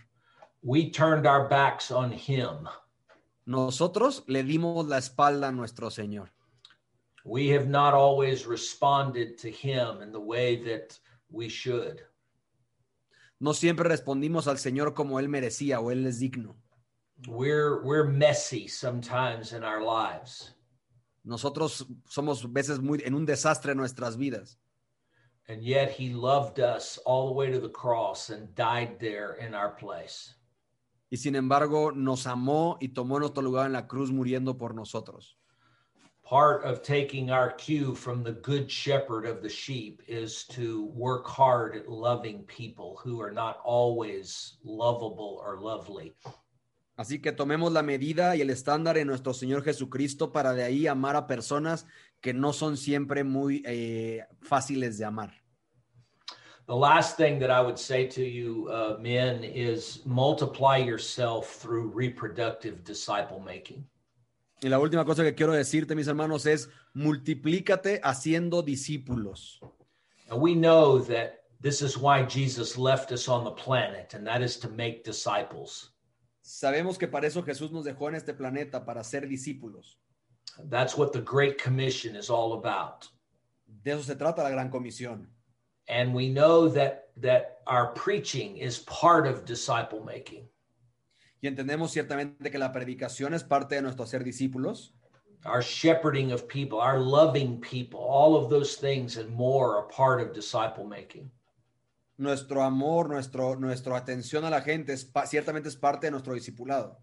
We 0.63 0.91
turned 0.91 1.27
our 1.27 1.49
backs 1.49 1.91
on 1.91 2.13
him. 2.13 2.69
Nosotros 3.47 4.25
le 4.27 4.45
dimos 4.45 4.87
la 4.87 4.99
espalda 4.99 5.49
a 5.49 5.53
nuestro 5.53 5.91
Señor. 5.91 6.31
we 7.25 7.49
have 7.49 7.69
not 7.69 7.95
always 7.95 8.47
responded 8.47 9.39
to 9.39 9.51
him 9.51 10.03
in 10.03 10.13
the 10.13 10.21
way 10.21 10.57
that 10.57 10.99
we 11.31 11.49
should. 11.49 12.03
No 13.41 13.53
siempre 13.55 13.89
respondimos 13.89 14.47
al 14.47 14.59
Señor 14.59 14.95
como 14.95 15.19
Él 15.19 15.29
merecía 15.29 15.81
o 15.81 15.91
Él 15.91 16.07
es 16.07 16.21
digno. 16.21 16.57
We're 17.27 17.83
we're 17.83 18.09
messy 18.09 18.69
sometimes 18.69 19.53
in 19.53 19.65
our 19.65 19.83
lives. 19.83 20.55
Nosotros 21.25 21.87
somos 22.09 22.51
veces 22.53 22.81
muy 22.81 23.03
en 23.05 23.15
un 23.15 23.27
desastre 23.27 23.73
en 23.73 23.79
nuestras 23.79 24.17
vidas. 24.17 24.59
And 25.49 25.63
yet 25.63 25.91
he 25.91 26.11
loved 26.11 26.61
us 26.61 26.99
all 27.05 27.27
the 27.27 27.35
way 27.35 27.51
to 27.51 27.59
the 27.59 27.69
cross 27.69 28.31
and 28.31 28.55
died 28.55 28.99
there 29.01 29.35
in 29.35 29.55
our 29.55 29.71
place. 29.71 30.35
Y 31.11 31.17
sin 31.17 31.35
embargo 31.35 31.91
nos 31.91 32.27
amó 32.27 32.79
y 32.81 32.89
tomó 32.89 33.19
nuestro 33.19 33.43
lugar 33.43 33.67
en 33.67 33.73
la 33.73 33.89
cruz 33.89 34.11
muriendo 34.13 34.57
por 34.57 34.75
nosotros. 34.75 35.37
Part 36.23 36.65
of 36.65 36.85
taking 36.85 37.33
our 37.33 37.51
cue 37.51 37.97
from 37.97 38.23
the 38.23 38.31
good 38.31 38.71
shepherd 38.71 39.27
of 39.27 39.43
the 39.43 39.49
sheep 39.49 40.01
is 40.07 40.45
to 40.51 40.85
work 40.95 41.27
hard 41.27 41.75
at 41.75 41.89
loving 41.89 42.45
people 42.45 43.01
who 43.03 43.21
are 43.21 43.33
not 43.33 43.59
always 43.65 44.59
lovable 44.63 45.43
or 45.45 45.59
lovely. 45.59 46.15
Así 47.01 47.19
que 47.23 47.33
tomemos 47.33 47.73
la 47.73 47.83
medida 47.83 48.37
y 48.37 48.43
el 48.43 48.51
estándar 48.51 48.99
en 48.99 49.07
nuestro 49.07 49.33
Señor 49.33 49.65
Jesucristo 49.65 50.33
para 50.33 50.53
de 50.53 50.65
ahí 50.65 50.87
amar 50.87 51.17
a 51.17 51.27
personas 51.27 51.87
que 52.21 52.35
no 52.35 52.53
son 52.53 52.77
siempre 52.77 53.25
muy 53.25 53.63
eh, 53.65 54.27
fáciles 54.43 54.99
de 54.99 55.07
amar. 55.07 55.33
The 56.67 56.75
last 56.75 57.17
thing 57.17 57.39
that 57.39 57.49
I 57.49 57.65
would 57.65 57.79
say 57.79 58.07
to 58.09 58.21
you, 58.21 58.69
uh, 58.69 58.99
men, 59.01 59.43
is 59.43 60.03
multiply 60.05 60.77
yourself 60.77 61.59
through 61.63 61.91
reproductive 61.97 62.85
disciple 62.85 63.41
making. 63.41 63.89
Y 64.61 64.69
la 64.69 64.79
última 64.79 65.07
cosa 65.07 65.23
que 65.23 65.35
quiero 65.35 65.55
decirte, 65.55 65.95
mis 65.95 66.07
hermanos, 66.07 66.45
es 66.45 66.69
multiplícate 66.93 68.03
haciendo 68.05 68.61
discípulos. 68.61 69.59
And 70.29 70.39
we 70.39 70.55
know 70.55 70.99
that 71.07 71.45
this 71.63 71.81
is 71.81 71.97
why 71.97 72.27
Jesus 72.27 72.77
left 72.77 73.11
us 73.11 73.27
on 73.27 73.45
the 73.45 73.53
planet, 73.53 74.13
and 74.13 74.27
that 74.27 74.43
is 74.43 74.59
to 74.59 74.69
make 74.69 75.03
disciples. 75.03 75.93
Sabemos 76.51 76.99
que 76.99 77.07
para 77.07 77.29
eso 77.29 77.45
Jesús 77.45 77.71
nos 77.71 77.85
dejó 77.85 78.09
en 78.09 78.17
este 78.17 78.35
planeta, 78.35 78.85
para 78.85 79.05
ser 79.05 79.29
discípulos. 79.29 80.01
That's 80.69 80.97
what 80.99 81.13
the 81.13 81.21
Great 81.21 81.63
Commission 81.63 82.17
is 82.17 82.29
all 82.29 82.55
about. 82.55 83.07
De 83.67 83.93
eso 83.93 84.03
se 84.03 84.17
trata 84.17 84.43
la 84.43 84.51
gran 84.51 84.69
comisión. 84.69 85.29
And 85.89 86.13
we 86.13 86.29
know 86.29 86.69
that 86.69 87.13
that 87.21 87.61
our 87.69 87.95
preaching 87.95 88.57
is 88.57 88.81
part 88.81 89.29
of 89.29 89.45
disciple 89.45 90.01
making. 90.01 90.49
Y 91.41 91.47
entendemos 91.47 91.93
ciertamente 91.93 92.51
que 92.51 92.59
la 92.59 92.73
predicación 92.73 93.33
es 93.33 93.45
parte 93.45 93.77
de 93.77 93.83
nuestro 93.83 94.05
ser 94.05 94.25
discípulos. 94.25 94.93
Our 95.45 95.63
shepherding 95.63 96.33
of 96.33 96.49
people, 96.49 96.81
our 96.81 96.99
loving 96.99 97.61
people, 97.61 98.01
all 98.01 98.35
of 98.35 98.51
those 98.51 98.75
things 98.75 99.19
and 99.19 99.31
more 99.31 99.77
are 99.77 99.87
part 99.89 100.21
of 100.21 100.35
disciple 100.35 100.85
making. 100.85 101.31
Nuestro 102.21 102.63
amor, 102.63 103.09
nuestro, 103.09 103.57
nuestra 103.57 103.97
atención 103.97 104.45
a 104.45 104.51
la 104.51 104.61
gente 104.61 104.93
es, 104.93 105.11
ciertamente 105.27 105.71
es 105.71 105.77
parte 105.77 106.07
de 106.07 106.11
nuestro 106.11 106.35
discipulado. 106.35 106.99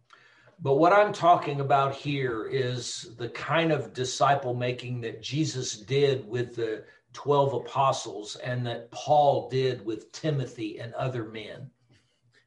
But 0.60 0.76
what 0.76 0.94
I'm 0.94 1.12
talking 1.12 1.60
about 1.60 1.96
here 1.96 2.46
is 2.46 3.16
the 3.18 3.30
kind 3.30 3.72
of 3.72 3.94
disciple 3.94 4.54
making 4.54 5.02
that 5.02 5.24
Jesus 5.24 5.76
did 5.76 6.24
with 6.28 6.54
the 6.56 6.84
12 7.14 7.54
apostles 7.66 8.36
and 8.44 8.64
that 8.68 8.92
Paul 8.92 9.50
did 9.50 9.84
with 9.84 10.12
Timothy 10.12 10.80
and 10.80 10.94
other 10.94 11.24
men. 11.24 11.72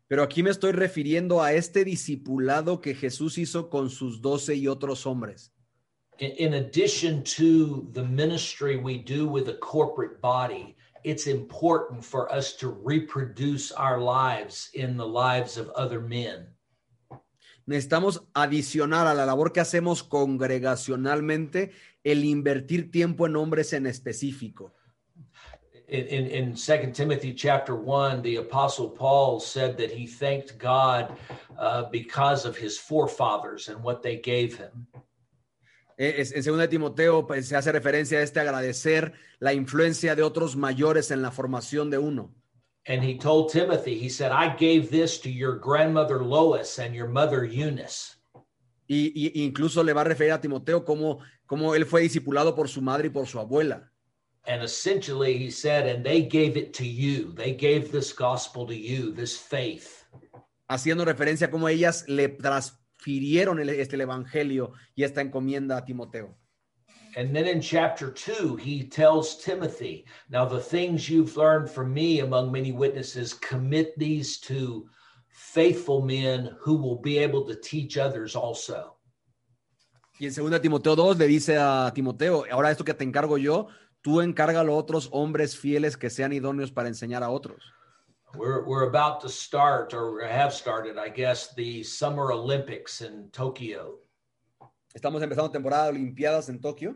Pero 0.07 0.23
aquí 0.23 0.45
me 0.45 0.51
estoy 0.51 0.71
refiriendo 0.71 1.43
a 1.43 1.53
este 1.53 1.85
discipulado 1.85 2.81
que 2.81 2.95
Jesús 2.95 3.37
hizo 3.37 3.69
con 3.69 3.91
sus 3.91 4.21
doce 4.21 4.55
y 4.55 4.69
otros 4.69 5.07
hombres. 5.07 5.51
In, 6.21 6.31
in 6.33 6.55
addition 6.55 7.25
to 7.25 7.89
the 7.95 8.05
ministry 8.05 8.77
we 8.77 8.99
do 8.99 9.27
with 9.27 9.49
a 9.49 9.59
corporate 9.59 10.21
body, 10.21 10.77
it's 11.05 11.27
important 11.27 12.05
for 12.05 12.33
us 12.33 12.55
to 12.55 12.69
reproduce 12.69 13.73
our 13.73 14.01
lives 14.01 14.71
in 14.75 14.97
the 14.97 15.07
lives 15.07 15.57
of 15.57 15.71
other 15.71 16.01
men. 16.01 16.47
Necesitamos 17.67 18.27
adicionar 18.35 19.07
a 19.07 19.15
la 19.15 19.25
labor 19.27 19.53
que 19.53 19.61
hacemos 19.61 20.03
congregacionalmente 20.03 21.71
el 22.03 22.25
invertir 22.25 22.91
tiempo 22.91 23.27
en 23.27 23.37
hombres 23.37 23.73
en 23.73 23.87
específico. 23.87 24.73
In, 25.87 26.07
in, 26.07 26.27
in 26.27 26.55
2 26.55 26.93
Timothy 26.93 27.35
chapter 27.35 27.75
1, 27.75 28.23
the 28.23 28.37
Apostle 28.37 28.89
Paul 28.89 29.41
said 29.41 29.77
that 29.77 29.91
he 29.91 30.07
thanked 30.07 30.57
God 30.57 31.17
uh, 31.59 31.85
because 31.91 32.45
of 32.45 32.57
his 32.57 32.79
forefathers 32.79 33.69
and 33.69 33.83
what 33.83 34.03
they 34.03 34.17
gave 34.17 34.57
him. 34.57 34.87
Eh, 36.03 36.25
En 36.35 36.43
2 36.43 36.59
de 36.59 36.69
Timoteo 36.69 37.27
pues, 37.27 37.47
se 37.47 37.57
hace 37.57 37.71
referencia 37.71 38.19
a 38.19 38.23
este 38.23 38.41
agradecer 38.41 39.13
la 39.39 39.53
influencia 39.53 40.17
de 40.17 40.23
otros 40.23 40.57
mayores 40.57 41.11
en 41.11 41.21
la 41.21 41.31
formación 41.31 41.91
de 41.91 41.99
uno. 41.99 42.35
And 42.87 43.05
he 43.05 43.19
told 43.19 43.53
Timothy, 43.53 43.99
he 44.03 44.09
said, 44.09 44.33
I 44.33 44.57
gave 44.59 44.89
this 44.89 45.21
to 45.21 45.29
your 45.29 45.61
grandmother 45.61 46.23
Lois 46.25 46.79
and 46.79 46.95
your 46.95 47.07
mother 47.07 47.45
Eunice. 47.45 48.17
Y, 48.87 49.13
y 49.15 49.45
incluso 49.45 49.85
le 49.85 49.93
va 49.93 50.01
a 50.01 50.05
referir 50.05 50.33
a 50.33 50.41
Timoteo 50.41 50.87
como, 50.87 51.19
como 51.45 51.75
él 51.75 51.85
fue 51.85 52.01
discipulado 52.01 52.55
por 52.55 52.71
su 52.71 52.81
madre 52.81 53.09
y 53.09 53.11
por 53.11 53.27
su 53.27 53.39
abuela. 53.39 53.93
And 54.47 54.63
essentially, 54.63 55.37
he 55.37 55.51
said, 55.51 55.87
and 55.87 56.03
they 56.03 56.23
gave 56.23 56.59
it 56.59 56.73
to 56.79 56.85
you. 56.85 57.35
They 57.35 57.53
gave 57.53 57.93
this 57.93 58.15
gospel 58.15 58.67
to 58.69 58.75
you, 58.75 59.13
this 59.13 59.37
faith. 59.37 60.07
haciendo 60.67 61.05
referencia 61.05 61.49
a 61.49 61.51
cómo 61.51 61.69
ellas 61.69 62.05
le 62.09 62.29
transfirieron 63.01 63.61
el, 63.61 63.71
este, 63.71 63.97
el 63.97 64.03
evangelio 64.03 64.73
y 64.95 65.05
esta 65.05 65.21
encomienda 65.21 65.77
a 65.77 65.85
Timoteo. 65.85 66.37
And 67.17 67.35
then 67.35 67.49
in 67.49 67.61
chapter 67.61 68.13
two, 68.13 68.57
he 68.57 68.85
tells 68.85 69.37
Timothy, 69.43 70.05
Now 70.29 70.45
the 70.45 70.61
things 70.61 71.09
you've 71.09 71.37
learned 71.37 71.69
from 71.69 71.93
me 71.93 72.21
among 72.21 72.53
many 72.53 72.71
witnesses, 72.71 73.35
commit 73.35 73.99
these 73.99 74.39
to 74.43 74.87
faithful 75.29 76.03
men 76.03 76.57
who 76.61 76.77
will 76.77 77.01
be 77.01 77.19
able 77.19 77.45
to 77.47 77.57
teach 77.57 77.99
others 77.99 78.37
also. 78.37 78.97
Y 80.21 80.27
en 80.27 80.35
2 80.35 80.61
Timoteo 80.61 80.95
2 80.95 81.19
le 81.19 81.27
dice 81.27 81.57
a 81.59 81.91
Timoteo, 81.93 82.45
ahora 82.53 82.71
esto 82.71 82.85
que 82.85 82.95
te 82.95 83.03
encargo 83.05 83.39
yo, 83.39 83.67
tú 84.03 84.21
encárgalo 84.21 84.75
a 84.75 84.77
otros 84.77 85.09
hombres 85.11 85.59
fieles 85.59 85.97
que 85.97 86.11
sean 86.11 86.33
idóneos 86.33 86.71
para 86.71 86.89
enseñar 86.89 87.25
a 87.25 87.31
otros. 87.31 87.73
We're, 88.37 88.65
we're 88.65 88.85
about 88.89 89.21
to 89.23 89.29
start, 89.29 89.93
or 89.93 90.21
have 90.25 90.53
started, 90.55 90.99
I 90.99 91.09
guess, 91.09 91.53
the 91.55 91.83
Summer 91.83 92.33
Olympics 92.33 93.01
in 93.01 93.29
Tokyo. 93.33 93.97
Estamos 94.97 95.23
empezando 95.23 95.51
temporada 95.53 95.91
de 95.93 95.99
Olimpiadas 95.99 96.49
en 96.49 96.61
Tokio. 96.61 96.95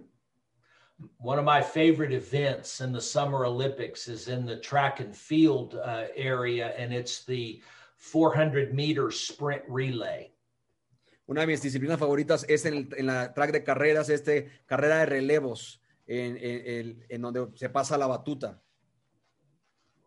One 1.19 1.39
of 1.41 1.45
my 1.45 1.61
favorite 1.61 2.13
events 2.13 2.81
in 2.81 2.93
the 2.93 3.01
Summer 3.01 3.45
Olympics 3.45 4.07
is 4.07 4.29
in 4.29 4.47
the 4.47 4.57
track 4.57 5.01
and 5.01 5.15
field 5.15 5.75
uh, 5.75 6.05
area, 6.17 6.73
and 6.79 6.93
it's 6.95 7.25
the 7.25 7.61
400 7.97 8.73
meter 8.73 9.11
sprint 9.11 9.63
relay. 9.69 10.31
Una 11.29 11.41
de 11.41 11.47
mis 11.49 11.63
disciplinas 11.63 11.99
favoritas 11.99 12.45
es 12.49 12.65
en, 12.67 12.75
el- 12.75 12.89
en 12.97 13.07
la 13.07 13.33
track 13.35 13.51
de 13.51 13.65
carreras, 13.65 14.09
este 14.09 14.51
carrera 14.67 14.99
de 14.99 15.07
relevos, 15.07 15.81
en, 16.07 16.37
en- 16.37 16.63
en- 16.67 17.05
en 17.09 17.23
donde 17.23 17.49
se 17.57 17.69
pasa 17.71 17.99
la 17.99 18.07
batuta. 18.07 18.61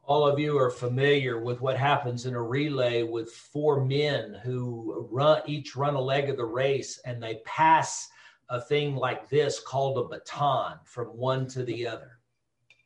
All 0.08 0.26
of 0.26 0.40
you 0.40 0.58
are 0.58 0.70
familiar 0.70 1.38
with 1.38 1.60
what 1.60 1.76
happens 1.76 2.26
in 2.26 2.34
a 2.34 2.42
relay 2.42 3.04
with 3.04 3.30
four 3.30 3.84
men 3.84 4.40
who 4.42 5.06
run 5.12 5.42
each 5.46 5.76
run 5.76 5.96
a 5.96 6.02
leg 6.02 6.30
of 6.30 6.38
the 6.38 6.46
race 6.46 6.98
and 7.04 7.22
they 7.22 7.42
pass 7.44 8.08
a 8.50 8.62
thing 8.62 8.96
like 8.96 9.28
this 9.28 9.60
called 9.60 9.98
a 9.98 10.08
baton 10.08 10.80
from 10.86 11.08
one 11.08 11.46
to 11.48 11.66
the 11.66 11.86
other. 11.86 12.20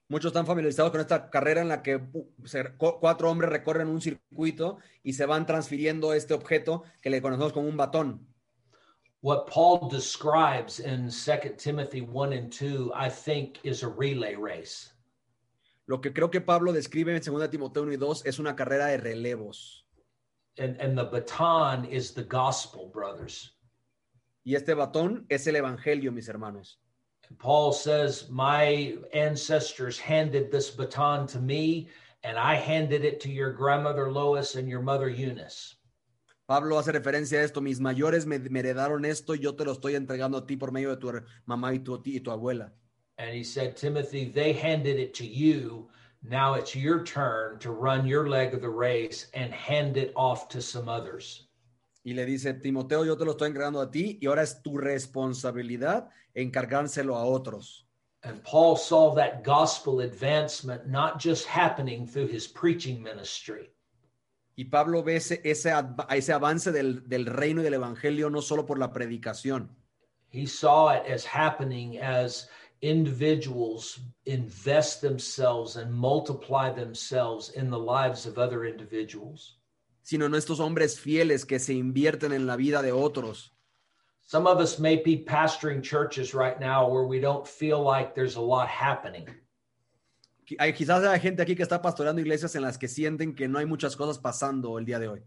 Muchos 0.09 0.31
están 0.31 0.47
familiarizados 0.47 0.91
con 0.91 0.99
esta 0.99 1.29
carrera 1.29 1.61
en 1.61 1.67
la 1.69 1.83
que 1.83 1.97
uh, 1.97 2.99
cuatro 2.99 3.29
hombres 3.29 3.51
recorren 3.51 3.87
un 3.87 4.01
circuito 4.01 4.79
y 5.03 5.13
se 5.13 5.27
van 5.27 5.45
transfiriendo 5.45 6.15
este 6.15 6.33
objeto 6.33 6.83
que 7.03 7.11
le 7.11 7.21
conocemos 7.21 7.53
como 7.53 7.69
un 7.69 7.77
batón. 7.77 8.27
What 9.21 9.45
Paul 9.45 9.89
describes 9.89 10.79
in 10.79 11.11
2 11.11 11.55
Timothy 11.55 12.01
1 12.01 12.33
and 12.33 12.51
2, 12.51 12.91
I 12.95 13.09
think, 13.09 13.59
is 13.63 13.83
a 13.83 13.87
relay 13.87 14.33
race. 14.33 14.91
Lo 15.91 15.99
que 15.99 16.13
creo 16.13 16.31
que 16.31 16.39
Pablo 16.39 16.71
describe 16.71 17.13
en 17.13 17.21
2 17.21 17.49
Timoteo 17.49 17.83
1 17.83 17.91
y 17.91 17.97
2 17.97 18.25
es 18.25 18.39
una 18.39 18.55
carrera 18.55 18.85
de 18.85 18.95
relevos. 18.95 19.85
And, 20.57 20.79
and 20.79 20.97
the 20.97 21.03
baton 21.03 21.83
is 21.83 22.13
the 22.13 22.23
gospel, 22.23 22.89
brothers. 22.89 23.57
Y 24.45 24.55
este 24.55 24.73
batón 24.73 25.25
es 25.27 25.47
el 25.47 25.57
evangelio, 25.57 26.13
mis 26.13 26.29
hermanos. 26.29 26.79
And 27.27 27.37
Paul 27.37 27.73
says, 27.73 28.29
My 28.29 28.99
ancestors 29.13 29.99
handed 29.99 30.49
this 30.49 30.69
baton 30.69 31.27
to 31.27 31.41
me, 31.41 31.89
and 32.23 32.37
I 32.37 32.55
handed 32.55 33.03
it 33.03 33.19
to 33.23 33.29
your 33.29 33.51
grandmother 33.51 34.09
Lois 34.09 34.55
and 34.55 34.69
your 34.69 34.81
mother 34.81 35.09
Eunice. 35.09 35.75
Pablo 36.45 36.79
hace 36.79 36.93
referencia 36.93 37.39
a 37.39 37.43
esto, 37.43 37.59
mis 37.59 37.81
mayores 37.81 38.25
me, 38.25 38.39
me 38.39 38.61
heredaron 38.61 39.03
esto 39.03 39.35
y 39.35 39.39
yo 39.39 39.57
te 39.57 39.65
lo 39.65 39.73
estoy 39.73 39.95
entregando 39.95 40.37
a 40.37 40.47
ti 40.47 40.55
por 40.55 40.71
medio 40.71 40.91
de 40.91 40.97
tu 40.97 41.11
mamá 41.45 41.73
y 41.73 41.79
tu, 41.79 42.01
y 42.05 42.21
tu 42.21 42.31
abuela. 42.31 42.73
And 43.21 43.35
he 43.35 43.43
said, 43.43 43.77
Timothy, 43.77 44.25
they 44.25 44.51
handed 44.51 44.99
it 44.99 45.13
to 45.15 45.25
you. 45.25 45.87
Now 46.23 46.55
it's 46.55 46.75
your 46.75 47.03
turn 47.03 47.59
to 47.59 47.69
run 47.69 48.07
your 48.07 48.27
leg 48.27 48.55
of 48.55 48.61
the 48.61 48.69
race 48.69 49.27
and 49.35 49.53
hand 49.53 49.95
it 49.95 50.11
off 50.15 50.49
to 50.49 50.61
some 50.61 50.89
others. 50.89 51.47
Y 52.03 52.13
le 52.13 52.25
dice, 52.25 52.59
Timoteo, 52.59 53.03
yo 53.03 53.15
te 53.15 53.23
lo 53.25 53.33
estoy 53.33 53.49
entregando 53.49 53.79
a 53.79 53.91
ti 53.91 54.17
y 54.19 54.27
ahora 54.27 54.41
es 54.41 54.63
tu 54.63 54.75
responsabilidad 54.75 56.09
encargárselo 56.33 57.15
a 57.15 57.23
otros. 57.23 57.85
And 58.23 58.43
Paul 58.43 58.75
saw 58.75 59.13
that 59.13 59.43
gospel 59.43 59.99
advancement 59.99 60.87
not 60.87 61.19
just 61.19 61.45
happening 61.45 62.07
through 62.07 62.27
his 62.27 62.47
preaching 62.47 63.03
ministry, 63.03 63.71
Y 64.55 64.65
Pablo 64.65 65.01
ve 65.03 65.15
ese, 65.15 65.41
ese, 65.43 65.71
ese 66.09 66.33
avance 66.33 66.71
del, 66.71 67.07
del 67.07 67.25
reino 67.25 67.61
y 67.61 67.63
del 67.63 67.75
evangelio 67.75 68.29
no 68.29 68.41
solo 68.41 68.65
por 68.65 68.77
la 68.77 68.91
predicación, 68.91 69.69
he 70.31 70.45
saw 70.45 70.89
it 70.89 71.03
as 71.05 71.25
happening 71.25 71.99
as 71.99 72.47
individuals 72.81 73.99
invest 74.25 75.01
themselves 75.01 75.75
and 75.75 75.93
multiply 75.93 76.69
themselves 76.71 77.49
in 77.49 77.69
the 77.69 77.77
lives 77.77 78.25
of 78.25 78.37
other 78.37 78.65
individuals. 78.65 79.57
sino 80.03 80.25
en 80.25 80.35
estos 80.35 80.59
hombres 80.59 80.99
fieles 80.99 81.45
que 81.45 81.59
se 81.59 81.73
invierten 81.73 82.33
en 82.33 82.45
la 82.47 82.55
vida 82.55 82.81
de 82.81 82.91
otros. 82.91 83.53
Some 84.21 84.47
of 84.47 84.59
us 84.59 84.79
may 84.79 84.97
be 84.97 85.17
pastoring 85.17 85.81
churches 85.81 86.33
right 86.33 86.59
now 86.59 86.87
where 86.87 87.05
we 87.05 87.19
don't 87.19 87.47
feel 87.47 87.81
like 87.81 88.13
there's 88.15 88.35
a 88.35 88.41
lot 88.41 88.67
happening. 88.67 89.27
Hay, 90.59 90.73
quizás 90.73 91.05
hay 91.05 91.19
gente 91.19 91.41
aquí 91.41 91.55
que 91.55 91.63
está 91.63 91.81
pastoreando 91.81 92.19
iglesias 92.21 92.55
en 92.55 92.61
las 92.63 92.77
que 92.77 92.87
sienten 92.87 93.35
que 93.35 93.47
no 93.47 93.59
hay 93.59 93.65
muchas 93.65 93.95
cosas 93.95 94.17
pasando 94.17 94.77
el 94.77 94.85
día 94.85 94.99
de 94.99 95.07
hoy. 95.07 95.21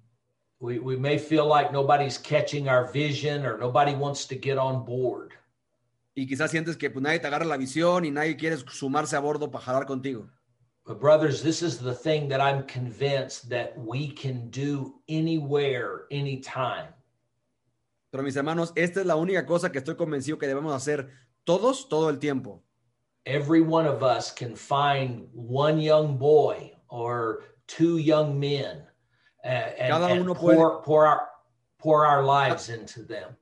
We, 0.60 0.78
we 0.78 0.96
may 0.96 1.18
feel 1.18 1.46
like 1.46 1.72
nobody's 1.72 2.18
catching 2.18 2.68
our 2.68 2.90
vision 2.92 3.44
or 3.44 3.58
nobody 3.58 3.94
wants 3.94 4.26
to 4.26 4.34
get 4.34 4.58
on 4.58 4.84
board. 4.84 5.32
Y 6.14 6.26
quizás 6.26 6.50
sientes 6.50 6.76
que 6.76 6.90
pues, 6.90 7.02
nadie 7.02 7.18
te 7.18 7.26
agarra 7.26 7.44
la 7.44 7.56
visión 7.56 8.04
y 8.04 8.10
nadie 8.10 8.36
quiere 8.36 8.56
sumarse 8.56 9.16
a 9.16 9.20
bordo 9.20 9.50
para 9.50 9.64
jalar 9.64 9.86
contigo. 9.86 10.28
But, 10.86 11.00
brothers, 11.00 11.42
this 11.42 11.62
is 11.62 11.78
the 11.78 11.94
thing 11.94 12.28
that 12.28 12.40
I'm 12.42 12.64
convinced 12.66 13.48
that 13.48 13.72
we 13.76 14.08
can 14.08 14.50
do 14.50 15.00
anywhere, 15.08 16.02
anytime. 16.10 16.92
Pero 18.10 18.22
mis 18.22 18.36
hermanos, 18.36 18.72
esta 18.76 19.00
es 19.00 19.06
la 19.06 19.16
única 19.16 19.44
cosa 19.46 19.72
que 19.72 19.78
estoy 19.78 19.96
convencido 19.96 20.38
que 20.38 20.46
debemos 20.46 20.72
hacer 20.74 21.08
todos, 21.44 21.88
todo 21.88 22.10
el 22.10 22.18
tiempo. 22.18 22.62
Every 23.26 23.62
one 23.62 23.86
of 23.86 24.02
us 24.02 24.30
can 24.30 24.54
find 24.54 25.26
one 25.32 25.80
young 25.80 26.18
boy 26.18 26.72
or 26.88 27.44
two 27.66 27.96
young 27.96 28.38
men 28.38 28.86
and, 29.42 29.74
Cada 29.78 30.06
and 30.06 30.20
uno 30.20 30.34
pour, 30.34 30.82
pour, 30.82 31.06
our, 31.06 31.28
pour 31.78 32.06
our 32.06 32.22
lives 32.22 32.68
into 32.68 33.02
them. 33.02 33.34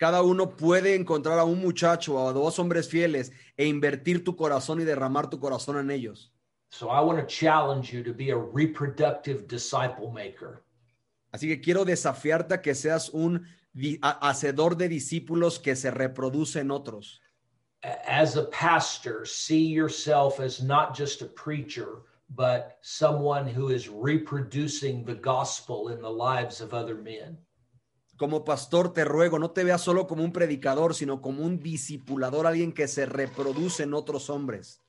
Cada 0.00 0.22
uno 0.22 0.56
puede 0.56 0.94
encontrar 0.94 1.38
a 1.38 1.44
un 1.44 1.60
muchacho 1.60 2.14
o 2.14 2.26
a 2.26 2.32
dos 2.32 2.58
hombres 2.58 2.88
fieles 2.88 3.32
e 3.54 3.66
invertir 3.66 4.24
tu 4.24 4.34
corazón 4.34 4.80
y 4.80 4.84
derramar 4.84 5.28
tu 5.28 5.38
corazón 5.38 5.76
en 5.78 5.90
ellos. 5.90 6.32
So 6.70 6.88
I 6.88 7.04
want 7.04 7.18
to 7.18 7.26
challenge 7.26 7.92
you 7.92 8.02
to 8.02 8.14
be 8.14 8.30
a 8.30 8.36
reproductive 8.38 9.46
disciple 9.46 10.10
maker. 10.10 10.62
Así 11.32 11.48
que 11.48 11.60
quiero 11.60 11.84
desafiarte 11.84 12.54
a 12.54 12.62
que 12.62 12.74
seas 12.74 13.10
un 13.10 13.46
hacedor 14.00 14.78
de 14.78 14.88
discípulos 14.88 15.58
que 15.58 15.76
se 15.76 15.90
reproduce 15.90 16.60
en 16.60 16.70
otros. 16.70 17.20
As 17.82 18.38
a 18.38 18.44
pastor, 18.44 19.26
see 19.26 19.66
yourself 19.66 20.40
as 20.40 20.62
not 20.62 20.96
just 20.96 21.20
a 21.20 21.26
preacher, 21.26 22.04
but 22.30 22.78
someone 22.80 23.46
who 23.46 23.68
is 23.68 23.90
reproducing 23.90 25.04
the 25.04 25.14
gospel 25.14 25.90
in 25.90 26.00
the 26.00 26.10
lives 26.10 26.62
of 26.62 26.72
other 26.72 26.94
men. 26.94 27.36
Como 28.20 28.44
pastor 28.44 28.92
te 28.92 29.02
ruego, 29.06 29.38
no 29.38 29.52
te 29.52 29.64
veas 29.64 29.80
solo 29.80 30.06
como 30.06 30.22
un 30.22 30.30
predicador, 30.30 30.94
sino 30.94 31.22
como 31.22 31.42
un 31.42 31.58
discipulador, 31.58 32.46
alguien 32.46 32.74
que 32.74 32.86
se 32.86 33.06
reproduce 33.06 33.84
en 33.84 33.94
otros 33.94 34.28
hombres. 34.28 34.82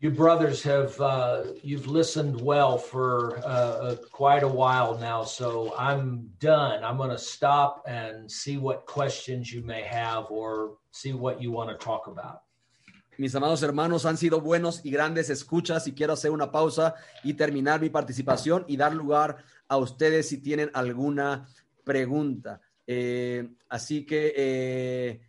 You 0.00 0.10
brothers 0.10 0.64
have 0.64 0.98
uh, 0.98 1.52
you've 1.62 1.86
listened 1.86 2.40
well 2.42 2.76
for 2.76 3.38
uh, 3.46 3.94
quite 4.10 4.42
a 4.42 4.48
while 4.48 4.98
now, 4.98 5.22
so 5.22 5.72
I'm 5.78 6.32
done. 6.40 6.82
I'm 6.82 6.96
going 6.96 7.10
to 7.10 7.16
stop 7.16 7.84
and 7.86 8.28
see 8.28 8.58
what 8.58 8.84
questions 8.84 9.52
you 9.52 9.62
may 9.62 9.82
have 9.82 10.26
or 10.30 10.78
see 10.90 11.12
what 11.12 11.40
you 11.40 11.52
want 11.52 11.70
to 11.70 11.76
talk 11.76 12.08
about. 12.08 12.42
Mis 13.18 13.34
amados 13.36 13.62
hermanos 13.62 14.04
han 14.04 14.16
sido 14.16 14.40
buenos 14.40 14.80
y 14.84 14.90
grandes 14.90 15.30
escuchas 15.30 15.86
y 15.86 15.92
quiero 15.92 16.14
hacer 16.14 16.30
una 16.30 16.50
pausa 16.50 16.94
y 17.22 17.34
terminar 17.34 17.80
mi 17.80 17.90
participación 17.90 18.64
y 18.66 18.76
dar 18.76 18.94
lugar 18.94 19.44
a 19.72 19.76
ustedes 19.78 20.28
si 20.28 20.38
tienen 20.38 20.70
alguna 20.74 21.48
pregunta. 21.82 22.60
Eh, 22.86 23.48
así 23.70 24.04
que, 24.04 24.34
eh, 24.36 25.20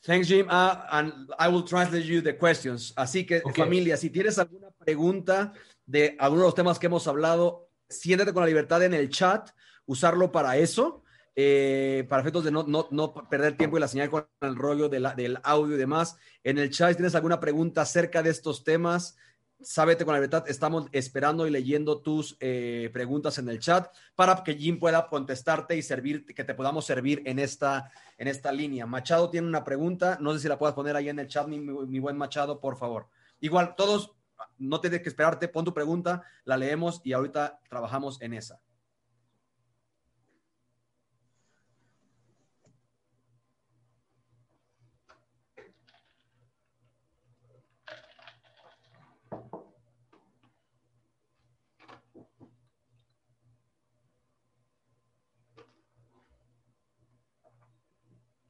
thanks 0.00 0.26
Jim, 0.28 0.46
uh, 0.46 0.86
and 0.90 1.12
I 1.38 1.48
will 1.48 1.64
translate 1.64 2.06
you 2.06 2.22
the 2.22 2.36
questions. 2.36 2.92
Así 2.96 3.26
que 3.26 3.42
Okay. 3.44 3.64
familia, 3.64 3.96
si 3.96 4.08
tienes 4.10 4.38
alguna 4.38 4.70
pregunta 4.70 5.52
de 5.84 6.16
alguno 6.18 6.42
de 6.42 6.46
los 6.48 6.54
temas 6.54 6.78
que 6.78 6.86
hemos 6.86 7.06
hablado, 7.06 7.68
siéntate 7.88 8.32
con 8.32 8.42
la 8.42 8.46
libertad 8.48 8.82
en 8.82 8.94
el 8.94 9.08
chat, 9.10 9.50
usarlo 9.86 10.30
para 10.32 10.56
eso. 10.56 11.00
eh, 11.34 12.04
para 12.10 12.20
efectos 12.20 12.44
de 12.44 12.50
no, 12.50 12.62
no, 12.64 12.88
no 12.90 13.14
perder 13.30 13.56
tiempo 13.56 13.78
y 13.78 13.80
la 13.80 13.88
señal 13.88 14.10
con 14.10 14.26
el 14.42 14.54
rollo 14.54 14.90
de 14.90 15.00
la- 15.00 15.14
del 15.14 15.38
audio 15.44 15.76
y 15.76 15.78
demás. 15.78 16.16
En 16.44 16.58
el 16.58 16.68
chat, 16.68 16.90
si 16.90 16.96
tienes 16.96 17.14
alguna 17.14 17.40
pregunta 17.40 17.80
acerca 17.80 18.22
de 18.22 18.28
estos 18.28 18.64
temas, 18.64 19.16
sábete 19.64 20.04
con 20.04 20.12
la 20.14 20.18
libertad. 20.18 20.44
Estamos 20.48 20.86
esperando 20.92 21.46
y 21.46 21.50
leyendo 21.50 22.00
tus 22.00 22.36
eh, 22.40 22.90
preguntas 22.92 23.38
en 23.38 23.48
el 23.48 23.58
chat 23.58 23.92
para 24.14 24.42
que 24.42 24.54
Jim 24.54 24.78
pueda 24.78 25.08
contestarte 25.08 25.76
y 25.76 25.82
servir, 25.82 26.24
que 26.24 26.44
te 26.44 26.54
podamos 26.54 26.84
servir 26.84 27.22
en 27.26 27.38
esta, 27.38 27.90
en 28.18 28.28
esta 28.28 28.52
línea. 28.52 28.86
Machado 28.86 29.30
tiene 29.30 29.46
una 29.48 29.64
pregunta, 29.64 30.18
no 30.20 30.32
sé 30.32 30.40
si 30.40 30.48
la 30.48 30.58
puedas 30.58 30.74
poner 30.74 30.96
ahí 30.96 31.08
en 31.08 31.18
el 31.18 31.28
chat, 31.28 31.46
mi, 31.46 31.58
mi- 31.58 31.98
buen 32.00 32.16
Machado, 32.16 32.60
por 32.60 32.76
favor. 32.76 33.08
Igual, 33.40 33.74
todos, 33.76 34.12
no 34.58 34.80
tienes 34.80 35.02
que 35.02 35.08
esperarte, 35.08 35.48
pon 35.48 35.64
tu 35.64 35.72
pregunta, 35.74 36.22
la 36.44 36.56
leemos 36.56 37.00
y 37.04 37.12
ahorita 37.12 37.60
trabajamos 37.68 38.20
en 38.20 38.34
esa. 38.34 38.60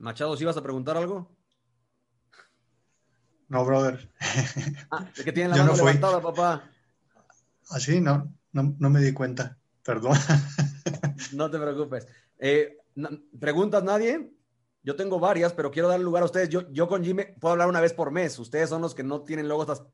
Machado, 0.02 0.36
¿sí 0.36 0.44
vas 0.44 0.56
a 0.56 0.62
preguntar 0.64 0.96
algo? 0.96 1.30
No, 3.46 3.64
brother. 3.64 4.10
Ah, 4.90 5.08
es 5.16 5.22
que 5.22 5.30
tienen 5.30 5.52
la 5.52 5.58
Yo 5.58 5.62
mano 5.62 5.76
no 5.76 5.78
levantada, 5.78 6.20
papá. 6.20 6.68
Así 7.70 8.00
no, 8.00 8.34
no, 8.50 8.74
no 8.80 8.90
me 8.90 9.00
di 9.00 9.12
cuenta. 9.12 9.56
Perdón. 9.84 10.16
No 11.34 11.50
te 11.50 11.58
preocupes. 11.58 12.06
Eh, 12.38 12.76
¿Preguntas 13.38 13.82
nadie? 13.84 14.34
Yo 14.82 14.96
tengo 14.96 15.20
varias, 15.20 15.52
pero 15.54 15.70
quiero 15.70 15.88
dar 15.88 16.00
lugar 16.00 16.24
a 16.24 16.26
ustedes. 16.26 16.48
Yo, 16.48 16.68
yo 16.72 16.88
con 16.88 17.04
Jimmy 17.04 17.24
puedo 17.40 17.52
hablar 17.52 17.68
una 17.68 17.80
vez 17.80 17.94
por 17.94 18.10
mes. 18.10 18.38
Ustedes 18.38 18.68
son 18.68 18.82
los 18.82 18.94
que 18.94 19.04
no 19.04 19.22
tienen 19.22 19.46
luego 19.46 19.62
estas 19.62 19.84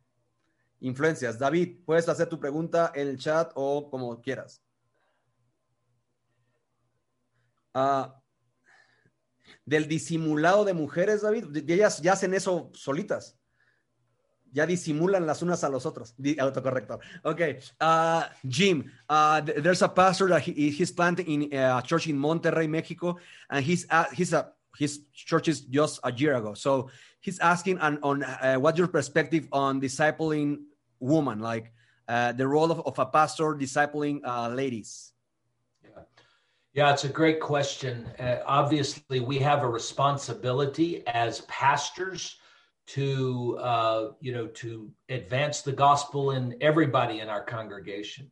influencias. 0.81 1.39
David, 1.39 1.85
puedes 1.85 2.09
hacer 2.09 2.29
tu 2.29 2.41
pregunta 2.41 2.91
en 2.95 3.09
el 3.09 3.19
chat 3.19 3.53
o 3.55 3.91
como 3.91 4.21
quieras. 4.23 4.63
Ah, 7.75 8.18
del 9.69 9.87
disimulado 9.87 10.65
de 10.65 10.73
mujeres, 10.73 11.23
David, 11.23 11.69
ellas 11.69 12.01
ya 12.01 12.13
hacen 12.13 12.35
eso 12.35 12.71
solitas. 12.75 13.37
Ya 14.51 14.65
disimulan 14.65 15.27
las 15.27 15.43
unas 15.43 15.63
a 15.63 15.69
los 15.69 15.85
otros. 15.85 16.15
Autocorrector. 16.19 17.01
Okay. 17.23 17.59
Uh, 17.79 18.25
Jim, 18.47 18.91
uh, 19.09 19.43
there's 19.43 19.83
a 19.83 19.89
pastor 19.89 20.29
that 20.29 20.41
he, 20.41 20.71
he's 20.71 20.91
planting 20.91 21.43
in 21.43 21.53
a 21.53 21.83
church 21.83 22.07
in 22.07 22.17
Monterrey, 22.17 22.67
Mexico, 22.67 23.19
and 23.51 23.63
he's 23.63 23.87
uh, 23.91 24.07
he's 24.15 24.33
a 24.33 24.51
his 24.79 25.01
church 25.13 25.49
is 25.49 25.61
just 25.61 26.01
a 26.03 26.13
year 26.13 26.35
ago. 26.35 26.55
So 26.55 26.89
he's 27.21 27.39
asking 27.41 27.79
on, 27.81 27.99
on 28.03 28.23
uh, 28.23 28.57
what's 28.57 28.79
your 28.79 28.89
perspective 28.89 29.49
on 29.53 29.83
discipling 29.83 30.63
woman, 30.99 31.41
like 31.41 31.73
uh, 32.09 32.33
the 32.33 32.47
role 32.47 32.71
of, 32.71 32.81
of 32.87 32.99
a 32.99 33.07
pastor 33.07 33.55
discipling 33.55 34.21
uh, 34.25 34.49
ladies. 34.49 35.13
Yeah, 36.79 36.93
it's 36.93 37.03
a 37.03 37.09
great 37.09 37.41
question. 37.41 38.07
Uh, 38.21 38.37
obviously, 38.47 39.19
we 39.19 39.41
have 39.41 39.65
a 39.65 39.69
responsibility 39.69 41.03
as 41.09 41.41
pastors 41.49 42.39
to, 42.95 43.59
uh, 43.61 44.11
you 44.21 44.33
know, 44.33 44.47
to 44.63 44.89
advance 45.09 45.63
the 45.63 45.73
gospel 45.73 46.31
in 46.31 46.55
everybody 46.61 47.19
in 47.19 47.29
our 47.29 47.45
congregation. 47.45 48.31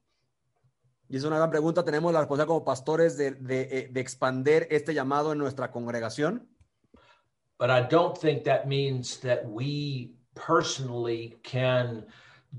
Y 1.09 1.17
es 1.17 1.25
una 1.25 1.39
gran 1.39 1.51
pregunta. 1.51 1.83
Tenemos 1.85 2.13
la 2.13 2.21
responsabilidad 2.21 2.47
como 2.47 2.65
pastores 2.65 3.17
de, 3.17 3.33
de, 3.33 3.63
eh, 3.63 3.89
de 3.91 4.01
expander 4.01 4.69
este 4.71 4.95
llamado 4.95 5.33
en 5.33 5.39
nuestra 5.39 5.73
congregación. 5.73 6.47
But 7.59 7.71
I 7.71 7.81
don't 7.81 8.17
think 8.17 8.45
that 8.45 8.69
means 8.69 9.19
that 9.23 9.45
we 9.45 10.13
personally 10.37 11.35
can 11.43 12.07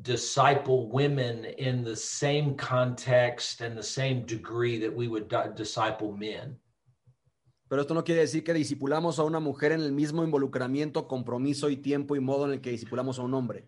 disciple 0.02 0.90
women 0.90 1.46
in 1.58 1.84
the 1.84 1.96
same 1.96 2.56
context 2.56 3.62
and 3.62 3.78
the 3.78 3.84
same 3.84 4.26
degree 4.26 4.80
that 4.80 4.94
we 4.94 5.08
would 5.08 5.28
disciple 5.56 6.12
men. 6.12 6.58
Pero 7.70 7.82
esto 7.82 7.94
no 7.94 8.04
quiere 8.04 8.22
decir 8.22 8.44
que 8.44 8.54
discipulamos 8.54 9.20
a 9.20 9.24
una 9.24 9.40
mujer 9.40 9.74
en 9.74 9.82
el 9.82 9.92
mismo 9.92 10.24
involucramiento, 10.24 11.08
compromiso 11.08 11.70
y 11.70 11.78
tiempo 11.78 12.16
y 12.16 12.22
modo 12.22 12.46
en 12.46 12.54
el 12.54 12.62
que 12.62 12.72
discipulamos 12.72 13.20
a 13.20 13.24
un 13.24 13.34
hombre. 13.34 13.68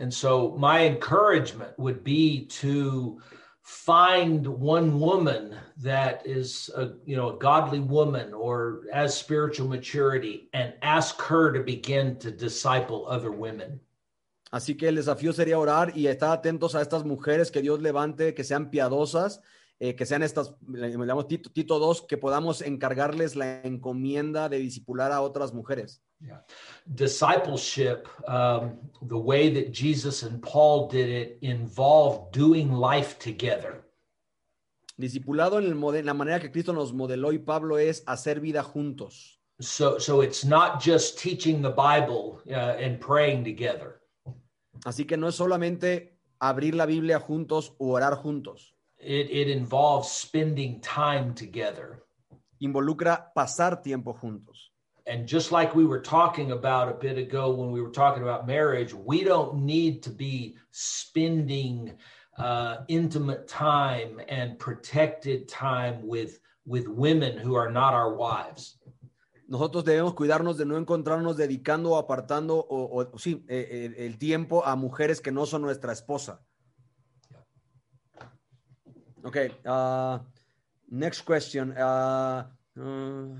And 0.00 0.12
so 0.12 0.54
my 0.58 0.84
encouragement 0.86 1.78
would 1.78 2.02
be 2.04 2.46
to 2.60 3.20
find 3.62 4.46
one 4.46 4.98
woman 4.98 5.54
that 5.76 6.22
is 6.26 6.70
a 6.74 6.92
you 7.04 7.16
know 7.16 7.30
a 7.30 7.38
godly 7.38 7.80
woman 7.80 8.32
or 8.32 8.84
has 8.92 9.14
spiritual 9.14 9.68
maturity 9.68 10.48
and 10.54 10.72
ask 10.80 11.20
her 11.20 11.52
to 11.52 11.60
begin 11.60 12.16
to 12.18 12.30
disciple 12.30 13.06
other 13.08 13.30
women. 13.30 13.78
Así 14.50 14.76
que 14.76 14.88
el 14.88 14.96
desafío 14.96 15.32
sería 15.32 15.58
orar 15.58 15.96
y 15.96 16.06
estar 16.06 16.30
atentos 16.30 16.74
a 16.74 16.80
estas 16.80 17.04
mujeres 17.04 17.50
que 17.50 17.60
Dios 17.60 17.82
levante, 17.82 18.34
que 18.34 18.44
sean 18.44 18.70
piadosas, 18.70 19.42
eh, 19.80 19.94
que 19.94 20.06
sean 20.06 20.22
estas, 20.22 20.54
le 20.68 20.90
llamamos 20.90 21.28
Tito, 21.28 21.50
Tito 21.50 21.78
2, 21.78 22.02
que 22.02 22.16
podamos 22.16 22.62
encargarles 22.62 23.36
la 23.36 23.60
encomienda 23.62 24.48
de 24.48 24.58
discipular 24.58 25.12
a 25.12 25.20
otras 25.20 25.52
mujeres. 25.52 26.02
Discipleship, 26.86 28.08
um, 28.26 28.76
the 29.06 29.16
way 29.16 29.50
that 29.50 29.70
Jesus 29.70 30.24
and 30.24 30.42
Paul 30.42 30.88
did 30.88 31.08
it, 31.08 31.38
involved 31.42 32.32
doing 32.32 32.72
life 32.72 33.18
together. 33.18 33.84
Discipulado 34.96 35.60
en, 35.60 35.66
el 35.66 35.94
en 35.94 36.06
la 36.06 36.14
manera 36.14 36.40
que 36.40 36.50
Cristo 36.50 36.72
nos 36.72 36.92
modeló 36.92 37.32
y 37.32 37.38
Pablo 37.38 37.78
es 37.78 38.02
hacer 38.06 38.40
vida 38.40 38.64
juntos. 38.64 39.38
So 39.60 40.00
so 40.00 40.22
it's 40.22 40.44
not 40.44 40.82
just 40.82 41.18
teaching 41.20 41.62
the 41.62 41.70
Bible 41.70 42.40
uh, 42.48 42.76
and 42.80 42.98
praying 42.98 43.44
together. 43.44 43.97
Así 44.84 45.06
que 45.06 45.16
no 45.16 45.28
es 45.28 45.34
solamente 45.34 46.18
abrir 46.38 46.74
la 46.74 46.86
Biblia 46.86 47.18
juntos 47.18 47.74
o 47.78 47.90
orar 47.92 48.14
juntos. 48.14 48.74
It, 48.98 49.30
it 49.30 49.48
involves 49.48 50.08
spending 50.08 50.80
time 50.80 51.34
together. 51.34 52.04
Involucra 52.60 53.32
pasar 53.34 53.82
tiempo 53.82 54.12
juntos. 54.12 54.72
And 55.06 55.26
just 55.26 55.52
like 55.52 55.74
we 55.74 55.86
were 55.86 56.02
talking 56.02 56.52
about 56.52 56.88
a 56.88 56.94
bit 56.94 57.16
ago 57.16 57.50
when 57.54 57.70
we 57.70 57.80
were 57.80 57.90
talking 57.90 58.22
about 58.22 58.46
marriage, 58.46 58.92
we 58.92 59.24
don't 59.24 59.64
need 59.64 60.02
to 60.02 60.10
be 60.10 60.56
spending 60.70 61.96
uh, 62.36 62.78
intimate 62.88 63.48
time 63.48 64.20
and 64.28 64.58
protected 64.58 65.48
time 65.48 66.06
with 66.06 66.40
with 66.66 66.86
women 66.86 67.38
who 67.38 67.54
are 67.54 67.70
not 67.70 67.94
our 67.94 68.14
wives. 68.14 68.77
Nosotros 69.48 69.82
debemos 69.82 70.12
cuidarnos 70.12 70.58
de 70.58 70.66
no 70.66 70.76
encontrarnos 70.76 71.38
dedicando 71.38 71.92
o 71.92 71.96
apartando 71.96 72.56
o, 72.58 73.00
o- 73.00 73.18
sí, 73.18 73.42
eh, 73.48 73.94
el 73.96 74.18
tiempo 74.18 74.62
a 74.64 74.76
mujeres 74.76 75.22
que 75.22 75.32
no 75.32 75.46
son 75.46 75.62
nuestra 75.62 75.90
esposa. 75.90 76.42
Okay. 79.24 79.50
Uh, 79.64 80.18
next 80.90 81.22
question. 81.22 81.72
Uh, 81.72 82.44
uh, 82.78 83.34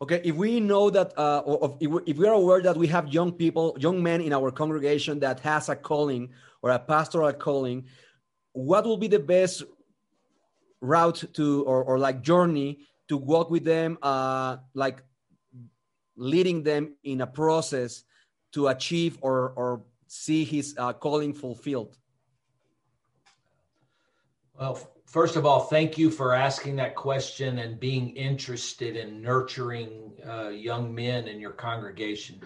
okay. 0.00 0.20
If 0.24 0.36
we 0.36 0.60
know 0.60 0.88
that, 0.90 1.12
uh, 1.18 1.42
or 1.44 1.76
if, 1.80 1.90
we, 1.90 2.02
if 2.06 2.16
we 2.16 2.28
are 2.28 2.34
aware 2.34 2.62
that 2.62 2.76
we 2.76 2.86
have 2.86 3.08
young 3.12 3.32
people, 3.32 3.76
young 3.80 4.00
men 4.00 4.20
in 4.20 4.32
our 4.32 4.52
congregation 4.52 5.18
that 5.20 5.40
has 5.40 5.68
a 5.68 5.74
calling 5.76 6.30
or 6.62 6.70
a 6.70 6.78
pastoral 6.78 7.32
calling, 7.32 7.84
what 8.52 8.84
will 8.84 8.96
be 8.96 9.08
the 9.08 9.18
best 9.18 9.64
route 10.80 11.24
to 11.34 11.64
or, 11.64 11.82
or 11.82 11.98
like 11.98 12.22
journey 12.22 12.78
to 13.14 13.18
walk 13.18 13.48
with 13.50 13.64
them, 13.64 13.96
uh, 14.02 14.56
like 14.74 14.98
leading 16.16 16.64
them 16.64 16.96
in 17.04 17.20
a 17.20 17.26
process 17.26 18.02
to 18.52 18.68
achieve 18.68 19.18
or 19.20 19.54
or 19.56 19.82
see 20.08 20.42
his 20.44 20.74
uh, 20.78 20.92
calling 20.92 21.32
fulfilled? 21.32 21.96
Well, 24.58 24.74
first 25.06 25.36
of 25.36 25.46
all, 25.46 25.60
thank 25.74 25.98
you 25.98 26.10
for 26.10 26.34
asking 26.34 26.76
that 26.82 26.94
question 26.94 27.58
and 27.58 27.78
being 27.78 28.16
interested 28.16 28.96
in 28.96 29.22
nurturing 29.22 29.90
uh, 30.26 30.50
young 30.50 30.94
men 30.94 31.26
in 31.28 31.38
your 31.40 31.54
congregation. 31.54 32.40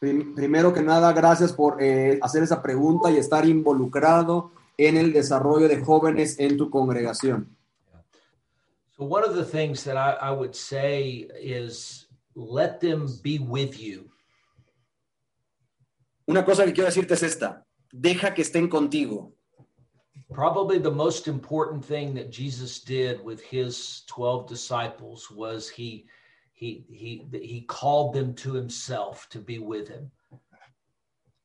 Primero 0.00 0.72
que 0.72 0.80
nada, 0.80 1.12
gracias 1.12 1.52
por 1.52 1.82
eh, 1.82 2.20
hacer 2.22 2.44
esa 2.44 2.62
pregunta 2.62 3.10
y 3.10 3.16
estar 3.16 3.44
involucrado 3.46 4.52
en 4.76 4.96
el 4.96 5.12
desarrollo 5.12 5.66
de 5.66 5.82
jóvenes 5.82 6.38
en 6.38 6.56
tu 6.56 6.70
congregación. 6.70 7.57
So, 8.98 9.04
one 9.04 9.24
of 9.24 9.36
the 9.36 9.44
things 9.44 9.84
that 9.84 9.96
I, 9.96 10.12
I 10.20 10.30
would 10.32 10.56
say 10.56 11.28
is 11.38 12.06
let 12.34 12.80
them 12.80 13.06
be 13.22 13.38
with 13.38 13.78
you. 13.80 14.10
Una 16.28 16.44
cosa 16.44 16.64
que 16.64 16.72
quiero 16.72 16.90
decirte 16.90 17.12
es 17.12 17.22
esta, 17.22 17.64
deja 17.92 18.34
que 18.34 18.42
estén 18.42 18.68
contigo. 18.68 19.32
Probably 20.30 20.78
the 20.78 20.90
most 20.90 21.28
important 21.28 21.84
thing 21.84 22.12
that 22.14 22.30
Jesus 22.30 22.80
did 22.80 23.24
with 23.24 23.40
his 23.40 24.02
12 24.08 24.46
disciples 24.48 25.30
was 25.30 25.68
he 25.70 26.06
he 26.52 26.84
he 26.90 27.24
he 27.32 27.60
called 27.66 28.12
them 28.12 28.34
to 28.34 28.52
himself 28.52 29.28
to 29.30 29.38
be 29.38 29.58
with 29.58 29.88
him. 29.88 30.10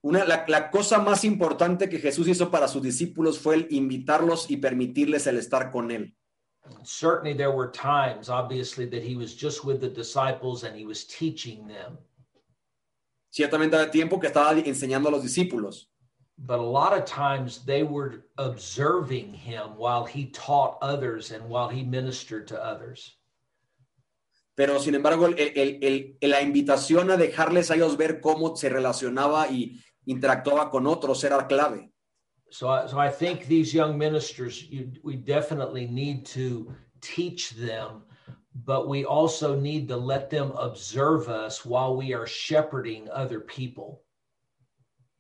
Una, 0.03 0.25
la, 0.25 0.43
la 0.47 0.69
cosa 0.69 0.97
más 0.99 1.23
importante 1.23 1.88
que 1.88 1.99
Jesús 1.99 2.27
hizo 2.27 2.49
para 2.49 2.67
sus 2.67 2.81
discípulos 2.81 3.38
fue 3.39 3.55
el 3.55 3.67
invitarlos 3.69 4.49
y 4.49 4.57
permitirles 4.57 5.27
el 5.27 5.38
estar 5.38 5.71
con 5.71 5.91
él. 5.91 6.13
Certainly 6.84 7.34
there 7.34 7.52
were 7.52 7.69
times 7.72 8.30
obviously 8.30 8.85
that 8.85 9.03
he 9.03 9.15
was 9.15 9.35
just 9.35 9.64
with 9.65 9.81
the 9.81 9.90
disciples 9.90 10.64
and 10.64 10.76
he 10.76 10.85
was 10.85 11.06
teaching 11.06 11.68
them. 11.68 11.98
Ciertamente 13.31 13.76
había 13.76 13.91
tiempo 13.91 14.19
que 14.19 14.27
estaba 14.30 14.52
enseñando 14.53 15.10
a 15.10 15.11
los 15.11 15.23
discípulos, 15.23 15.88
But 16.38 16.60
a 16.60 16.64
lot 16.64 16.94
of 16.98 17.06
times 17.06 17.64
they 17.65 17.84
were 17.84 18.26
observing 18.38 19.34
him 19.34 19.76
while 19.77 20.03
he 20.06 20.27
taught 20.31 20.77
others 20.81 21.31
and 21.31 21.48
while 21.49 21.69
he 21.69 21.84
ministered 21.84 22.48
to 22.48 22.64
others. 22.64 23.18
pero 24.56 24.80
sin 24.80 24.94
embargo 24.95 25.26
el- 25.26 25.35
el- 25.38 25.80
el- 25.81 26.18
la 26.22 26.40
invitación 26.41 27.10
a 27.10 27.18
dejarles 27.18 27.72
a 27.72 27.76
ellos 27.76 27.98
ver 27.98 28.22
cómo 28.22 28.56
se 28.56 28.69
relacionaba 28.69 29.48
y 29.49 29.81
interactuaba 30.06 30.69
con 30.69 30.85
otros 30.85 31.23
era 31.23 31.48
clave. 31.48 31.91
So, 32.53 32.69
I, 32.69 32.85
so 32.85 32.99
I 32.99 33.09
think 33.09 33.47
these 33.47 33.73
young 33.73 33.97
ministers, 33.97 34.69
you, 34.69 34.91
we 35.01 35.15
definitely 35.15 35.88
need 35.88 36.23
to 36.38 36.71
teach 37.01 37.49
them, 37.57 38.03
but 38.53 38.88
we 38.88 39.05
also 39.05 39.59
need 39.59 39.88
to 39.88 39.97
let 39.97 40.30
them 40.30 40.51
observe 40.51 41.30
us 41.30 41.65
while 41.65 41.97
we 41.97 42.13
are 42.13 42.27
shepherding 42.27 43.09
other 43.09 43.39
people. 43.39 44.03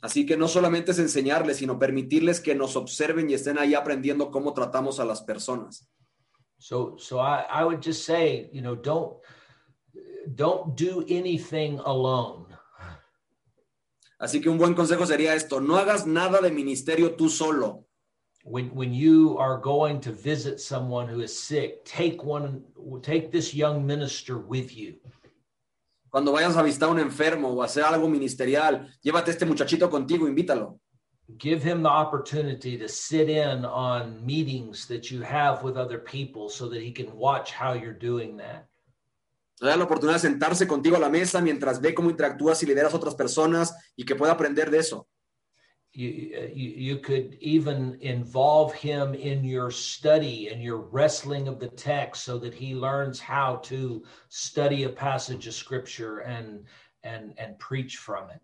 Así 0.03 0.27
que 0.27 0.37
no 0.37 0.47
solamente 0.47 0.91
es 0.91 0.99
enseñarles, 0.99 1.57
sino 1.57 1.79
permitirles 1.79 2.39
que 2.39 2.53
nos 2.53 2.75
observen 2.75 3.31
y 3.31 3.33
estén 3.33 3.57
ahí 3.57 3.73
aprendiendo 3.73 4.29
cómo 4.29 4.53
tratamos 4.53 4.99
a 4.99 5.05
las 5.05 5.23
personas. 5.23 5.87
So, 6.59 6.97
so 6.99 7.17
I, 7.17 7.45
I 7.49 7.63
would 7.63 7.81
just 7.81 8.05
say, 8.05 8.47
you 8.53 8.61
know, 8.61 8.75
don't 8.75 9.17
don't 10.35 10.75
do 10.75 11.03
anything 11.09 11.79
alone. 11.79 12.52
Así 14.23 14.39
que 14.39 14.49
un 14.49 14.57
buen 14.57 14.73
consejo 14.73 15.05
sería 15.05 15.35
esto, 15.35 15.59
no 15.59 15.75
hagas 15.75 16.07
nada 16.07 16.39
de 16.39 16.49
ministerio 16.49 17.13
tú 17.17 17.27
solo. 17.27 17.85
When 18.45 18.71
when 18.73 18.93
you 18.93 19.37
are 19.37 19.59
going 19.61 19.99
to 19.99 20.13
visit 20.13 20.61
someone 20.61 21.07
who 21.07 21.21
is 21.21 21.37
sick, 21.37 21.83
take 21.83 22.23
one, 22.23 22.63
take 23.01 23.31
this 23.31 23.53
young 23.53 23.85
minister 23.85 24.37
with 24.37 24.71
you. 24.71 24.95
Cuando 26.09 26.31
vayas 26.31 26.55
a 26.55 26.63
visitar 26.63 26.87
a 26.87 26.91
un 26.91 26.99
enfermo 26.99 27.49
o 27.49 27.63
hacer 27.63 27.83
algo 27.83 28.07
ministerial, 28.07 28.87
llévate 29.03 29.27
a 29.27 29.33
este 29.33 29.45
muchachito 29.45 29.89
contigo, 29.89 30.25
invítalo. 30.25 30.79
give 31.37 31.63
him 31.63 31.83
the 31.83 31.89
opportunity 31.89 32.77
to 32.77 32.87
sit 32.87 33.29
in 33.29 33.65
on 33.65 34.25
meetings 34.25 34.85
that 34.87 35.09
you 35.11 35.21
have 35.21 35.63
with 35.63 35.77
other 35.77 35.99
people 35.99 36.49
so 36.49 36.69
that 36.69 36.81
he 36.81 36.91
can 36.91 37.13
watch 37.15 37.51
how 37.51 37.73
you're 37.73 37.93
doing 37.93 38.37
that. 38.37 38.67
Dale 39.59 39.77
la 39.77 39.83
oportunidad 39.83 40.15
de 40.15 40.27
sentarse 40.27 40.67
contigo 40.67 40.95
a 40.97 40.99
la 40.99 41.09
mesa 41.09 41.41
mientras 41.41 41.79
ve 41.79 41.93
cómo 41.93 42.09
interactúas 42.09 42.61
y 42.63 42.65
lideras 42.65 42.93
a 42.93 42.97
otras 42.97 43.15
personas 43.15 43.73
y 43.95 44.05
que 44.05 44.15
pueda 44.15 44.33
aprender 44.33 44.69
de 44.69 44.79
eso. 44.79 45.07
You, 45.95 46.09
you, 46.55 46.95
you 46.95 47.01
could 47.01 47.37
even 47.39 47.99
involve 48.01 48.73
him 48.73 49.13
in 49.13 49.45
your 49.45 49.71
study 49.71 50.49
and 50.51 50.59
your 50.59 50.89
wrestling 50.91 51.47
of 51.47 51.59
the 51.59 51.67
text 51.67 52.23
so 52.23 52.39
that 52.39 52.51
he 52.51 52.73
learns 52.73 53.19
how 53.19 53.57
to 53.65 54.01
study 54.29 54.85
a 54.85 54.89
passage 54.89 55.47
of 55.47 55.53
scripture 55.53 56.21
and 56.21 56.65
and 57.03 57.35
and 57.37 57.59
preach 57.59 57.97
from 57.97 58.31
it. 58.31 58.41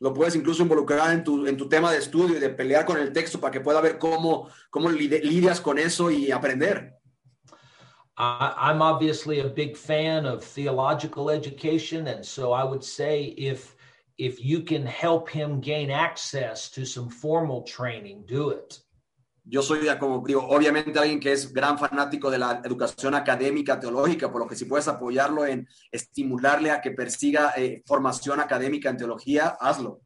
Lo 0.00 0.14
puedes 0.14 0.34
incluso 0.34 0.62
involucrar 0.62 1.12
en 1.12 1.22
tu, 1.22 1.46
en 1.46 1.56
tu 1.56 1.68
tema 1.68 1.92
de 1.92 1.98
estudio 1.98 2.36
y 2.36 2.40
de 2.40 2.50
pelear 2.50 2.84
con 2.84 2.98
el 2.98 3.12
texto 3.12 3.40
para 3.40 3.52
que 3.52 3.60
pueda 3.60 3.80
ver 3.80 3.98
cómo, 3.98 4.48
cómo 4.70 4.90
lidias 4.90 5.60
con 5.60 5.78
eso 5.78 6.10
y 6.10 6.32
aprender. 6.32 6.94
I, 8.16 8.54
I'm 8.56 8.80
obviously 8.80 9.40
a 9.40 9.48
big 9.48 9.76
fan 9.76 10.26
of 10.26 10.44
theological 10.44 11.30
education, 11.30 12.06
and 12.08 12.24
so 12.24 12.52
I 12.52 12.64
would 12.64 12.84
say 12.84 13.34
if 13.36 13.74
if 14.16 14.44
you 14.44 14.60
can 14.60 14.86
help 14.86 15.28
him 15.28 15.60
gain 15.60 15.90
access 15.90 16.70
to 16.70 16.84
some 16.84 17.08
formal 17.08 17.62
training, 17.62 18.24
do 18.26 18.50
it. 18.50 18.80
Yo 19.46 19.60
soy, 19.60 19.86
como 19.98 20.22
digo, 20.26 20.42
obviamente 20.48 20.98
alguien 20.98 21.20
que 21.20 21.32
es 21.32 21.52
gran 21.52 21.78
fanático 21.78 22.30
de 22.30 22.38
la 22.38 22.62
educación 22.64 23.14
académica, 23.14 23.78
teológica, 23.78 24.32
por 24.32 24.40
lo 24.40 24.48
que 24.48 24.56
si 24.56 24.64
puedes 24.64 24.88
apoyarlo 24.88 25.44
en 25.44 25.68
estimularle 25.92 26.70
a 26.70 26.80
que 26.80 26.92
persiga 26.92 27.52
eh, 27.56 27.82
formación 27.84 28.40
académica 28.40 28.88
en 28.88 28.96
teología, 28.96 29.48
hazlo. 29.60 30.00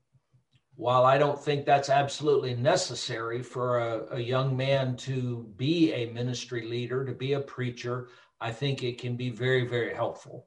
While 0.78 1.04
I 1.04 1.18
don't 1.18 1.40
think 1.46 1.66
that's 1.66 1.90
absolutely 1.90 2.54
necessary 2.54 3.42
for 3.42 3.80
a, 3.80 4.14
a 4.18 4.20
young 4.20 4.56
man 4.56 4.94
to 5.08 5.42
be 5.56 5.92
a 5.92 6.06
ministry 6.12 6.62
leader, 6.68 7.04
to 7.04 7.12
be 7.12 7.32
a 7.32 7.40
preacher, 7.40 8.10
I 8.40 8.52
think 8.52 8.84
it 8.84 8.96
can 8.96 9.16
be 9.16 9.28
very, 9.28 9.66
very 9.66 9.92
helpful. 9.92 10.46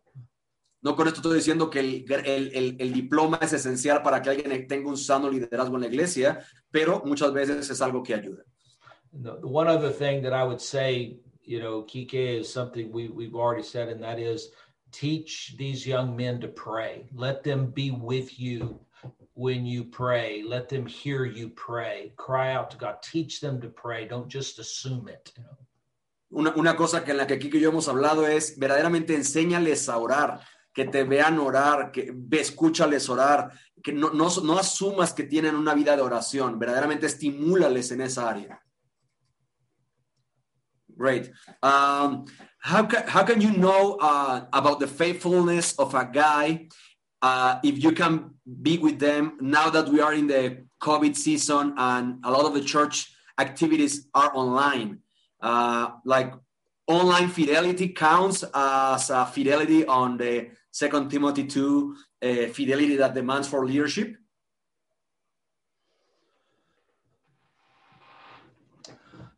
No 0.81 0.95
con 0.95 1.07
esto 1.09 1.19
estoy 1.19 1.35
diciendo 1.35 1.69
que 1.69 1.81
el, 1.81 2.05
el- 2.25 2.51
el- 2.55 2.77
el 2.79 2.93
diploma 2.93 3.39
es 3.41 3.51
esencial 3.51 4.01
para 4.01 4.21
que 4.21 4.29
alguien 4.29 4.67
tenga 4.69 4.87
un 4.87 4.95
sano 4.95 5.29
liderazgo 5.29 5.75
en 5.75 5.81
la 5.81 5.87
iglesia, 5.87 6.39
pero 6.71 7.01
muchas 7.05 7.33
veces 7.33 7.69
es 7.69 7.81
algo 7.81 8.01
que 8.01 8.13
ayuda. 8.15 8.43
The, 9.11 9.37
the 9.41 9.47
one 9.47 9.67
other 9.67 9.91
thing 9.91 10.23
that 10.23 10.31
I 10.33 10.45
would 10.45 10.61
say, 10.61 11.17
you 11.43 11.59
know, 11.59 11.83
Kike 11.83 12.39
is 12.39 12.47
something 12.51 12.89
we, 12.89 13.09
we've 13.09 13.35
already 13.35 13.63
said, 13.63 13.89
and 13.89 14.01
that 14.01 14.17
is 14.17 14.49
teach 14.93 15.55
these 15.57 15.85
young 15.85 16.15
men 16.15 16.39
to 16.39 16.47
pray. 16.47 17.09
Let 17.13 17.43
them 17.43 17.67
be 17.71 17.91
with 17.91 18.39
you 18.39 18.79
when 19.41 19.65
you 19.65 19.83
pray. 19.83 20.43
Let 20.43 20.69
them 20.69 20.85
hear 20.85 21.25
you 21.25 21.49
pray. 21.49 22.13
Cry 22.15 22.53
out 22.53 22.69
to 22.71 22.77
God. 22.77 23.01
Teach 23.01 23.41
them 23.41 23.59
to 23.61 23.69
pray. 23.69 24.07
Don't 24.07 24.29
just 24.29 24.59
assume 24.59 25.09
it. 25.09 25.33
you. 25.35 26.43
Una, 26.55 26.75
cosa 26.75 27.03
que 27.03 27.11
en 27.11 27.17
la 27.17 27.25
que 27.25 27.39
Kiko 27.39 27.57
y 27.57 27.61
yo 27.61 27.71
hemos 27.71 27.87
hablado 27.87 28.25
es 28.25 28.57
verdaderamente 28.57 29.15
enséñales 29.15 29.89
a 29.89 29.97
orar, 29.97 30.39
que 30.73 30.85
te 30.85 31.03
vean 31.03 31.39
orar, 31.39 31.91
que 31.91 32.13
escúchales 32.31 33.09
orar, 33.09 33.51
que 33.83 33.91
no, 33.91 34.11
no, 34.11 34.29
no 34.43 34.57
asumas 34.57 35.11
que 35.11 35.23
tienen 35.23 35.55
una 35.55 35.73
vida 35.73 35.95
de 35.95 36.03
oración, 36.03 36.57
verdaderamente 36.57 37.07
estimúlales 37.07 37.91
en 37.91 38.01
esa 38.01 38.29
área. 38.29 38.61
Great. 40.95 41.31
Um, 41.63 42.25
how, 42.59 42.87
can, 42.87 43.07
how 43.07 43.25
can 43.25 43.41
you 43.41 43.51
know 43.57 43.97
uh, 43.99 44.45
about 44.53 44.79
the 44.79 44.87
faithfulness 44.87 45.73
of 45.79 45.95
a 45.95 46.05
guy 46.05 46.69
uh, 47.21 47.59
if 47.63 47.83
you 47.83 47.91
can 47.91 48.31
be 48.61 48.77
with 48.77 48.99
them 48.99 49.37
now 49.39 49.69
that 49.69 49.87
we 49.89 50.01
are 50.01 50.13
in 50.13 50.27
the 50.27 50.65
COVID 50.81 51.15
season 51.15 51.73
and 51.77 52.19
a 52.23 52.31
lot 52.31 52.45
of 52.45 52.53
the 52.53 52.61
church 52.61 53.13
activities 53.37 54.07
are 54.13 54.31
online? 54.35 54.99
Uh, 55.41 55.89
like 56.05 56.33
online 56.87 57.29
fidelity 57.29 57.89
counts 57.89 58.43
as 58.53 59.09
a 59.09 59.25
fidelity 59.25 59.85
on 59.85 60.17
the 60.17 60.49
Second 60.71 61.09
Timothy 61.09 61.45
2 61.45 61.95
uh, 62.21 62.27
fidelity 62.47 62.95
that 62.95 63.13
demands 63.13 63.47
for 63.47 63.65
leadership? 63.65 64.15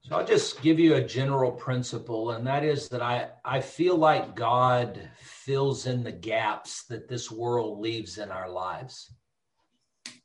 So 0.05 0.17
I'll 0.17 0.25
just 0.25 0.61
give 0.61 0.79
you 0.79 0.95
a 0.95 1.01
general 1.01 1.51
principle, 1.51 2.31
and 2.31 2.45
that 2.45 2.65
is 2.65 2.89
that 2.89 3.01
I, 3.01 3.29
I 3.45 3.61
feel 3.61 3.95
like 3.95 4.35
God 4.35 4.99
fills 5.17 5.85
in 5.85 6.03
the 6.03 6.11
gaps 6.11 6.83
that 6.87 7.07
this 7.07 7.31
world 7.31 7.79
leaves 7.79 8.17
in 8.17 8.29
our 8.29 8.49
lives. 8.49 9.15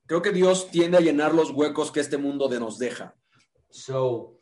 Creo 0.09 0.21
que 0.21 0.33
Dios 0.33 0.65
tiende 0.65 0.97
a 0.97 1.01
llenar 1.01 1.33
los 1.33 1.53
huecos 1.53 1.93
que 1.93 2.01
este 2.01 2.19
mundo 2.19 2.49
de 2.49 2.59
nos 2.59 2.77
deja. 2.77 3.13
So 3.71 4.39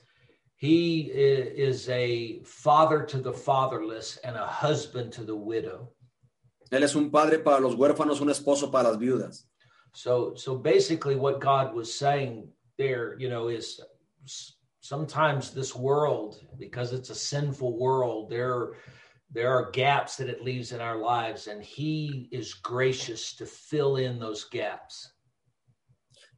he 0.57 1.11
is 1.13 1.87
a 1.91 2.41
father 2.45 3.03
to 3.03 3.19
the 3.19 3.33
fatherless 3.33 4.17
and 4.25 4.37
a 4.37 4.47
husband 4.47 5.13
to 5.13 5.25
the 5.25 5.37
widow. 5.37 5.93
Él 6.73 6.83
es 6.83 6.95
un 6.95 7.11
padre 7.11 7.41
para 7.41 7.61
los 7.61 7.75
huérfanos, 7.75 8.23
un 8.23 8.31
esposo 8.31 8.73
para 8.73 8.89
las 8.89 8.97
viudas. 8.97 9.45
So 9.93 10.35
so 10.35 10.57
basically 10.57 11.15
what 11.15 11.41
God 11.41 11.75
was 11.75 11.93
saying 11.93 12.49
there, 12.79 13.19
you 13.19 13.29
know, 13.29 13.49
is 13.49 13.81
sometimes 14.87 15.51
this 15.51 15.75
world 15.75 16.41
because 16.59 16.93
it's 16.93 17.11
a 17.11 17.15
sinful 17.15 17.79
world, 17.79 18.31
there 18.31 18.75
there 19.33 19.51
are 19.51 19.71
gaps 19.73 20.17
that 20.17 20.29
it 20.29 20.43
leaves 20.43 20.73
in 20.73 20.81
our 20.81 20.97
lives 20.97 21.49
and 21.49 21.63
he 21.63 22.29
is 22.31 22.55
gracious 22.55 23.35
to 23.35 23.45
fill 23.45 23.97
in 23.97 24.19
those 24.19 24.45
gaps. 24.45 25.13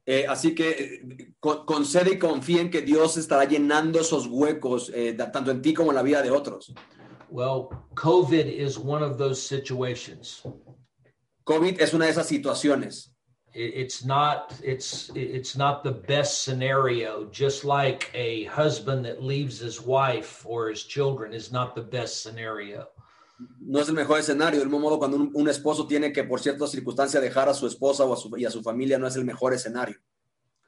Eh, 0.06 0.24
así 0.26 0.54
que 0.54 0.70
eh, 0.70 1.34
con- 1.38 1.66
concede 1.66 2.12
y 2.12 2.18
confía 2.18 2.62
en 2.62 2.70
que 2.70 2.80
Dios 2.80 3.18
estará 3.18 3.44
llenando 3.44 4.00
esos 4.00 4.26
huecos, 4.26 4.90
eh, 4.94 5.12
tanto 5.12 5.50
en 5.50 5.60
ti 5.60 5.74
como 5.74 5.90
en 5.90 5.96
la 5.96 6.02
vida 6.02 6.22
de 6.22 6.30
otros. 6.30 6.72
Well, 7.28 7.68
COVID 7.94 8.46
is 8.46 8.78
one 8.78 9.02
of 9.02 9.18
those 9.18 9.42
situations. 9.42 10.42
COVID 11.44 11.78
es 11.78 11.92
una 11.92 12.06
de 12.06 12.12
esas 12.12 12.26
situaciones. 12.26 13.14
It- 13.54 13.74
It's 13.74 14.04
not 14.04 14.52
it's 14.62 15.10
it's 15.14 15.56
not 15.56 15.82
the 15.82 15.92
best 15.92 16.42
scenario. 16.44 17.24
Just 17.30 17.64
like 17.64 18.10
a 18.14 18.44
husband 18.44 19.04
that 19.06 19.22
leaves 19.22 19.58
his 19.58 19.80
wife 19.80 20.44
or 20.46 20.68
his 20.70 20.84
children 20.84 21.32
is 21.32 21.50
not 21.50 21.74
the 21.74 21.82
best 21.82 22.22
scenario. 22.22 22.88
No 23.60 23.80
es 23.80 23.88
el 23.88 23.94
mejor 23.94 24.18
escenario. 24.18 24.58
Del 24.60 24.68
mismo 24.68 24.80
modo, 24.80 24.98
cuando 24.98 25.16
un, 25.16 25.30
un 25.34 25.48
esposo 25.48 25.86
tiene 25.86 26.12
que, 26.12 26.24
por 26.24 26.40
ciertas 26.40 26.70
circunstancias, 26.70 27.22
dejar 27.22 27.48
a 27.48 27.54
su 27.54 27.66
esposa 27.66 28.04
o 28.04 28.12
a 28.12 28.16
su, 28.16 28.36
y 28.36 28.44
a 28.44 28.50
su 28.50 28.62
familia, 28.62 28.98
no 28.98 29.06
es 29.06 29.14
el 29.16 29.24
mejor 29.24 29.52
escenario. 29.54 29.96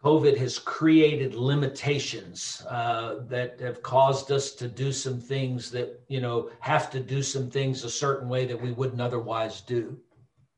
COVID 0.03 0.37
has 0.39 0.59
created 0.59 1.35
limitations 1.35 2.65
uh, 2.71 3.17
that 3.29 3.61
have 3.61 3.83
caused 3.83 4.31
us 4.33 4.53
to 4.55 4.67
do 4.67 4.93
some 4.93 5.21
things 5.21 5.71
that 5.73 6.01
you 6.09 6.21
know 6.21 6.49
have 6.61 6.91
to 6.91 7.01
do 7.01 7.23
some 7.23 7.51
things 7.51 7.85
a 7.85 7.91
certain 7.91 8.29
way 8.29 8.47
that 8.47 8.59
we 8.61 8.73
wouldn't 8.73 9.01
otherwise 9.01 9.61
do. 9.67 9.99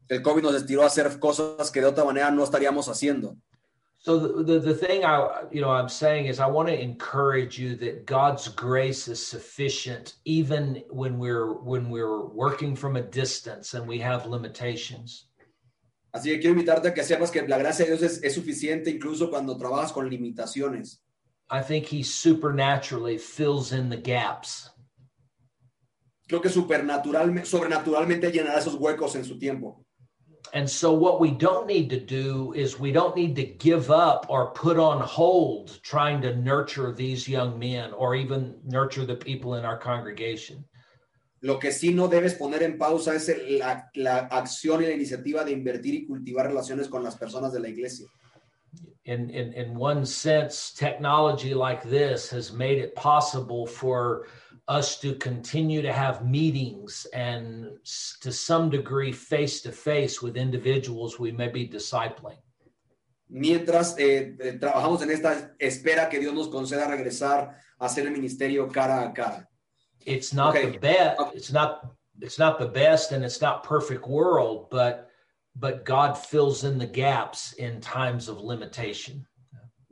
El 0.09 0.23
COVID 0.23 0.43
nos 0.43 0.55
estiró 0.55 0.83
a 0.83 0.87
hacer 0.87 1.19
cosas 1.19 1.71
que 1.71 1.81
de 1.81 1.87
otra 1.87 2.05
manera 2.05 2.31
no 2.31 2.45
estaríamos 2.45 2.89
haciendo. 2.89 3.37
So 4.05 4.19
the, 4.19 4.43
the 4.43 4.59
the 4.59 4.75
thing 4.75 5.05
I 5.05 5.45
you 5.53 5.61
know 5.61 5.71
I'm 5.71 5.89
saying 5.89 6.27
is 6.27 6.41
I 6.41 6.47
want 6.47 6.69
to 6.69 6.75
encourage 6.75 7.57
you 7.57 7.77
that 7.77 8.05
God's 8.05 8.49
grace 8.49 9.07
is 9.07 9.25
sufficient 9.25 10.15
even 10.25 10.83
when 10.91 11.21
we're 11.21 11.53
when 11.53 11.89
we're 11.89 12.27
working 12.27 12.75
from 12.75 12.97
a 12.97 13.03
distance 13.03 13.75
and 13.75 13.87
we 13.87 14.01
have 14.01 14.27
limitations. 14.27 15.29
Así 16.13 16.31
que 16.31 16.41
quiero 16.41 16.55
invitarte 16.55 16.89
a 16.89 16.95
que 16.95 17.05
sepas 17.05 17.31
que 17.31 17.47
la 17.47 17.59
gracia 17.59 17.85
de 17.87 17.97
Dios 17.97 18.03
es, 18.03 18.23
es 18.25 18.35
suficiente 18.35 18.91
incluso 18.91 19.31
cuando 19.31 19.57
trabajas 19.57 19.93
con 19.93 20.11
limitaciones. 20.11 21.01
I 21.49 21.63
think 21.63 21.87
he 21.87 22.03
supernaturally 22.03 23.19
fills 23.19 23.73
in 23.73 23.89
the 23.89 23.97
gaps. 23.97 24.69
Creo 26.27 26.41
que 26.41 26.51
supernaturalmente, 26.51 27.47
sobrenaturalmente 27.47 28.33
llenará 28.33 28.59
esos 28.59 28.75
huecos 28.75 29.15
en 29.15 29.25
su 29.25 29.39
tiempo. 29.39 29.85
And 30.55 30.69
so, 30.69 30.93
what 30.93 31.19
we 31.19 31.31
don't 31.31 31.67
need 31.67 31.89
to 31.91 32.01
do 32.01 32.53
is 32.53 32.79
we 32.79 32.93
don't 32.93 33.17
need 33.17 33.35
to 33.37 33.45
give 33.45 33.91
up 33.91 34.27
or 34.29 34.51
put 34.51 34.79
on 34.79 35.01
hold 35.01 35.81
trying 35.83 36.21
to 36.23 36.37
nurture 36.37 36.93
these 36.93 37.27
young 37.27 37.59
men 37.59 37.93
or 37.93 38.15
even 38.15 38.57
nurture 38.65 39.07
the 39.07 39.17
people 39.17 39.55
in 39.55 39.65
our 39.65 39.79
congregation. 39.79 40.65
Lo 41.41 41.59
que 41.59 41.71
sí 41.71 41.93
no 41.93 42.07
debes 42.07 42.35
poner 42.35 42.63
en 42.63 42.79
pausa 42.79 43.15
es 43.15 43.29
la, 43.49 43.89
la 43.95 44.29
acción 44.31 44.83
y 44.83 44.87
la 44.87 44.93
iniciativa 44.93 45.43
de 45.43 45.53
invertir 45.53 45.95
y 45.95 46.07
cultivar 46.07 46.47
relaciones 46.47 46.87
con 46.87 47.03
las 47.03 47.17
personas 47.17 47.53
de 47.53 47.61
la 47.61 47.69
iglesia. 47.69 48.07
In, 49.05 49.31
in, 49.31 49.53
in 49.55 49.75
one 49.75 50.07
sense, 50.07 50.73
technology 50.73 51.55
like 51.55 51.83
this 51.83 52.31
has 52.31 52.53
made 52.53 52.79
it 52.79 52.95
possible 52.95 53.67
for 53.67 54.27
us 54.69 55.01
to 55.01 55.15
continue 55.17 55.83
to 55.83 55.93
have 55.93 56.25
meetings 56.25 57.07
and 57.13 57.67
to 58.21 58.31
some 58.33 58.71
degree 58.71 59.13
face 59.13 59.61
to 59.63 59.73
face 59.73 60.23
with 60.23 60.37
individuals 60.37 61.19
we 61.19 61.33
may 61.33 61.49
be 61.49 61.67
discipling. 61.69 62.39
Mientras 63.31 63.97
eh, 63.99 64.35
trabajamos 64.61 65.03
en 65.03 65.11
esta 65.11 65.53
espera 65.59 66.09
que 66.11 66.21
Dios 66.21 66.35
nos 66.35 66.49
conceda 66.49 66.87
regresar 66.87 67.57
a 67.79 67.87
hacer 67.87 68.07
el 68.07 68.13
ministerio 68.13 68.71
cara 68.71 69.09
a 69.09 69.13
cara. 69.13 69.49
it's 70.05 70.33
not 70.35 70.55
Okay. 70.57 70.71
the 70.73 70.79
best 70.79 71.21
it's 71.35 71.53
not 71.53 71.87
it's 72.21 72.39
not 72.39 72.59
the 72.59 72.67
best 72.67 73.13
and 73.13 73.25
it's 73.25 73.41
not 73.41 73.63
perfect 73.63 74.07
world 74.09 74.69
but 74.71 75.09
but 75.55 75.85
god 75.85 76.15
fills 76.19 76.65
in 76.65 76.77
the 76.77 76.87
gaps 76.87 77.53
in 77.55 77.81
times 77.81 78.29
of 78.29 78.41
limitation 78.41 79.25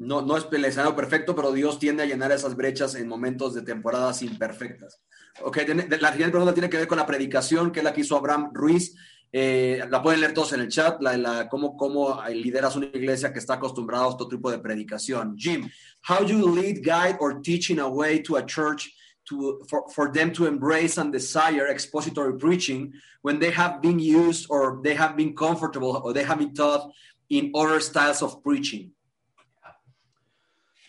No, 0.01 0.23
no 0.23 0.39
es 0.39 0.47
el 0.51 0.65
escenario 0.65 0.97
perfecto, 0.97 1.37
pero 1.37 1.53
Dios 1.53 1.79
tiende 1.79 2.03
a 2.03 2.07
llenar 2.07 2.33
esas 2.33 2.57
brechas 2.57 2.95
en 2.95 3.07
momentos 3.07 3.53
de 3.53 3.61
temporadas 3.61 4.23
imperfectas. 4.23 4.99
Ok, 5.43 5.59
la 5.59 6.13
siguiente 6.13 6.31
pregunta 6.31 6.55
tiene 6.55 6.71
que 6.71 6.79
ver 6.79 6.89
con 6.89 6.97
la 6.97 7.05
predicación, 7.05 7.71
que 7.71 7.83
la 7.83 7.93
que 7.93 8.01
hizo 8.01 8.17
Abraham 8.17 8.51
Ruiz. 8.55 8.97
Eh, 9.31 9.85
la 9.91 10.03
pueden 10.03 10.21
leer 10.21 10.33
todos 10.33 10.55
en 10.55 10.61
el 10.61 10.69
chat, 10.69 11.03
la, 11.03 11.19
la, 11.19 11.49
cómo, 11.51 11.77
cómo 11.77 12.19
lideras 12.31 12.77
una 12.77 12.87
iglesia 12.87 13.31
que 13.31 13.41
está 13.41 13.55
acostumbrada 13.55 14.05
a 14.05 14.09
otro 14.09 14.27
tipo 14.27 14.51
de 14.51 14.59
predicación. 14.59 15.37
Jim, 15.37 15.69
how 16.09 16.25
do 16.25 16.33
you 16.33 16.49
lead, 16.49 16.83
guide, 16.83 17.19
or 17.21 17.43
teach 17.43 17.69
in 17.69 17.79
a 17.79 17.87
way 17.87 18.23
to 18.23 18.39
a 18.39 18.47
church 18.47 18.91
to, 19.29 19.61
for, 19.69 19.85
for 19.91 20.11
them 20.11 20.33
to 20.33 20.47
embrace 20.47 20.97
and 20.97 21.13
desire 21.13 21.69
expository 21.69 22.39
preaching 22.39 22.91
when 23.21 23.39
they 23.39 23.51
have 23.51 23.83
been 23.83 23.99
used 23.99 24.47
or 24.49 24.81
they 24.83 24.95
have 24.95 25.15
been 25.15 25.37
comfortable 25.37 26.01
or 26.03 26.15
they 26.15 26.25
have 26.25 26.39
been 26.39 26.55
taught 26.55 26.91
in 27.29 27.53
other 27.55 27.81
styles 27.81 28.23
of 28.23 28.43
preaching? 28.43 28.93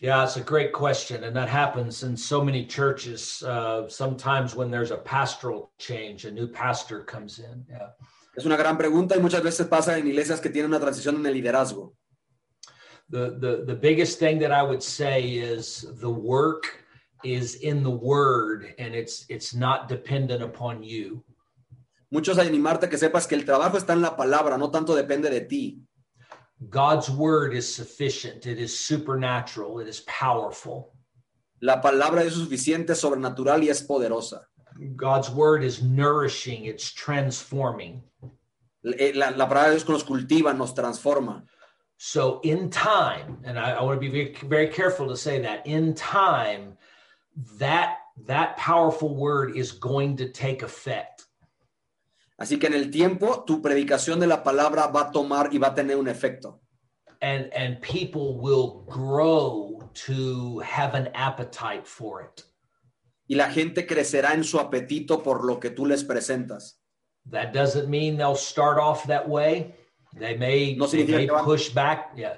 Yeah 0.02 0.24
it's 0.24 0.36
a 0.36 0.42
great 0.42 0.74
question 0.74 1.24
and 1.24 1.36
that 1.36 1.48
happens 1.48 2.04
in 2.04 2.18
so 2.18 2.44
many 2.44 2.66
churches 2.66 3.44
uh, 3.44 3.88
sometimes 3.88 4.56
when 4.56 4.70
there's 4.72 4.92
a 4.92 4.98
pastoral 4.98 5.72
change 5.78 6.26
a 6.26 6.32
new 6.32 6.48
pastor 6.48 7.02
comes 7.04 7.40
in 7.40 7.64
yeah 7.70 7.90
Es 8.36 8.46
una 8.46 8.56
gran 8.56 8.78
pregunta 8.78 9.16
y 9.18 9.20
muchas 9.20 9.44
veces 9.44 9.68
pasa 9.68 9.98
en 9.98 10.08
iglesias 10.08 10.40
que 10.40 10.50
tienen 10.50 10.72
una 10.72 10.80
transición 10.80 11.18
en 11.18 11.26
el 11.26 11.34
liderazgo. 11.34 11.94
the 13.10 13.38
the 13.40 13.64
the 13.66 13.76
biggest 13.76 14.20
thing 14.20 14.40
that 14.40 14.52
i 14.52 14.64
would 14.64 14.82
say 14.82 15.22
is 15.22 15.86
the 16.00 16.10
work 16.10 16.64
is 17.24 17.56
in 17.56 17.84
the 17.84 17.90
word 17.90 18.74
and 18.80 18.96
it's 18.96 19.26
it's 19.30 19.54
not 19.54 19.88
dependent 19.88 20.42
upon 20.42 20.82
you 20.82 21.24
Muchos 22.14 22.38
animarte 22.38 22.90
que 22.90 22.98
sepas 22.98 23.26
que 23.26 23.36
el 23.36 23.46
trabajo 23.46 23.78
está 23.78 23.94
en 23.94 24.02
la 24.02 24.18
palabra, 24.18 24.58
no 24.58 24.70
tanto 24.70 24.94
depende 24.94 25.30
de 25.30 25.40
ti. 25.40 25.82
God's 26.70 27.10
word 27.10 27.54
is 27.54 27.74
sufficient. 27.74 28.46
It 28.46 28.60
is 28.60 28.78
supernatural. 28.78 29.80
It 29.80 29.88
is 29.88 30.02
powerful. 30.02 30.94
La 31.62 31.82
palabra 31.82 32.24
es 32.24 32.36
suficiente, 32.36 32.96
sobrenatural 32.96 33.62
y 33.62 33.70
es 33.70 33.82
poderosa. 33.82 34.42
God's 34.96 35.30
word 35.30 35.64
is 35.64 35.82
nourishing. 35.82 36.66
It's 36.66 36.92
transforming. 36.92 38.02
Eh, 38.84 39.12
La, 39.16 39.30
la 39.30 39.48
palabra 39.48 39.70
de 39.70 39.78
Dios 39.78 39.90
nos 39.90 40.04
cultiva, 40.04 40.56
nos 40.56 40.74
transforma. 40.74 41.44
So, 41.98 42.40
in 42.44 42.72
time, 42.72 43.38
and 43.44 43.60
I, 43.60 43.74
I 43.74 43.84
want 43.84 44.02
to 44.02 44.10
be 44.10 44.10
very, 44.10 44.36
very 44.48 44.68
careful 44.68 45.08
to 45.08 45.16
say 45.16 45.40
that 45.42 45.68
in 45.68 45.94
time, 45.94 46.78
that 47.58 47.98
that 48.26 48.58
powerful 48.58 49.16
word 49.16 49.56
is 49.56 49.72
going 49.72 50.18
to 50.18 50.30
take 50.30 50.64
effect. 50.64 51.26
Así 52.42 52.58
que 52.58 52.66
en 52.66 52.74
el 52.74 52.90
tiempo, 52.90 53.44
tu 53.46 53.62
predicación 53.62 54.20
de 54.20 54.26
la 54.26 54.42
palabra 54.42 54.88
va 54.88 55.02
a 55.02 55.12
tomar 55.12 55.54
y 55.54 55.60
va 55.60 55.68
a 55.68 55.76
tener 55.76 55.96
un 55.96 56.08
efecto. 56.08 56.60
And 57.22 57.52
and 57.54 57.80
people 57.82 58.40
will 58.40 58.84
grow 58.88 59.88
to 60.08 60.60
have 60.62 60.96
an 60.96 61.12
appetite 61.14 61.86
for 61.86 62.24
it. 62.24 62.44
Y 63.28 63.36
la 63.36 63.52
gente 63.52 63.86
crecerá 63.86 64.34
en 64.34 64.44
su 64.44 64.60
apetito 64.60 65.22
por 65.22 65.46
lo 65.46 65.60
que 65.60 65.70
tú 65.70 65.86
les 65.86 66.04
presentas. 66.04 66.82
That 67.30 67.54
doesn't 67.54 67.88
mean 67.88 68.18
they'll 68.18 68.36
start 68.36 68.80
off 68.80 69.06
that 69.06 69.30
way. 69.30 69.76
They 70.18 70.36
may, 70.36 70.76
No 70.76 70.88
they 70.88 71.06
may 71.06 71.28
push 71.46 71.70
back. 71.70 72.12
Yeah. 72.18 72.38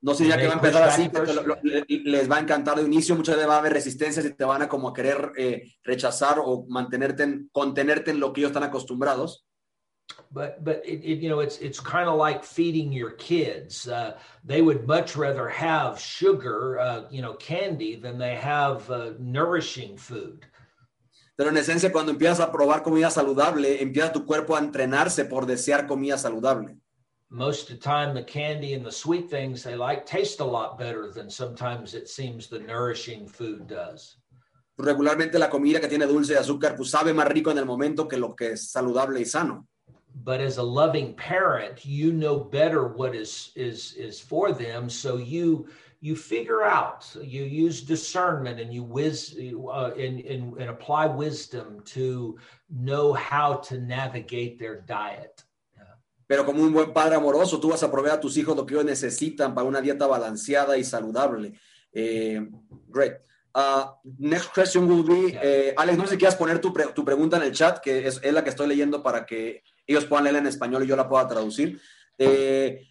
No 0.00 0.14
significa 0.14 0.40
que 0.40 0.46
va 0.46 0.52
a 0.52 0.56
empezar 0.56 0.82
así, 0.84 1.08
te 1.08 1.32
lo- 1.34 1.42
lo- 1.42 1.58
le- 1.62 1.84
les 1.88 2.30
va 2.30 2.36
a 2.36 2.40
encantar 2.40 2.76
de 2.76 2.84
inicio, 2.84 3.16
muchas 3.16 3.34
veces 3.34 3.48
va 3.50 3.56
a 3.56 3.58
haber 3.58 3.72
resistencias 3.72 4.24
y 4.26 4.32
te 4.32 4.44
van 4.44 4.62
a 4.62 4.68
como 4.68 4.92
querer 4.92 5.32
eh, 5.36 5.72
rechazar 5.82 6.38
o 6.44 6.66
mantenerte, 6.68 7.24
en- 7.24 7.48
contenerte 7.52 8.12
en 8.12 8.20
lo 8.20 8.32
que 8.32 8.40
ellos 8.42 8.50
están 8.50 8.62
acostumbrados. 8.64 9.44
but 10.30 10.54
but 10.64 10.76
it, 10.86 11.04
it, 11.04 11.20
you 11.20 11.28
know 11.28 11.40
it's 11.42 11.60
it's 11.60 11.78
kind 11.80 12.08
of 12.08 12.16
like 12.18 12.42
feeding 12.42 12.90
your 12.92 13.14
kids 13.16 13.86
uh, 13.86 14.12
they 14.42 14.62
would 14.62 14.86
much 14.86 15.14
rather 15.16 15.48
have 15.50 15.98
sugar 16.00 16.78
uh, 16.80 17.06
you 17.10 17.20
know 17.20 17.34
candy 17.36 17.94
than 17.94 18.18
they 18.18 18.34
have 18.34 18.88
uh, 18.90 19.12
nourishing 19.18 19.98
food 19.98 20.46
Pero 21.36 21.50
en 21.50 21.56
esencia, 21.58 21.92
cuando 21.92 22.10
empiezas 22.10 22.40
a 22.40 22.50
probar 22.50 22.82
comida 22.82 23.10
saludable, 23.10 23.80
empieza 23.82 24.10
tu 24.12 24.24
cuerpo 24.26 24.56
a 24.56 24.58
entrenarse 24.60 25.24
por 25.24 25.46
desear 25.46 25.86
comida 25.86 26.18
saludable. 26.18 26.78
Most 27.30 27.70
of 27.70 27.76
the 27.76 27.82
time 27.82 28.14
the 28.14 28.22
candy 28.22 28.74
and 28.74 28.84
the 28.84 28.92
sweet 28.92 29.28
things 29.28 29.62
they 29.62 29.74
like 29.74 30.06
taste 30.06 30.40
a 30.40 30.44
lot 30.44 30.78
better 30.78 31.10
than 31.10 31.28
sometimes 31.28 31.94
it 31.94 32.08
seems 32.08 32.46
the 32.46 32.58
nourishing 32.58 33.26
food 33.28 33.66
does 33.66 34.16
Regularmente 34.80 35.40
la 35.40 35.50
comida 35.50 35.80
que 35.80 35.88
tiene 35.88 36.06
dulce 36.06 36.34
y 36.34 36.36
azúcar 36.36 36.76
pues 36.76 36.90
sabe 36.90 37.12
más 37.12 37.26
rico 37.26 37.50
en 37.50 37.58
el 37.58 37.66
momento 37.66 38.06
que 38.06 38.16
lo 38.16 38.34
que 38.36 38.52
es 38.52 38.70
saludable 38.70 39.20
y 39.20 39.24
sano. 39.24 39.66
but 40.24 40.40
as 40.40 40.58
a 40.58 40.62
loving 40.62 41.14
parent 41.14 41.84
you 41.84 42.12
know 42.12 42.38
better 42.38 42.88
what 42.88 43.14
is 43.14 43.50
is 43.54 43.94
is 43.94 44.20
for 44.20 44.52
them 44.52 44.88
so 44.88 45.16
you 45.16 45.66
you 46.00 46.14
figure 46.16 46.62
out 46.62 47.04
you 47.20 47.42
use 47.42 47.82
discernment 47.82 48.60
and 48.60 48.72
you 48.72 48.82
wis 48.82 49.36
uh, 49.36 49.90
and, 49.96 50.20
and 50.20 50.56
and 50.58 50.70
apply 50.70 51.06
wisdom 51.06 51.80
to 51.84 52.38
know 52.70 53.12
how 53.12 53.54
to 53.54 53.78
navigate 53.80 54.58
their 54.58 54.80
diet 54.82 55.44
Pero 56.28 56.44
como 56.44 56.62
un 56.62 56.72
buen 56.72 56.92
padre 56.92 57.16
amoroso, 57.16 57.58
tú 57.58 57.70
vas 57.70 57.82
a 57.82 57.90
proveer 57.90 58.16
a 58.16 58.20
tus 58.20 58.36
hijos 58.36 58.54
lo 58.54 58.66
que 58.66 58.74
ellos 58.74 58.84
necesitan 58.84 59.54
para 59.54 59.66
una 59.66 59.80
dieta 59.80 60.06
balanceada 60.06 60.76
y 60.76 60.84
saludable. 60.84 61.54
Eh, 61.90 62.46
great. 62.86 63.14
Uh, 63.54 63.86
next 64.18 64.52
question 64.52 64.86
will 64.86 65.02
be, 65.02 65.36
eh, 65.42 65.74
Alex, 65.76 65.96
no 65.96 66.04
sé 66.04 66.10
si 66.10 66.18
quieras 66.18 66.36
poner 66.36 66.60
tu, 66.60 66.70
tu 66.94 67.02
pregunta 67.02 67.38
en 67.38 67.44
el 67.44 67.52
chat, 67.52 67.80
que 67.80 68.06
es, 68.06 68.20
es 68.22 68.32
la 68.32 68.44
que 68.44 68.50
estoy 68.50 68.68
leyendo 68.68 69.02
para 69.02 69.24
que 69.24 69.62
ellos 69.86 70.04
puedan 70.04 70.24
leerla 70.24 70.40
en 70.40 70.46
español 70.46 70.84
y 70.84 70.86
yo 70.86 70.96
la 70.96 71.08
pueda 71.08 71.26
traducir. 71.26 71.80
Eh, 72.18 72.84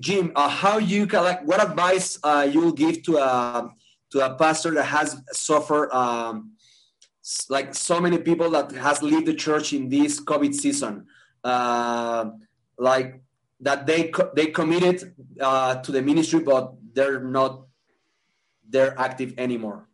Jim, 0.00 0.32
uh, 0.36 0.48
how 0.48 0.78
you 0.78 1.04
like, 1.06 1.42
what 1.44 1.60
advice 1.60 2.18
uh, 2.22 2.48
you'll 2.50 2.72
give 2.72 3.02
to 3.02 3.18
a 3.18 3.68
to 4.10 4.20
a 4.24 4.34
pastor 4.36 4.70
that 4.72 4.84
has 4.84 5.20
suffered 5.32 5.90
um, 5.92 6.52
like 7.50 7.74
so 7.74 8.00
many 8.00 8.18
people 8.18 8.48
that 8.50 8.70
has 8.72 9.02
left 9.02 9.26
the 9.26 9.34
church 9.34 9.72
in 9.74 9.88
this 9.88 10.20
COVID 10.20 10.54
season? 10.54 11.06
Uh, 12.78 12.84
like 12.84 13.22
that 13.60 13.86
they 13.86 14.08
co- 14.08 14.30
they 14.34 14.46
committed 14.46 15.14
uh, 15.40 15.76
to 15.76 15.92
the 15.92 16.02
ministry, 16.02 16.40
but 16.40 16.74
they're 16.92 17.20
not 17.20 17.66
they're 18.68 18.98
active 18.98 19.34
anymore. 19.38 19.88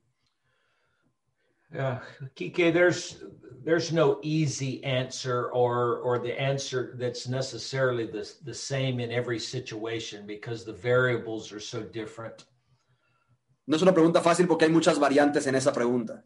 Yeah, 1.74 2.00
Kike, 2.34 2.72
there's 2.72 3.22
there's 3.64 3.92
no 3.92 4.18
easy 4.22 4.82
answer 4.84 5.50
or 5.50 5.98
or 5.98 6.18
the 6.18 6.40
answer 6.40 6.94
that's 6.96 7.28
necessarily 7.28 8.06
the, 8.06 8.30
the 8.44 8.54
same 8.54 9.00
in 9.00 9.10
every 9.12 9.38
situation 9.38 10.26
because 10.26 10.64
the 10.64 10.72
variables 10.72 11.52
are 11.52 11.60
so 11.60 11.82
different. 11.82 12.44
No 13.66 13.76
es 13.76 13.82
una 13.82 13.92
pregunta 13.92 14.22
fácil 14.22 14.46
porque 14.46 14.64
hay 14.64 14.70
muchas 14.70 14.98
variantes 14.98 15.46
en 15.46 15.54
esa 15.54 15.72
pregunta. 15.72 16.24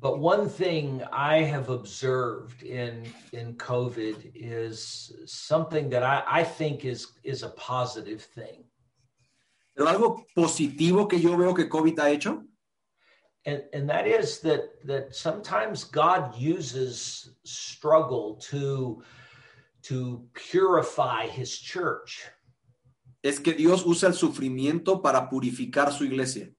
But 0.00 0.18
one 0.18 0.48
thing 0.48 1.02
I 1.12 1.38
have 1.42 1.68
observed 1.68 2.62
in 2.62 3.06
in 3.32 3.54
COVID 3.54 4.32
is 4.34 5.12
something 5.26 5.90
that 5.90 6.02
I, 6.02 6.22
I 6.26 6.44
think 6.44 6.84
is 6.84 7.12
is 7.22 7.42
a 7.42 7.50
positive 7.50 8.22
thing. 8.22 8.64
Pero 9.76 9.88
algo 9.88 10.24
positivo 10.36 11.08
que 11.08 11.18
yo 11.18 11.36
veo 11.36 11.54
que 11.54 11.68
COVID 11.68 11.98
ha 11.98 12.08
hecho 12.08 12.42
and 13.44 13.62
and 13.72 13.88
that 13.88 14.06
is 14.06 14.40
that 14.40 14.84
that 14.84 15.14
sometimes 15.14 15.84
God 15.84 16.36
uses 16.36 17.34
struggle 17.44 18.36
to 18.50 19.02
to 19.82 20.24
purify 20.34 21.26
his 21.26 21.58
church. 21.58 22.24
es 23.22 23.38
que 23.38 23.52
Dios 23.52 23.86
usa 23.86 24.08
el 24.08 24.14
sufrimiento 24.14 25.00
para 25.00 25.28
purificar 25.28 25.92
su 25.92 26.04
iglesia. 26.04 26.52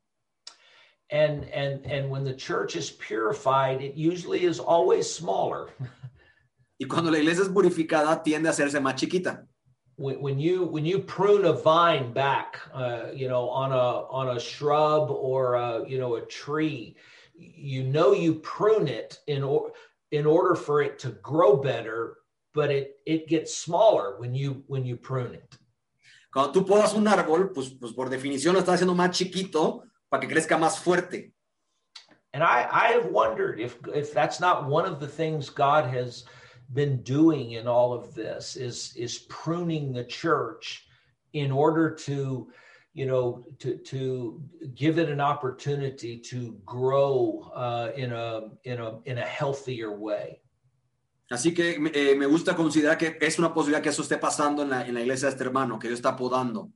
And 1.14 1.46
and 1.54 1.86
and 1.86 2.10
when 2.10 2.24
the 2.24 2.34
church 2.34 2.76
is 2.76 2.90
purified, 2.90 3.84
it 3.84 3.94
usually 3.94 4.46
is 4.46 4.60
always 4.60 5.08
smaller. 5.08 5.70
Y 6.80 6.88
cuando 6.88 7.12
la 7.12 7.20
iglesia 7.20 7.44
es 7.44 7.50
purificada, 7.50 8.24
tiende 8.24 8.48
a 8.48 8.52
hacerse 8.52 8.80
más 8.82 8.96
chiquita. 8.96 9.46
When, 9.96 10.20
when 10.20 10.40
you 10.40 10.66
when 10.66 10.86
you 10.88 10.98
prune 10.98 11.46
a 11.46 11.54
vine 11.54 12.14
back, 12.14 12.60
uh, 12.74 13.12
you 13.14 13.28
know, 13.28 13.48
on 13.48 13.72
a 13.72 14.08
on 14.10 14.36
a 14.36 14.40
shrub 14.40 15.12
or 15.12 15.54
a, 15.54 15.88
you 15.88 16.00
know 16.00 16.16
a 16.16 16.26
tree, 16.26 16.96
you 17.36 17.84
know 17.84 18.14
you 18.14 18.34
prune 18.40 18.88
it 18.88 19.20
in 19.28 19.44
or, 19.44 19.72
in 20.12 20.26
order 20.26 20.56
for 20.56 20.82
it 20.82 20.98
to 20.98 21.10
grow 21.22 21.56
better, 21.56 22.18
but 22.56 22.72
it 22.72 22.96
it 23.06 23.28
gets 23.28 23.56
smaller 23.56 24.16
when 24.18 24.34
you 24.34 24.64
when 24.66 24.84
you 24.84 24.98
prune 24.98 25.36
it. 25.36 25.60
Cuando 26.34 26.52
tú 26.52 26.66
podas 26.66 26.96
un 26.96 27.06
árbol, 27.06 27.54
pues, 27.54 27.70
pues 27.80 27.94
por 27.94 28.10
definición 28.10 28.56
lo 28.56 28.62
estás 28.62 28.82
haciendo 28.82 28.96
más 28.96 29.12
chiquito 29.12 29.84
para 30.14 30.22
que 30.22 30.28
crezca 30.28 30.60
más 30.60 30.78
fuerte. 30.78 31.34
And 32.34 32.44
I, 32.44 32.68
I 32.72 32.88
have 32.94 33.08
wondered 33.08 33.60
if 33.60 33.80
if 33.96 34.14
that's 34.14 34.40
not 34.40 34.68
one 34.68 34.86
of 34.86 35.00
the 35.00 35.08
things 35.08 35.50
God 35.50 35.86
has 35.86 36.26
been 36.72 37.02
doing 37.02 37.54
in 37.54 37.68
all 37.68 37.94
of 37.94 38.14
this 38.14 38.56
is 38.56 38.94
is 38.96 39.26
pruning 39.28 39.92
the 39.92 40.04
church 40.04 40.86
in 41.34 41.52
order 41.52 41.90
to 42.06 42.48
you 42.94 43.08
know 43.08 43.44
to 43.58 43.78
to 43.78 44.40
give 44.76 45.00
it 45.00 45.10
an 45.10 45.20
opportunity 45.20 46.20
to 46.30 46.60
grow 46.64 47.52
uh, 47.56 47.90
in 47.96 48.14
a 48.14 48.50
in 48.66 48.80
a 48.80 49.00
in 49.06 49.18
a 49.18 49.26
healthier 49.26 49.92
way. 49.98 50.40
Así 51.32 51.56
que 51.56 51.82
eh, 51.92 52.16
me 52.16 52.28
gusta 52.28 52.56
considerar 52.56 53.00
que 53.00 53.18
es 53.20 53.40
una 53.40 53.52
posibilidad 53.52 53.82
que 53.82 53.90
eso 53.90 54.04
esté 54.04 54.18
pasando 54.20 54.62
en 54.62 54.70
la, 54.70 54.86
en 54.86 54.94
la 54.94 55.02
iglesia 55.02 55.28
de 55.28 55.32
este 55.32 55.44
hermano, 55.44 55.80
que 55.80 55.88
Dios 55.88 55.98
está 55.98 56.16
podando. 56.16 56.70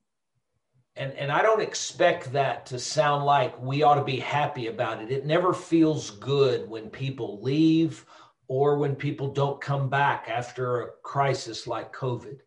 And 0.97 1.13
and 1.13 1.31
I 1.31 1.41
don't 1.41 1.61
expect 1.61 2.31
that 2.33 2.65
to 2.67 2.79
sound 2.79 3.25
like 3.25 3.61
we 3.61 3.83
ought 3.83 3.95
to 3.95 4.03
be 4.03 4.19
happy 4.19 4.67
about 4.67 5.01
it. 5.01 5.11
It 5.11 5.25
never 5.25 5.53
feels 5.53 6.11
good 6.11 6.67
when 6.67 6.89
people 6.89 7.41
leave 7.41 8.05
or 8.47 8.77
when 8.77 8.95
people 8.95 9.27
don't 9.27 9.61
come 9.61 9.89
back 9.89 10.29
after 10.29 10.81
a 10.81 10.91
crisis 11.03 11.67
like 11.67 11.93
COVID. 11.93 12.39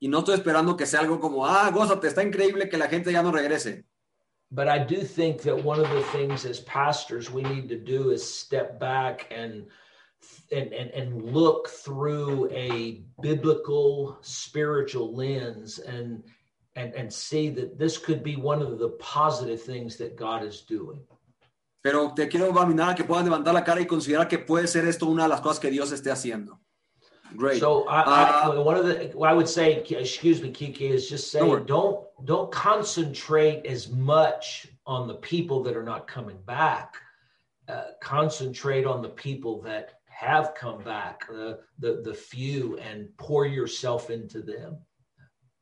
Y 0.00 0.08
no 0.08 0.22
estoy 0.22 0.36
esperando 0.36 0.76
que 0.76 0.86
sea 0.86 0.98
algo 1.00 1.20
como, 1.20 1.44
ah, 1.44 1.70
gózate, 1.72 2.06
está 2.06 2.22
increíble 2.22 2.70
que 2.70 2.78
la 2.78 2.86
gente 2.86 3.10
ya 3.10 3.20
no 3.22 3.32
regrese. 3.32 3.82
But 4.50 4.68
I 4.68 4.78
do 4.78 5.02
think 5.02 5.42
that 5.42 5.62
one 5.62 5.80
of 5.80 5.90
the 5.90 6.02
things 6.04 6.46
as 6.46 6.60
pastors 6.60 7.30
we 7.30 7.42
need 7.42 7.68
to 7.68 7.78
do 7.78 8.10
is 8.10 8.22
step 8.22 8.78
back 8.80 9.26
and 9.30 9.66
and 10.50 10.72
and, 10.72 10.90
and 10.90 11.22
look 11.34 11.68
through 11.68 12.48
a 12.50 13.02
biblical 13.20 14.18
spiritual 14.22 15.14
lens 15.14 15.80
and 15.80 16.22
and 16.78 16.94
and 16.94 17.12
see 17.12 17.50
that 17.50 17.78
this 17.78 17.98
could 17.98 18.22
be 18.22 18.36
one 18.36 18.62
of 18.62 18.78
the 18.78 18.90
positive 19.00 19.60
things 19.62 19.96
that 19.96 20.16
God 20.16 20.42
is 20.44 20.62
doing. 20.62 21.00
Pero 21.82 22.12
te 22.14 22.28
quiero 22.28 22.52
dominar 22.52 22.94
que 22.94 23.04
puedan 23.04 23.24
levantar 23.24 23.54
la 23.54 23.62
cara 23.64 23.80
y 23.80 23.86
considerar 23.86 24.28
que 24.28 24.38
puede 24.38 24.66
ser 24.66 24.84
esto 24.86 25.06
una 25.06 25.24
de 25.24 25.28
las 25.28 25.40
cosas 25.40 25.60
que 25.60 25.70
Dios 25.70 25.92
esté 25.92 26.10
haciendo. 26.10 26.58
Great. 27.36 27.60
So 27.60 27.86
I, 27.88 28.00
Uh, 28.00 28.52
I, 28.52 28.58
one 28.58 28.76
of 28.76 28.86
the 28.86 29.10
what 29.14 29.30
I 29.30 29.34
would 29.34 29.48
say, 29.48 29.74
excuse 29.74 30.42
me, 30.42 30.50
Kiki, 30.50 30.86
is 30.86 31.08
just 31.08 31.30
say 31.30 31.40
No 31.40 31.58
don't 31.58 32.06
don't 32.24 32.50
concentrate 32.50 33.66
as 33.66 33.88
much 33.90 34.66
on 34.86 35.06
the 35.06 35.16
people 35.16 35.62
that 35.64 35.76
are 35.76 35.82
not 35.82 36.06
coming 36.06 36.38
back. 36.46 36.94
Uh, 37.68 37.88
concentrate 38.00 38.86
on 38.86 39.02
the 39.02 39.10
people 39.10 39.60
that 39.62 40.00
have 40.06 40.54
come 40.54 40.82
back, 40.82 41.26
the 41.28 41.60
the 41.78 42.00
the 42.02 42.14
few, 42.14 42.78
and 42.78 43.08
pour 43.18 43.46
yourself 43.46 44.10
into 44.10 44.40
them. 44.40 44.78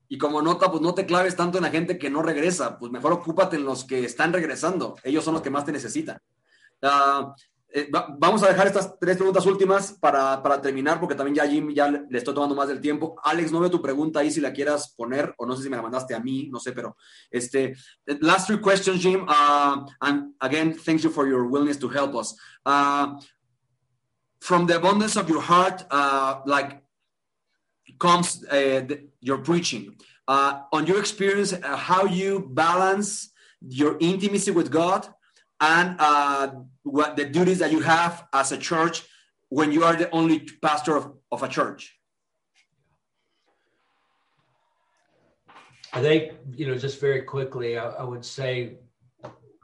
Y 0.09 0.19
como 0.19 0.41
nota, 0.43 0.71
pues 0.71 0.83
no 0.83 0.95
te 0.95 1.07
claves 1.07 1.35
tanto 1.37 1.59
en 1.59 1.65
la 1.65 1.71
gente 1.71 1.99
que 1.99 2.11
no 2.11 2.23
regresa, 2.23 2.79
pues 2.79 2.93
mejor 2.93 3.13
ocúpate 3.13 3.57
en 3.57 3.65
los 3.65 3.85
que 3.85 4.05
están 4.05 4.33
regresando. 4.33 4.97
Ellos 5.03 5.25
son 5.25 5.35
los 5.35 5.43
que 5.43 5.51
más 5.51 5.65
te 5.65 5.73
necesitan. 5.73 6.19
Ah, 6.83 7.35
eh, 7.69 7.91
va- 7.91 8.15
vamos 8.17 8.43
a 8.43 8.49
dejar 8.49 8.69
estas 8.69 8.99
tres 8.99 9.17
preguntas 9.17 9.45
últimas 9.45 9.93
para, 10.01 10.41
para 10.43 10.63
terminar, 10.63 11.01
porque 11.01 11.15
también 11.17 11.35
ya 11.35 11.47
Jim 11.47 11.71
ya 11.75 11.89
le 11.91 12.19
estoy 12.19 12.33
tomando 12.33 12.55
más 12.55 12.69
del 12.69 12.81
tiempo. 12.81 13.17
Alex, 13.23 13.51
no 13.51 13.61
veo 13.61 13.71
tu 13.71 13.83
pregunta 13.83 14.21
ahí 14.21 14.31
si 14.31 14.41
la 14.41 14.53
quieras 14.53 14.95
poner, 14.97 15.35
o 15.37 15.45
no 15.45 15.57
sé 15.57 15.65
si 15.65 15.69
me 15.69 15.77
la 15.77 15.83
mandaste 15.83 16.15
a 16.15 16.21
mí, 16.21 16.49
no 16.51 16.61
sé, 16.61 16.73
pero 16.73 16.97
este, 17.31 17.75
last 18.21 18.47
three 18.47 18.61
questions, 18.61 19.03
Jim. 19.03 19.27
Uh, 19.29 19.85
and 20.01 20.35
again, 20.41 20.75
thank 20.75 21.01
you 21.03 21.11
for 21.11 21.27
your 21.29 21.45
willingness 21.51 21.79
to 21.79 21.89
help 21.89 22.15
us. 22.15 22.37
Uh, 22.65 23.19
from 24.41 24.67
the 24.67 24.77
abundance 24.77 25.17
of 25.17 25.29
your 25.29 25.43
heart, 25.43 25.85
uh, 25.91 26.41
like 26.47 26.83
comes 27.99 28.45
uh, 28.51 28.81
the, 28.87 29.06
your 29.21 29.39
preaching. 29.39 29.97
Uh, 30.29 30.63
on 30.73 30.87
your 30.87 30.99
experience, 30.99 31.53
uh, 31.53 31.77
how 31.77 32.05
you 32.05 32.49
balance 32.53 33.31
your 33.61 33.97
intimacy 34.01 34.51
with 34.51 34.71
God 34.71 35.09
and 35.61 35.97
uh, 35.99 36.51
what 36.83 37.17
the 37.17 37.25
duties 37.25 37.59
that 37.61 37.73
you 37.73 37.81
have 37.81 38.27
as 38.33 38.53
a 38.53 38.59
church 38.59 39.03
when 39.49 39.73
you 39.73 39.85
are 39.85 39.95
the 39.95 40.11
only 40.11 40.41
pastor 40.61 40.97
of, 40.97 41.13
of 41.31 41.43
a 41.43 41.49
church. 41.49 41.97
I 45.93 46.03
think 46.03 46.33
you 46.55 46.67
know, 46.67 46.77
just 46.77 47.01
very 47.01 47.23
quickly, 47.23 47.79
I, 47.79 47.89
I 47.89 48.03
would 48.05 48.25
say 48.25 48.79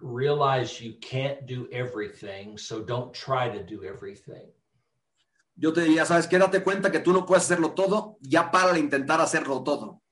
realize 0.00 0.80
you 0.80 0.94
can't 0.94 1.46
do 1.46 1.68
everything, 1.70 2.56
so 2.58 2.82
don't 2.82 3.12
try 3.12 3.48
to 3.48 3.62
do 3.62 3.84
everything. 3.84 4.46
Yo 5.54 5.72
te 5.72 5.82
diría, 5.82 6.04
sabes, 6.04 6.26
qué 6.26 6.38
date 6.38 6.62
cuenta 6.62 6.90
que 6.90 7.00
tú 7.00 7.12
no 7.12 7.26
puedes 7.26 7.44
hacerlo 7.44 7.72
todo, 7.72 8.16
ya 8.20 8.50
para 8.50 8.78
intentar 8.78 9.20
hacerlo 9.20 9.62
todo. 9.62 10.02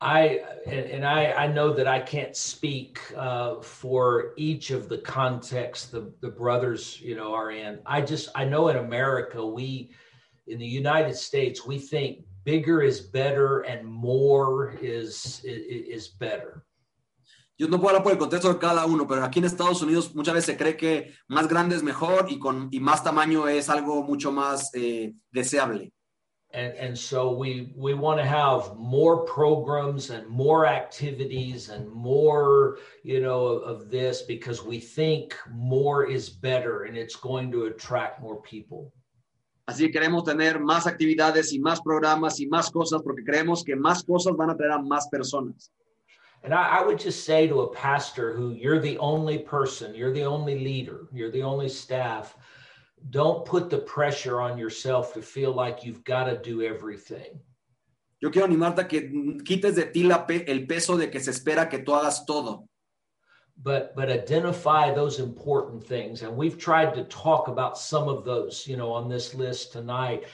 I 0.00 0.40
and, 0.66 1.04
I, 1.04 1.32
I 1.32 1.46
know 1.48 1.72
that 1.72 1.88
I 1.88 1.98
can't 1.98 2.36
speak 2.36 3.00
uh, 3.16 3.60
for 3.60 4.32
each 4.36 4.70
of 4.70 4.88
the 4.88 4.98
contexts 4.98 5.86
the, 5.88 6.12
the 6.20 6.28
brothers 6.28 7.00
you 7.00 7.16
know 7.16 7.34
are 7.34 7.50
in. 7.50 7.80
I 7.84 8.02
just 8.02 8.28
I 8.36 8.44
know 8.44 8.68
in 8.68 8.76
America 8.76 9.44
we 9.44 9.90
in 10.46 10.58
the 10.60 10.66
United 10.66 11.16
States 11.16 11.66
we 11.66 11.78
think 11.80 12.24
bigger 12.44 12.80
is 12.80 13.00
better 13.00 13.60
and 13.60 13.84
more 13.84 14.74
is, 14.80 15.42
is 15.44 16.08
better. 16.08 16.64
Yo 17.58 17.66
no 17.66 17.78
puedo 17.80 17.88
hablar 17.88 18.04
por 18.04 18.12
el 18.12 18.18
contexto 18.18 18.52
de 18.52 18.58
cada 18.60 18.86
uno, 18.86 19.04
pero 19.08 19.24
aquí 19.24 19.40
en 19.40 19.46
Estados 19.46 19.82
Unidos 19.82 20.14
muchas 20.14 20.34
veces 20.34 20.46
se 20.46 20.56
cree 20.56 20.76
que 20.76 21.12
más 21.26 21.48
grande 21.48 21.74
es 21.74 21.82
mejor 21.82 22.26
y, 22.28 22.38
con, 22.38 22.68
y 22.70 22.78
más 22.78 23.02
tamaño 23.02 23.48
es 23.48 23.68
algo 23.68 24.04
mucho 24.04 24.30
más 24.30 24.70
eh, 24.74 25.12
deseable. 25.32 25.92
And, 26.54 26.72
and 26.78 26.96
so 26.96 27.30
we 27.30 27.74
we 27.76 27.92
want 27.92 28.18
to 28.18 28.24
have 28.24 28.74
more 28.78 29.26
programs 29.26 30.08
and 30.08 30.26
more 30.28 30.66
activities 30.66 31.68
and 31.68 31.86
more 31.92 32.78
you 33.04 33.20
know 33.20 33.44
of, 33.44 33.62
of 33.64 33.90
this 33.90 34.22
because 34.22 34.64
we 34.64 34.80
think 34.80 35.36
more 35.50 36.06
is 36.10 36.30
better 36.30 36.84
and 36.84 36.96
it's 36.96 37.16
going 37.16 37.52
to 37.52 37.66
attract 37.66 38.22
more 38.22 38.40
people. 38.40 38.90
Así 39.66 39.84
que 39.84 39.90
queremos 39.90 40.24
tener 40.24 40.58
más 40.58 40.86
actividades 40.86 41.52
y 41.52 41.58
más 41.58 41.82
programas 41.82 42.40
y 42.40 42.46
más 42.46 42.70
cosas 42.70 43.02
porque 43.02 43.22
creemos 43.22 43.62
que 43.62 43.76
más 43.76 44.02
cosas 44.02 44.34
van 44.34 44.48
a 44.48 44.56
traer 44.56 44.72
a 44.72 44.78
más 44.78 45.06
personas. 45.08 45.70
And 46.44 46.54
I, 46.54 46.78
I 46.78 46.86
would 46.86 46.98
just 46.98 47.24
say 47.24 47.46
to 47.46 47.62
a 47.62 47.74
pastor 47.74 48.32
who 48.32 48.50
you're 48.50 48.80
the 48.80 48.98
only 48.98 49.38
person, 49.38 49.94
you're 49.94 50.12
the 50.12 50.24
only 50.24 50.58
leader, 50.60 51.08
you're 51.12 51.30
the 51.30 51.42
only 51.42 51.68
staff, 51.68 52.36
don't 53.10 53.44
put 53.44 53.70
the 53.70 53.78
pressure 53.78 54.40
on 54.40 54.58
yourself 54.58 55.14
to 55.14 55.22
feel 55.22 55.52
like 55.52 55.84
you've 55.84 56.04
got 56.04 56.24
to 56.24 56.38
do 56.38 56.62
everything. 56.62 57.40
Yo 58.20 58.30
quiero 58.30 58.48
animarte 58.48 58.78
a 58.78 58.84
que 58.84 59.38
quites 59.44 59.76
de 59.76 59.92
ti 59.92 60.02
la 60.02 60.24
pe- 60.24 60.44
el 60.46 60.66
peso 60.66 60.96
de 60.96 61.08
que 61.08 61.20
se 61.20 61.30
espera 61.30 61.70
que 61.70 61.78
tú 61.78 61.92
hagas 61.92 62.26
todo. 62.26 62.68
But 63.60 63.94
but 63.94 64.08
identify 64.08 64.92
those 64.92 65.18
important 65.20 65.84
things. 65.84 66.22
And 66.22 66.36
we've 66.36 66.58
tried 66.58 66.94
to 66.94 67.04
talk 67.04 67.48
about 67.48 67.78
some 67.78 68.08
of 68.08 68.24
those, 68.24 68.66
you 68.66 68.76
know, 68.76 68.92
on 68.92 69.08
this 69.08 69.34
list 69.34 69.72
tonight. 69.72 70.24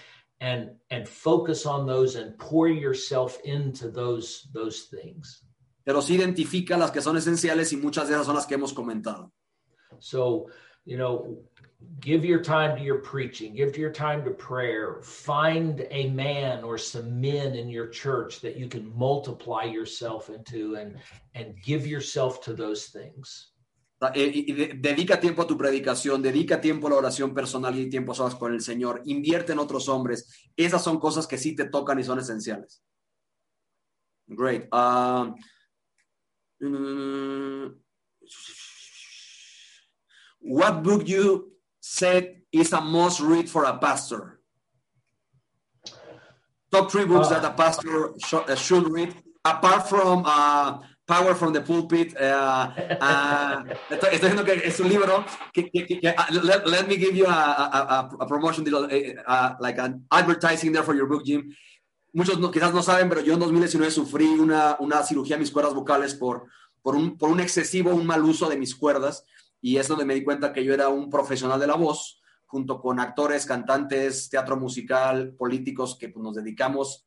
and 0.40 0.70
and 0.90 1.08
focus 1.08 1.64
on 1.64 1.86
those 1.86 2.16
and 2.16 2.36
pour 2.38 2.68
yourself 2.68 3.40
into 3.44 3.90
those 3.90 4.48
those 4.52 4.82
things. 4.90 5.43
Pero 5.84 6.00
sí 6.00 6.14
identifica 6.14 6.76
las 6.76 6.90
que 6.90 7.00
son 7.00 7.16
esenciales 7.16 7.72
y 7.72 7.76
muchas 7.76 8.08
de 8.08 8.14
esas 8.14 8.26
son 8.26 8.34
las 8.34 8.46
que 8.46 8.54
hemos 8.54 8.72
comentado. 8.72 9.32
So, 10.00 10.46
you 10.84 10.96
know, 10.96 11.38
give 12.00 12.24
your 12.24 12.42
time 12.42 12.76
to 12.76 12.82
your 12.82 13.00
preaching, 13.00 13.54
give 13.54 13.76
your 13.76 13.92
time 13.92 14.24
to 14.24 14.30
prayer. 14.30 15.00
Find 15.02 15.86
a 15.90 16.08
man 16.10 16.64
or 16.64 16.78
some 16.78 17.20
men 17.20 17.54
in 17.54 17.68
your 17.68 17.88
church 17.88 18.40
that 18.40 18.56
you 18.56 18.68
can 18.68 18.92
multiply 18.96 19.64
yourself 19.64 20.30
into 20.30 20.76
and 20.76 20.98
and 21.34 21.54
give 21.62 21.86
yourself 21.86 22.40
to 22.44 22.54
those 22.54 22.86
things. 22.86 23.54
Eh, 24.14 24.74
dedica 24.76 25.18
tiempo 25.18 25.42
a 25.42 25.46
tu 25.46 25.56
predicación, 25.56 26.20
dedica 26.20 26.60
tiempo 26.60 26.88
a 26.88 26.90
la 26.90 26.96
oración 26.96 27.32
personal 27.32 27.78
y 27.78 27.88
tiempo 27.88 28.12
a 28.12 28.38
con 28.38 28.52
el 28.52 28.60
Señor, 28.60 29.02
invierte 29.06 29.52
en 29.52 29.58
otros 29.58 29.88
hombres. 29.88 30.50
Esas 30.56 30.82
son 30.82 30.98
cosas 30.98 31.26
que 31.26 31.38
sí 31.38 31.54
te 31.54 31.66
tocan 31.66 31.98
y 31.98 32.04
son 32.04 32.18
esenciales. 32.18 32.82
Great. 34.26 34.68
Um, 34.72 35.34
mm, 36.64 37.72
what 40.40 40.82
book 40.82 41.08
you 41.08 41.52
said 41.80 42.40
is 42.52 42.72
a 42.72 42.80
must 42.80 43.20
read 43.20 43.48
for 43.48 43.64
a 43.64 43.76
pastor? 43.78 44.40
Top 46.70 46.90
three 46.90 47.04
books 47.06 47.28
Uh, 47.30 47.38
that 47.40 47.44
a 47.44 47.54
pastor 47.54 48.14
sh- 48.18 48.34
uh, 48.34 48.54
should 48.56 48.90
read, 48.90 49.14
apart 49.44 49.88
from 49.88 50.24
uh, 50.26 50.78
Power 51.06 51.34
from 51.34 51.52
the 51.52 51.60
Pulpit. 51.60 52.16
Uh, 52.16 52.72
uh, 52.98 53.62
estoy, 53.90 54.10
diciendo 54.18 54.44
que 54.44 54.54
es 54.64 54.80
un 54.80 54.88
libro 54.88 55.24
que, 55.52 55.68
que- 55.70 55.86
que- 55.86 56.00
que- 56.00 56.08
uh, 56.16 56.24
let, 56.42 56.66
let 56.66 56.88
me 56.88 56.96
give 56.96 57.14
you 57.14 57.26
a, 57.26 57.30
a, 57.30 58.10
a- 58.20 58.26
promotion 58.26 58.64
deal, 58.64 58.76
uh, 58.76 58.88
uh, 59.30 59.54
like 59.60 59.78
an 59.78 60.02
advertising 60.10 60.72
there 60.72 60.82
for 60.82 60.94
your 60.94 61.06
book, 61.06 61.24
Jim. 61.24 61.54
Muchos 62.14 62.38
quizás 62.52 62.72
no 62.72 62.80
saben, 62.80 63.08
pero 63.08 63.22
yo 63.22 63.34
en 63.34 63.40
2019 63.40 63.90
sufrí 63.90 64.26
una, 64.26 64.76
una 64.78 65.02
cirugía 65.02 65.34
a 65.34 65.38
mis 65.40 65.50
cuerdas 65.50 65.74
vocales 65.74 66.14
por, 66.14 66.46
por, 66.80 66.94
un, 66.94 67.18
por 67.18 67.28
un 67.28 67.40
excesivo, 67.40 67.90
un 67.90 68.06
mal 68.06 68.22
uso 68.22 68.48
de 68.48 68.56
mis 68.56 68.76
cuerdas. 68.76 69.24
Y 69.60 69.78
es 69.78 69.88
donde 69.88 70.04
me 70.04 70.14
di 70.14 70.22
cuenta 70.22 70.52
que 70.52 70.64
yo 70.64 70.72
era 70.72 70.88
un 70.90 71.10
profesional 71.10 71.58
de 71.58 71.66
la 71.66 71.74
voz, 71.74 72.22
junto 72.46 72.80
con 72.80 73.00
actores, 73.00 73.46
cantantes, 73.46 74.28
teatro 74.28 74.56
musical, 74.56 75.34
políticos, 75.36 75.96
que 75.98 76.08
pues, 76.08 76.22
nos 76.22 76.36
dedicamos 76.36 77.04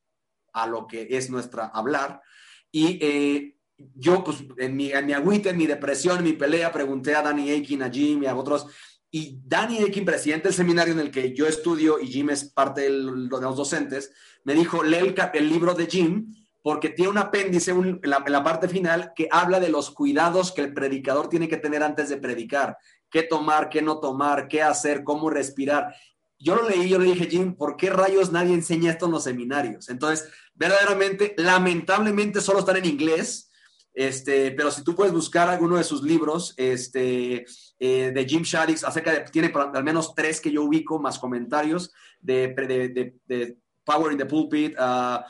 a 0.51 0.67
lo 0.67 0.85
que 0.85 1.07
es 1.09 1.29
nuestra 1.29 1.67
hablar. 1.67 2.21
Y 2.69 2.99
eh, 3.01 3.57
yo, 3.77 4.25
pues, 4.25 4.43
en 4.57 4.75
mi, 4.75 4.91
en 4.91 5.05
mi 5.05 5.13
agüita, 5.13 5.51
en 5.51 5.57
mi 5.57 5.67
depresión, 5.67 6.17
en 6.17 6.25
mi 6.25 6.33
pelea, 6.33 6.73
pregunté 6.73 7.15
a 7.15 7.21
Danny 7.21 7.49
Aikin, 7.49 7.81
a 7.81 7.89
Jim 7.89 8.23
y 8.23 8.25
a 8.25 8.35
otros. 8.35 8.67
Y 9.09 9.39
Danny 9.45 9.77
Aikin, 9.79 10.05
presidente 10.05 10.49
del 10.49 10.55
seminario 10.55 10.93
en 10.93 10.99
el 10.99 11.11
que 11.11 11.33
yo 11.33 11.47
estudio 11.47 11.99
y 11.99 12.07
Jim 12.07 12.29
es 12.29 12.45
parte 12.45 12.81
de 12.81 12.89
los 12.89 13.55
docentes, 13.55 14.11
me 14.43 14.53
dijo, 14.53 14.83
lee 14.83 15.15
el, 15.33 15.49
libro 15.49 15.73
de 15.73 15.87
Jim 15.87 16.33
porque 16.61 16.89
tiene 16.89 17.11
un 17.11 17.17
apéndice 17.17 17.71
un- 17.71 17.99
en, 18.03 18.09
la, 18.09 18.23
en 18.25 18.31
la 18.31 18.43
parte 18.43 18.67
final 18.67 19.13
que 19.15 19.29
habla 19.31 19.59
de 19.59 19.69
los 19.69 19.91
cuidados 19.91 20.51
que 20.51 20.61
el 20.61 20.73
predicador 20.73 21.29
tiene 21.29 21.47
que 21.47 21.57
tener 21.57 21.83
antes 21.83 22.09
de 22.09 22.17
predicar. 22.17 22.77
Qué 23.09 23.23
tomar, 23.23 23.69
qué 23.69 23.81
no 23.81 23.99
tomar, 23.99 24.49
qué 24.49 24.61
hacer, 24.61 25.03
cómo 25.05 25.29
respirar. 25.29 25.95
Yo 26.37 26.55
lo 26.55 26.67
leí, 26.67 26.89
yo 26.89 26.99
le 26.99 27.05
dije, 27.05 27.27
Jim, 27.27 27.55
¿por 27.55 27.77
qué 27.77 27.89
rayos 27.89 28.31
nadie 28.31 28.53
enseña 28.53 28.91
esto 28.91 29.05
en 29.05 29.13
los 29.13 29.23
seminarios? 29.23 29.89
Entonces, 29.89 30.29
verdaderamente, 30.53 31.33
lamentablemente 31.37 32.41
solo 32.41 32.59
están 32.59 32.75
en 32.77 32.85
inglés, 32.85 33.46
este, 33.97 34.51
pero 34.51 34.69
si 34.69 34.83
tú 34.83 34.93
puedes 34.93 35.11
buscar 35.11 35.49
alguno 35.49 35.75
de 35.75 35.83
sus 35.83 36.03
libros, 36.03 36.53
este, 36.55 37.47
eh, 37.79 38.11
de 38.11 38.25
Jim 38.27 38.43
Shaddix, 38.43 38.83
acerca 38.83 39.11
de, 39.11 39.21
tiene 39.21 39.51
al 39.51 39.83
menos 39.83 40.13
tres 40.13 40.39
que 40.39 40.51
yo 40.51 40.65
ubico, 40.65 40.99
más 40.99 41.17
comentarios 41.17 41.91
de, 42.19 42.53
Power 43.83 44.11
in 44.11 44.19
the 44.19 44.27
Pulpit, 44.27 44.77
uh, 44.77 45.23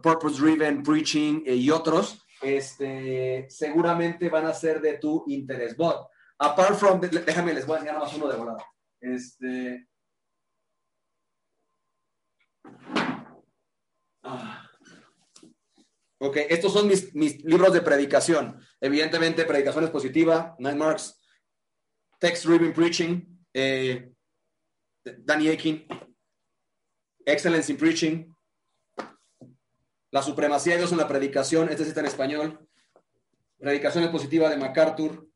Purpose 0.00 0.40
Driven 0.40 0.84
Preaching 0.84 1.42
eh, 1.44 1.56
y 1.56 1.70
otros, 1.70 2.24
este, 2.40 3.46
seguramente 3.50 4.28
van 4.28 4.46
a 4.46 4.54
ser 4.54 4.80
de 4.80 4.98
tu 4.98 5.24
interés. 5.26 5.76
But, 5.76 5.96
apart 6.38 6.76
from, 6.76 7.00
déjame, 7.00 7.52
les 7.52 7.66
voy 7.66 7.78
a 7.78 7.80
enseñar 7.80 7.98
más 7.98 8.14
uno 8.14 8.28
de 8.28 8.36
volada. 8.36 8.64
Este, 9.00 9.88
ah. 14.22 14.70
Ok, 16.18 16.36
estos 16.48 16.72
son 16.72 16.86
mis, 16.86 17.14
mis 17.14 17.44
libros 17.44 17.72
de 17.72 17.80
predicación. 17.80 18.60
Evidentemente, 18.80 19.44
predicación 19.44 19.84
expositiva, 19.84 20.54
Nine 20.58 20.76
Marks, 20.76 21.20
Text 22.18 22.44
Driven 22.44 22.72
Preaching, 22.72 23.22
eh, 23.52 24.12
Danny 25.04 25.48
Akin, 25.48 25.86
Excellence 27.26 27.70
in 27.70 27.78
Preaching, 27.78 28.34
La 30.10 30.22
Supremacía 30.22 30.74
de 30.74 30.78
Dios 30.78 30.92
en 30.92 30.98
la 30.98 31.08
Predicación, 31.08 31.68
este 31.68 31.82
sí 31.82 31.88
está 31.88 32.00
en 32.00 32.06
español, 32.06 32.68
Predicación 33.58 34.04
expositiva 34.04 34.48
de 34.48 34.56
MacArthur, 34.56 35.28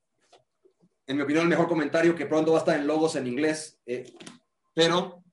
en 1.07 1.17
mi 1.17 1.23
opinión 1.23 1.45
el 1.45 1.49
mejor 1.49 1.67
comentario 1.69 2.15
que 2.15 2.27
pronto 2.27 2.53
va 2.53 2.59
a 2.59 2.61
estar 2.61 2.79
en 2.79 2.87
logos 2.87 3.17
en 3.17 3.27
inglés, 3.27 3.81
eh, 3.87 4.13
pero 4.75 5.25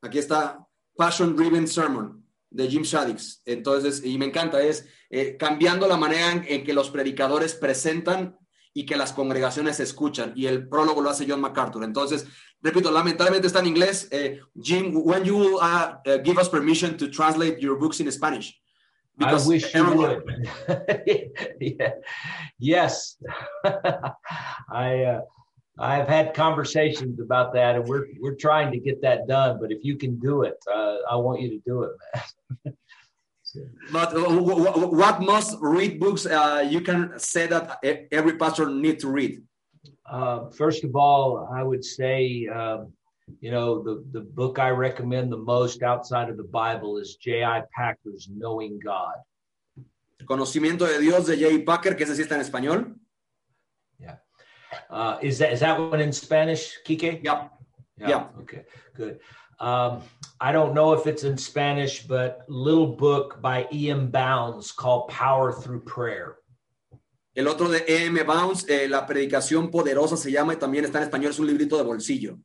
aquí 0.00 0.18
está 0.18 0.66
Passion 0.96 1.36
Driven 1.36 1.68
Sermon 1.68 2.23
de 2.54 2.68
Jim 2.68 2.82
Shaddix. 2.82 3.42
Entonces, 3.44 4.02
y 4.04 4.16
me 4.16 4.26
encanta, 4.26 4.62
es 4.62 4.86
eh, 5.10 5.36
cambiando 5.36 5.88
la 5.88 5.96
manera 5.96 6.32
en, 6.32 6.44
en 6.48 6.64
que 6.64 6.72
los 6.72 6.90
predicadores 6.90 7.54
presentan 7.54 8.38
y 8.72 8.86
que 8.86 8.96
las 8.96 9.12
congregaciones 9.12 9.80
escuchan. 9.80 10.32
Y 10.36 10.46
el 10.46 10.68
prólogo 10.68 11.00
lo 11.00 11.10
hace 11.10 11.26
John 11.28 11.40
MacArthur. 11.40 11.84
Entonces, 11.84 12.26
repito, 12.62 12.90
lamentablemente 12.90 13.48
está 13.48 13.58
en 13.58 13.66
inglés. 13.66 14.08
Eh, 14.10 14.40
Jim, 14.60 14.92
when 14.94 15.24
you 15.24 15.36
will 15.36 15.54
uh, 15.56 15.96
uh, 16.06 16.22
give 16.24 16.38
us 16.40 16.48
permission 16.48 16.96
to 16.96 17.08
translate 17.10 17.60
your 17.60 17.76
books 17.78 18.00
in 18.00 18.10
Spanish? 18.10 18.60
I 19.20 19.34
wish 19.46 19.72
you 19.74 19.84
would. 19.94 20.24
yeah. 21.60 21.92
Yes, 22.58 23.16
I 23.64 25.04
uh, 25.04 25.20
I've 25.78 26.06
had 26.08 26.34
conversations 26.34 27.18
about 27.20 27.52
that, 27.54 27.74
and 27.74 27.84
we're 27.88 28.06
we're 28.20 28.36
trying 28.36 28.70
to 28.72 28.78
get 28.78 29.02
that 29.02 29.26
done. 29.26 29.58
But 29.60 29.72
if 29.72 29.84
you 29.84 29.96
can 29.96 30.18
do 30.20 30.42
it, 30.42 30.56
uh, 30.72 30.98
I 31.10 31.16
want 31.16 31.40
you 31.40 31.50
to 31.50 31.60
do 31.66 31.82
it, 31.82 31.92
man. 32.14 32.74
But 33.92 34.12
uh, 34.16 34.20
wh- 34.20 34.74
wh- 34.74 34.92
what 34.92 35.22
must 35.22 35.58
read 35.60 36.00
books 36.00 36.26
uh, 36.26 36.66
you 36.68 36.80
can 36.80 37.16
say 37.18 37.46
that 37.46 37.78
every 38.10 38.36
pastor 38.36 38.68
need 38.68 38.98
to 39.00 39.08
read? 39.08 39.42
Uh, 40.10 40.50
first 40.50 40.84
of 40.84 40.96
all, 40.96 41.48
I 41.52 41.62
would 41.62 41.84
say, 41.84 42.48
um, 42.48 42.92
you 43.40 43.50
know, 43.50 43.82
the, 43.82 44.04
the 44.12 44.20
book 44.22 44.58
I 44.58 44.70
recommend 44.70 45.30
the 45.30 45.36
most 45.38 45.82
outside 45.82 46.28
of 46.30 46.36
the 46.36 46.44
Bible 46.44 46.98
is 46.98 47.16
J.I. 47.16 47.62
Packer's 47.72 48.28
Knowing 48.28 48.80
God. 48.84 49.14
Conocimiento 50.24 50.86
de 50.86 51.00
Dios 51.00 51.26
de 51.26 51.36
J. 51.36 51.64
Packer, 51.64 51.96
que 51.96 52.04
ese 52.04 52.16
sí 52.16 52.22
está 52.22 52.34
en 52.34 52.40
español. 52.40 52.96
Uh, 54.90 55.18
is 55.22 55.38
that 55.38 55.52
is 55.52 55.60
that 55.60 55.78
one 55.78 56.00
in 56.00 56.12
Spanish, 56.12 56.78
Kike? 56.86 57.22
Yeah. 57.22 57.48
Yeah. 57.96 58.08
Yeah. 58.08 58.26
Okay. 58.40 58.64
Good. 58.94 59.20
Um, 59.60 60.02
I 60.40 60.52
don't 60.52 60.74
know 60.74 60.92
if 60.92 61.06
it's 61.06 61.24
in 61.24 61.38
Spanish, 61.38 62.02
but 62.02 62.44
little 62.48 62.96
book 62.96 63.40
by 63.40 63.68
E.M. 63.72 64.10
Bounds 64.10 64.72
called 64.72 65.08
Power 65.08 65.52
Through 65.52 65.82
Prayer. 65.82 66.36
El 67.36 67.48
otro 67.48 67.68
de 67.68 67.84
E.M. 67.88 68.22
Bounds, 68.24 68.68
eh, 68.68 68.86
La 68.88 69.06
Predicación 69.06 69.70
Poderosa 69.70 70.16
se 70.16 70.30
llama 70.30 70.52
y 70.52 70.56
también 70.56 70.84
está 70.84 70.98
en 70.98 71.08
español, 71.08 71.30
es 71.30 71.38
un 71.38 71.46
librito 71.46 71.76
de 71.76 71.82
bolsillo. 71.82 72.38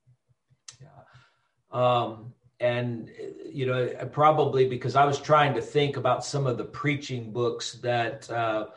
Um, 1.71 2.33
and 2.59 3.11
you 3.51 3.67
know, 3.67 3.87
probably 4.11 4.67
because 4.67 4.95
I 4.95 5.05
was 5.05 5.19
trying 5.19 5.53
to 5.53 5.61
think 5.61 5.97
about 5.97 6.25
some 6.25 6.47
of 6.47 6.57
the 6.57 6.65
preaching 6.65 7.31
books 7.31 7.73
that 7.83 8.29
uh, 8.31 8.67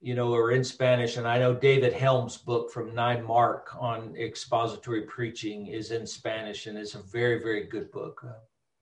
you 0.00 0.14
know 0.14 0.32
or 0.32 0.52
in 0.52 0.64
Spanish, 0.64 1.16
and 1.18 1.26
I 1.26 1.38
know 1.38 1.54
David 1.54 1.92
Helm's 1.92 2.36
book 2.38 2.70
from 2.72 2.94
Nine 2.94 3.22
Mark 3.24 3.68
on 3.78 4.14
expository 4.16 5.02
preaching 5.02 5.66
is 5.68 5.90
in 5.90 6.06
Spanish, 6.06 6.66
and 6.66 6.78
it's 6.78 6.94
a 6.94 7.02
very, 7.02 7.38
very 7.42 7.64
good 7.64 7.90
book. 7.90 8.24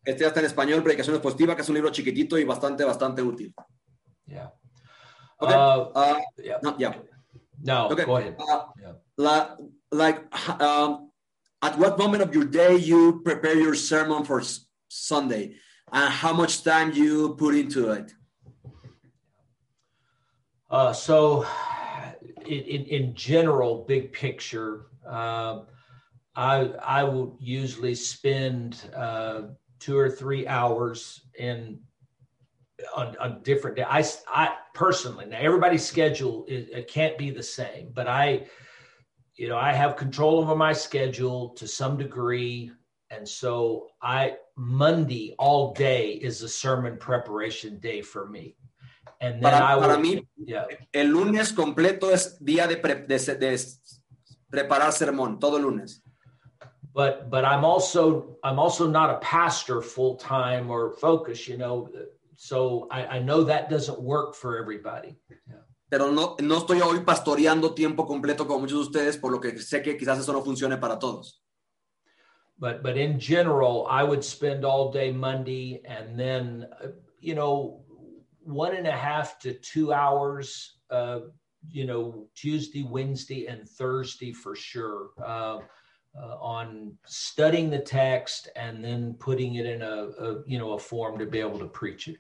Este 0.07 0.21
ya 0.21 0.29
está 0.29 0.39
en 0.41 0.47
español, 0.47 0.83
Predicación 0.83 1.15
Expositiva, 1.17 1.55
que 1.55 1.63
es 1.63 1.69
un 1.69 1.75
libro 1.75 1.91
chiquitito 1.91 2.39
y 2.39 2.45
bastante, 2.45 2.85
bastante 2.85 3.21
útil. 3.23 3.53
yeah. 4.27 4.49
Okay. 5.41 5.55
Uh, 5.55 5.91
Uh, 5.95 6.19
yeah. 6.43 6.59
no, 6.63 6.75
yeah. 6.79 6.95
No, 7.63 7.89
Okay. 7.91 8.05
go 8.05 8.17
ahead. 8.17 8.37
Uh, 8.39 8.67
Yeah. 8.81 8.93
la- 9.17 9.57
like, 9.93 10.19
um, 10.61 11.11
at 11.63 11.77
what 11.79 11.99
moment 11.99 12.23
of 12.23 12.35
your 12.35 12.45
day 12.45 12.77
you 12.77 13.21
prepare 13.25 13.57
your 13.57 13.75
sermon 13.75 14.25
for 14.25 14.43
Sunday, 14.89 15.57
and 15.93 16.09
how 16.13 16.33
much 16.33 16.63
time 16.65 16.93
you 16.93 17.35
put 17.37 17.55
into 17.55 17.91
it? 17.91 18.15
Uh, 20.71 20.93
so, 20.93 21.47
in, 22.47 22.85
in, 22.85 23.15
general, 23.15 23.85
big 23.89 24.13
picture, 24.13 24.87
um, 25.07 25.67
I 26.37 26.71
I 26.85 27.05
will 27.05 27.37
usually 27.41 27.95
spend 27.95 28.91
uh, 28.95 29.43
two 29.79 29.97
or 29.97 30.11
three 30.11 30.47
hours 30.47 31.23
in 31.39 31.81
on, 32.95 33.17
on 33.19 33.43
different 33.43 33.77
day. 33.77 33.85
I, 33.89 34.05
I 34.29 34.57
personally 34.75 35.27
now 35.27 35.39
everybody's 35.41 35.85
schedule 35.85 36.45
is, 36.49 36.69
it 36.69 36.89
can't 36.89 37.19
be 37.19 37.31
the 37.31 37.43
same, 37.43 37.91
but 37.93 38.07
I, 38.07 38.47
you 39.37 39.49
know, 39.49 39.57
I 39.57 39.73
have 39.73 39.97
control 39.97 40.39
over 40.39 40.55
my 40.55 40.73
schedule 40.73 41.51
to 41.51 41.67
some 41.67 41.97
degree. 41.97 42.71
And 43.11 43.27
so 43.27 43.89
I 44.03 44.37
Monday 44.57 45.35
all 45.39 45.73
day 45.73 46.13
is 46.13 46.43
a 46.43 46.49
sermon 46.49 46.99
preparation 46.99 47.79
day 47.79 48.03
for 48.03 48.29
me. 48.29 48.57
And 49.21 49.43
then 49.43 49.53
I 49.55 49.75
Para, 49.75 49.81
para 49.81 49.99
mí, 49.99 50.27
yeah, 50.37 50.67
el 50.93 51.09
lunes 51.09 51.53
completo 51.53 52.11
es 52.13 52.39
día 52.39 52.69
de, 52.69 52.77
pre- 52.77 53.05
de 53.07 53.19
de 53.19 53.59
preparar 54.49 54.93
sermón, 54.93 55.39
todo 55.41 55.59
lunes. 55.59 56.03
but 56.95 57.29
but 57.31 57.45
I'm 57.45 57.65
also 57.65 58.39
I'm 58.45 58.59
also 58.59 58.89
not 58.89 59.11
a 59.11 59.19
pastor 59.19 59.83
full 59.83 60.17
time 60.17 60.71
or 60.71 60.93
focus, 60.93 61.49
you 61.49 61.57
know. 61.57 61.89
So 62.37 62.87
I, 62.91 63.17
I 63.17 63.19
know 63.19 63.43
that 63.45 63.69
doesn't 63.69 64.01
work 64.01 64.35
for 64.37 64.57
everybody. 64.59 65.17
Pero 65.91 66.11
no, 66.13 66.37
no 66.41 66.59
estoy 66.59 66.81
hoy 66.81 67.01
pastoreando 67.01 67.75
tiempo 67.75 68.07
completo 68.07 68.47
como 68.47 68.61
muchos 68.61 68.79
de 68.79 68.99
ustedes, 68.99 69.17
por 69.17 69.33
lo 69.33 69.41
que 69.41 69.59
sé 69.59 69.83
que 69.83 69.97
quizás 69.97 70.19
eso 70.19 70.33
no 70.33 70.43
funcione 70.43 70.77
para 70.79 70.99
todos. 70.99 71.43
but 72.61 72.83
but 72.83 72.97
in 72.97 73.21
general 73.21 73.87
i 73.89 74.03
would 74.03 74.25
spend 74.25 74.65
all 74.65 74.91
day 74.91 75.13
monday 75.13 75.81
and 75.87 76.19
then 76.19 76.67
you 77.21 77.33
know 77.35 77.81
one 78.49 78.75
and 78.75 78.87
a 78.87 78.93
half 78.93 79.39
to 79.39 79.53
two 79.55 79.93
hours 79.93 80.79
uh, 80.91 81.21
you 81.71 81.85
know 81.87 82.27
tuesday 82.35 82.83
wednesday 82.83 83.47
and 83.47 83.69
thursday 83.69 84.33
for 84.33 84.55
sure 84.57 85.11
uh, 85.25 85.59
uh, 86.19 86.37
on 86.41 86.93
studying 87.07 87.69
the 87.71 87.79
text 87.79 88.49
and 88.57 88.83
then 88.83 89.15
putting 89.19 89.57
it 89.57 89.67
in 89.67 89.83
a, 89.83 89.95
a 90.27 90.43
you 90.47 90.59
know 90.59 90.73
a 90.73 90.79
form 90.79 91.19
to 91.19 91.27
be 91.27 91.39
able 91.41 91.59
to 91.59 91.67
preach 91.69 92.09
it 92.09 92.19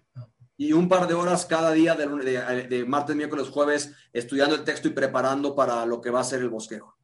Y 0.60 0.72
un 0.72 0.88
par 0.88 1.06
de 1.06 1.14
horas 1.14 1.46
cada 1.46 1.72
día 1.72 1.94
de, 1.94 2.04
lunes- 2.06 2.24
de- 2.24 2.66
de 2.66 2.84
martes, 2.84 3.14
miércoles, 3.14 3.48
jueves, 3.48 3.92
estudiando 4.12 4.56
el 4.56 4.64
texto 4.64 4.88
y 4.88 4.90
preparando 4.90 5.54
para 5.54 5.86
lo 5.86 6.00
que 6.00 6.10
va 6.10 6.18
a 6.18 6.24
ser 6.24 6.40
el 6.42 6.48
bosquejo. 6.50 6.96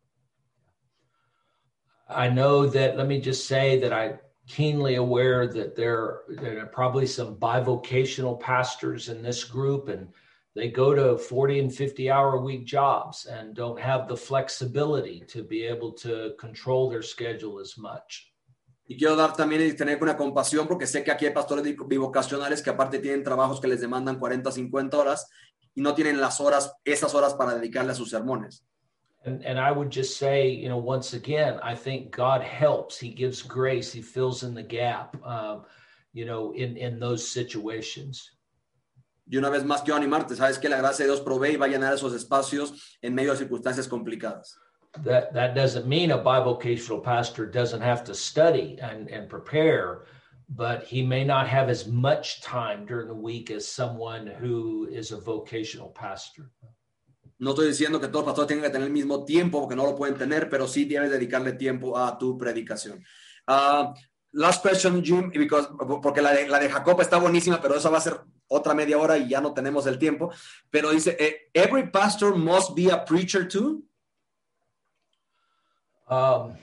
I 2.08 2.28
know 2.28 2.66
that, 2.66 2.96
let 2.96 3.06
me 3.06 3.20
just 3.20 3.46
say 3.46 3.78
that 3.78 3.92
I'm 3.92 4.18
keenly 4.46 4.96
aware 4.96 5.46
that 5.46 5.74
there, 5.74 6.20
there 6.28 6.62
are 6.62 6.66
probably 6.66 7.06
some 7.06 7.36
bivocational 7.36 8.38
pastors 8.38 9.08
in 9.08 9.22
this 9.22 9.44
group, 9.44 9.88
and 9.88 10.08
they 10.54 10.68
go 10.68 10.94
to 10.94 11.18
40 11.18 11.60
and 11.60 11.74
50 11.74 12.10
hour 12.10 12.34
a 12.34 12.40
week 12.40 12.64
jobs 12.64 13.26
and 13.26 13.54
don't 13.54 13.80
have 13.80 14.06
the 14.08 14.16
flexibility 14.16 15.24
to 15.28 15.42
be 15.42 15.64
able 15.64 15.92
to 15.92 16.34
control 16.38 16.90
their 16.90 17.02
schedule 17.02 17.60
as 17.60 17.76
much. 17.76 18.30
Y 18.86 18.96
quiero 18.98 19.16
dar 19.16 19.34
también 19.34 19.62
y 19.62 19.72
tener 19.72 19.98
una 20.02 20.14
compasión 20.14 20.68
porque 20.68 20.86
sé 20.86 21.02
que 21.02 21.10
aquí 21.10 21.24
hay 21.24 21.32
pastores 21.32 21.64
bivocacionales 21.64 22.60
que 22.60 22.68
aparte 22.68 22.98
tienen 22.98 23.24
trabajos 23.24 23.58
que 23.58 23.66
les 23.66 23.80
demandan 23.80 24.18
40, 24.18 24.52
50 24.52 24.98
horas 24.98 25.26
y 25.74 25.80
no 25.80 25.94
tienen 25.94 26.20
las 26.20 26.38
horas, 26.38 26.76
esas 26.84 27.14
horas 27.14 27.32
para 27.32 27.54
dedicarle 27.54 27.92
a 27.92 27.94
sus 27.94 28.10
sermones. 28.10 28.62
And, 29.24 29.44
and 29.44 29.58
I 29.58 29.72
would 29.72 29.90
just 29.90 30.18
say, 30.18 30.48
you 30.48 30.68
know, 30.68 30.76
once 30.76 31.14
again, 31.14 31.58
I 31.62 31.74
think 31.74 32.10
God 32.10 32.42
helps. 32.42 32.98
He 32.98 33.08
gives 33.08 33.42
grace. 33.42 33.92
He 33.92 34.02
fills 34.02 34.42
in 34.42 34.54
the 34.54 34.62
gap, 34.62 35.16
um, 35.24 35.64
you 36.12 36.26
know, 36.26 36.52
in, 36.52 36.76
in 36.76 36.98
those 36.98 37.26
situations. 37.26 38.30
Y 39.26 39.38
una 39.38 39.50
vez 39.50 39.64
más 39.64 39.82
quiero 39.82 39.98
animarte, 39.98 40.36
sabes 40.36 40.58
que 40.60 40.68
la 40.68 40.76
gracia 40.76 41.06
de 41.06 41.12
Dios 41.12 41.20
provee 41.20 41.52
y 41.52 41.56
va 41.56 41.64
a 41.64 41.68
llenar 41.70 41.94
esos 41.94 42.12
espacios 42.12 42.72
en 43.02 43.14
medio 43.14 43.32
de 43.32 43.38
circunstancias 43.38 43.88
complicadas. 43.88 44.54
that 45.02 45.32
that 45.34 45.54
doesn't 45.54 45.86
mean 45.86 46.12
a 46.12 46.18
bivocational 46.18 47.02
pastor 47.02 47.46
doesn't 47.46 47.80
have 47.80 48.04
to 48.04 48.14
study 48.14 48.78
and, 48.80 49.08
and 49.10 49.28
prepare 49.28 50.04
but 50.50 50.84
he 50.84 51.02
may 51.02 51.24
not 51.24 51.48
have 51.48 51.68
as 51.68 51.88
much 51.88 52.42
time 52.42 52.84
during 52.86 53.08
the 53.08 53.14
week 53.14 53.50
as 53.50 53.66
someone 53.66 54.26
who 54.26 54.86
is 54.92 55.10
a 55.10 55.16
vocational 55.16 55.88
pastor 55.88 56.50
No 57.38 57.50
estoy 57.50 57.68
diciendo 57.68 58.00
que 58.00 58.08
todos 58.08 58.24
los 58.24 58.32
pastores 58.32 58.48
tengan 58.48 58.64
que 58.64 58.70
tener 58.70 58.86
el 58.86 58.92
mismo 58.92 59.24
tiempo 59.24 59.60
porque 59.60 59.76
no 59.76 59.84
lo 59.84 59.96
pueden 59.96 60.16
tener, 60.16 60.48
pero 60.48 60.68
sí 60.68 60.84
debes 60.84 61.10
dedicarle 61.10 61.52
tiempo 61.54 61.98
a 61.98 62.16
tu 62.16 62.38
predicación. 62.38 63.04
Ah, 63.46 63.92
last 64.32 64.62
question, 64.62 65.02
Jim, 65.02 65.30
because, 65.30 65.68
porque 66.02 66.22
la 66.22 66.32
de, 66.32 66.48
la 66.48 66.60
está 66.60 67.18
buenísima, 67.18 67.60
pero 67.60 67.74
esa 67.76 67.90
va 67.90 67.98
a 67.98 68.00
ser 68.00 68.20
otra 68.48 68.74
media 68.74 68.98
hora 68.98 69.18
y 69.18 69.28
ya 69.28 69.40
no 69.40 69.52
tenemos 69.52 69.86
el 69.86 69.98
tiempo. 69.98 70.30
Pero 70.70 70.90
dice, 70.90 71.16
eh, 71.18 71.50
every 71.52 71.90
pastor 71.90 72.36
must 72.36 72.74
be 72.74 72.90
a 72.90 73.04
preacher 73.04 73.46
too. 73.48 73.84
um, 76.08 76.56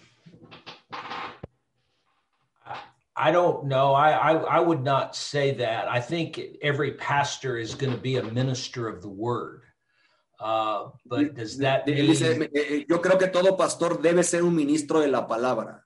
I- 2.66 2.80
I 3.16 3.32
don't 3.32 3.66
know. 3.66 3.94
I, 3.94 4.12
I 4.12 4.32
I 4.58 4.60
would 4.60 4.84
not 4.84 5.16
say 5.16 5.52
that. 5.56 5.88
I 5.90 6.00
think 6.00 6.40
every 6.62 6.94
pastor 6.94 7.58
is 7.58 7.76
going 7.76 7.94
to 7.94 8.00
be 8.00 8.18
a 8.18 8.24
minister 8.24 8.88
of 8.88 9.02
the 9.02 9.10
word. 9.10 9.64
Uh, 10.42 10.90
but 11.06 11.36
does 11.36 11.58
that 11.60 11.86
Él 11.86 12.08
mean, 12.08 12.08
dice, 12.08 12.86
yo 12.90 13.00
creo 13.00 13.20
que 13.20 13.28
todo 13.28 13.56
pastor 13.56 14.02
debe 14.02 14.24
ser 14.24 14.44
un 14.44 14.56
ministro 14.56 15.00
de 15.00 15.08
la 15.08 15.28
palabra. 15.28 15.86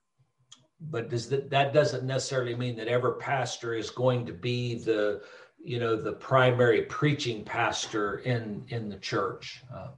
but 0.78 1.08
does 1.08 1.28
that 1.28 1.50
that 1.50 1.72
doesn't 1.72 2.04
necessarily 2.04 2.54
mean 2.54 2.76
that 2.76 2.88
every 2.88 3.16
pastor 3.18 3.74
is 3.74 3.90
going 3.90 4.26
to 4.26 4.32
be 4.32 4.74
the 4.74 5.20
you 5.62 5.78
know 5.78 5.96
the 5.96 6.12
primary 6.12 6.82
preaching 6.82 7.44
pastor 7.44 8.18
in 8.18 8.64
in 8.68 8.88
the 8.88 8.98
church 8.98 9.62
uh, 9.74 9.88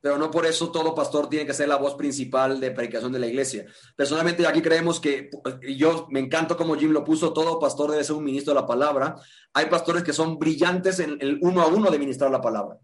Pero 0.00 0.18
no 0.18 0.30
por 0.30 0.46
eso 0.46 0.70
todo 0.70 0.94
pastor 0.94 1.28
tiene 1.28 1.46
que 1.46 1.52
ser 1.52 1.66
la 1.66 1.78
voz 1.78 1.96
principal 1.96 2.60
de 2.60 2.70
predicación 2.70 3.10
de 3.10 3.18
la 3.18 3.26
iglesia. 3.26 3.66
Personalmente 3.96 4.46
aquí 4.46 4.62
creemos 4.62 5.00
que, 5.00 5.30
yo 5.76 6.06
me 6.10 6.20
encanta 6.20 6.54
como 6.54 6.76
Jim 6.76 6.92
lo 6.92 7.02
puso, 7.02 7.32
todo 7.32 7.58
pastor 7.58 7.90
debe 7.90 8.04
ser 8.04 8.14
un 8.14 8.22
ministro 8.22 8.54
de 8.54 8.60
la 8.60 8.66
palabra. 8.68 9.16
Hay 9.52 9.66
pastores 9.66 10.04
que 10.04 10.12
son 10.12 10.38
brillantes 10.38 11.00
en 11.00 11.18
el 11.20 11.40
uno 11.42 11.60
a 11.60 11.66
uno 11.66 11.90
de 11.90 11.98
ministrar 11.98 12.30
la 12.30 12.40
palabra. 12.40 12.78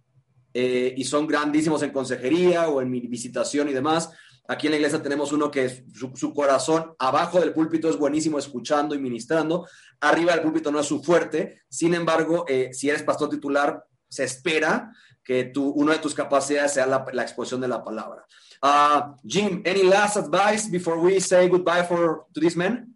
Eh, 0.55 0.95
y 0.97 1.05
son 1.05 1.27
grandísimos 1.27 1.83
en 1.83 1.91
consejería 1.91 2.69
o 2.69 2.81
en 2.81 2.91
mi 2.91 3.01
visitación 3.01 3.69
y 3.69 3.73
demás. 3.73 4.11
Aquí 4.49 4.67
en 4.67 4.73
la 4.73 4.77
iglesia 4.77 5.03
tenemos 5.03 5.33
uno 5.33 5.51
que 5.51 5.85
su, 5.95 6.13
su 6.15 6.35
corazón 6.35 6.95
abajo 6.99 7.41
del 7.41 7.53
púlpito 7.53 7.89
es 7.89 7.97
buenísimo 7.97 8.39
escuchando 8.39 8.95
y 8.95 8.99
ministrando. 8.99 9.67
Arriba 10.01 10.33
del 10.33 10.43
púlpito 10.43 10.71
no 10.71 10.81
es 10.81 10.87
su 10.87 11.03
fuerte. 11.03 11.63
Sin 11.69 11.95
embargo, 11.95 12.45
eh, 12.49 12.71
si 12.73 12.91
eres 12.91 13.03
pastor 13.03 13.29
titular, 13.29 13.85
se 14.09 14.25
espera 14.25 14.93
que 15.25 15.45
tu, 15.45 15.71
una 15.71 15.93
de 15.93 16.01
tus 16.01 16.15
capacidades 16.15 16.75
sea 16.75 16.87
la, 16.87 17.07
la 17.13 17.23
exposición 17.23 17.61
de 17.61 17.69
la 17.69 17.83
palabra. 17.83 18.27
Uh, 18.63 19.15
Jim, 19.27 19.63
any 19.65 19.83
last 19.83 20.17
advice 20.17 20.69
before 20.71 20.99
we 20.99 21.21
say 21.21 21.49
goodbye 21.49 21.85
for 21.85 22.27
to 22.33 22.41
these 22.41 22.57
men? 22.57 22.93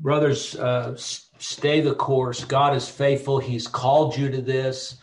brothers 0.00 0.56
uh, 0.56 0.94
stay 0.96 1.80
the 1.80 1.94
course 1.94 2.44
god 2.44 2.74
is 2.74 2.88
faithful 2.88 3.38
he's 3.38 3.66
called 3.66 4.16
you 4.16 4.30
to 4.30 4.40
this 4.40 4.96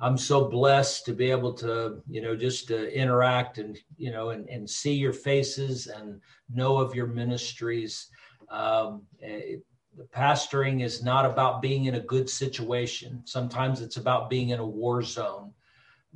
i'm 0.00 0.18
so 0.18 0.48
blessed 0.48 1.04
to 1.04 1.12
be 1.12 1.30
able 1.30 1.52
to 1.52 2.02
you 2.08 2.20
know 2.20 2.36
just 2.36 2.70
interact 2.70 3.58
and 3.58 3.78
you 3.96 4.10
know 4.10 4.30
and, 4.30 4.48
and 4.48 4.68
see 4.68 4.92
your 4.92 5.12
faces 5.12 5.86
and 5.86 6.20
know 6.52 6.78
of 6.78 6.94
your 6.94 7.06
ministries 7.06 8.08
um, 8.50 9.02
eh, 9.22 9.56
the 9.96 10.04
pastoring 10.14 10.84
is 10.84 11.02
not 11.02 11.24
about 11.24 11.62
being 11.62 11.86
in 11.86 11.94
a 11.94 12.00
good 12.00 12.28
situation 12.28 13.22
sometimes 13.24 13.80
it's 13.80 13.96
about 13.96 14.30
being 14.30 14.50
in 14.50 14.60
a 14.60 14.66
war 14.66 15.02
zone 15.02 15.52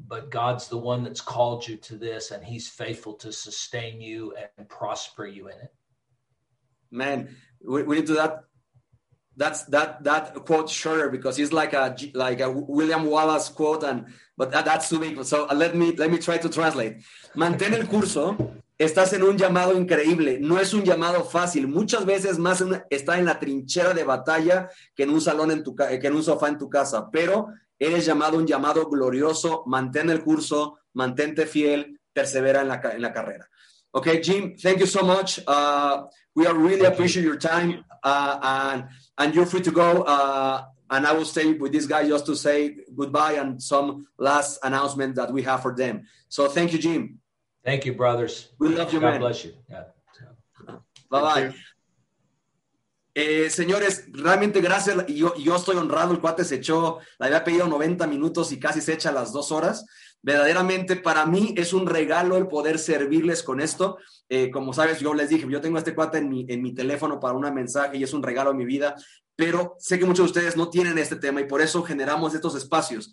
but 0.06 0.30
god's 0.30 0.68
the 0.68 0.76
one 0.76 1.02
that's 1.02 1.20
called 1.20 1.66
you 1.66 1.76
to 1.76 1.96
this 1.96 2.30
and 2.30 2.44
he's 2.44 2.68
faithful 2.68 3.14
to 3.14 3.32
sustain 3.32 4.00
you 4.00 4.34
and 4.58 4.68
prosper 4.68 5.26
you 5.26 5.48
in 5.48 5.58
it 5.58 5.74
Man, 6.90 7.36
we, 7.64 7.82
we 7.84 7.96
need 7.96 8.06
to 8.08 8.14
that. 8.14 8.44
That's 9.36 9.64
that 9.66 10.02
that 10.04 10.34
quote 10.44 10.68
shorter 10.68 11.08
because 11.08 11.38
it's 11.38 11.52
like 11.52 11.72
a 11.72 11.94
like 12.14 12.40
a 12.40 12.50
William 12.50 13.06
Wallace 13.06 13.48
quote 13.48 13.84
and 13.84 14.06
but 14.36 14.50
that, 14.50 14.64
that's 14.64 14.88
too 14.88 14.98
big. 14.98 15.22
So 15.24 15.46
uh, 15.48 15.54
let 15.54 15.74
me 15.74 15.94
let 15.96 16.10
me 16.10 16.18
try 16.18 16.38
to 16.38 16.48
translate. 16.48 16.98
Mantén 17.36 17.74
el 17.74 17.86
curso. 17.86 18.36
Estás 18.78 19.12
en 19.12 19.22
un 19.22 19.36
llamado 19.36 19.74
increíble. 19.74 20.38
No 20.40 20.58
es 20.58 20.72
un 20.72 20.82
llamado 20.84 21.22
fácil. 21.24 21.68
Muchas 21.68 22.06
veces 22.06 22.38
más 22.38 22.62
en- 22.62 22.82
está 22.88 23.18
en 23.18 23.26
la 23.26 23.38
trinchera 23.38 23.92
de 23.92 24.04
batalla 24.04 24.70
que 24.96 25.02
en 25.02 25.10
un 25.10 25.20
salón 25.20 25.50
en 25.50 25.62
tu 25.62 25.76
que 25.76 26.00
en 26.02 26.14
un 26.14 26.22
sofá 26.22 26.48
en 26.48 26.58
tu 26.58 26.68
casa. 26.70 27.08
Pero 27.10 27.48
eres 27.78 28.06
llamado 28.06 28.38
un 28.38 28.46
llamado 28.46 28.88
glorioso. 28.88 29.64
Mantén 29.66 30.10
el 30.10 30.22
curso. 30.22 30.78
Mantente 30.94 31.46
fiel. 31.46 32.00
Persevera 32.12 32.62
en 32.62 32.68
la 32.68 32.80
en 32.92 33.02
la 33.02 33.12
carrera. 33.12 33.46
Okay, 33.92 34.22
Jim, 34.22 34.54
thank 34.56 34.78
you 34.78 34.86
so 34.86 35.02
much. 35.04 35.40
Uh, 35.46 36.04
we 36.34 36.46
are 36.46 36.54
really 36.54 36.84
appreciate 36.86 37.24
your 37.24 37.36
time, 37.36 37.84
uh, 38.04 38.38
and 38.40 38.84
and 39.20 39.34
you're 39.34 39.46
free 39.46 39.60
to 39.60 39.70
go. 39.70 40.02
Uh, 40.02 40.64
and 40.90 41.06
I 41.06 41.12
will 41.12 41.24
stay 41.34 41.52
with 41.52 41.70
this 41.72 41.86
guy 41.86 42.08
just 42.08 42.26
to 42.26 42.34
say 42.34 42.78
goodbye 42.96 43.34
and 43.34 43.62
some 43.62 44.08
last 44.18 44.58
announcement 44.64 45.14
that 45.14 45.30
we 45.32 45.42
have 45.42 45.62
for 45.62 45.72
them. 45.76 46.02
So 46.28 46.48
thank 46.48 46.72
you, 46.72 46.78
Jim. 46.86 47.02
thank 47.62 47.84
you 47.86 47.92
brothers 47.94 48.48
We 48.58 48.68
love 48.74 48.90
you, 48.92 49.00
god 49.00 49.10
man. 49.12 49.20
bless 49.20 49.44
you 49.44 49.52
yeah. 49.68 49.84
Bye 51.10 51.20
bye. 51.28 51.54
Eh, 53.14 53.50
señores, 53.50 54.04
realmente 54.12 54.60
gracias. 54.60 55.04
y 55.08 55.16
Yo, 55.16 55.34
yo 55.36 55.56
estoy 55.56 55.76
honrado. 55.76 56.12
El 56.12 56.20
cuate 56.20 56.44
se 56.44 56.56
echó, 56.56 57.00
le 57.18 57.26
había 57.26 57.42
pedido 57.44 57.66
90 57.66 58.06
minutos 58.06 58.52
y 58.52 58.58
casi 58.58 58.80
se 58.80 58.94
echa 58.94 59.10
las 59.12 59.32
dos 59.32 59.50
horas. 59.52 59.84
Verdaderamente 60.22 60.96
para 60.96 61.24
mí 61.24 61.54
es 61.56 61.72
un 61.72 61.86
regalo 61.86 62.36
el 62.36 62.46
poder 62.46 62.78
servirles 62.78 63.42
con 63.42 63.60
esto. 63.60 63.98
Eh, 64.28 64.50
como 64.50 64.72
sabes, 64.72 65.00
yo 65.00 65.14
les 65.14 65.30
dije, 65.30 65.46
yo 65.48 65.60
tengo 65.60 65.76
a 65.76 65.80
este 65.80 65.94
cuate 65.94 66.18
en 66.18 66.28
mi, 66.28 66.46
en 66.48 66.62
mi 66.62 66.74
teléfono 66.74 67.18
para 67.18 67.34
un 67.34 67.54
mensaje 67.54 67.96
y 67.96 68.02
es 68.02 68.12
un 68.12 68.22
regalo 68.22 68.50
en 68.50 68.58
mi 68.58 68.66
vida, 68.66 68.94
pero 69.34 69.76
sé 69.78 69.98
que 69.98 70.04
muchos 70.04 70.26
de 70.26 70.38
ustedes 70.38 70.56
no 70.56 70.68
tienen 70.68 70.98
este 70.98 71.16
tema 71.16 71.40
y 71.40 71.46
por 71.46 71.62
eso 71.62 71.82
generamos 71.82 72.34
estos 72.34 72.54
espacios. 72.54 73.12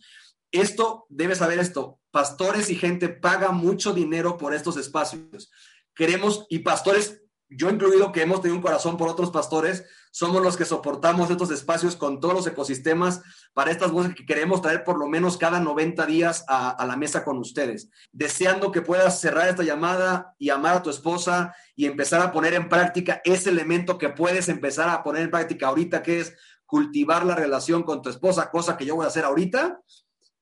Esto, 0.51 1.05
debes 1.09 1.39
saber 1.39 1.59
esto, 1.59 1.99
pastores 2.11 2.69
y 2.69 2.75
gente 2.75 3.09
paga 3.09 3.51
mucho 3.51 3.93
dinero 3.93 4.37
por 4.37 4.53
estos 4.53 4.77
espacios. 4.77 5.51
Queremos, 5.95 6.45
y 6.49 6.59
pastores 6.59 7.21
yo 7.49 7.69
incluido 7.69 8.11
que 8.11 8.21
hemos 8.21 8.41
tenido 8.41 8.57
un 8.57 8.61
corazón 8.61 8.97
por 8.97 9.07
otros 9.07 9.31
pastores, 9.31 9.85
somos 10.11 10.41
los 10.41 10.57
que 10.57 10.65
soportamos 10.65 11.29
estos 11.29 11.51
espacios 11.51 11.95
con 11.95 12.19
todos 12.19 12.33
los 12.33 12.47
ecosistemas 12.47 13.21
para 13.53 13.71
estas 13.71 13.91
voces 13.91 14.15
que 14.15 14.25
queremos 14.25 14.61
traer 14.61 14.83
por 14.83 14.97
lo 14.97 15.07
menos 15.07 15.37
cada 15.37 15.59
90 15.59 16.05
días 16.07 16.43
a, 16.47 16.83
la 16.85 16.97
mesa 16.97 17.23
con 17.23 17.37
ustedes. 17.37 17.89
Deseando 18.11 18.71
que 18.71 18.81
puedas 18.81 19.21
cerrar 19.21 19.47
esta 19.47 19.63
llamada 19.63 20.33
y 20.37 20.49
amar 20.49 20.77
a 20.77 20.83
tu 20.83 20.89
esposa 20.89 21.55
y 21.75 21.85
empezar 21.85 22.21
a 22.21 22.31
poner 22.31 22.53
en 22.53 22.67
práctica 22.67 23.21
ese 23.23 23.49
elemento 23.49 23.97
que 23.97 24.09
puedes 24.09 24.49
empezar 24.49 24.89
a 24.89 25.03
poner 25.03 25.23
en 25.23 25.31
práctica 25.31 25.67
ahorita, 25.67 26.03
que 26.03 26.19
es 26.19 26.35
cultivar 26.65 27.25
la 27.25 27.35
relación 27.35 27.83
con 27.83 28.01
tu 28.01 28.09
esposa, 28.09 28.49
cosa 28.49 28.75
que 28.75 28.85
yo 28.85 28.95
voy 28.95 29.05
a 29.05 29.09
hacer 29.09 29.23
ahorita. 29.23 29.79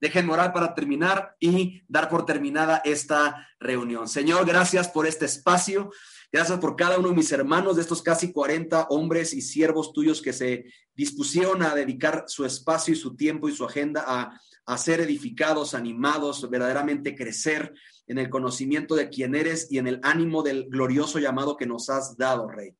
Déjenme 0.02 0.34
orar 0.34 0.54
para 0.54 0.74
terminar 0.74 1.36
y 1.40 1.84
dar 1.88 2.10
por 2.10 2.26
terminada 2.26 2.82
esta 2.84 3.48
reunión. 3.60 4.08
Señor, 4.08 4.46
gracias 4.46 4.88
por 4.90 5.08
este 5.08 5.26
espacio. 5.26 5.90
Gracias 6.36 6.60
por 6.60 6.76
cada 6.76 7.00
uno 7.00 7.08
de 7.08 7.16
mis 7.16 7.32
hermanos, 7.32 7.78
de 7.78 7.82
estos 7.82 8.02
casi 8.02 8.34
40 8.34 8.88
hombres 8.90 9.34
y 9.34 9.40
siervos 9.40 9.94
tuyos 9.94 10.22
que 10.22 10.34
se 10.34 10.66
dispusieron 10.94 11.64
a 11.64 11.74
dedicar 11.74 12.26
su 12.28 12.44
espacio 12.44 12.94
y 12.94 12.98
su 12.98 13.16
tiempo 13.16 13.48
y 13.48 13.56
su 13.56 13.64
agenda 13.64 14.04
a, 14.06 14.42
a 14.66 14.78
ser 14.78 15.00
edificados, 15.00 15.74
animados, 15.74 16.50
verdaderamente 16.50 17.16
crecer 17.16 17.74
en 18.06 18.18
el 18.18 18.30
conocimiento 18.30 18.96
de 18.96 19.08
quién 19.08 19.34
eres 19.34 19.72
y 19.72 19.78
en 19.78 19.88
el 19.88 20.02
ánimo 20.04 20.44
del 20.44 20.68
glorioso 20.68 21.20
llamado 21.20 21.56
que 21.56 21.68
nos 21.68 21.90
has 21.90 22.18
dado, 22.18 22.50
Rey. 22.50 22.76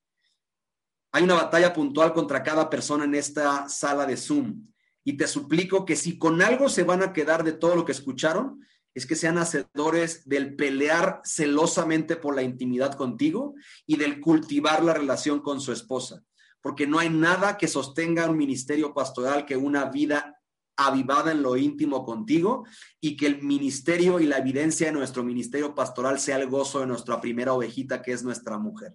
Hay 1.14 1.24
una 1.24 1.36
batalla 1.36 1.72
puntual 1.72 2.12
contra 2.12 2.44
cada 2.44 2.70
persona 2.70 3.06
en 3.06 3.16
esta 3.16 3.70
sala 3.70 4.06
de 4.06 4.18
Zoom 4.18 4.68
y 5.06 5.16
te 5.16 5.28
suplico 5.28 5.86
que 5.86 5.96
si 5.96 6.18
con 6.18 6.42
algo 6.42 6.68
se 6.68 6.84
van 6.84 7.04
a 7.04 7.14
quedar 7.14 7.46
de 7.46 7.54
todo 7.54 7.78
lo 7.78 7.86
que 7.86 7.94
escucharon, 7.94 8.60
es 8.96 9.06
que 9.06 9.16
sean 9.16 9.38
hacedores 9.38 10.28
del 10.28 10.56
pelear 10.56 11.22
celosamente 11.26 12.16
por 12.16 12.34
la 12.34 12.44
intimidad 12.44 12.96
contigo 12.96 13.54
y 13.86 13.98
del 13.98 14.22
cultivar 14.22 14.84
la 14.84 14.94
relación 14.94 15.42
con 15.42 15.60
su 15.60 15.74
esposa, 15.74 16.24
porque 16.62 16.88
no 16.88 16.98
hay 16.98 17.10
nada 17.10 17.58
que 17.58 17.68
sostenga 17.68 18.30
un 18.30 18.38
ministerio 18.38 18.94
pastoral 18.94 19.46
que 19.46 19.58
una 19.58 19.86
vida 19.86 20.40
avivada 20.78 21.32
en 21.32 21.42
lo 21.42 21.58
íntimo 21.58 22.06
contigo 22.06 22.66
y 23.00 23.18
que 23.18 23.28
el 23.28 23.44
ministerio 23.44 24.20
y 24.20 24.26
la 24.26 24.38
evidencia 24.38 24.88
de 24.88 24.94
nuestro 24.94 25.24
ministerio 25.24 25.76
pastoral 25.76 26.20
sea 26.20 26.38
el 26.38 26.50
gozo 26.50 26.80
de 26.80 26.88
nuestra 26.88 27.20
primera 27.22 27.54
ovejita, 27.54 28.02
que 28.02 28.14
es 28.14 28.24
nuestra 28.24 28.58
mujer. 28.58 28.94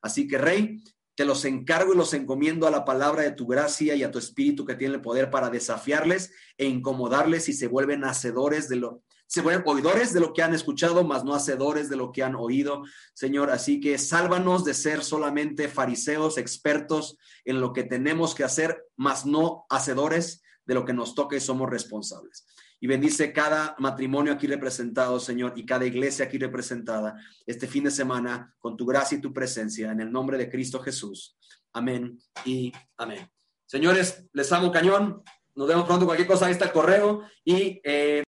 Así 0.00 0.28
que, 0.28 0.38
Rey, 0.38 0.82
te 1.14 1.24
los 1.24 1.44
encargo 1.44 1.92
y 1.92 1.96
los 1.96 2.14
encomiendo 2.14 2.66
a 2.66 2.70
la 2.70 2.84
palabra 2.84 3.22
de 3.22 3.32
tu 3.32 3.46
gracia 3.46 3.94
y 3.94 4.02
a 4.02 4.10
tu 4.10 4.18
espíritu 4.18 4.64
que 4.64 4.76
tiene 4.76 4.94
el 4.94 5.00
poder 5.00 5.30
para 5.30 5.50
desafiarles 5.50 6.32
e 6.56 6.66
incomodarles 6.66 7.48
y 7.48 7.54
se 7.54 7.66
vuelven 7.66 8.04
hacedores 8.04 8.68
de 8.68 8.76
lo, 8.76 9.02
se 9.28 9.42
vuelven 9.42 9.62
oidores 9.66 10.14
de 10.14 10.20
lo 10.20 10.32
que 10.32 10.42
han 10.42 10.54
escuchado, 10.54 11.04
mas 11.04 11.22
no 11.22 11.34
hacedores 11.34 11.90
de 11.90 11.96
lo 11.96 12.10
que 12.12 12.22
han 12.22 12.34
oído, 12.34 12.82
Señor. 13.12 13.50
Así 13.50 13.78
que 13.78 13.98
sálvanos 13.98 14.64
de 14.64 14.72
ser 14.72 15.04
solamente 15.04 15.68
fariseos, 15.68 16.38
expertos 16.38 17.18
en 17.44 17.60
lo 17.60 17.74
que 17.74 17.84
tenemos 17.84 18.34
que 18.34 18.42
hacer, 18.42 18.86
mas 18.96 19.26
no 19.26 19.66
hacedores 19.68 20.42
de 20.64 20.74
lo 20.74 20.86
que 20.86 20.94
nos 20.94 21.14
toca 21.14 21.36
y 21.36 21.40
somos 21.40 21.68
responsables. 21.68 22.46
Y 22.80 22.86
bendice 22.86 23.32
cada 23.32 23.76
matrimonio 23.78 24.32
aquí 24.32 24.46
representado, 24.46 25.20
Señor, 25.20 25.52
y 25.56 25.66
cada 25.66 25.84
iglesia 25.84 26.24
aquí 26.24 26.38
representada 26.38 27.16
este 27.44 27.66
fin 27.66 27.84
de 27.84 27.90
semana 27.90 28.54
con 28.58 28.78
tu 28.78 28.86
gracia 28.86 29.18
y 29.18 29.20
tu 29.20 29.32
presencia, 29.34 29.92
en 29.92 30.00
el 30.00 30.10
nombre 30.10 30.38
de 30.38 30.48
Cristo 30.48 30.80
Jesús. 30.80 31.36
Amén 31.74 32.18
y 32.46 32.72
amén. 32.96 33.28
Señores, 33.66 34.24
les 34.32 34.50
amo 34.52 34.72
cañón. 34.72 35.22
Nos 35.54 35.68
vemos 35.68 35.84
pronto. 35.84 36.06
Cualquier 36.06 36.28
cosa, 36.28 36.46
ahí 36.46 36.52
está 36.52 36.64
el 36.64 36.72
correo. 36.72 37.24
Y. 37.44 37.78
Eh, 37.84 38.16